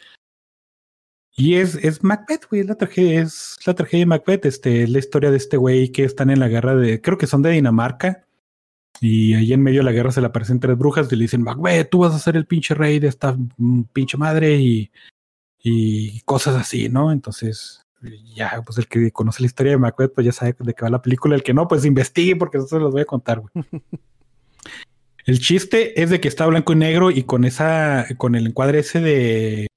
Y 1.35 1.55
es, 1.55 1.75
es 1.75 2.03
Macbeth, 2.03 2.47
güey, 2.49 2.61
es 2.61 2.67
la 2.67 2.75
tragedia, 2.75 3.21
es 3.21 3.57
la 3.65 3.73
tragedia 3.73 4.01
de 4.01 4.07
Macbeth, 4.07 4.45
este, 4.45 4.83
es 4.83 4.89
la 4.89 4.99
historia 4.99 5.31
de 5.31 5.37
este 5.37 5.57
güey 5.57 5.91
que 5.91 6.03
están 6.03 6.29
en 6.29 6.39
la 6.39 6.49
guerra 6.49 6.75
de, 6.75 7.01
creo 7.01 7.17
que 7.17 7.27
son 7.27 7.41
de 7.41 7.51
Dinamarca, 7.51 8.25
y 8.99 9.33
ahí 9.33 9.53
en 9.53 9.63
medio 9.63 9.79
de 9.79 9.85
la 9.85 9.93
guerra 9.93 10.11
se 10.11 10.21
le 10.21 10.27
aparecen 10.27 10.59
tres 10.59 10.77
brujas 10.77 11.11
y 11.11 11.15
le 11.15 11.23
dicen, 11.23 11.41
Macbeth, 11.41 11.89
tú 11.89 11.99
vas 11.99 12.13
a 12.13 12.19
ser 12.19 12.35
el 12.35 12.45
pinche 12.45 12.75
rey 12.75 12.99
de 12.99 13.07
esta 13.07 13.35
pinche 13.93 14.17
madre 14.17 14.55
y, 14.57 14.91
y 15.63 16.21
cosas 16.21 16.55
así, 16.55 16.89
¿no? 16.89 17.11
Entonces, 17.11 17.85
ya, 18.35 18.61
pues 18.65 18.77
el 18.77 18.87
que 18.87 19.11
conoce 19.11 19.41
la 19.41 19.47
historia 19.47 19.71
de 19.71 19.77
Macbeth, 19.77 20.13
pues 20.13 20.25
ya 20.25 20.31
sabe 20.31 20.55
de 20.59 20.73
qué 20.73 20.83
va 20.83 20.89
la 20.89 21.01
película, 21.01 21.35
el 21.35 21.43
que 21.43 21.53
no, 21.53 21.67
pues 21.67 21.85
investigue 21.85 22.35
porque 22.35 22.57
eso 22.57 22.67
se 22.67 22.79
los 22.79 22.91
voy 22.91 23.01
a 23.01 23.05
contar, 23.05 23.39
güey. 23.39 23.51
El 25.23 25.39
chiste 25.39 26.01
es 26.01 26.09
de 26.09 26.19
que 26.19 26.27
está 26.27 26.47
blanco 26.47 26.73
y 26.73 26.77
negro 26.77 27.11
y 27.11 27.21
con 27.23 27.45
esa, 27.45 28.07
con 28.17 28.33
el 28.33 28.47
encuadre 28.47 28.79
ese 28.79 29.01
de 29.01 29.67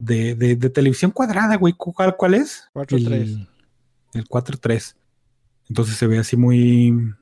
de, 0.00 0.34
de, 0.34 0.56
de 0.56 0.70
televisión 0.70 1.12
cuadrada, 1.12 1.56
güey. 1.56 1.74
¿Cuál, 1.74 2.16
cuál 2.16 2.34
es? 2.34 2.68
4:3. 2.74 3.12
El, 3.12 3.48
el 4.14 4.24
4-3. 4.24 4.96
Entonces 5.68 5.96
se 5.96 6.06
ve 6.08 6.18
así 6.18 6.36
muy. 6.36 7.14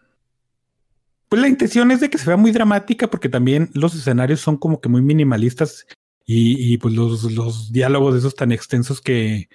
Pues 1.29 1.43
la 1.43 1.49
intención 1.49 1.91
es 1.91 2.01
de 2.01 2.09
que 2.09 2.17
se 2.17 2.27
vea 2.27 2.39
muy 2.39 2.53
dramática 2.53 3.09
porque 3.09 3.29
también 3.29 3.69
los 3.75 3.95
escenarios 3.95 4.41
son 4.41 4.57
como 4.57 4.81
que 4.81 4.89
muy 4.89 5.03
minimalistas 5.03 5.87
y, 6.25 6.73
y 6.73 6.79
pues 6.79 6.95
los, 6.95 7.31
los 7.33 7.71
diálogos 7.71 8.15
de 8.15 8.21
esos 8.21 8.35
tan 8.35 8.51
extensos 8.51 9.03
que, 9.03 9.51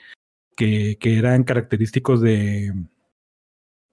que, 0.55 0.97
que 0.99 1.17
eran 1.17 1.43
característicos 1.43 2.21
de, 2.21 2.71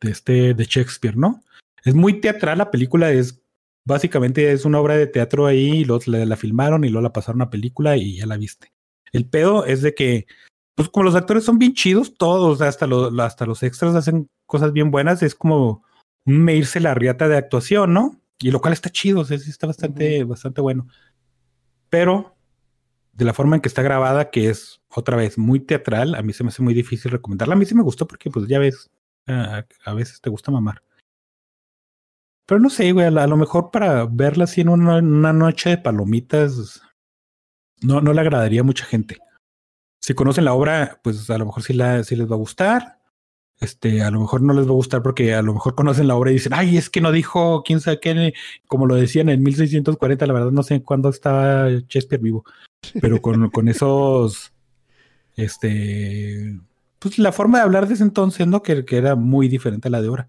de 0.02 0.10
este 0.10 0.52
de 0.52 0.64
Shakespeare, 0.64 1.16
¿no? 1.16 1.42
Es 1.82 1.94
muy 1.94 2.20
teatral 2.20 2.58
la 2.58 2.70
película, 2.70 3.10
es 3.10 3.40
básicamente 3.86 4.52
es 4.52 4.66
una 4.66 4.78
obra 4.80 4.98
de 4.98 5.06
teatro 5.06 5.46
ahí 5.46 5.78
y 5.78 5.84
luego 5.86 6.02
la, 6.06 6.26
la 6.26 6.36
filmaron 6.36 6.84
y 6.84 6.90
luego 6.90 7.04
la 7.04 7.14
pasaron 7.14 7.40
a 7.40 7.48
película 7.48 7.96
y 7.96 8.18
ya 8.18 8.26
la 8.26 8.36
viste. 8.36 8.74
El 9.12 9.28
pedo 9.28 9.64
es 9.64 9.82
de 9.82 9.94
que, 9.94 10.26
pues 10.74 10.88
como 10.88 11.04
los 11.04 11.14
actores 11.14 11.44
son 11.44 11.58
bien 11.58 11.74
chidos, 11.74 12.14
todos, 12.16 12.60
hasta, 12.60 12.86
lo, 12.86 13.06
hasta 13.22 13.46
los 13.46 13.62
extras 13.62 13.94
hacen 13.94 14.28
cosas 14.46 14.72
bien 14.72 14.90
buenas, 14.90 15.22
es 15.22 15.34
como 15.34 15.84
un 16.24 16.44
meirse 16.44 16.80
la 16.80 16.94
riata 16.94 17.28
de 17.28 17.36
actuación, 17.36 17.92
¿no? 17.92 18.20
Y 18.38 18.50
lo 18.50 18.60
cual 18.60 18.72
está 18.72 18.90
chido, 18.90 19.20
o 19.20 19.24
sea, 19.24 19.38
sí 19.38 19.50
está 19.50 19.66
bastante, 19.66 20.24
bastante 20.24 20.60
bueno. 20.60 20.86
Pero 21.88 22.36
de 23.12 23.24
la 23.24 23.34
forma 23.34 23.56
en 23.56 23.62
que 23.62 23.68
está 23.68 23.82
grabada, 23.82 24.30
que 24.30 24.48
es 24.48 24.80
otra 24.88 25.16
vez 25.16 25.36
muy 25.36 25.60
teatral, 25.60 26.14
a 26.14 26.22
mí 26.22 26.32
se 26.32 26.44
me 26.44 26.48
hace 26.48 26.62
muy 26.62 26.72
difícil 26.72 27.10
recomendarla. 27.10 27.54
A 27.54 27.58
mí 27.58 27.66
sí 27.66 27.74
me 27.74 27.82
gustó 27.82 28.06
porque, 28.06 28.30
pues 28.30 28.46
ya 28.48 28.58
ves, 28.58 28.90
a, 29.26 29.66
a 29.84 29.94
veces 29.94 30.20
te 30.20 30.30
gusta 30.30 30.50
mamar. 30.50 30.82
Pero 32.50 32.58
no 32.58 32.68
sé, 32.68 32.90
güey, 32.90 33.06
a, 33.06 33.26
lo 33.28 33.36
mejor 33.36 33.70
para 33.70 34.06
verla 34.06 34.42
así 34.42 34.62
en 34.62 34.70
una, 34.70 34.96
una 34.96 35.32
noche 35.32 35.70
de 35.70 35.78
palomitas, 35.78 36.82
no, 37.82 38.00
no 38.00 38.12
le 38.12 38.20
agradaría 38.20 38.60
a 38.60 38.64
mucha 38.64 38.84
gente. 38.84 39.18
Si 40.00 40.14
conocen 40.14 40.44
la 40.44 40.54
obra, 40.54 41.00
pues 41.02 41.28
a 41.30 41.38
lo 41.38 41.46
mejor 41.46 41.62
sí, 41.62 41.74
la, 41.74 42.02
sí 42.04 42.16
les 42.16 42.30
va 42.30 42.34
a 42.34 42.38
gustar. 42.38 43.00
Este, 43.60 44.02
a 44.02 44.10
lo 44.10 44.20
mejor 44.20 44.40
no 44.40 44.54
les 44.54 44.66
va 44.66 44.70
a 44.70 44.74
gustar 44.74 45.02
porque 45.02 45.34
a 45.34 45.42
lo 45.42 45.52
mejor 45.52 45.74
conocen 45.74 46.08
la 46.08 46.16
obra 46.16 46.30
y 46.30 46.34
dicen, 46.34 46.54
ay, 46.54 46.78
es 46.78 46.88
que 46.88 47.02
no 47.02 47.12
dijo 47.12 47.62
quién 47.62 47.80
sabe 47.80 48.00
qué, 48.00 48.32
como 48.66 48.86
lo 48.86 48.94
decían 48.94 49.28
en 49.28 49.42
1640, 49.42 50.26
la 50.26 50.32
verdad 50.32 50.50
no 50.50 50.62
sé 50.62 50.82
cuándo 50.82 51.10
estaba 51.10 51.68
Shakespeare 51.68 52.22
vivo, 52.22 52.44
pero 53.02 53.20
con, 53.20 53.50
con 53.50 53.68
esos, 53.68 54.54
este, 55.36 56.58
pues 56.98 57.18
la 57.18 57.32
forma 57.32 57.58
de 57.58 57.64
hablar 57.64 57.86
de 57.86 57.94
ese 57.94 58.02
entonces, 58.02 58.46
¿no? 58.46 58.62
Que, 58.62 58.86
que 58.86 58.96
era 58.96 59.14
muy 59.14 59.48
diferente 59.48 59.88
a 59.88 59.90
la 59.90 60.00
de 60.00 60.08
ahora. 60.08 60.28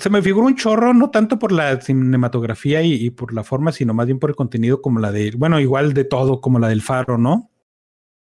Se 0.00 0.10
me 0.10 0.22
figura 0.22 0.46
un 0.46 0.56
chorro, 0.56 0.92
no 0.94 1.10
tanto 1.10 1.38
por 1.38 1.52
la 1.52 1.80
cinematografía 1.80 2.82
y, 2.82 3.10
por 3.10 3.32
la 3.32 3.44
forma, 3.44 3.72
sino 3.72 3.94
más 3.94 4.06
bien 4.06 4.18
por 4.18 4.30
el 4.30 4.36
contenido, 4.36 4.82
como 4.82 4.98
la 5.00 5.12
de, 5.12 5.32
bueno, 5.36 5.60
igual 5.60 5.94
de 5.94 6.04
todo, 6.04 6.40
como 6.40 6.58
la 6.58 6.68
del 6.68 6.82
faro, 6.82 7.18
¿no? 7.18 7.50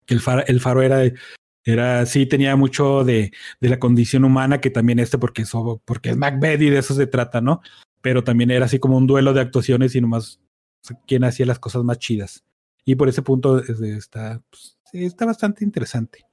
El 0.07 0.21
faro, 0.21 0.43
el 0.47 0.61
faro 0.61 0.83
era, 0.83 1.01
era, 1.65 2.07
sí 2.07 2.27
tenía 2.27 2.57
mucho 2.57 3.05
de, 3.05 3.33
de 3.61 3.69
la 3.69 3.79
condición 3.79 4.25
humana, 4.25 4.61
que 4.61 4.71
también 4.71 4.99
este, 4.99 5.19
porque, 5.19 5.43
eso, 5.43 5.81
porque 5.85 6.11
es 6.11 6.17
Macbeth 6.17 6.61
y 6.63 6.71
de 6.71 6.79
eso 6.79 6.95
se 6.95 7.07
trata, 7.07 7.41
¿no? 7.41 7.61
Pero 8.03 8.25
también 8.25 8.51
era 8.51 8.67
así 8.67 8.79
como 8.79 8.97
un 8.97 9.07
duelo 9.07 9.33
de 9.33 9.41
actuaciones 9.41 9.95
y 9.95 10.01
nomás 10.01 10.41
quién 11.07 11.25
hacía 11.25 11.47
las 11.47 11.59
cosas 11.59 11.85
más 11.85 11.99
chidas. 11.99 12.45
Y 12.85 12.95
por 12.95 13.09
ese 13.09 13.23
punto 13.23 13.59
es- 13.59 13.81
está, 13.81 14.43
pues, 14.51 14.79
está 14.93 15.27
bastante 15.27 15.65
interesante. 15.65 16.27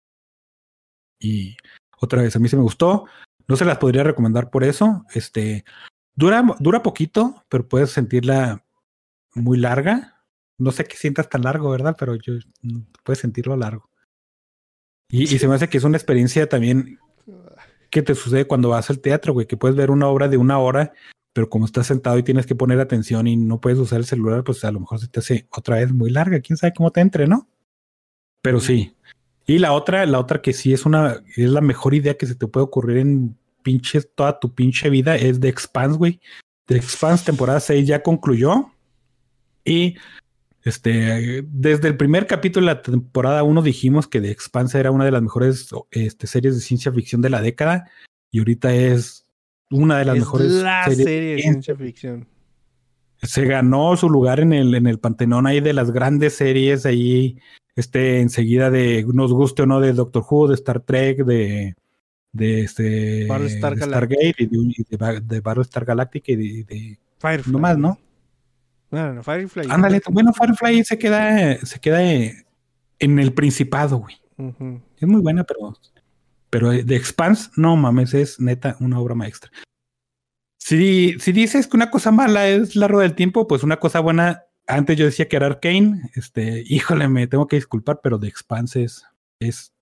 Y 1.19 1.55
otra 1.99 2.21
vez, 2.21 2.35
a 2.35 2.39
mí 2.39 2.47
se 2.47 2.55
me 2.57 2.63
gustó. 2.63 3.05
No 3.47 3.55
se 3.55 3.65
las 3.65 3.77
podría 3.77 4.03
recomendar 4.03 4.49
por 4.49 4.63
eso. 4.63 5.05
Este 5.13 5.63
dura, 6.15 6.43
dura 6.59 6.83
poquito, 6.83 7.43
pero 7.49 7.67
puedes 7.67 7.91
sentirla 7.91 8.65
muy 9.35 9.57
larga. 9.57 10.23
No 10.57 10.71
sé 10.71 10.85
qué 10.85 10.97
sientas 10.97 11.29
tan 11.29 11.43
largo, 11.43 11.69
¿verdad? 11.69 11.95
Pero 11.97 12.15
yo 12.15 12.33
mm, 12.61 12.79
puedes 13.03 13.19
sentirlo 13.19 13.55
largo. 13.55 13.89
Y, 15.09 15.23
y 15.23 15.39
se 15.39 15.47
me 15.47 15.55
hace 15.55 15.69
que 15.69 15.77
es 15.77 15.83
una 15.83 15.97
experiencia 15.97 16.49
también 16.49 16.99
que 17.89 18.01
te 18.01 18.15
sucede 18.15 18.45
cuando 18.45 18.69
vas 18.69 18.89
al 18.89 18.99
teatro, 18.99 19.33
güey, 19.33 19.47
que 19.47 19.57
puedes 19.57 19.77
ver 19.77 19.91
una 19.91 20.07
obra 20.07 20.27
de 20.27 20.37
una 20.37 20.59
hora, 20.59 20.93
pero 21.33 21.49
como 21.49 21.65
estás 21.65 21.87
sentado 21.87 22.17
y 22.17 22.23
tienes 22.23 22.45
que 22.45 22.55
poner 22.55 22.79
atención 22.79 23.27
y 23.27 23.37
no 23.37 23.61
puedes 23.61 23.79
usar 23.79 23.99
el 23.99 24.05
celular, 24.05 24.43
pues 24.43 24.65
a 24.65 24.71
lo 24.71 24.79
mejor 24.79 24.99
se 24.99 25.07
te 25.07 25.19
hace 25.19 25.47
otra 25.51 25.77
vez 25.77 25.93
muy 25.93 26.09
larga. 26.09 26.41
Quién 26.41 26.57
sabe 26.57 26.73
cómo 26.75 26.91
te 26.91 27.01
entre, 27.01 27.27
¿no? 27.27 27.47
Pero 28.41 28.59
sí. 28.59 28.96
Y 29.47 29.59
la 29.59 29.71
otra, 29.71 30.05
la 30.05 30.19
otra 30.19 30.41
que 30.41 30.51
sí 30.51 30.73
es 30.73 30.85
una, 30.85 31.23
es 31.35 31.49
la 31.49 31.61
mejor 31.61 31.93
idea 31.93 32.17
que 32.17 32.25
se 32.25 32.35
te 32.35 32.47
puede 32.47 32.65
ocurrir 32.65 32.97
en 32.97 33.37
pinches 33.63 34.09
toda 34.13 34.39
tu 34.39 34.53
pinche 34.53 34.89
vida 34.89 35.15
es 35.15 35.39
The 35.39 35.47
Expanse, 35.47 35.97
güey. 35.97 36.19
The 36.65 36.75
Expanse 36.75 37.25
temporada 37.25 37.61
6 37.61 37.87
ya 37.87 38.03
concluyó. 38.03 38.71
Y 39.63 39.95
este, 40.63 41.45
desde 41.47 41.87
el 41.87 41.95
primer 41.95 42.27
capítulo 42.27 42.67
de 42.67 42.73
la 42.73 42.81
temporada 42.81 43.43
1 43.43 43.61
dijimos 43.61 44.07
que 44.07 44.19
The 44.19 44.31
Expanse 44.31 44.77
era 44.77 44.91
una 44.91 45.05
de 45.05 45.11
las 45.11 45.21
mejores 45.21 45.69
este, 45.91 46.27
series 46.27 46.55
de 46.55 46.61
ciencia 46.61 46.91
ficción 46.91 47.21
de 47.21 47.29
la 47.29 47.41
década. 47.41 47.89
Y 48.31 48.39
ahorita 48.39 48.75
es 48.75 49.27
una 49.69 49.97
de 49.97 50.05
las 50.05 50.15
Es 50.15 50.21
mejores 50.21 50.51
la 50.51 50.83
series 50.83 51.03
serie 51.05 51.35
de 51.35 51.41
ciencia 51.41 51.75
ficción. 51.75 52.27
se 53.21 53.45
ganó 53.45 53.95
su 53.95 54.09
lugar 54.09 54.41
en 54.41 54.51
el, 54.51 54.75
en 54.75 54.87
el 54.87 54.99
panteón 54.99 55.47
ahí 55.47 55.61
de 55.61 55.71
las 55.71 55.91
grandes 55.91 56.35
series 56.35 56.85
ahí, 56.85 57.37
este, 57.77 58.19
enseguida 58.19 58.69
de, 58.69 59.05
nos 59.13 59.31
guste 59.31 59.61
o 59.61 59.65
no, 59.65 59.79
de 59.79 59.93
Doctor 59.93 60.25
Who, 60.29 60.49
de 60.49 60.55
Star 60.55 60.81
Trek, 60.81 61.19
de, 61.19 61.75
de 62.33 62.61
este, 62.61 63.25
Battlestar 63.27 63.75
de. 63.75 63.85
Stargate 63.85 64.35
y 64.39 64.45
de, 64.47 64.57
y 64.57 64.83
de, 64.97 65.21
de 65.21 65.39
Battlestar 65.39 65.85
Galactica 65.85 66.33
y 66.33 66.35
de, 66.35 66.63
de- 66.65 66.99
Firefly. 67.19 67.53
no 67.53 67.59
más, 67.59 67.77
¿no? 67.77 67.97
No, 68.91 69.23
Firefly. 69.23 69.67
Ándale, 69.69 70.01
bueno, 70.09 70.33
Firefly 70.33 70.83
se 70.83 70.97
queda, 70.97 71.57
se 71.65 71.79
queda 71.79 72.01
en 72.03 73.19
el 73.19 73.33
Principado, 73.33 73.97
güey. 73.99 74.15
Es 74.99 75.07
muy 75.07 75.21
buena, 75.21 75.43
pero, 75.43 75.75
pero 76.49 76.69
The 76.85 76.95
Expanse, 76.95 77.49
no 77.55 77.75
mames, 77.75 78.13
es 78.13 78.39
neta 78.39 78.75
una 78.79 78.99
obra 78.99 79.15
maestra. 79.15 79.51
Si, 80.57 81.15
si 81.19 81.31
dices 81.31 81.67
que 81.67 81.77
una 81.77 81.89
cosa 81.91 82.11
mala 82.11 82.47
es 82.47 82.75
la 82.75 82.87
rueda 82.87 83.07
del 83.07 83.15
tiempo, 83.15 83.47
pues 83.47 83.63
una 83.63 83.77
cosa 83.77 83.99
buena, 83.99 84.43
antes 84.67 84.97
yo 84.97 85.05
decía 85.05 85.27
que 85.27 85.35
era 85.37 85.47
Arcane, 85.47 86.09
este, 86.15 86.63
híjole, 86.67 87.07
me 87.07 87.27
tengo 87.27 87.47
que 87.47 87.55
disculpar, 87.55 87.99
pero 88.03 88.19
The 88.19 88.27
Expanse 88.27 88.85
es, 89.39 89.73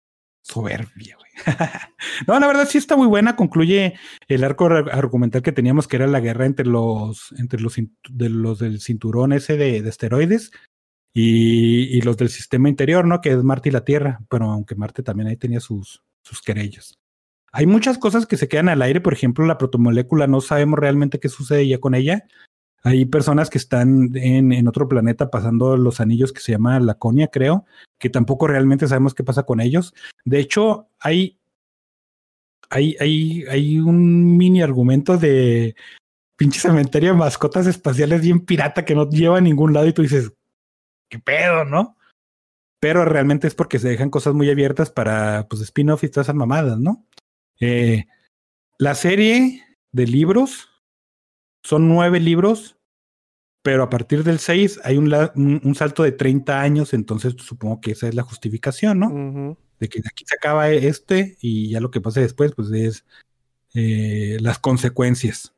soberbia, 0.43 1.17
güey. 1.17 1.31
no, 2.27 2.39
la 2.39 2.45
verdad 2.47 2.67
sí 2.69 2.77
está 2.77 2.95
muy 2.95 3.07
buena, 3.07 3.35
concluye 3.35 3.95
el 4.27 4.43
arco 4.43 4.67
ar- 4.67 4.91
argumental 4.91 5.41
que 5.41 5.51
teníamos, 5.51 5.87
que 5.87 5.95
era 5.95 6.05
la 6.05 6.19
guerra 6.19 6.45
entre 6.45 6.67
los, 6.67 7.33
entre 7.39 7.59
los, 7.59 7.75
de 8.09 8.29
los 8.29 8.59
del 8.59 8.79
cinturón 8.79 9.33
ese 9.33 9.57
de, 9.57 9.81
de 9.81 9.89
esteroides 9.89 10.51
y, 11.15 11.97
y 11.97 12.01
los 12.01 12.17
del 12.17 12.29
sistema 12.29 12.69
interior, 12.69 13.05
¿no? 13.07 13.21
Que 13.21 13.31
es 13.31 13.43
Marte 13.43 13.69
y 13.69 13.71
la 13.71 13.85
Tierra, 13.85 14.19
pero 14.29 14.51
aunque 14.51 14.75
Marte 14.75 15.01
también 15.01 15.29
ahí 15.29 15.37
tenía 15.37 15.59
sus, 15.61 16.03
sus 16.21 16.41
querellas. 16.41 16.99
Hay 17.51 17.65
muchas 17.65 17.97
cosas 17.97 18.27
que 18.27 18.37
se 18.37 18.47
quedan 18.47 18.69
al 18.69 18.81
aire, 18.81 19.01
por 19.01 19.13
ejemplo, 19.13 19.45
la 19.45 19.57
protomolécula, 19.57 20.27
no 20.27 20.41
sabemos 20.41 20.77
realmente 20.77 21.19
qué 21.19 21.29
sucede 21.29 21.67
ya 21.67 21.79
con 21.79 21.95
ella. 21.95 22.27
Hay 22.85 23.05
personas 23.05 23.49
que 23.49 23.57
están 23.57 24.15
en, 24.15 24.51
en 24.51 24.67
otro 24.67 24.87
planeta 24.87 25.31
pasando 25.31 25.75
los 25.75 25.99
anillos 25.99 26.31
que 26.31 26.39
se 26.39 26.51
llama 26.51 26.79
Laconia, 26.79 27.29
creo, 27.29 27.65
que 27.97 28.11
tampoco 28.11 28.45
realmente 28.45 28.87
sabemos 28.87 29.15
qué 29.15 29.23
pasa 29.23 29.41
con 29.41 29.59
ellos. 29.59 29.95
De 30.23 30.39
hecho, 30.39 30.87
hay, 30.99 31.39
hay, 32.69 32.95
hay, 32.99 33.43
hay 33.49 33.79
un 33.79 34.37
mini 34.37 34.61
argumento 34.61 35.17
de 35.17 35.75
pinche 36.35 36.59
cementerio 36.59 37.13
de 37.13 37.17
mascotas 37.17 37.65
espaciales 37.65 38.21
bien 38.21 38.41
pirata 38.41 38.85
que 38.85 38.93
no 38.93 39.09
lleva 39.09 39.39
a 39.39 39.41
ningún 39.41 39.73
lado 39.73 39.87
y 39.87 39.93
tú 39.93 40.03
dices, 40.03 40.31
¿qué 41.09 41.17
pedo, 41.17 41.65
no? 41.65 41.97
Pero 42.79 43.03
realmente 43.03 43.47
es 43.47 43.55
porque 43.55 43.79
se 43.79 43.89
dejan 43.89 44.11
cosas 44.11 44.35
muy 44.35 44.47
abiertas 44.51 44.91
para 44.91 45.47
pues 45.49 45.59
spin-off 45.63 46.03
y 46.03 46.09
todas 46.09 46.27
esas 46.27 46.35
mamadas, 46.35 46.77
¿no? 46.77 47.03
Eh, 47.59 48.05
la 48.77 48.93
serie 48.93 49.63
de 49.91 50.05
libros 50.05 50.69
son 51.65 51.87
nueve 51.87 52.19
libros, 52.19 52.74
pero 53.65 53.81
a 53.81 53.89
partir 53.89 54.23
del 54.23 54.37
seis 54.37 54.79
hay 54.83 54.95
un, 54.95 55.11
un, 55.33 55.59
un 55.63 55.73
salto 55.73 56.03
de 56.03 56.11
30 56.11 56.61
años, 56.61 56.93
entonces 56.93 57.33
supongo 57.39 57.81
que 57.81 57.93
esa 57.93 58.07
es 58.07 58.13
la 58.13 58.21
justificación, 58.21 58.99
¿no? 58.99 59.57
De 59.79 59.89
que 59.89 60.01
aquí 60.05 60.23
se 60.23 60.35
acaba 60.35 60.69
este 60.69 61.35
y 61.41 61.71
ya 61.71 61.79
lo 61.79 61.89
que 61.89 61.99
pase 61.99 62.21
después, 62.21 62.51
pues 62.55 62.69
es 62.69 63.05
eh, 63.73 64.37
las 64.39 64.59
consecuencias. 64.59 65.54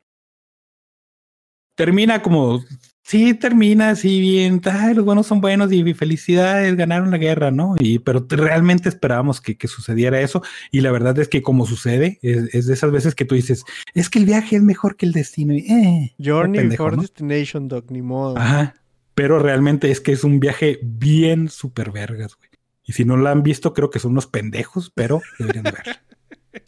Termina 1.78 2.20
como, 2.22 2.64
sí, 3.02 3.34
termina 3.34 3.90
así 3.90 4.20
bien, 4.20 4.60
ay, 4.64 4.94
los 4.94 5.04
buenos 5.04 5.28
son 5.28 5.40
buenos 5.40 5.72
y 5.72 5.94
felicidades, 5.94 6.74
ganaron 6.76 7.12
la 7.12 7.18
guerra, 7.18 7.52
¿no? 7.52 7.76
Y, 7.78 8.00
pero 8.00 8.24
te- 8.24 8.34
realmente 8.34 8.88
esperábamos 8.88 9.40
que, 9.40 9.56
que 9.56 9.68
sucediera 9.68 10.20
eso 10.20 10.42
y 10.72 10.80
la 10.80 10.90
verdad 10.90 11.16
es 11.20 11.28
que 11.28 11.40
como 11.40 11.66
sucede, 11.66 12.18
es, 12.20 12.52
es 12.52 12.66
de 12.66 12.74
esas 12.74 12.90
veces 12.90 13.14
que 13.14 13.24
tú 13.24 13.36
dices, 13.36 13.62
es 13.94 14.10
que 14.10 14.18
el 14.18 14.24
viaje 14.26 14.56
es 14.56 14.62
mejor 14.62 14.96
que 14.96 15.06
el 15.06 15.12
destino. 15.12 15.54
Y, 15.54 15.58
eh, 15.70 16.14
Journey 16.18 16.62
pendejo, 16.62 16.82
Before 16.82 16.96
¿no? 16.96 17.02
Destination, 17.02 17.68
Doc, 17.68 17.90
ni 17.92 18.02
modo. 18.02 18.36
Ajá. 18.36 18.74
Pero 19.14 19.38
realmente 19.38 19.90
es 19.92 20.00
que 20.00 20.10
es 20.10 20.24
un 20.24 20.40
viaje 20.40 20.80
bien 20.82 21.48
super 21.48 21.92
vergas, 21.92 22.34
güey. 22.36 22.50
Y 22.84 22.92
si 22.94 23.04
no 23.04 23.16
lo 23.16 23.28
han 23.28 23.44
visto, 23.44 23.72
creo 23.72 23.88
que 23.90 24.00
son 24.00 24.12
unos 24.12 24.26
pendejos, 24.26 24.90
pero 24.94 25.22
deberían 25.38 25.64
de 25.64 25.70
ver. 25.72 26.00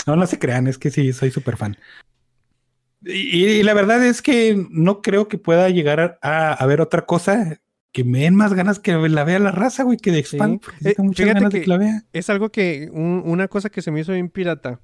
No, 0.06 0.14
no 0.14 0.26
se 0.26 0.38
crean, 0.38 0.68
es 0.68 0.78
que 0.78 0.90
sí, 0.90 1.12
soy 1.12 1.30
súper 1.32 1.56
fan. 1.56 1.76
Y, 3.04 3.44
y 3.44 3.62
la 3.62 3.74
verdad 3.74 4.04
es 4.04 4.20
que 4.22 4.66
no 4.70 5.00
creo 5.02 5.28
que 5.28 5.38
pueda 5.38 5.68
llegar 5.70 6.18
a, 6.22 6.52
a 6.52 6.66
ver 6.66 6.80
otra 6.80 7.06
cosa 7.06 7.58
que 7.92 8.04
me 8.04 8.20
den 8.20 8.34
más 8.36 8.52
ganas 8.54 8.78
que 8.78 8.92
la 8.92 9.24
vea 9.24 9.38
la 9.38 9.50
raza, 9.52 9.82
güey, 9.82 9.96
que 9.98 10.12
de 10.12 10.18
Expand. 10.20 10.60
Sí. 10.80 10.88
Eh, 10.90 10.94
muchas 10.98 11.26
de 11.34 11.48
que- 11.48 11.60
que 11.62 11.66
la 11.66 11.78
vea. 11.78 12.04
Es 12.12 12.30
algo 12.30 12.50
que, 12.50 12.88
un- 12.92 13.22
una 13.24 13.48
cosa 13.48 13.70
que 13.70 13.82
se 13.82 13.90
me 13.90 14.00
hizo 14.00 14.12
bien 14.12 14.28
pirata. 14.28 14.80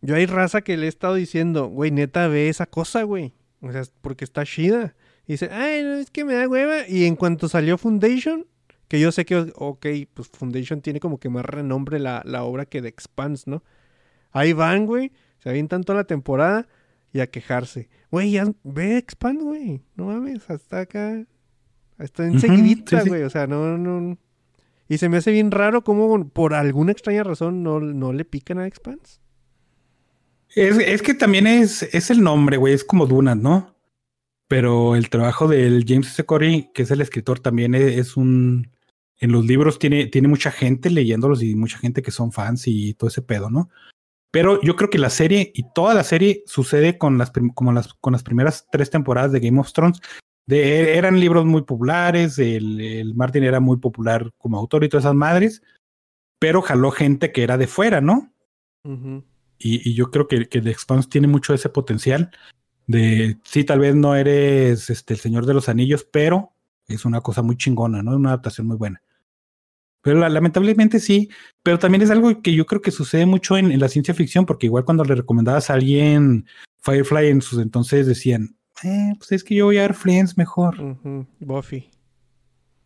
Yo 0.00 0.14
hay 0.14 0.26
raza 0.26 0.62
que 0.62 0.76
le 0.76 0.86
he 0.86 0.88
estado 0.88 1.14
diciendo, 1.14 1.66
güey, 1.68 1.90
neta, 1.90 2.28
ve 2.28 2.48
esa 2.48 2.66
cosa, 2.66 3.02
güey. 3.02 3.34
O 3.60 3.72
sea, 3.72 3.82
porque 4.02 4.24
está 4.24 4.44
chida. 4.44 4.94
Y 5.26 5.32
dice, 5.32 5.50
ay, 5.50 5.82
no, 5.82 5.94
es 5.94 6.10
que 6.10 6.24
me 6.24 6.34
da 6.34 6.48
hueva. 6.48 6.86
Y 6.88 7.04
en 7.06 7.16
cuanto 7.16 7.48
salió 7.48 7.76
Foundation, 7.76 8.46
que 8.88 9.00
yo 9.00 9.10
sé 9.10 9.24
que, 9.24 9.52
ok, 9.56 9.86
pues 10.14 10.28
Foundation 10.28 10.80
tiene 10.80 11.00
como 11.00 11.18
que 11.18 11.28
más 11.28 11.44
renombre 11.44 11.98
la, 11.98 12.22
la 12.24 12.44
obra 12.44 12.66
que 12.66 12.80
The 12.80 12.88
Expanse, 12.88 13.50
¿no? 13.50 13.64
Ahí 14.30 14.52
van, 14.52 14.86
güey. 14.86 15.10
Se 15.38 15.48
avientan 15.48 15.82
toda 15.82 15.98
la 15.98 16.04
temporada 16.04 16.68
y 17.16 17.20
a 17.20 17.30
quejarse. 17.30 17.88
Güey, 18.10 18.32
ya 18.32 18.46
ve 18.62 18.98
Expanse, 18.98 19.42
güey. 19.42 19.82
No 19.94 20.06
mames, 20.06 20.48
hasta 20.50 20.80
acá. 20.80 21.24
Está 21.98 22.24
Ujú, 22.24 22.34
enseguidita, 22.34 23.00
sí. 23.00 23.08
güey. 23.08 23.22
O 23.22 23.30
sea, 23.30 23.46
no, 23.46 23.78
no. 23.78 24.18
Y 24.88 24.98
se 24.98 25.08
me 25.08 25.16
hace 25.16 25.32
bien 25.32 25.50
raro 25.50 25.82
cómo 25.82 26.28
por 26.28 26.54
alguna 26.54 26.92
extraña 26.92 27.24
razón 27.24 27.62
no, 27.62 27.80
no 27.80 28.12
le 28.12 28.24
pican 28.24 28.58
a 28.58 28.66
Expanse. 28.66 29.20
Es, 30.54 30.78
es 30.78 31.02
que 31.02 31.14
también 31.14 31.46
es, 31.46 31.82
es 31.82 32.10
el 32.10 32.22
nombre, 32.22 32.56
güey, 32.56 32.72
es 32.72 32.84
como 32.84 33.06
Dunas, 33.06 33.36
¿no? 33.36 33.74
Pero 34.48 34.94
el 34.94 35.10
trabajo 35.10 35.48
del 35.48 35.84
James 35.86 36.08
S. 36.08 36.24
Corey, 36.24 36.70
que 36.72 36.82
es 36.82 36.90
el 36.90 37.00
escritor, 37.00 37.40
también 37.40 37.74
es, 37.74 37.96
es 37.96 38.16
un... 38.16 38.70
En 39.18 39.32
los 39.32 39.46
libros 39.46 39.78
tiene, 39.78 40.06
tiene 40.06 40.28
mucha 40.28 40.50
gente 40.50 40.90
leyéndolos 40.90 41.42
y 41.42 41.54
mucha 41.54 41.78
gente 41.78 42.02
que 42.02 42.10
son 42.10 42.32
fans 42.32 42.68
y 42.68 42.92
todo 42.94 43.08
ese 43.08 43.22
pedo, 43.22 43.48
¿no? 43.48 43.70
Pero 44.36 44.60
yo 44.60 44.76
creo 44.76 44.90
que 44.90 44.98
la 44.98 45.08
serie 45.08 45.50
y 45.54 45.62
toda 45.72 45.94
la 45.94 46.04
serie 46.04 46.42
sucede 46.44 46.98
con 46.98 47.16
las, 47.16 47.32
como 47.54 47.72
las, 47.72 47.94
con 47.94 48.12
las 48.12 48.22
primeras 48.22 48.68
tres 48.70 48.90
temporadas 48.90 49.32
de 49.32 49.40
Game 49.40 49.58
of 49.58 49.72
Thrones. 49.72 50.02
De, 50.44 50.98
eran 50.98 51.18
libros 51.18 51.46
muy 51.46 51.62
populares, 51.62 52.38
el, 52.38 52.78
el 52.78 53.14
Martin 53.14 53.44
era 53.44 53.60
muy 53.60 53.78
popular 53.78 54.30
como 54.36 54.58
autor 54.58 54.84
y 54.84 54.90
todas 54.90 55.06
esas 55.06 55.14
madres, 55.14 55.62
pero 56.38 56.60
jaló 56.60 56.90
gente 56.90 57.32
que 57.32 57.44
era 57.44 57.56
de 57.56 57.66
fuera, 57.66 58.02
¿no? 58.02 58.30
Y, 59.58 59.88
y 59.88 59.94
yo 59.94 60.10
creo 60.10 60.28
que, 60.28 60.50
que 60.50 60.60
The 60.60 60.70
Expanse 60.70 61.08
tiene 61.08 61.28
mucho 61.28 61.54
ese 61.54 61.70
potencial 61.70 62.30
de, 62.86 63.38
sí, 63.42 63.64
tal 63.64 63.80
vez 63.80 63.94
no 63.94 64.16
eres 64.16 64.90
este, 64.90 65.14
el 65.14 65.20
Señor 65.20 65.46
de 65.46 65.54
los 65.54 65.70
Anillos, 65.70 66.06
pero 66.12 66.52
es 66.88 67.06
una 67.06 67.22
cosa 67.22 67.40
muy 67.40 67.56
chingona, 67.56 68.02
¿no? 68.02 68.14
Una 68.14 68.32
adaptación 68.32 68.66
muy 68.66 68.76
buena. 68.76 69.00
Pero 70.06 70.20
la- 70.20 70.28
lamentablemente 70.28 71.00
sí, 71.00 71.28
pero 71.62 71.78
también 71.78 72.00
es 72.02 72.10
algo 72.10 72.40
que 72.40 72.54
yo 72.54 72.64
creo 72.64 72.80
que 72.80 72.90
sucede 72.90 73.26
mucho 73.26 73.56
en, 73.58 73.70
en 73.72 73.80
la 73.80 73.88
ciencia 73.88 74.14
ficción, 74.14 74.46
porque 74.46 74.66
igual 74.66 74.84
cuando 74.84 75.04
le 75.04 75.14
recomendabas 75.16 75.68
a 75.68 75.74
alguien 75.74 76.46
Firefly 76.82 77.26
en 77.28 77.42
sus 77.42 77.58
entonces 77.58 78.06
decían, 78.06 78.56
eh, 78.84 79.12
pues 79.18 79.32
es 79.32 79.42
que 79.44 79.54
yo 79.56 79.64
voy 79.66 79.78
a 79.78 79.82
ver 79.82 79.94
Friends 79.94 80.38
mejor. 80.38 80.76
Buffy. 81.40 81.90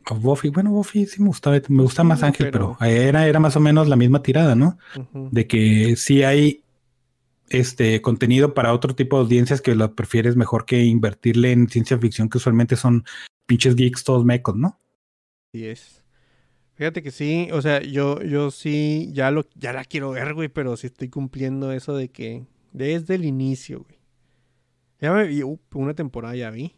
O 0.08 0.14
Buffy, 0.14 0.48
bueno, 0.48 0.70
Buffy 0.70 1.04
sí 1.06 1.20
me 1.20 1.28
gustaba, 1.28 1.60
me 1.68 1.82
gusta 1.82 2.02
más 2.02 2.20
Sí, 2.20 2.24
Ángel, 2.26 2.50
pero- 2.50 2.76
pero 2.80 2.90
era, 2.90 3.26
era 3.28 3.38
más 3.38 3.54
o 3.56 3.60
menos 3.60 3.86
la 3.86 3.96
misma 3.96 4.22
tirada, 4.22 4.54
¿no? 4.54 4.78
De 5.30 5.46
que 5.46 5.94
sí 5.96 6.22
hay 6.22 6.62
este 7.50 8.00
contenido 8.00 8.54
para 8.54 8.72
otro 8.72 8.94
tipo 8.94 9.16
de 9.16 9.22
audiencias 9.24 9.60
que 9.60 9.74
lo 9.74 9.94
prefieres 9.94 10.36
mejor 10.36 10.64
que 10.64 10.84
invertirle 10.84 11.52
en 11.52 11.68
ciencia 11.68 11.98
ficción 11.98 12.28
que 12.30 12.38
usualmente 12.38 12.76
son 12.76 13.04
pinches 13.46 13.74
geeks 13.76 14.04
todos 14.04 14.24
mecos, 14.24 14.56
¿no? 14.56 14.78
Así 15.52 15.66
es. 15.66 15.99
Fíjate 16.80 17.02
que 17.02 17.10
sí, 17.10 17.50
o 17.52 17.60
sea, 17.60 17.82
yo, 17.82 18.22
yo 18.22 18.50
sí, 18.50 19.10
ya 19.12 19.30
lo, 19.30 19.44
ya 19.54 19.74
la 19.74 19.84
quiero 19.84 20.12
ver, 20.12 20.32
güey, 20.32 20.48
pero 20.48 20.78
sí 20.78 20.86
estoy 20.86 21.10
cumpliendo 21.10 21.72
eso 21.72 21.94
de 21.94 22.08
que 22.08 22.46
desde 22.72 23.16
el 23.16 23.26
inicio, 23.26 23.80
güey. 23.80 23.98
Ya 24.98 25.12
me 25.12 25.26
vi, 25.26 25.42
uh, 25.42 25.60
una 25.74 25.92
temporada 25.92 26.34
ya 26.36 26.48
vi. 26.48 26.74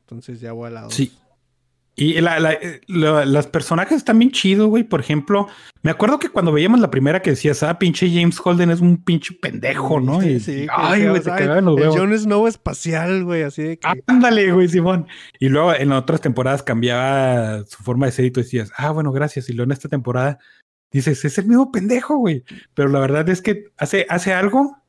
Entonces 0.00 0.40
ya 0.40 0.52
voy 0.52 0.68
a 0.68 0.70
la 0.70 0.80
dos. 0.84 0.94
Sí. 0.94 1.12
Y 1.94 2.18
la, 2.22 2.40
la, 2.40 2.52
eh, 2.54 2.80
la- 2.86 3.26
los 3.26 3.46
personajes 3.48 3.98
están 3.98 4.18
bien 4.18 4.30
chidos, 4.30 4.68
güey. 4.68 4.82
Por 4.82 5.00
ejemplo, 5.00 5.46
me 5.82 5.90
acuerdo 5.90 6.18
que 6.18 6.30
cuando 6.30 6.50
veíamos 6.50 6.80
la 6.80 6.90
primera 6.90 7.20
que 7.20 7.30
decías, 7.30 7.62
ah, 7.62 7.78
pinche 7.78 8.10
James 8.10 8.40
Holden 8.42 8.70
es 8.70 8.80
un 8.80 8.96
pinche 9.04 9.34
pendejo, 9.40 10.00
¿no? 10.00 10.22
Y, 10.22 10.40
Sí, 10.40 10.66
ay, 10.74 11.02
güey, 11.06 11.16
"Ay, 11.16 11.22
cagaban 11.22 11.66
los 11.66 11.76
huevos. 11.76 11.96
Jon 11.96 12.18
Snow 12.18 12.46
espacial, 12.46 13.24
güey, 13.24 13.42
así 13.42 13.62
de 13.62 13.78
que... 13.78 13.88
Ándale, 14.06 14.52
güey, 14.52 14.68
Simón. 14.68 15.06
Y 15.38 15.50
luego 15.50 15.74
en 15.74 15.92
otras 15.92 16.22
temporadas 16.22 16.62
cambiaba 16.62 17.64
su 17.66 17.82
forma 17.82 18.06
de 18.06 18.12
ser 18.12 18.24
y 18.24 18.30
tú 18.30 18.40
decías, 18.40 18.72
ah, 18.78 18.90
bueno, 18.90 19.12
gracias. 19.12 19.50
Y 19.50 19.52
luego 19.52 19.68
en 19.68 19.72
esta 19.72 19.88
temporada 19.90 20.38
dices, 20.90 21.24
es 21.26 21.36
el 21.38 21.46
mismo 21.46 21.70
pendejo, 21.72 22.16
güey. 22.16 22.42
Pero 22.74 22.88
la 22.88 23.00
verdad 23.00 23.28
es 23.28 23.42
que 23.42 23.64
hace, 23.76 24.06
hace 24.08 24.32
algo 24.32 24.81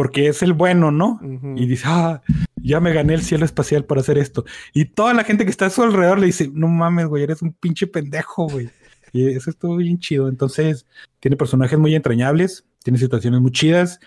porque 0.00 0.28
es 0.28 0.42
el 0.42 0.54
bueno, 0.54 0.90
¿no? 0.90 1.20
Ujú. 1.22 1.56
Y 1.58 1.66
dice, 1.66 1.84
ah, 1.86 2.22
ya 2.56 2.80
me 2.80 2.94
gané 2.94 3.12
el 3.12 3.20
cielo 3.20 3.44
espacial 3.44 3.84
para 3.84 4.00
hacer 4.00 4.16
esto. 4.16 4.46
Y 4.72 4.86
toda 4.86 5.12
la 5.12 5.24
gente 5.24 5.44
que 5.44 5.50
está 5.50 5.66
a 5.66 5.70
su 5.70 5.82
alrededor 5.82 6.18
le 6.18 6.24
dice, 6.24 6.50
no 6.54 6.68
mames, 6.68 7.04
güey, 7.04 7.24
eres 7.24 7.42
un 7.42 7.52
pinche 7.52 7.86
pendejo, 7.86 8.48
güey. 8.48 8.70
Y 9.12 9.28
eso 9.28 9.50
estuvo 9.50 9.76
bien 9.76 9.98
chido. 9.98 10.30
Entonces, 10.30 10.86
tiene 11.18 11.36
personajes 11.36 11.78
muy 11.78 11.94
entrañables, 11.94 12.64
tiene 12.82 12.98
situaciones 12.98 13.42
muy 13.42 13.50
chidas. 13.50 14.00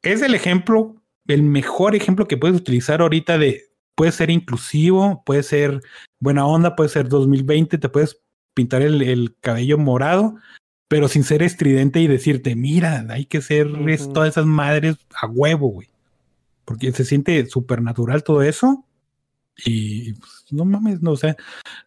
Es 0.00 0.22
el 0.22 0.34
ejemplo, 0.34 0.96
el 1.26 1.42
mejor 1.42 1.94
ejemplo 1.94 2.26
que 2.26 2.38
puedes 2.38 2.56
utilizar 2.56 3.02
ahorita 3.02 3.36
de, 3.36 3.64
puede 3.96 4.10
ser 4.10 4.30
inclusivo, 4.30 5.22
puede 5.26 5.42
ser 5.42 5.82
buena 6.18 6.46
onda, 6.46 6.76
puede 6.76 6.88
ser 6.88 7.10
2020, 7.10 7.76
te 7.76 7.88
puedes 7.90 8.22
pintar 8.54 8.80
el, 8.80 9.02
el 9.02 9.36
cabello 9.42 9.76
morado, 9.76 10.36
pero 10.94 11.08
sin 11.08 11.24
ser 11.24 11.42
estridente 11.42 11.98
y 11.98 12.06
decirte, 12.06 12.54
mira, 12.54 13.04
hay 13.10 13.24
que 13.26 13.40
ser 13.42 13.66
todas 14.12 14.28
esas 14.28 14.46
madres 14.46 14.94
a 15.20 15.26
huevo, 15.26 15.66
güey. 15.66 15.88
Porque 16.64 16.92
se 16.92 17.04
siente 17.04 17.44
súper 17.46 17.82
natural 17.82 18.22
todo 18.22 18.42
eso. 18.42 18.84
Y 19.66 20.12
pues, 20.12 20.44
no 20.52 20.64
mames, 20.64 21.02
no, 21.02 21.10
o 21.10 21.16
sea, 21.16 21.34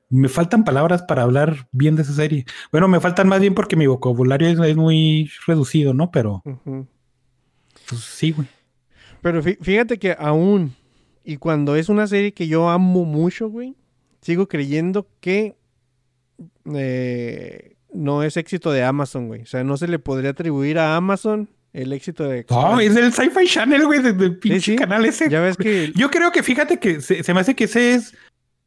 me 0.10 0.28
faltan 0.28 0.66
palabras 0.66 1.04
para 1.04 1.22
hablar 1.22 1.70
bien 1.72 1.96
de 1.96 2.02
esa 2.02 2.12
serie. 2.12 2.44
Bueno, 2.70 2.90
me 2.90 3.00
faltan 3.00 3.30
más 3.30 3.40
bien 3.40 3.56
porque 3.56 3.78
mi 3.78 3.88
vocabulario 3.88 4.50
es, 4.50 4.60
es 4.60 4.76
muy 4.76 5.32
reducido, 5.48 5.94
¿no? 5.94 6.12
Pero 6.12 6.42
Ujú. 6.44 6.86
pues, 7.88 8.02
sí, 8.02 8.32
güey. 8.34 8.50
Pero 9.22 9.42
fí- 9.42 9.58
fíjate 9.62 10.00
que 10.00 10.18
aún, 10.20 10.76
y 11.24 11.38
cuando 11.38 11.78
es 11.78 11.88
una 11.88 12.08
serie 12.08 12.34
que 12.34 12.50
yo 12.50 12.68
amo 12.70 13.06
mucho, 13.06 13.48
güey, 13.50 13.74
sigo 14.22 14.50
creyendo 14.50 15.08
que 15.22 15.56
eh, 16.76 17.77
no 17.98 18.24
es 18.24 18.38
éxito 18.38 18.72
de 18.72 18.84
Amazon, 18.84 19.28
güey. 19.28 19.42
O 19.42 19.46
sea, 19.46 19.64
no 19.64 19.78
se 19.78 19.88
le 19.88 20.00
podría 20.00 20.32
atribuir 20.32 20.80
a 20.80 20.96
Amazon 20.96 21.50
el 21.74 21.94
éxito 21.94 22.24
de... 22.28 22.46
No, 22.50 22.80
es 22.80 22.96
del 22.96 23.12
Sci-Fi 23.14 23.46
Channel, 23.48 23.86
güey, 23.86 24.02
del 24.02 24.18
del 24.18 24.38
pinche 24.40 24.72
sí. 24.72 24.76
canal 24.76 25.06
ese. 25.06 25.30
Ya 25.30 25.42
ves 25.42 25.58
que... 25.58 25.92
Yo 25.96 26.10
creo 26.10 26.32
que 26.32 26.42
fíjate 26.44 26.80
que 26.80 27.02
se, 27.02 27.24
se 27.24 27.34
me 27.34 27.42
hace 27.42 27.56
que 27.56 27.66
ese 27.66 27.94
es 27.96 28.16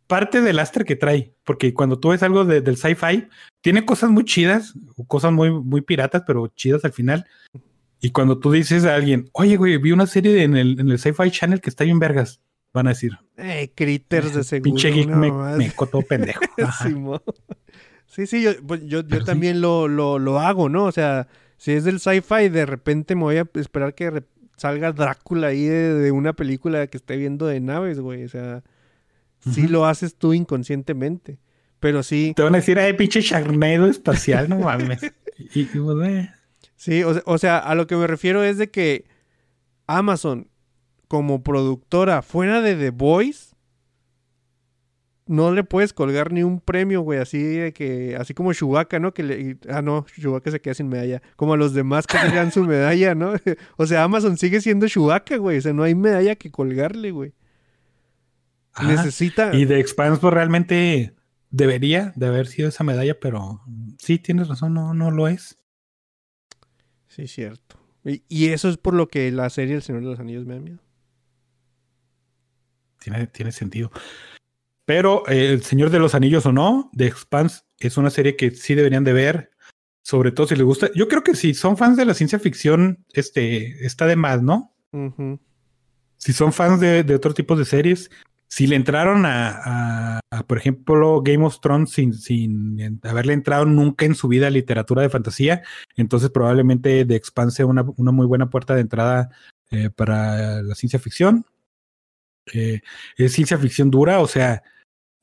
parte 0.07 0.41
del 0.41 0.57
lastre 0.57 0.85
que 0.85 0.97
trae, 0.97 1.33
porque 1.45 1.73
cuando 1.73 1.99
tú 1.99 2.09
ves 2.11 2.23
algo 2.23 2.45
de- 2.45 2.61
del 2.61 2.77
sci-fi, 2.77 3.29
tiene 3.61 3.85
cosas 3.85 4.11
muy 4.11 4.25
chidas, 4.25 4.75
cosas 5.07 5.33
muy, 5.33 5.51
muy 5.51 5.81
piratas, 5.83 6.23
pero 6.27 6.49
chidas 6.49 6.85
al 6.85 6.93
final. 6.93 7.27
Y 8.01 8.11
cuando 8.11 8.39
tú 8.39 8.51
dices 8.51 8.85
a 8.85 8.95
alguien, 8.97 9.29
oye, 9.33 9.57
güey, 9.57 9.77
vi 9.79 9.93
una 9.93 10.07
serie 10.07 10.33
de- 10.33 10.43
en 10.45 10.57
el, 10.57 10.81
en 10.81 10.91
el 10.91 10.99
Sci-Fi 10.99 11.31
Channel 11.31 11.61
que 11.61 11.71
está 11.71 11.85
bien 11.85 11.99
vergas, 11.99 12.41
van 12.73 12.87
a 12.87 12.91
decir, 12.91 13.13
Eh, 13.37 13.73
critters 13.75 14.35
de 14.35 14.43
seguro. 14.45 14.65
pinche 14.65 14.91
geek 14.91 15.09
no 15.09 15.17
me, 15.57 15.71
todo 15.71 16.03
pendejo. 16.03 16.41
Simón. 16.83 17.21
Sí, 18.11 18.27
sí, 18.27 18.43
yo, 18.43 18.51
pues, 18.67 18.81
yo, 18.87 19.03
yo 19.07 19.21
sí. 19.21 19.25
también 19.25 19.61
lo, 19.61 19.87
lo, 19.87 20.19
lo 20.19 20.41
hago, 20.41 20.69
¿no? 20.69 20.85
O 20.85 20.93
sea, 20.93 21.29
si 21.57 21.73
es 21.73 21.85
del 21.85 22.01
sci-fi, 22.01 22.49
de 22.49 22.67
repente 22.67 23.15
me 23.15 23.23
voy 23.23 23.37
a 23.37 23.47
esperar 23.55 23.95
que 23.95 24.25
salga 24.57 24.93
Drácula 24.93 25.49
ahí 25.49 25.65
de, 25.65 25.95
de 25.95 26.11
una 26.11 26.33
película 26.33 26.89
que 26.89 26.97
esté 26.97 27.17
viendo 27.17 27.47
de 27.47 27.61
naves, 27.61 28.01
güey. 28.01 28.25
O 28.25 28.29
sea, 28.29 28.65
sí 29.53 29.69
lo 29.69 29.87
haces 29.87 30.17
tú 30.17 30.35
inconscientemente. 30.35 31.39
Pero 31.79 32.03
sí, 32.03 32.33
Te 32.35 32.43
van 32.43 32.55
a 32.55 32.59
decir, 32.59 32.79
ay, 32.79 32.93
pinche 32.95 33.21
Sharknado 33.23 33.87
espacial, 33.87 34.49
no 34.49 34.59
mames. 34.59 35.01
Y, 35.55 35.61
y, 35.61 35.65
pues, 35.65 36.07
eh, 36.07 36.31
sí, 36.77 37.03
o, 37.03 37.15
o 37.25 37.39
sea, 37.39 37.57
a 37.57 37.75
lo 37.75 37.87
que 37.87 37.97
me 37.97 38.07
refiero 38.07 38.45
es 38.45 38.59
de 38.59 38.71
que 38.71 39.07
Amazon, 39.87 40.49
como 41.09 41.43
productora, 41.43 42.21
fuera 42.21 42.61
de 42.61 42.77
The 42.77 42.91
Voice, 42.91 43.50
no 45.31 45.53
le 45.53 45.63
puedes 45.63 45.93
colgar 45.93 46.33
ni 46.33 46.43
un 46.43 46.61
premio, 46.61 47.03
güey, 47.03 47.21
así 47.21 47.41
de 47.41 47.73
que, 47.73 48.17
así 48.17 48.35
como 48.35 48.53
Chewbacca, 48.53 48.99
¿no? 48.99 49.15
Que 49.15 49.23
le, 49.23 49.41
y- 49.41 49.59
ah, 49.69 49.81
no, 49.81 50.05
Chewbacca 50.21 50.51
se 50.51 50.61
queda 50.61 50.75
sin 50.75 50.89
medalla, 50.89 51.23
como 51.37 51.55
a 51.55 51.57
los 51.57 51.73
demás 51.73 52.07
que 52.07 52.19
se 52.19 52.35
dan 52.35 52.51
su 52.51 52.65
medalla, 52.65 53.15
¿no? 53.15 53.35
o 53.77 53.87
sea, 53.87 54.03
Amazon 54.03 54.37
sigue 54.37 54.61
siendo 54.61 54.89
Chewbacca, 54.89 55.37
güey, 55.37 55.59
o 55.59 55.61
sea, 55.61 55.73
no 55.73 55.85
hay 55.85 55.95
medalla 55.95 56.35
que 56.35 56.51
colgarle, 56.51 57.13
güey. 57.13 57.33
ajá. 58.73 58.89
Necesita... 58.93 59.55
Y 59.55 59.67
de 59.67 59.79
Expanse, 59.79 60.21
pues 60.21 60.35
realmente 60.35 61.15
debería 61.51 62.13
de 62.17 62.27
haber 62.27 62.47
sido 62.49 62.69
esa 62.69 62.83
medalla, 62.83 63.19
pero 63.21 63.63
sí, 63.99 64.19
tienes 64.19 64.49
razón, 64.49 64.75
no, 64.75 64.95
no 64.95 65.11
lo 65.13 65.29
es. 65.29 65.59
Sí, 67.07 67.29
cierto. 67.29 67.77
Y, 68.05 68.25
y 68.29 68.49
eso 68.49 68.69
es 68.69 68.79
por 68.79 68.95
lo 68.95 69.09
que 69.09 69.31
la 69.31 69.49
serie 69.51 69.77
El 69.77 69.83
Señor 69.83 70.03
de 70.03 70.09
los 70.09 70.19
Anillos 70.19 70.45
me 70.45 70.55
da 70.55 70.61
miedo. 70.61 70.79
Tiene, 72.99 73.27
tiene 73.29 73.53
sentido. 73.53 73.91
Pero 74.91 75.23
eh, 75.29 75.53
El 75.53 75.63
Señor 75.63 75.91
de 75.91 76.01
los 76.01 76.17
Anillos 76.17 76.45
o 76.47 76.53
no, 76.53 76.91
The 76.97 77.07
Expanse 77.07 77.61
es 77.79 77.97
una 77.97 78.11
serie 78.11 78.35
que 78.35 78.51
sí 78.51 78.75
deberían 78.75 79.05
de 79.05 79.13
ver. 79.13 79.53
Sobre 80.03 80.33
todo 80.33 80.49
si 80.49 80.57
les 80.57 80.65
gusta. 80.65 80.91
Yo 80.97 81.07
creo 81.07 81.23
que 81.23 81.37
si 81.37 81.55
son 81.55 81.77
fans 81.77 81.97
de 81.97 82.05
la 82.05 82.13
ciencia 82.13 82.41
ficción, 82.41 83.05
este 83.13 83.87
está 83.87 84.07
de 84.07 84.17
más, 84.17 84.43
¿no? 84.43 84.75
Si 86.17 86.33
son 86.33 86.53
fans 86.53 86.81
de, 86.81 87.05
de 87.05 87.15
otro 87.15 87.33
tipo 87.35 87.55
de 87.55 87.65
series, 87.65 88.11
si 88.49 88.67
le 88.67 88.75
entraron 88.75 89.27
a, 89.27 89.61
a- 89.65 90.21
a, 90.33 90.43
por 90.43 90.59
ejemplo, 90.59 91.23
Game 91.23 91.45
of 91.47 91.61
Thrones 91.61 91.91
sin, 91.91 92.13
sin 92.13 93.01
haberle 93.05 93.33
entrado 93.35 93.67
nunca 93.67 94.07
en 94.07 94.17
su 94.17 94.27
vida 94.27 94.49
a 94.49 94.51
literatura 94.51 95.03
de 95.03 95.09
fantasía, 95.09 95.63
entonces 95.95 96.31
probablemente 96.31 97.05
The 97.05 97.15
Expanse 97.15 97.59
sea 97.59 97.67
una, 97.67 97.85
una 97.97 98.11
muy 98.11 98.27
buena 98.27 98.51
puerta 98.51 98.75
de 98.75 98.81
entrada 98.81 99.31
eh, 99.71 99.89
para 99.91 100.63
la 100.63 100.75
ciencia 100.75 100.99
ficción. 100.99 101.47
Eh, 102.53 102.81
es 103.17 103.33
ciencia 103.35 103.57
ficción 103.57 103.89
dura, 103.93 104.19
o 104.19 104.27
sea, 104.27 104.65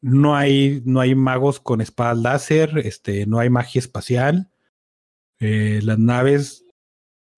no 0.08 0.36
hay, 0.36 0.82
no 0.86 1.00
hay 1.02 1.16
magos 1.16 1.60
con 1.60 1.82
espadas 1.82 2.18
láser, 2.18 2.78
este, 2.80 3.26
no 3.26 3.40
hay 3.40 3.50
magia 3.50 3.80
espacial. 3.80 4.50
Eh, 5.40 5.80
las 5.84 6.00
naves 6.00 6.66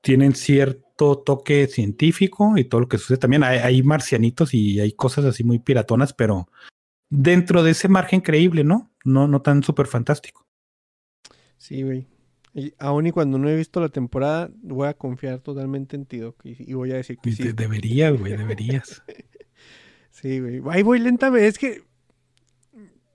tienen 0.01 0.33
cierto 0.35 1.17
toque 1.19 1.67
científico 1.67 2.57
y 2.57 2.63
todo 2.65 2.81
lo 2.81 2.87
que 2.87 2.97
sucede. 2.97 3.17
También 3.17 3.43
hay, 3.43 3.57
hay 3.59 3.83
marcianitos 3.83 4.53
y 4.53 4.79
hay 4.79 4.91
cosas 4.93 5.25
así 5.25 5.43
muy 5.43 5.59
piratonas, 5.59 6.13
pero 6.13 6.47
dentro 7.09 7.63
de 7.63 7.71
ese 7.71 7.87
margen 7.87 8.21
creíble, 8.21 8.63
¿no? 8.63 8.91
No, 9.03 9.27
no 9.27 9.41
tan 9.41 9.63
súper 9.63 9.87
fantástico. 9.87 10.45
Sí, 11.57 11.83
güey. 11.83 12.07
Y 12.53 12.73
aún 12.79 13.07
y 13.07 13.11
cuando 13.11 13.37
no 13.37 13.49
he 13.49 13.55
visto 13.55 13.79
la 13.79 13.89
temporada, 13.89 14.49
voy 14.61 14.87
a 14.87 14.93
confiar 14.93 15.39
totalmente 15.39 15.95
en 15.95 16.05
ti, 16.05 16.17
Doc, 16.17 16.39
y, 16.43 16.55
y 16.71 16.73
voy 16.73 16.91
a 16.91 16.95
decir 16.95 17.17
que 17.21 17.29
Y 17.29 17.33
sí. 17.33 17.43
de- 17.43 17.53
deberías, 17.53 18.17
güey, 18.17 18.35
deberías. 18.37 19.01
Sí, 20.11 20.39
güey. 20.39 20.61
Ahí 20.69 20.83
voy 20.83 20.99
lentamente. 20.99 21.47
Es 21.47 21.57
que 21.57 21.83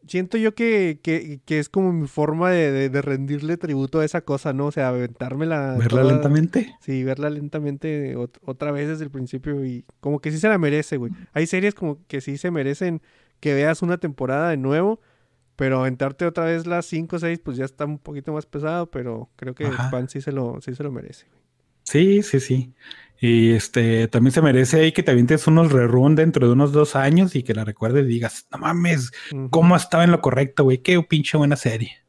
siento 0.06 0.36
yo 0.38 0.54
que, 0.54 1.00
que, 1.02 1.40
que 1.44 1.58
es 1.58 1.68
como 1.68 1.92
mi 1.92 2.06
forma 2.08 2.50
de, 2.50 2.70
de- 2.72 2.88
de 2.90 3.02
rendirle 3.02 3.56
tributo 3.56 4.00
a 4.00 4.04
esa 4.04 4.20
cosa, 4.22 4.52
¿no? 4.52 4.66
O 4.66 4.72
sea, 4.72 4.88
aventármela. 4.88 5.76
Verla 5.78 6.02
toda- 6.02 6.12
lentamente. 6.12 6.74
Sí, 6.80 7.04
verla 7.04 7.30
lentamente 7.30 8.16
ot- 8.16 8.38
otra 8.44 8.70
vez 8.72 8.88
desde 8.88 9.04
el 9.04 9.10
principio 9.10 9.64
y 9.64 9.84
como 10.00 10.20
que 10.20 10.30
sí 10.30 10.38
se 10.38 10.48
la 10.48 10.58
merece, 10.58 10.96
güey. 10.96 11.12
Hay 11.32 11.46
series 11.46 11.74
como 11.74 11.98
que 12.06 12.20
sí 12.20 12.36
se 12.38 12.50
merecen 12.50 13.00
que 13.40 13.54
veas 13.54 13.82
una 13.82 13.98
temporada 13.98 14.50
de 14.50 14.56
nuevo, 14.56 15.00
pero 15.56 15.80
aventarte 15.80 16.24
otra 16.26 16.44
vez 16.46 16.66
las 16.66 16.86
5 16.86 17.16
o 17.16 17.18
6 17.18 17.38
pues 17.38 17.56
ya 17.56 17.64
está 17.64 17.84
un 17.84 17.98
poquito 17.98 18.32
más 18.32 18.46
pesado, 18.46 18.90
pero 18.90 19.30
creo 19.36 19.54
que. 19.54 19.64
Pan 19.90 20.08
sí 20.08 20.20
se 20.20 20.32
lo, 20.32 20.60
sí 20.60 20.74
se 20.74 20.82
lo 20.82 20.90
merece. 20.90 21.26
güey. 21.28 21.40
Sí, 21.84 22.22
sí, 22.22 22.40
sí. 22.40 22.72
Y 23.20 23.52
este 23.52 24.08
también 24.08 24.32
se 24.32 24.42
merece 24.42 24.80
ahí 24.80 24.92
que 24.92 25.02
te 25.02 25.10
avientes 25.10 25.46
unos 25.46 25.72
rerun 25.72 26.14
dentro 26.14 26.46
de 26.46 26.52
unos 26.52 26.72
dos 26.72 26.96
años 26.96 27.34
y 27.36 27.42
que 27.42 27.54
la 27.54 27.64
recuerdes 27.64 28.04
y 28.04 28.08
digas, 28.08 28.46
no 28.50 28.58
mames. 28.58 29.12
¿cómo 29.50 29.76
estaba 29.76 30.04
en 30.04 30.10
lo 30.10 30.20
correcto, 30.20 30.64
güey? 30.64 30.78
Qué 30.78 31.00
pinche 31.02 31.38
buena 31.38 31.56
serie. 31.56 32.04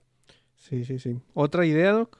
Sí, 0.57 0.83
sí, 0.83 0.99
sí. 0.99 1.17
¿Otra 1.33 1.65
idea, 1.65 1.91
Doc? 1.91 2.17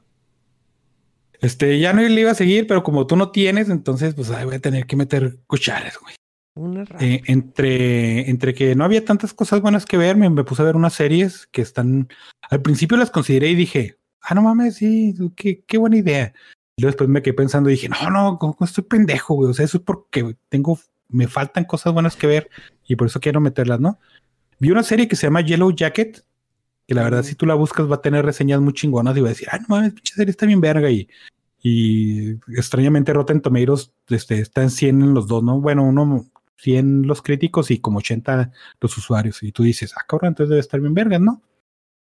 Este, 1.42 1.80
ya 1.80 1.94
no 1.94 2.02
le 2.02 2.22
iba 2.22 2.32
a 2.32 2.36
seguir, 2.36 2.68
pero 2.68 2.84
como 2.84 3.08
tú 3.08 3.16
no 3.16 3.32
tienes, 3.32 3.70
entonces 3.70 4.14
pues 4.14 4.32
ay, 4.32 4.46
voy 4.46 4.56
a 4.56 4.60
tener 4.60 4.86
que 4.86 4.96
meter 4.96 5.40
cucharas, 5.48 5.98
güey. 6.00 6.16
Una 6.56 6.86
Eh, 7.02 7.22
entre, 7.26 8.30
entre 8.30 8.54
que 8.54 8.76
no 8.76 8.86
había 8.86 9.04
tantas 9.04 9.34
cosas 9.34 9.60
buenas 9.60 9.86
que 9.86 9.98
ver, 9.98 10.16
me, 10.16 10.30
me 10.30 10.46
puse 10.46 10.62
a 10.62 10.66
ver 10.66 10.78
unas 10.78 10.94
series 10.94 11.48
que 11.48 11.62
están. 11.62 12.08
Al 12.50 12.62
principio 12.62 12.96
las 12.96 13.12
consideré 13.12 13.50
y 13.50 13.56
dije, 13.56 13.98
ah, 14.22 14.34
no 14.36 14.42
mames, 14.42 14.76
sí, 14.76 15.14
qué, 15.36 15.64
qué 15.68 15.78
buena 15.78 15.98
idea. 15.98 16.34
Y 16.78 16.82
luego 16.82 16.92
después 16.92 17.10
me 17.10 17.22
quedé 17.22 17.34
pensando 17.34 17.70
y 17.70 17.74
dije, 17.74 17.88
no, 17.90 18.10
no, 18.10 18.38
como 18.38 18.58
estoy 18.62 18.84
pendejo, 18.84 19.36
güey. 19.36 19.50
O 19.50 19.54
sea, 19.54 19.64
eso 19.66 19.78
es 19.78 19.84
porque 19.84 20.36
tengo, 20.50 20.78
me 21.08 21.28
faltan 21.28 21.64
cosas 21.64 21.94
buenas 21.94 22.16
que 22.18 22.28
ver 22.28 22.50
y 22.86 22.96
por 22.98 23.08
eso 23.08 23.20
quiero 23.22 23.40
meterlas, 23.40 23.80
¿no? 23.80 23.98
Vi 24.60 24.72
una 24.72 24.84
serie 24.84 25.08
que 25.08 25.16
se 25.16 25.28
llama 25.28 25.42
Yellow 25.42 25.72
Jacket. 25.74 26.24
Que 26.88 26.94
la 26.94 27.04
verdad, 27.04 27.24
si 27.24 27.34
tú 27.36 27.46
la 27.46 27.56
buscas, 27.56 27.90
va 27.90 27.96
a 27.96 28.02
tener 28.02 28.26
reseñas 28.26 28.60
muy 28.62 28.74
chingonas 28.74 29.16
y 29.18 29.22
va 29.22 29.28
a 29.28 29.30
decir, 29.30 29.48
ah, 29.52 29.58
no 29.58 29.66
mames, 29.70 29.94
pinche 29.94 30.14
serie 30.16 30.30
está 30.32 30.46
bien 30.46 30.62
verga. 30.62 30.90
Y, 30.92 31.08
y 31.64 32.32
extrañamente 32.56 33.12
Rotten 33.14 33.42
Tomatoes 33.42 33.92
este, 34.10 34.40
está 34.40 34.62
en 34.62 34.70
100 34.70 35.02
en 35.02 35.14
los 35.14 35.28
dos, 35.28 35.42
¿no? 35.44 35.60
Bueno, 35.62 35.84
uno 35.84 36.26
100 36.58 37.08
los 37.08 37.22
críticos 37.22 37.72
y 37.72 37.80
como 37.80 38.00
80 38.00 38.52
los 38.82 38.98
usuarios. 38.98 39.42
Y 39.42 39.52
tú 39.52 39.64
dices, 39.64 39.94
ah, 39.98 40.04
cabrón, 40.08 40.30
entonces 40.30 40.50
debe 40.50 40.60
estar 40.60 40.80
bien 40.80 40.94
vergas, 40.94 41.22
¿no? 41.22 41.42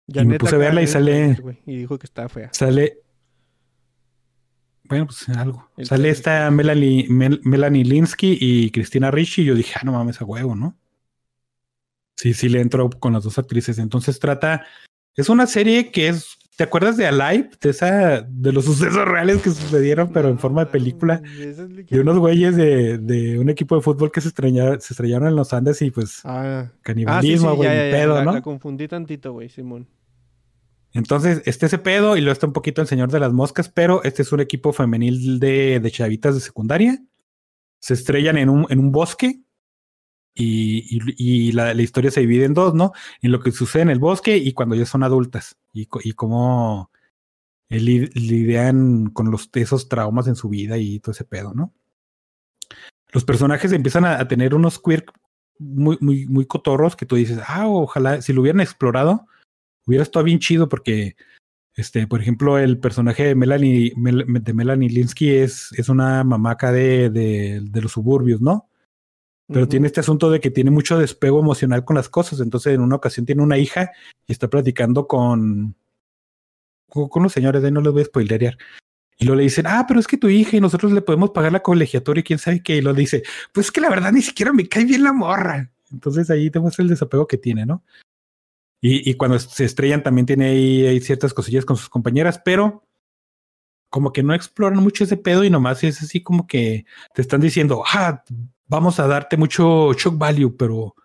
Y 0.07 0.25
me 0.25 0.37
puse 0.39 0.55
a 0.55 0.57
verla 0.57 0.81
y 0.81 0.87
sale- 0.87 1.37
Y 1.65 1.77
dijo 1.77 1.97
que 1.97 2.05
estaba 2.07 2.27
fea. 2.27 2.49
Sale. 2.51 3.02
Bueno, 4.89 5.05
pues 5.07 5.27
algo. 5.29 5.69
El 5.77 5.85
Sale 5.85 6.09
esta 6.09 6.51
Melanie, 6.51 7.07
Mel- 7.09 7.41
Melanie 7.43 7.85
Linsky 7.85 8.37
y 8.39 8.69
Cristina 8.71 9.11
Ricci. 9.11 9.41
Y 9.41 9.45
yo 9.45 9.55
dije, 9.55 9.73
ah, 9.79 9.83
no 9.85 9.93
mames, 9.93 10.21
a 10.21 10.25
huevo, 10.25 10.55
¿no? 10.55 10.75
Sí, 12.15 12.33
sí, 12.33 12.49
le 12.49 12.61
entro 12.61 12.89
con 12.89 13.13
las 13.13 13.23
dos 13.23 13.37
actrices. 13.39 13.79
Entonces 13.79 14.19
trata. 14.19 14.65
Es 15.15 15.29
una 15.29 15.47
serie 15.47 15.91
que 15.91 16.09
es. 16.09 16.37
¿Te 16.55 16.63
acuerdas 16.63 16.97
de 16.97 17.07
Alive? 17.07 17.49
De 17.61 17.69
esa. 17.71 18.21
De 18.21 18.51
los 18.51 18.65
sucesos 18.65 19.05
reales 19.07 19.41
que 19.41 19.49
sucedieron, 19.49 20.11
pero 20.11 20.29
en 20.29 20.37
forma 20.37 20.65
de 20.65 20.71
película. 20.71 21.21
De 21.89 21.99
unos 21.99 22.19
güeyes 22.19 22.55
de, 22.55 22.97
de 22.99 23.39
un 23.39 23.49
equipo 23.49 23.75
de 23.75 23.81
fútbol 23.81 24.11
que 24.11 24.21
se, 24.21 24.27
estreña- 24.29 24.79
se 24.79 24.93
estrellaron 24.93 25.29
en 25.29 25.35
los 25.35 25.53
Andes 25.53 25.81
y 25.81 25.89
pues 25.91 26.21
Ah, 26.23 26.67
canibalismo, 26.81 27.47
ah, 27.47 27.51
sí, 27.51 27.53
sí, 27.53 27.57
güey, 27.57 27.69
ya, 27.69 27.85
ya, 27.85 27.91
pedo, 27.91 28.23
¿no? 28.23 28.33
la 28.33 28.41
confundí 28.41 28.87
tantito, 28.87 29.33
güey, 29.33 29.49
Simón. 29.49 29.87
Entonces, 30.93 31.41
este 31.45 31.65
ese 31.65 31.79
pedo 31.79 32.15
y 32.17 32.21
luego 32.21 32.33
está 32.33 32.47
un 32.47 32.53
poquito 32.53 32.81
el 32.81 32.87
Señor 32.87 33.11
de 33.11 33.19
las 33.19 33.33
Moscas, 33.33 33.67
pero 33.69 34.03
este 34.03 34.21
es 34.21 34.31
un 34.31 34.39
equipo 34.39 34.73
femenil 34.73 35.39
de, 35.39 35.79
de 35.79 35.91
chavitas 35.91 36.35
de 36.35 36.41
secundaria. 36.41 37.03
Se 37.79 37.95
estrellan 37.95 38.37
en 38.37 38.49
un, 38.49 38.67
en 38.69 38.79
un 38.79 38.91
bosque 38.91 39.41
y, 40.35 40.99
y- 41.17 41.51
la, 41.51 41.73
la 41.73 41.81
historia 41.81 42.11
se 42.11 42.21
divide 42.21 42.45
en 42.45 42.53
dos, 42.53 42.73
¿no? 42.73 42.91
En 43.21 43.31
lo 43.31 43.39
que 43.39 43.51
sucede 43.51 43.83
en 43.83 43.89
el 43.89 43.99
bosque 43.99 44.37
y 44.37 44.53
cuando 44.53 44.75
ya 44.75 44.85
son 44.85 45.03
adultas 45.03 45.57
y, 45.73 45.87
y 46.03 46.13
cómo 46.13 46.91
eh, 47.69 47.79
li- 47.79 48.07
lidian 48.13 49.07
con 49.07 49.31
los, 49.31 49.49
esos 49.53 49.89
traumas 49.89 50.27
en 50.27 50.35
su 50.35 50.49
vida 50.49 50.77
y 50.77 50.99
todo 50.99 51.11
ese 51.11 51.25
pedo, 51.25 51.53
¿no? 51.53 51.73
Los 53.11 53.25
personajes 53.25 53.71
empiezan 53.71 54.05
a, 54.05 54.19
a 54.19 54.27
tener 54.27 54.55
unos 54.55 54.79
quirk 54.79 55.11
muy, 55.59 55.97
muy, 56.01 56.25
muy 56.25 56.45
cotorros 56.45 56.95
que 56.95 57.05
tú 57.05 57.15
dices, 57.15 57.39
ah, 57.47 57.67
ojalá 57.67 58.21
si 58.21 58.33
lo 58.33 58.41
hubieran 58.41 58.61
explorado, 58.61 59.27
hubiera 59.85 60.03
estado 60.03 60.25
bien 60.25 60.39
chido 60.39 60.69
porque, 60.69 61.15
este, 61.75 62.07
por 62.07 62.21
ejemplo, 62.21 62.57
el 62.57 62.77
personaje 62.77 63.23
de 63.23 63.35
Melanie, 63.35 63.93
Mel- 63.95 64.25
de 64.27 64.53
Melanie 64.53 64.89
Linsky 64.89 65.29
es, 65.29 65.69
es 65.77 65.89
una 65.89 66.23
mamaca 66.23 66.71
de, 66.71 67.09
de, 67.09 67.61
de 67.61 67.81
los 67.81 67.91
suburbios, 67.91 68.41
¿no? 68.41 68.69
Pero 69.47 69.67
tiene 69.67 69.87
este 69.87 69.99
asunto 69.99 70.31
de 70.31 70.39
que 70.39 70.49
tiene 70.49 70.71
mucho 70.71 70.97
despego 70.97 71.39
emocional 71.39 71.83
con 71.83 71.95
las 71.97 72.09
cosas. 72.09 72.39
Entonces, 72.39 72.73
en 72.73 72.81
una 72.81 72.95
ocasión 72.95 73.25
tiene 73.25 73.43
una 73.43 73.57
hija 73.57 73.91
y 74.25 74.31
está 74.31 74.49
platicando 74.49 75.05
con, 75.05 75.75
con, 76.89 77.09
con 77.09 77.23
los 77.23 77.33
señores, 77.33 77.61
de 77.61 77.67
ahí 77.67 77.73
no 77.73 77.81
les 77.81 77.91
voy 77.91 78.01
a 78.01 78.05
spoilerear. 78.05 78.57
Y 79.19 79.25
luego 79.25 79.37
le 79.37 79.43
dicen, 79.43 79.67
ah, 79.67 79.85
pero 79.87 79.99
es 79.99 80.07
que 80.07 80.17
tu 80.17 80.27
hija 80.27 80.57
y 80.57 80.61
nosotros 80.61 80.91
le 80.91 81.01
podemos 81.01 81.31
pagar 81.31 81.51
la 81.51 81.61
colegiatura 81.61 82.19
y 82.19 82.23
quién 82.23 82.39
sabe 82.39 82.63
qué. 82.63 82.77
Y 82.77 82.81
lo 82.81 82.93
dice, 82.93 83.21
pues 83.51 83.67
es 83.67 83.71
que 83.71 83.81
la 83.81 83.89
verdad 83.89 84.11
ni 84.11 84.21
siquiera 84.21 84.53
me 84.53 84.67
cae 84.67 84.85
bien 84.85 85.03
la 85.03 85.13
morra. 85.13 85.69
Entonces 85.91 86.29
ahí 86.31 86.49
te 86.49 86.59
muestra 86.59 86.81
el 86.81 86.89
desapego 86.89 87.27
que 87.27 87.37
tiene, 87.37 87.65
¿no? 87.65 87.83
Y, 88.85 89.13
cuando 89.13 89.39
se 89.39 89.63
estrellan 89.63 90.03
también 90.03 90.25
tiene 90.25 90.47
ahí, 90.47 90.99
ciertas 90.99 91.33
cosillas 91.33 91.63
con 91.63 91.77
sus 91.77 91.87
compañeras, 91.87 92.41
pero 92.43 92.85
como 93.89 94.11
que 94.11 94.23
no 94.23 94.33
exploran 94.33 94.83
mucho 94.83 95.05
ese 95.05 95.15
pedo 95.15 95.45
y 95.45 95.49
nomás 95.49 95.85
es 95.85 96.01
así 96.03 96.21
como 96.21 96.47
que 96.47 96.85
te 97.13 97.21
están 97.21 97.39
diciendo, 97.39 97.81
ah, 97.93 98.25
vamos 98.67 98.99
a 98.99 99.07
darte 99.07 99.37
mucho 99.37 99.93
shock 99.93 100.17
value, 100.17 100.57
pero, 100.57 100.95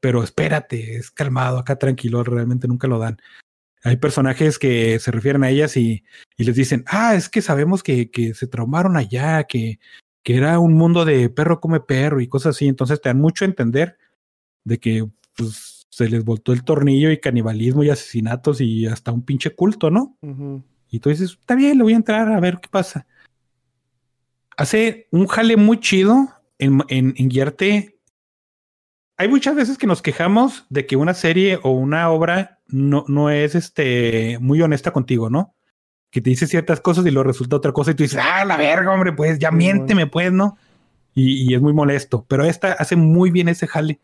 pero 0.00 0.24
espérate, 0.24 0.96
es 0.96 1.12
calmado, 1.12 1.58
acá 1.58 1.76
tranquilo, 1.76 2.24
realmente 2.24 2.66
nunca 2.66 2.88
lo 2.88 2.98
dan. 2.98 3.18
Hay 3.84 3.96
personajes 3.98 4.58
que 4.58 4.98
se 4.98 5.12
refieren 5.12 5.44
a 5.44 5.50
ellas 5.50 5.76
y, 5.76 6.02
y 6.36 6.42
les 6.42 6.56
dicen, 6.56 6.82
ah, 6.88 7.14
es 7.14 7.28
que 7.28 7.42
sabemos 7.42 7.84
que, 7.84 8.10
que 8.10 8.34
se 8.34 8.48
traumaron 8.48 8.96
allá, 8.96 9.44
que, 9.44 9.78
que 10.24 10.36
era 10.36 10.58
un 10.58 10.74
mundo 10.74 11.04
de 11.04 11.30
perro 11.30 11.60
come 11.60 11.78
perro 11.78 12.20
y 12.20 12.26
cosas 12.26 12.56
así. 12.56 12.66
Entonces 12.66 13.00
te 13.00 13.08
dan 13.08 13.20
mucho 13.20 13.44
a 13.44 13.48
entender 13.48 13.98
de 14.64 14.80
que 14.80 15.08
pues, 15.36 15.69
se 15.90 16.08
les 16.08 16.24
voltó 16.24 16.52
el 16.52 16.62
tornillo 16.64 17.10
y 17.10 17.18
canibalismo 17.18 17.82
y 17.82 17.90
asesinatos 17.90 18.60
y 18.60 18.86
hasta 18.86 19.12
un 19.12 19.22
pinche 19.22 19.50
culto, 19.50 19.90
¿no? 19.90 20.16
Y 20.88 21.00
tú 21.00 21.10
dices, 21.10 21.36
está 21.38 21.56
bien, 21.56 21.76
le 21.76 21.82
voy 21.82 21.92
a 21.92 21.96
entrar 21.96 22.32
a 22.32 22.40
ver 22.40 22.60
qué 22.62 22.68
pasa. 22.70 23.06
Hace 24.56 25.08
un 25.10 25.26
jale 25.26 25.56
muy 25.56 25.80
chido 25.80 26.28
en, 26.58 26.82
en, 26.88 27.14
en 27.16 27.28
guiarte. 27.28 27.98
Hay 29.16 29.28
muchas 29.28 29.56
veces 29.56 29.78
que 29.78 29.86
nos 29.86 30.00
quejamos 30.00 30.64
de 30.70 30.86
que 30.86 30.96
una 30.96 31.12
serie 31.12 31.58
o 31.62 31.72
una 31.72 32.08
obra 32.10 32.60
no, 32.68 33.04
no 33.08 33.28
es 33.28 33.54
este, 33.54 34.38
muy 34.40 34.62
honesta 34.62 34.92
contigo, 34.92 35.28
¿no? 35.28 35.54
Que 36.10 36.20
te 36.20 36.30
dice 36.30 36.46
ciertas 36.46 36.80
cosas 36.80 37.04
y 37.04 37.10
luego 37.10 37.28
resulta 37.28 37.56
otra 37.56 37.72
cosa 37.72 37.90
y 37.90 37.94
tú 37.94 38.04
dices, 38.04 38.20
ah, 38.22 38.44
la 38.44 38.56
verga, 38.56 38.92
hombre, 38.92 39.12
pues 39.12 39.38
ya 39.38 39.50
miénteme, 39.50 40.06
pues, 40.06 40.32
¿no? 40.32 40.56
Y, 41.14 41.50
y 41.50 41.54
es 41.54 41.60
muy 41.60 41.72
molesto. 41.72 42.24
Pero 42.28 42.44
esta 42.44 42.72
hace 42.72 42.94
muy 42.94 43.30
bien 43.30 43.48
ese 43.48 43.66
jale 43.66 44.00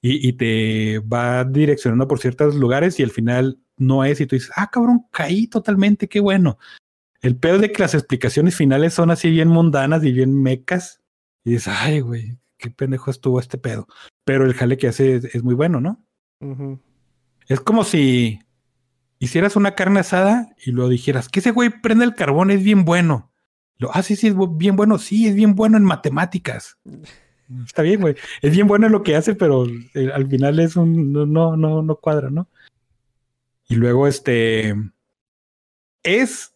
y, 0.00 0.28
y 0.28 0.32
te 0.34 0.98
va 1.00 1.44
direccionando 1.44 2.06
por 2.08 2.20
ciertos 2.20 2.54
lugares 2.54 2.98
y 3.00 3.02
al 3.02 3.10
final 3.10 3.58
no 3.76 4.04
es 4.04 4.20
y 4.20 4.26
tú 4.26 4.36
dices, 4.36 4.50
ah, 4.56 4.70
cabrón, 4.70 5.06
caí 5.10 5.46
totalmente, 5.46 6.08
qué 6.08 6.20
bueno. 6.20 6.58
El 7.20 7.36
peor 7.36 7.60
de 7.60 7.72
que 7.72 7.82
las 7.82 7.94
explicaciones 7.94 8.54
finales 8.54 8.94
son 8.94 9.10
así 9.10 9.30
bien 9.30 9.48
mundanas 9.48 10.04
y 10.04 10.12
bien 10.12 10.40
mecas 10.40 11.00
y 11.44 11.52
dices, 11.52 11.74
ay, 11.76 12.00
güey, 12.00 12.38
qué 12.58 12.70
pendejo 12.70 13.10
estuvo 13.10 13.40
este 13.40 13.58
pedo. 13.58 13.88
Pero 14.24 14.44
el 14.44 14.54
jale 14.54 14.76
que 14.76 14.88
hace 14.88 15.16
es, 15.16 15.24
es 15.34 15.42
muy 15.42 15.54
bueno, 15.54 15.80
¿no? 15.80 16.04
Es 17.48 17.60
como 17.60 17.82
si 17.82 18.40
hicieras 19.18 19.56
una 19.56 19.74
carne 19.74 20.00
asada 20.00 20.54
y 20.64 20.70
lo 20.72 20.88
dijeras, 20.88 21.28
que 21.28 21.40
ese 21.40 21.50
güey 21.50 21.70
prende 21.70 22.04
el 22.04 22.14
carbón, 22.14 22.50
es 22.50 22.62
bien 22.62 22.84
bueno. 22.84 23.32
Lo, 23.76 23.94
ah, 23.94 24.02
sí, 24.02 24.16
sí, 24.16 24.28
es 24.28 24.34
bien 24.56 24.76
bueno, 24.76 24.98
sí, 24.98 25.26
es 25.26 25.34
bien 25.34 25.54
bueno 25.54 25.76
en 25.76 25.84
matemáticas. 25.84 26.78
Está 27.64 27.82
bien, 27.82 28.00
güey. 28.00 28.14
Es 28.42 28.52
bien 28.52 28.66
bueno 28.66 28.86
en 28.86 28.92
lo 28.92 29.02
que 29.02 29.16
hace, 29.16 29.34
pero 29.34 29.66
eh, 29.94 30.10
al 30.12 30.26
final 30.28 30.58
es 30.60 30.76
un 30.76 31.12
no, 31.12 31.56
no, 31.56 31.82
no, 31.82 31.96
cuadra, 31.96 32.30
¿no? 32.30 32.48
Y 33.68 33.76
luego, 33.76 34.06
este 34.06 34.74
es 36.02 36.54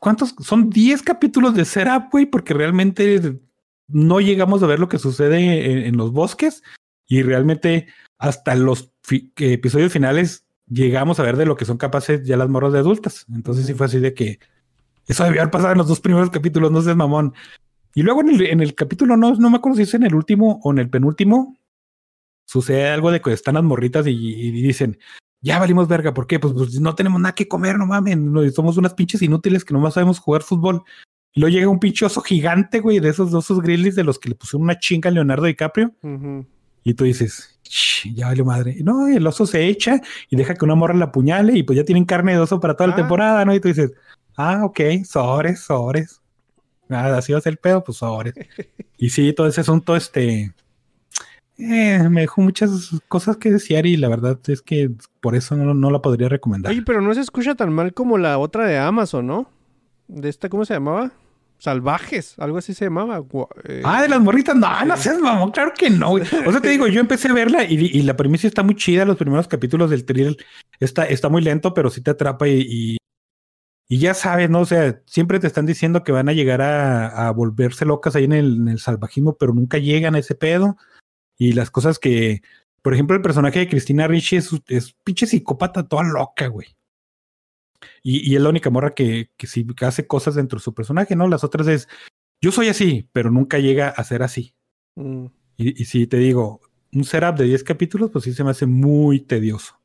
¿cuántos? 0.00 0.34
Son 0.40 0.70
10 0.70 1.02
capítulos 1.02 1.54
de 1.54 1.64
setup, 1.64 2.10
güey, 2.10 2.26
porque 2.26 2.54
realmente 2.54 3.40
no 3.88 4.20
llegamos 4.20 4.62
a 4.62 4.66
ver 4.66 4.80
lo 4.80 4.88
que 4.88 4.98
sucede 4.98 5.70
en, 5.70 5.78
en 5.86 5.96
los 5.96 6.12
bosques 6.12 6.62
y 7.06 7.22
realmente 7.22 7.88
hasta 8.18 8.54
los 8.54 8.90
fi- 9.02 9.32
episodios 9.36 9.92
finales 9.92 10.44
llegamos 10.66 11.20
a 11.20 11.22
ver 11.22 11.36
de 11.36 11.46
lo 11.46 11.56
que 11.56 11.64
son 11.64 11.76
capaces 11.76 12.24
ya 12.24 12.36
las 12.36 12.48
morras 12.48 12.72
de 12.72 12.78
adultas. 12.78 13.26
Entonces 13.32 13.66
sí 13.66 13.74
fue 13.74 13.86
así 13.86 13.98
de 14.00 14.14
que 14.14 14.38
eso 15.06 15.24
debió 15.24 15.40
haber 15.42 15.50
pasado 15.50 15.72
en 15.72 15.78
los 15.78 15.88
dos 15.88 16.00
primeros 16.00 16.30
capítulos, 16.30 16.70
no 16.70 16.80
seas 16.82 16.96
mamón. 16.96 17.34
Y 17.94 18.02
luego 18.02 18.20
en 18.22 18.30
el, 18.30 18.40
en 18.46 18.60
el 18.60 18.74
capítulo, 18.74 19.16
no, 19.16 19.34
no 19.34 19.50
me 19.50 19.56
acuerdo 19.56 19.76
si 19.76 19.82
es 19.82 19.94
en 19.94 20.02
el 20.04 20.14
último 20.14 20.60
o 20.62 20.70
en 20.72 20.78
el 20.78 20.88
penúltimo, 20.88 21.56
sucede 22.46 22.88
algo 22.88 23.10
de 23.10 23.20
que 23.20 23.32
están 23.32 23.54
las 23.54 23.64
morritas 23.64 24.06
y, 24.06 24.10
y 24.12 24.50
dicen, 24.50 24.98
ya 25.40 25.58
valimos 25.58 25.88
verga, 25.88 26.14
¿por 26.14 26.26
qué? 26.26 26.38
Pues, 26.38 26.54
pues 26.54 26.80
no 26.80 26.94
tenemos 26.94 27.20
nada 27.20 27.34
que 27.34 27.48
comer, 27.48 27.76
no 27.78 27.86
mamen, 27.86 28.32
no- 28.32 28.48
somos 28.50 28.76
unas 28.76 28.94
pinches 28.94 29.22
inútiles 29.22 29.64
que 29.64 29.74
nomás 29.74 29.94
sabemos 29.94 30.18
jugar 30.18 30.42
fútbol. 30.42 30.82
Y 31.34 31.40
luego 31.40 31.52
llega 31.54 31.68
un 31.68 31.80
pinche 31.80 32.04
oso 32.04 32.20
gigante, 32.20 32.80
güey, 32.80 33.00
de 33.00 33.08
esos 33.08 33.32
osos 33.32 33.60
grizzlies 33.60 33.94
de 33.94 34.04
los 34.04 34.18
que 34.18 34.28
le 34.28 34.34
pusieron 34.34 34.62
una 34.64 34.78
chinga 34.78 35.08
a 35.08 35.12
Leonardo 35.12 35.44
DiCaprio. 35.46 35.92
Y 36.84 36.94
tú 36.94 37.04
dices, 37.04 37.58
"Ch, 37.62 38.12
ya 38.14 38.26
valió 38.26 38.44
madre. 38.44 38.76
Y 38.78 38.82
no, 38.82 39.06
el 39.08 39.26
oso 39.26 39.46
se 39.46 39.66
echa 39.66 40.00
y 40.28 40.36
deja 40.36 40.54
que 40.54 40.64
una 40.64 40.74
morra 40.74 40.94
la 40.94 41.06
apuñale 41.06 41.56
y 41.56 41.62
pues 41.62 41.76
ya 41.76 41.84
tienen 41.84 42.04
carne 42.04 42.32
de 42.32 42.38
oso 42.38 42.60
para 42.60 42.74
toda 42.74 42.88
la 42.88 42.92
Ah. 42.94 42.96
temporada, 42.96 43.44
¿no? 43.44 43.54
Y 43.54 43.60
tú 43.60 43.68
dices, 43.68 43.92
ah, 44.36 44.62
ok, 44.64 44.80
sobres, 45.04 45.60
sobres. 45.60 46.20
Nada, 46.92 47.18
así 47.18 47.32
va 47.32 47.38
a 47.38 47.42
ser 47.42 47.52
el 47.54 47.56
pedo, 47.58 47.82
pues 47.82 47.98
sobres. 47.98 48.34
y 48.98 49.08
sí, 49.10 49.32
todo 49.32 49.46
ese 49.46 49.62
asunto, 49.62 49.96
este, 49.96 50.52
eh, 51.58 52.08
me 52.10 52.22
dejó 52.22 52.40
muchas 52.42 52.90
cosas 53.08 53.36
que 53.36 53.50
desear 53.50 53.86
y 53.86 53.96
la 53.96 54.08
verdad 54.08 54.38
es 54.48 54.62
que 54.62 54.90
por 55.20 55.34
eso 55.34 55.56
no, 55.56 55.74
no 55.74 55.90
la 55.90 56.00
podría 56.02 56.28
recomendar. 56.28 56.72
Oye, 56.72 56.82
pero 56.82 57.00
no 57.00 57.12
se 57.14 57.20
escucha 57.20 57.54
tan 57.54 57.72
mal 57.72 57.92
como 57.94 58.18
la 58.18 58.38
otra 58.38 58.66
de 58.66 58.78
Amazon, 58.78 59.26
¿no? 59.26 59.50
De 60.08 60.28
esta, 60.28 60.48
¿cómo 60.48 60.64
se 60.64 60.74
llamaba? 60.74 61.12
Salvajes, 61.58 62.34
algo 62.38 62.58
así 62.58 62.74
se 62.74 62.86
llamaba. 62.86 63.22
Eh, 63.64 63.82
Ah, 63.84 64.02
de 64.02 64.08
las 64.08 64.20
morritas, 64.20 64.56
no, 64.56 64.84
no 64.84 64.96
seas 64.96 65.18
mamón, 65.20 65.52
claro 65.52 65.72
que 65.78 65.88
no. 65.90 66.10
güey. 66.10 66.24
O 66.46 66.50
sea, 66.50 66.60
te 66.60 66.70
digo, 66.70 66.88
yo 66.88 67.00
empecé 67.00 67.28
a 67.28 67.32
verla 67.34 67.64
y, 67.64 67.74
y 67.76 68.02
la 68.02 68.16
premisa 68.16 68.48
está 68.48 68.64
muy 68.64 68.74
chida. 68.74 69.04
Los 69.04 69.16
primeros 69.16 69.46
capítulos 69.46 69.88
del 69.88 70.04
thriller 70.04 70.36
está, 70.80 71.04
está 71.04 71.28
muy 71.28 71.40
lento, 71.42 71.72
pero 71.72 71.88
sí 71.88 72.00
te 72.00 72.10
atrapa 72.10 72.48
y, 72.48 72.66
y, 72.68 72.96
y 73.88 73.98
ya 73.98 74.14
sabes, 74.14 74.48
¿no? 74.48 74.60
O 74.60 74.66
sea, 74.66 75.02
siempre 75.06 75.38
te 75.38 75.46
están 75.46 75.66
diciendo 75.66 76.02
que 76.02 76.12
van 76.12 76.28
a 76.28 76.32
llegar 76.32 76.62
a, 76.62 77.28
a 77.28 77.30
volverse 77.30 77.84
locas 77.84 78.16
ahí 78.16 78.24
en 78.24 78.32
el, 78.32 78.56
en 78.56 78.68
el 78.68 78.78
salvajismo, 78.78 79.36
pero 79.36 79.52
nunca 79.52 79.78
llegan 79.78 80.14
a 80.14 80.18
ese 80.18 80.34
pedo. 80.34 80.76
Y 81.36 81.52
las 81.52 81.70
cosas 81.70 81.98
que, 81.98 82.42
por 82.80 82.94
ejemplo, 82.94 83.16
el 83.16 83.22
personaje 83.22 83.58
de 83.58 83.68
Cristina 83.68 84.06
Ricci 84.06 84.36
es, 84.36 84.50
es 84.68 84.94
pinche 85.04 85.26
psicópata 85.26 85.86
toda 85.88 86.04
loca, 86.04 86.46
güey. 86.46 86.68
Y, 88.02 88.30
y 88.30 88.36
es 88.36 88.42
la 88.42 88.48
única 88.48 88.70
morra 88.70 88.94
que, 88.94 89.30
que 89.36 89.46
sí 89.46 89.66
que 89.66 89.84
hace 89.84 90.06
cosas 90.06 90.36
dentro 90.36 90.58
de 90.58 90.62
su 90.64 90.72
personaje, 90.72 91.16
¿no? 91.16 91.28
Las 91.28 91.44
otras 91.44 91.66
es, 91.66 91.88
yo 92.40 92.52
soy 92.52 92.68
así, 92.68 93.08
pero 93.12 93.30
nunca 93.30 93.58
llega 93.58 93.88
a 93.88 94.04
ser 94.04 94.22
así. 94.22 94.54
mm, 94.96 95.26
Y, 95.56 95.82
y 95.82 95.84
si 95.84 96.06
te 96.06 96.16
digo, 96.18 96.60
un 96.92 97.04
setup 97.04 97.36
de 97.36 97.44
10 97.44 97.64
capítulos, 97.64 98.10
pues 98.10 98.24
sí 98.24 98.32
se 98.32 98.44
me 98.44 98.50
hace 98.50 98.66
muy 98.66 99.20
tedioso. 99.20 99.81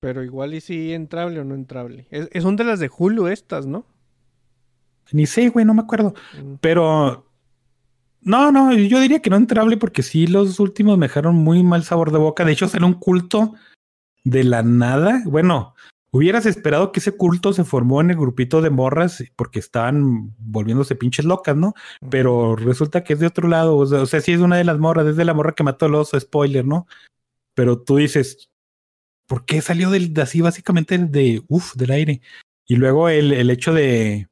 Pero 0.00 0.24
igual 0.24 0.54
y 0.54 0.62
si 0.62 0.94
entrable 0.94 1.40
o 1.40 1.44
no 1.44 1.54
entrable. 1.54 2.06
Es, 2.10 2.28
es 2.32 2.42
son 2.42 2.56
de 2.56 2.64
las 2.64 2.80
de 2.80 2.90
Hulu 2.94 3.28
estas, 3.28 3.66
¿no? 3.66 3.84
Ni 5.12 5.26
sé, 5.26 5.50
güey, 5.50 5.66
no 5.66 5.74
me 5.74 5.82
acuerdo. 5.82 6.14
Mm. 6.42 6.54
Pero. 6.60 7.26
No, 8.22 8.52
no, 8.52 8.74
yo 8.74 9.00
diría 9.00 9.20
que 9.20 9.30
no 9.30 9.36
entrable 9.36 9.76
porque 9.78 10.02
sí, 10.02 10.26
los 10.26 10.60
últimos 10.60 10.98
me 10.98 11.06
dejaron 11.06 11.36
muy 11.36 11.62
mal 11.62 11.84
sabor 11.84 12.12
de 12.12 12.18
boca. 12.18 12.44
De 12.44 12.52
hecho, 12.52 12.68
salió 12.68 12.86
un 12.86 12.94
culto 12.94 13.54
de 14.24 14.44
la 14.44 14.62
nada. 14.62 15.22
Bueno, 15.24 15.74
hubieras 16.10 16.44
esperado 16.44 16.92
que 16.92 17.00
ese 17.00 17.16
culto 17.16 17.54
se 17.54 17.64
formó 17.64 18.00
en 18.02 18.10
el 18.10 18.16
grupito 18.16 18.60
de 18.60 18.68
morras 18.68 19.24
porque 19.36 19.58
estaban 19.58 20.34
volviéndose 20.38 20.96
pinches 20.96 21.24
locas, 21.24 21.56
¿no? 21.56 21.72
Pero 22.10 22.56
resulta 22.56 23.04
que 23.04 23.14
es 23.14 23.20
de 23.20 23.26
otro 23.26 23.48
lado. 23.48 23.76
O 23.76 23.86
sea, 23.86 24.02
o 24.02 24.06
sea, 24.06 24.20
sí 24.20 24.32
es 24.32 24.40
una 24.40 24.56
de 24.56 24.64
las 24.64 24.78
morras, 24.78 25.06
es 25.06 25.16
de 25.16 25.24
la 25.24 25.34
morra 25.34 25.52
que 25.52 25.62
mató 25.62 25.86
al 25.86 25.94
oso, 25.94 26.20
spoiler, 26.20 26.66
¿no? 26.66 26.86
Pero 27.54 27.80
tú 27.80 27.96
dices, 27.96 28.49
¿por 29.30 29.44
qué 29.44 29.62
salió 29.62 29.90
del, 29.90 30.12
de 30.12 30.22
así 30.22 30.40
básicamente 30.40 30.98
de, 30.98 31.44
uff, 31.46 31.76
del 31.76 31.92
aire? 31.92 32.20
Y 32.66 32.74
luego 32.74 33.08
el, 33.08 33.32
el 33.32 33.48
hecho 33.50 33.72
de, 33.72 34.26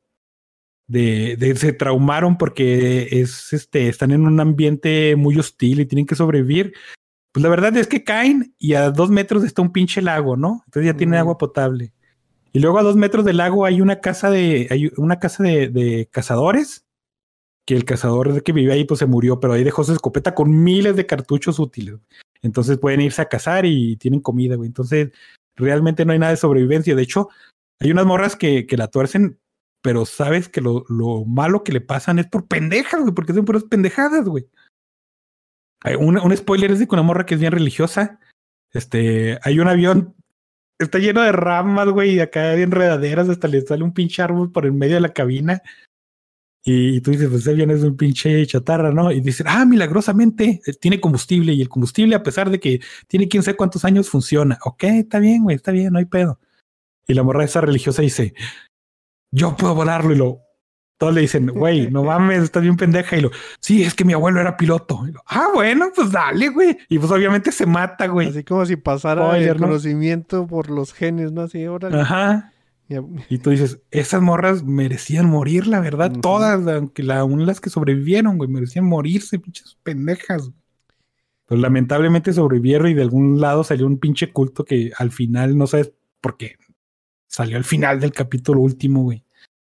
de, 0.88 1.36
de 1.38 1.54
se 1.54 1.72
traumaron 1.72 2.36
porque 2.36 3.06
es 3.12 3.52
este 3.52 3.88
están 3.88 4.10
en 4.10 4.26
un 4.26 4.40
ambiente 4.40 5.14
muy 5.14 5.38
hostil 5.38 5.78
y 5.78 5.86
tienen 5.86 6.04
que 6.04 6.16
sobrevivir. 6.16 6.72
Pues 7.30 7.44
la 7.44 7.48
verdad 7.48 7.76
es 7.76 7.86
que 7.86 8.02
caen 8.02 8.56
y 8.58 8.74
a 8.74 8.90
dos 8.90 9.08
metros 9.08 9.44
está 9.44 9.62
un 9.62 9.70
pinche 9.70 10.02
lago, 10.02 10.36
¿no? 10.36 10.62
Entonces 10.66 10.92
ya 10.92 10.96
tiene 10.96 11.16
agua 11.16 11.38
potable. 11.38 11.92
Y 12.52 12.58
luego 12.58 12.80
a 12.80 12.82
dos 12.82 12.96
metros 12.96 13.24
del 13.24 13.36
lago 13.36 13.66
hay 13.66 13.80
una 13.80 14.00
casa 14.00 14.30
de, 14.30 14.66
hay 14.68 14.90
una 14.96 15.20
casa 15.20 15.44
de, 15.44 15.68
de 15.68 16.08
cazadores. 16.10 16.87
Que 17.68 17.76
el 17.76 17.84
cazador 17.84 18.42
que 18.42 18.52
vive 18.52 18.72
ahí 18.72 18.84
pues 18.84 19.00
se 19.00 19.06
murió, 19.06 19.40
pero 19.40 19.52
ahí 19.52 19.62
dejó 19.62 19.84
su 19.84 19.92
escopeta 19.92 20.34
con 20.34 20.64
miles 20.64 20.96
de 20.96 21.04
cartuchos 21.04 21.58
útiles. 21.58 21.96
Entonces 22.40 22.78
pueden 22.78 23.02
irse 23.02 23.20
a 23.20 23.28
cazar 23.28 23.66
y 23.66 23.96
tienen 23.96 24.20
comida, 24.20 24.56
güey. 24.56 24.68
Entonces 24.68 25.12
realmente 25.54 26.06
no 26.06 26.12
hay 26.12 26.18
nada 26.18 26.30
de 26.30 26.38
sobrevivencia. 26.38 26.94
De 26.94 27.02
hecho, 27.02 27.28
hay 27.80 27.90
unas 27.90 28.06
morras 28.06 28.36
que, 28.36 28.66
que 28.66 28.78
la 28.78 28.88
tuercen 28.88 29.38
pero 29.82 30.04
sabes 30.06 30.48
que 30.48 30.60
lo, 30.60 30.84
lo 30.88 31.24
malo 31.24 31.62
que 31.62 31.72
le 31.72 31.80
pasan 31.80 32.18
es 32.18 32.26
por 32.26 32.46
pendejas, 32.46 33.00
güey, 33.00 33.14
porque 33.14 33.32
son 33.32 33.44
puras 33.44 33.64
pendejadas, 33.64 34.24
güey. 34.28 34.48
Hay 35.82 35.94
un, 35.94 36.18
un 36.18 36.36
spoiler 36.36 36.72
es 36.72 36.80
de 36.80 36.88
que 36.88 36.94
una 36.94 37.02
morra 37.02 37.24
que 37.24 37.34
es 37.34 37.40
bien 37.40 37.52
religiosa. 37.52 38.18
Este, 38.72 39.38
hay 39.42 39.60
un 39.60 39.68
avión, 39.68 40.16
está 40.78 40.98
lleno 40.98 41.22
de 41.22 41.32
ramas, 41.32 41.88
güey, 41.88 42.16
y 42.16 42.20
acá 42.20 42.50
hay 42.50 42.62
enredaderas, 42.62 43.28
hasta 43.28 43.48
le 43.48 43.60
sale 43.60 43.84
un 43.84 43.94
pinche 43.94 44.20
árbol 44.20 44.50
por 44.50 44.66
el 44.66 44.72
medio 44.72 44.96
de 44.96 45.00
la 45.00 45.12
cabina. 45.12 45.62
Y, 46.68 46.96
y 46.96 47.00
tú 47.00 47.12
dices, 47.12 47.30
pues 47.30 47.46
ese 47.46 47.62
es 47.62 47.82
un 47.82 47.96
pinche 47.96 48.46
chatarra, 48.46 48.92
¿no? 48.92 49.10
Y 49.10 49.22
dicen, 49.22 49.46
ah, 49.48 49.64
milagrosamente 49.64 50.60
eh, 50.66 50.72
tiene 50.74 51.00
combustible, 51.00 51.54
y 51.54 51.62
el 51.62 51.68
combustible, 51.70 52.14
a 52.14 52.22
pesar 52.22 52.50
de 52.50 52.60
que 52.60 52.80
tiene 53.06 53.26
quién 53.26 53.42
sabe 53.42 53.56
cuántos 53.56 53.86
años, 53.86 54.10
funciona. 54.10 54.58
Ok, 54.64 54.84
está 54.84 55.18
bien, 55.18 55.44
güey, 55.44 55.56
está 55.56 55.72
bien, 55.72 55.94
no 55.94 55.98
hay 55.98 56.04
pedo. 56.04 56.38
Y 57.06 57.14
la 57.14 57.22
morra 57.22 57.44
esa 57.44 57.62
religiosa 57.62 58.02
dice, 58.02 58.34
yo 59.30 59.56
puedo 59.56 59.74
volarlo 59.74 60.12
y 60.12 60.18
lo 60.18 60.42
todos 60.98 61.14
le 61.14 61.22
dicen, 61.22 61.46
güey, 61.46 61.90
no 61.90 62.04
mames, 62.04 62.42
estás 62.42 62.62
bien 62.62 62.76
pendeja. 62.76 63.16
Y 63.16 63.22
lo, 63.22 63.30
sí, 63.60 63.82
es 63.82 63.94
que 63.94 64.04
mi 64.04 64.12
abuelo 64.12 64.38
era 64.38 64.58
piloto. 64.58 65.06
Y 65.08 65.12
lo, 65.12 65.22
ah, 65.26 65.48
bueno, 65.54 65.90
pues 65.96 66.12
dale, 66.12 66.50
güey. 66.50 66.76
Y 66.90 66.98
pues 66.98 67.10
obviamente 67.10 67.50
se 67.50 67.64
mata, 67.64 68.08
güey. 68.08 68.28
Así 68.28 68.44
como 68.44 68.66
si 68.66 68.76
pasara 68.76 69.38
el 69.38 69.46
¿no? 69.56 69.68
conocimiento 69.68 70.46
por 70.46 70.68
los 70.68 70.92
genes, 70.92 71.32
¿no? 71.32 71.42
Así, 71.42 71.66
órale. 71.66 71.98
Ajá. 71.98 72.52
Y 73.28 73.38
tú 73.38 73.50
dices, 73.50 73.80
esas 73.90 74.22
morras 74.22 74.64
merecían 74.64 75.26
morir, 75.28 75.66
la 75.66 75.80
verdad. 75.80 76.10
Todas, 76.22 76.66
aunque 76.66 77.02
la, 77.02 77.18
aún 77.18 77.44
las 77.44 77.60
que 77.60 77.68
sobrevivieron, 77.68 78.38
güey, 78.38 78.48
merecían 78.48 78.86
morirse, 78.86 79.38
pinches 79.38 79.76
pendejas. 79.82 80.50
Pues 81.44 81.60
lamentablemente 81.60 82.32
sobrevivieron 82.32 82.88
y 82.88 82.94
de 82.94 83.02
algún 83.02 83.40
lado 83.40 83.62
salió 83.62 83.86
un 83.86 83.98
pinche 83.98 84.32
culto 84.32 84.64
que 84.64 84.90
al 84.96 85.10
final 85.10 85.56
no 85.56 85.66
sabes 85.66 85.92
por 86.20 86.38
qué. 86.38 86.56
Salió 87.26 87.58
al 87.58 87.64
final 87.64 88.00
del 88.00 88.12
capítulo 88.12 88.60
último, 88.60 89.02
güey. 89.02 89.22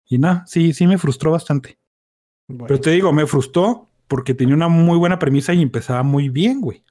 Y 0.08 0.18
no, 0.18 0.44
sí, 0.46 0.74
sí 0.74 0.86
me 0.86 0.98
frustró 0.98 1.32
bastante. 1.32 1.78
Bueno, 2.48 2.66
Pero 2.68 2.82
te 2.82 2.92
digo, 2.92 3.14
me 3.14 3.26
frustró 3.26 3.90
porque 4.08 4.34
tenía 4.34 4.56
una 4.56 4.68
muy 4.68 4.98
buena 4.98 5.20
premisa 5.20 5.54
y 5.54 5.62
empezaba 5.62 6.04
muy 6.04 6.30
bien, 6.30 6.60
güey. 6.60 6.84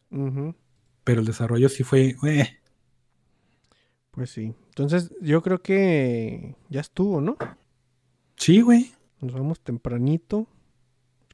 Pero 1.04 1.20
el 1.20 1.26
desarrollo 1.26 1.68
sí 1.68 1.82
fue, 1.82 2.16
eh, 2.26 2.58
Pues 4.10 4.30
sí. 4.30 4.54
Entonces, 4.76 5.12
yo 5.20 5.40
creo 5.42 5.62
que 5.62 6.56
ya 6.68 6.80
estuvo, 6.80 7.20
¿no? 7.20 7.36
sí, 8.36 8.60
güey. 8.60 8.92
Nos 9.20 9.32
vamos 9.32 9.60
tempranito. 9.60 10.46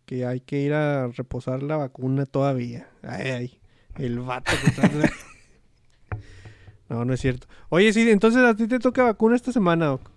Que 0.04 0.26
hay 0.26 0.40
que 0.40 0.60
ir 0.60 0.74
a 0.74 1.06
reposar 1.08 1.62
la 1.62 1.76
vacuna 1.76 2.26
todavía. 2.26 2.88
Ay, 3.02 3.28
ay. 3.30 3.60
El 3.96 4.18
vato 4.20 4.52
que 4.64 4.70
trae- 4.72 5.10
No, 6.88 7.04
no 7.04 7.14
es 7.14 7.20
cierto. 7.20 7.46
Oye, 7.68 7.92
sí, 7.92 8.08
entonces 8.10 8.42
a 8.42 8.54
ti 8.54 8.66
te 8.66 8.78
toca 8.80 9.04
vacuna 9.04 9.36
esta 9.36 9.52
semana, 9.52 9.86
Doc? 9.86 10.10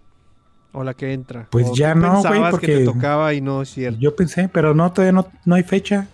O 0.71 0.83
la 0.83 0.95
que 0.95 1.13
entra. 1.13 1.47
Pues 1.51 1.67
¿O 1.69 1.75
ya 1.75 1.93
no, 1.93 2.09
güey, 2.21 2.23
pensabas 2.23 2.59
que 2.59 2.67
te 2.67 2.73
porque- 2.85 2.85
tocaba 2.85 3.33
y 3.35 3.41
no 3.41 3.61
es 3.61 3.69
cierto. 3.69 3.99
Yo 3.99 4.15
pensé, 4.15 4.49
pero 4.49 4.73
no, 4.73 4.91
todavía 4.91 5.11
no, 5.11 5.31
no 5.45 5.55
hay 5.55 5.63
fecha. 5.63 6.07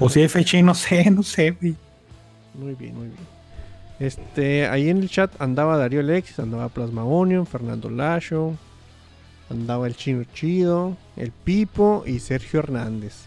O 0.00 0.08
si 0.08 0.20
hay 0.20 0.28
fecha 0.28 0.58
y 0.58 0.62
no 0.64 0.74
sé, 0.74 1.08
no 1.10 1.22
sé, 1.22 1.52
güey. 1.52 1.76
Muy 2.54 2.74
bien, 2.74 2.94
muy 2.96 3.06
bien. 3.06 3.33
Este, 4.00 4.66
ahí 4.66 4.88
en 4.88 4.98
el 4.98 5.08
chat 5.08 5.30
andaba 5.40 5.76
Darío 5.76 6.00
Alexis, 6.00 6.38
andaba 6.38 6.68
Plasma 6.68 7.04
Onion, 7.04 7.46
Fernando 7.46 7.90
Lacho, 7.90 8.54
andaba 9.50 9.86
el 9.86 9.96
Chino 9.96 10.24
Chido, 10.34 10.96
el 11.16 11.30
Pipo 11.30 12.02
y 12.06 12.18
Sergio 12.18 12.60
Hernández. 12.60 13.26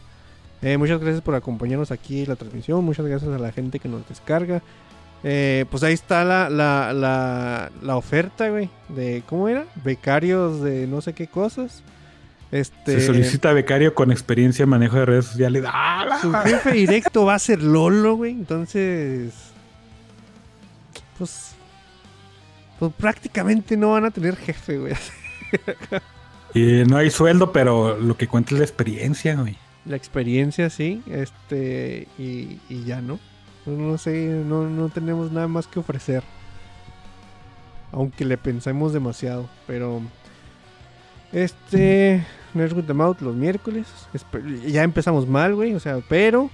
Eh, 0.61 0.77
muchas 0.77 0.99
gracias 0.99 1.21
por 1.21 1.35
acompañarnos 1.35 1.91
aquí 1.91 2.23
en 2.23 2.29
la 2.29 2.35
transmisión, 2.35 2.83
muchas 2.83 3.05
gracias 3.05 3.31
a 3.31 3.39
la 3.39 3.51
gente 3.51 3.79
que 3.79 3.87
nos 3.87 4.07
descarga. 4.09 4.61
Eh, 5.23 5.65
pues 5.71 5.83
ahí 5.83 5.93
está 5.93 6.23
la, 6.23 6.49
la, 6.49 6.93
la, 6.93 7.71
la 7.81 7.95
oferta, 7.95 8.49
güey, 8.49 8.69
de, 8.89 9.23
¿cómo 9.27 9.47
era? 9.47 9.65
Becarios 9.83 10.61
de 10.61 10.85
no 10.85 11.01
sé 11.01 11.13
qué 11.13 11.27
cosas. 11.27 11.81
Este, 12.51 12.99
Se 12.99 13.05
solicita 13.07 13.51
becario 13.51 13.93
con 13.93 14.11
experiencia 14.11 14.63
en 14.63 14.69
manejo 14.69 14.97
de 14.97 15.05
redes 15.05 15.25
sociales. 15.25 15.63
¡Ah, 15.67 16.19
su 16.21 16.31
jefe 16.31 16.71
directo 16.71 17.25
va 17.25 17.35
a 17.35 17.39
ser 17.39 17.61
Lolo, 17.61 18.15
güey. 18.15 18.31
Entonces. 18.31 19.33
Pues. 21.17 21.55
Pues 22.79 22.93
prácticamente 22.93 23.75
no 23.75 23.91
van 23.91 24.05
a 24.05 24.11
tener 24.11 24.35
jefe, 24.35 24.77
güey. 24.77 24.93
Y 26.53 26.83
no 26.85 26.97
hay 26.97 27.09
sueldo, 27.09 27.51
pero 27.51 27.97
lo 27.97 28.17
que 28.17 28.27
cuenta 28.27 28.53
es 28.53 28.59
la 28.59 28.65
experiencia, 28.65 29.35
güey. 29.35 29.57
La 29.85 29.95
experiencia, 29.95 30.69
sí. 30.69 31.03
Este. 31.07 32.07
Y, 32.17 32.59
y 32.69 32.83
ya, 32.85 33.01
¿no? 33.01 33.19
No, 33.65 33.97
sé, 33.97 34.43
no, 34.45 34.69
no 34.69 34.89
tenemos 34.89 35.31
nada 35.31 35.47
más 35.47 35.67
que 35.67 35.79
ofrecer. 35.79 36.23
Aunque 37.91 38.25
le 38.25 38.37
pensemos 38.37 38.93
demasiado. 38.93 39.49
Pero. 39.67 40.01
Este. 41.31 42.25
Nerds 42.53 42.73
with 42.73 42.85
the 42.85 42.93
Mouth 42.93 43.21
los 43.21 43.35
miércoles. 43.35 43.87
Ya 44.65 44.83
empezamos 44.83 45.27
mal, 45.27 45.53
güey. 45.55 45.73
O 45.75 45.79
sea, 45.79 45.99
pero. 46.07 46.49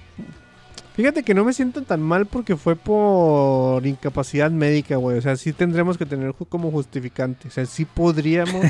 Fíjate 0.94 1.24
que 1.24 1.34
no 1.34 1.44
me 1.44 1.52
siento 1.52 1.82
tan 1.82 2.00
mal 2.00 2.26
porque 2.26 2.56
fue 2.56 2.76
por 2.76 3.84
incapacidad 3.84 4.50
médica, 4.50 4.96
güey. 4.96 5.18
O 5.18 5.20
sea, 5.20 5.34
sí 5.36 5.52
tendremos 5.52 5.98
que 5.98 6.06
tener 6.06 6.32
como 6.48 6.70
justificante. 6.70 7.48
O 7.48 7.50
sea, 7.50 7.66
sí 7.66 7.84
podríamos. 7.84 8.64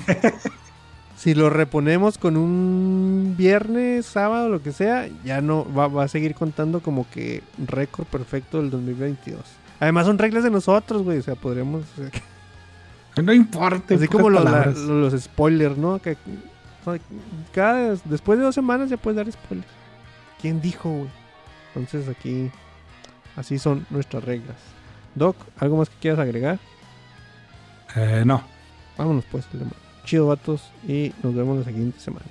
si 1.17 1.35
lo 1.35 1.51
reponemos 1.51 2.17
con 2.17 2.37
un 2.39 3.35
viernes, 3.37 4.07
sábado, 4.07 4.49
lo 4.49 4.63
que 4.63 4.73
sea, 4.73 5.07
ya 5.25 5.43
no 5.43 5.67
va, 5.75 5.87
va 5.89 6.05
a 6.05 6.09
seguir 6.09 6.35
contando 6.35 6.81
como 6.81 7.07
que 7.11 7.43
récord 7.67 8.07
perfecto 8.07 8.59
del 8.61 8.71
2022. 8.71 9.41
Además 9.81 10.07
son 10.07 10.17
reglas 10.19 10.45
de 10.45 10.51
nosotros, 10.51 11.03
güey. 11.03 11.19
O 11.19 11.23
sea, 11.23 11.35
podríamos... 11.35 11.83
o 11.99 12.09
sea, 13.17 13.23
No 13.23 13.35
importa. 13.35 13.95
así 13.97 14.09
como 14.09 14.31
los, 14.31 14.43
la- 14.43 14.51
palabras. 14.51 14.79
los 14.79 15.13
spoilers, 15.23 15.77
¿no? 15.77 16.01
Que, 16.01 16.17
cada, 17.55 17.97
después 18.07 18.39
de 18.39 18.45
dos 18.47 18.55
semanas 18.55 18.89
ya 18.89 18.97
puedes 18.97 19.17
dar 19.17 19.31
spoilers. 19.31 19.69
¿Quién 20.41 20.61
dijo, 20.63 20.89
güey? 20.91 21.24
Entonces 21.75 22.09
aquí... 22.09 22.51
Así 23.37 23.59
son 23.59 23.85
nuestras 23.91 24.23
reglas. 24.23 24.57
Doc, 25.17 25.37
¿algo 25.59 25.77
más 25.77 25.89
que 25.89 25.97
quieras 25.97 26.21
agregar? 26.21 26.61
Eh, 27.97 28.23
no. 28.25 28.43
Vámonos 28.97 29.25
pues. 29.31 29.45
Chido 30.05 30.29
vatos 30.29 30.71
y 30.87 31.13
nos 31.23 31.35
vemos 31.35 31.59
la 31.59 31.65
siguiente 31.65 31.99
semana. 31.99 32.27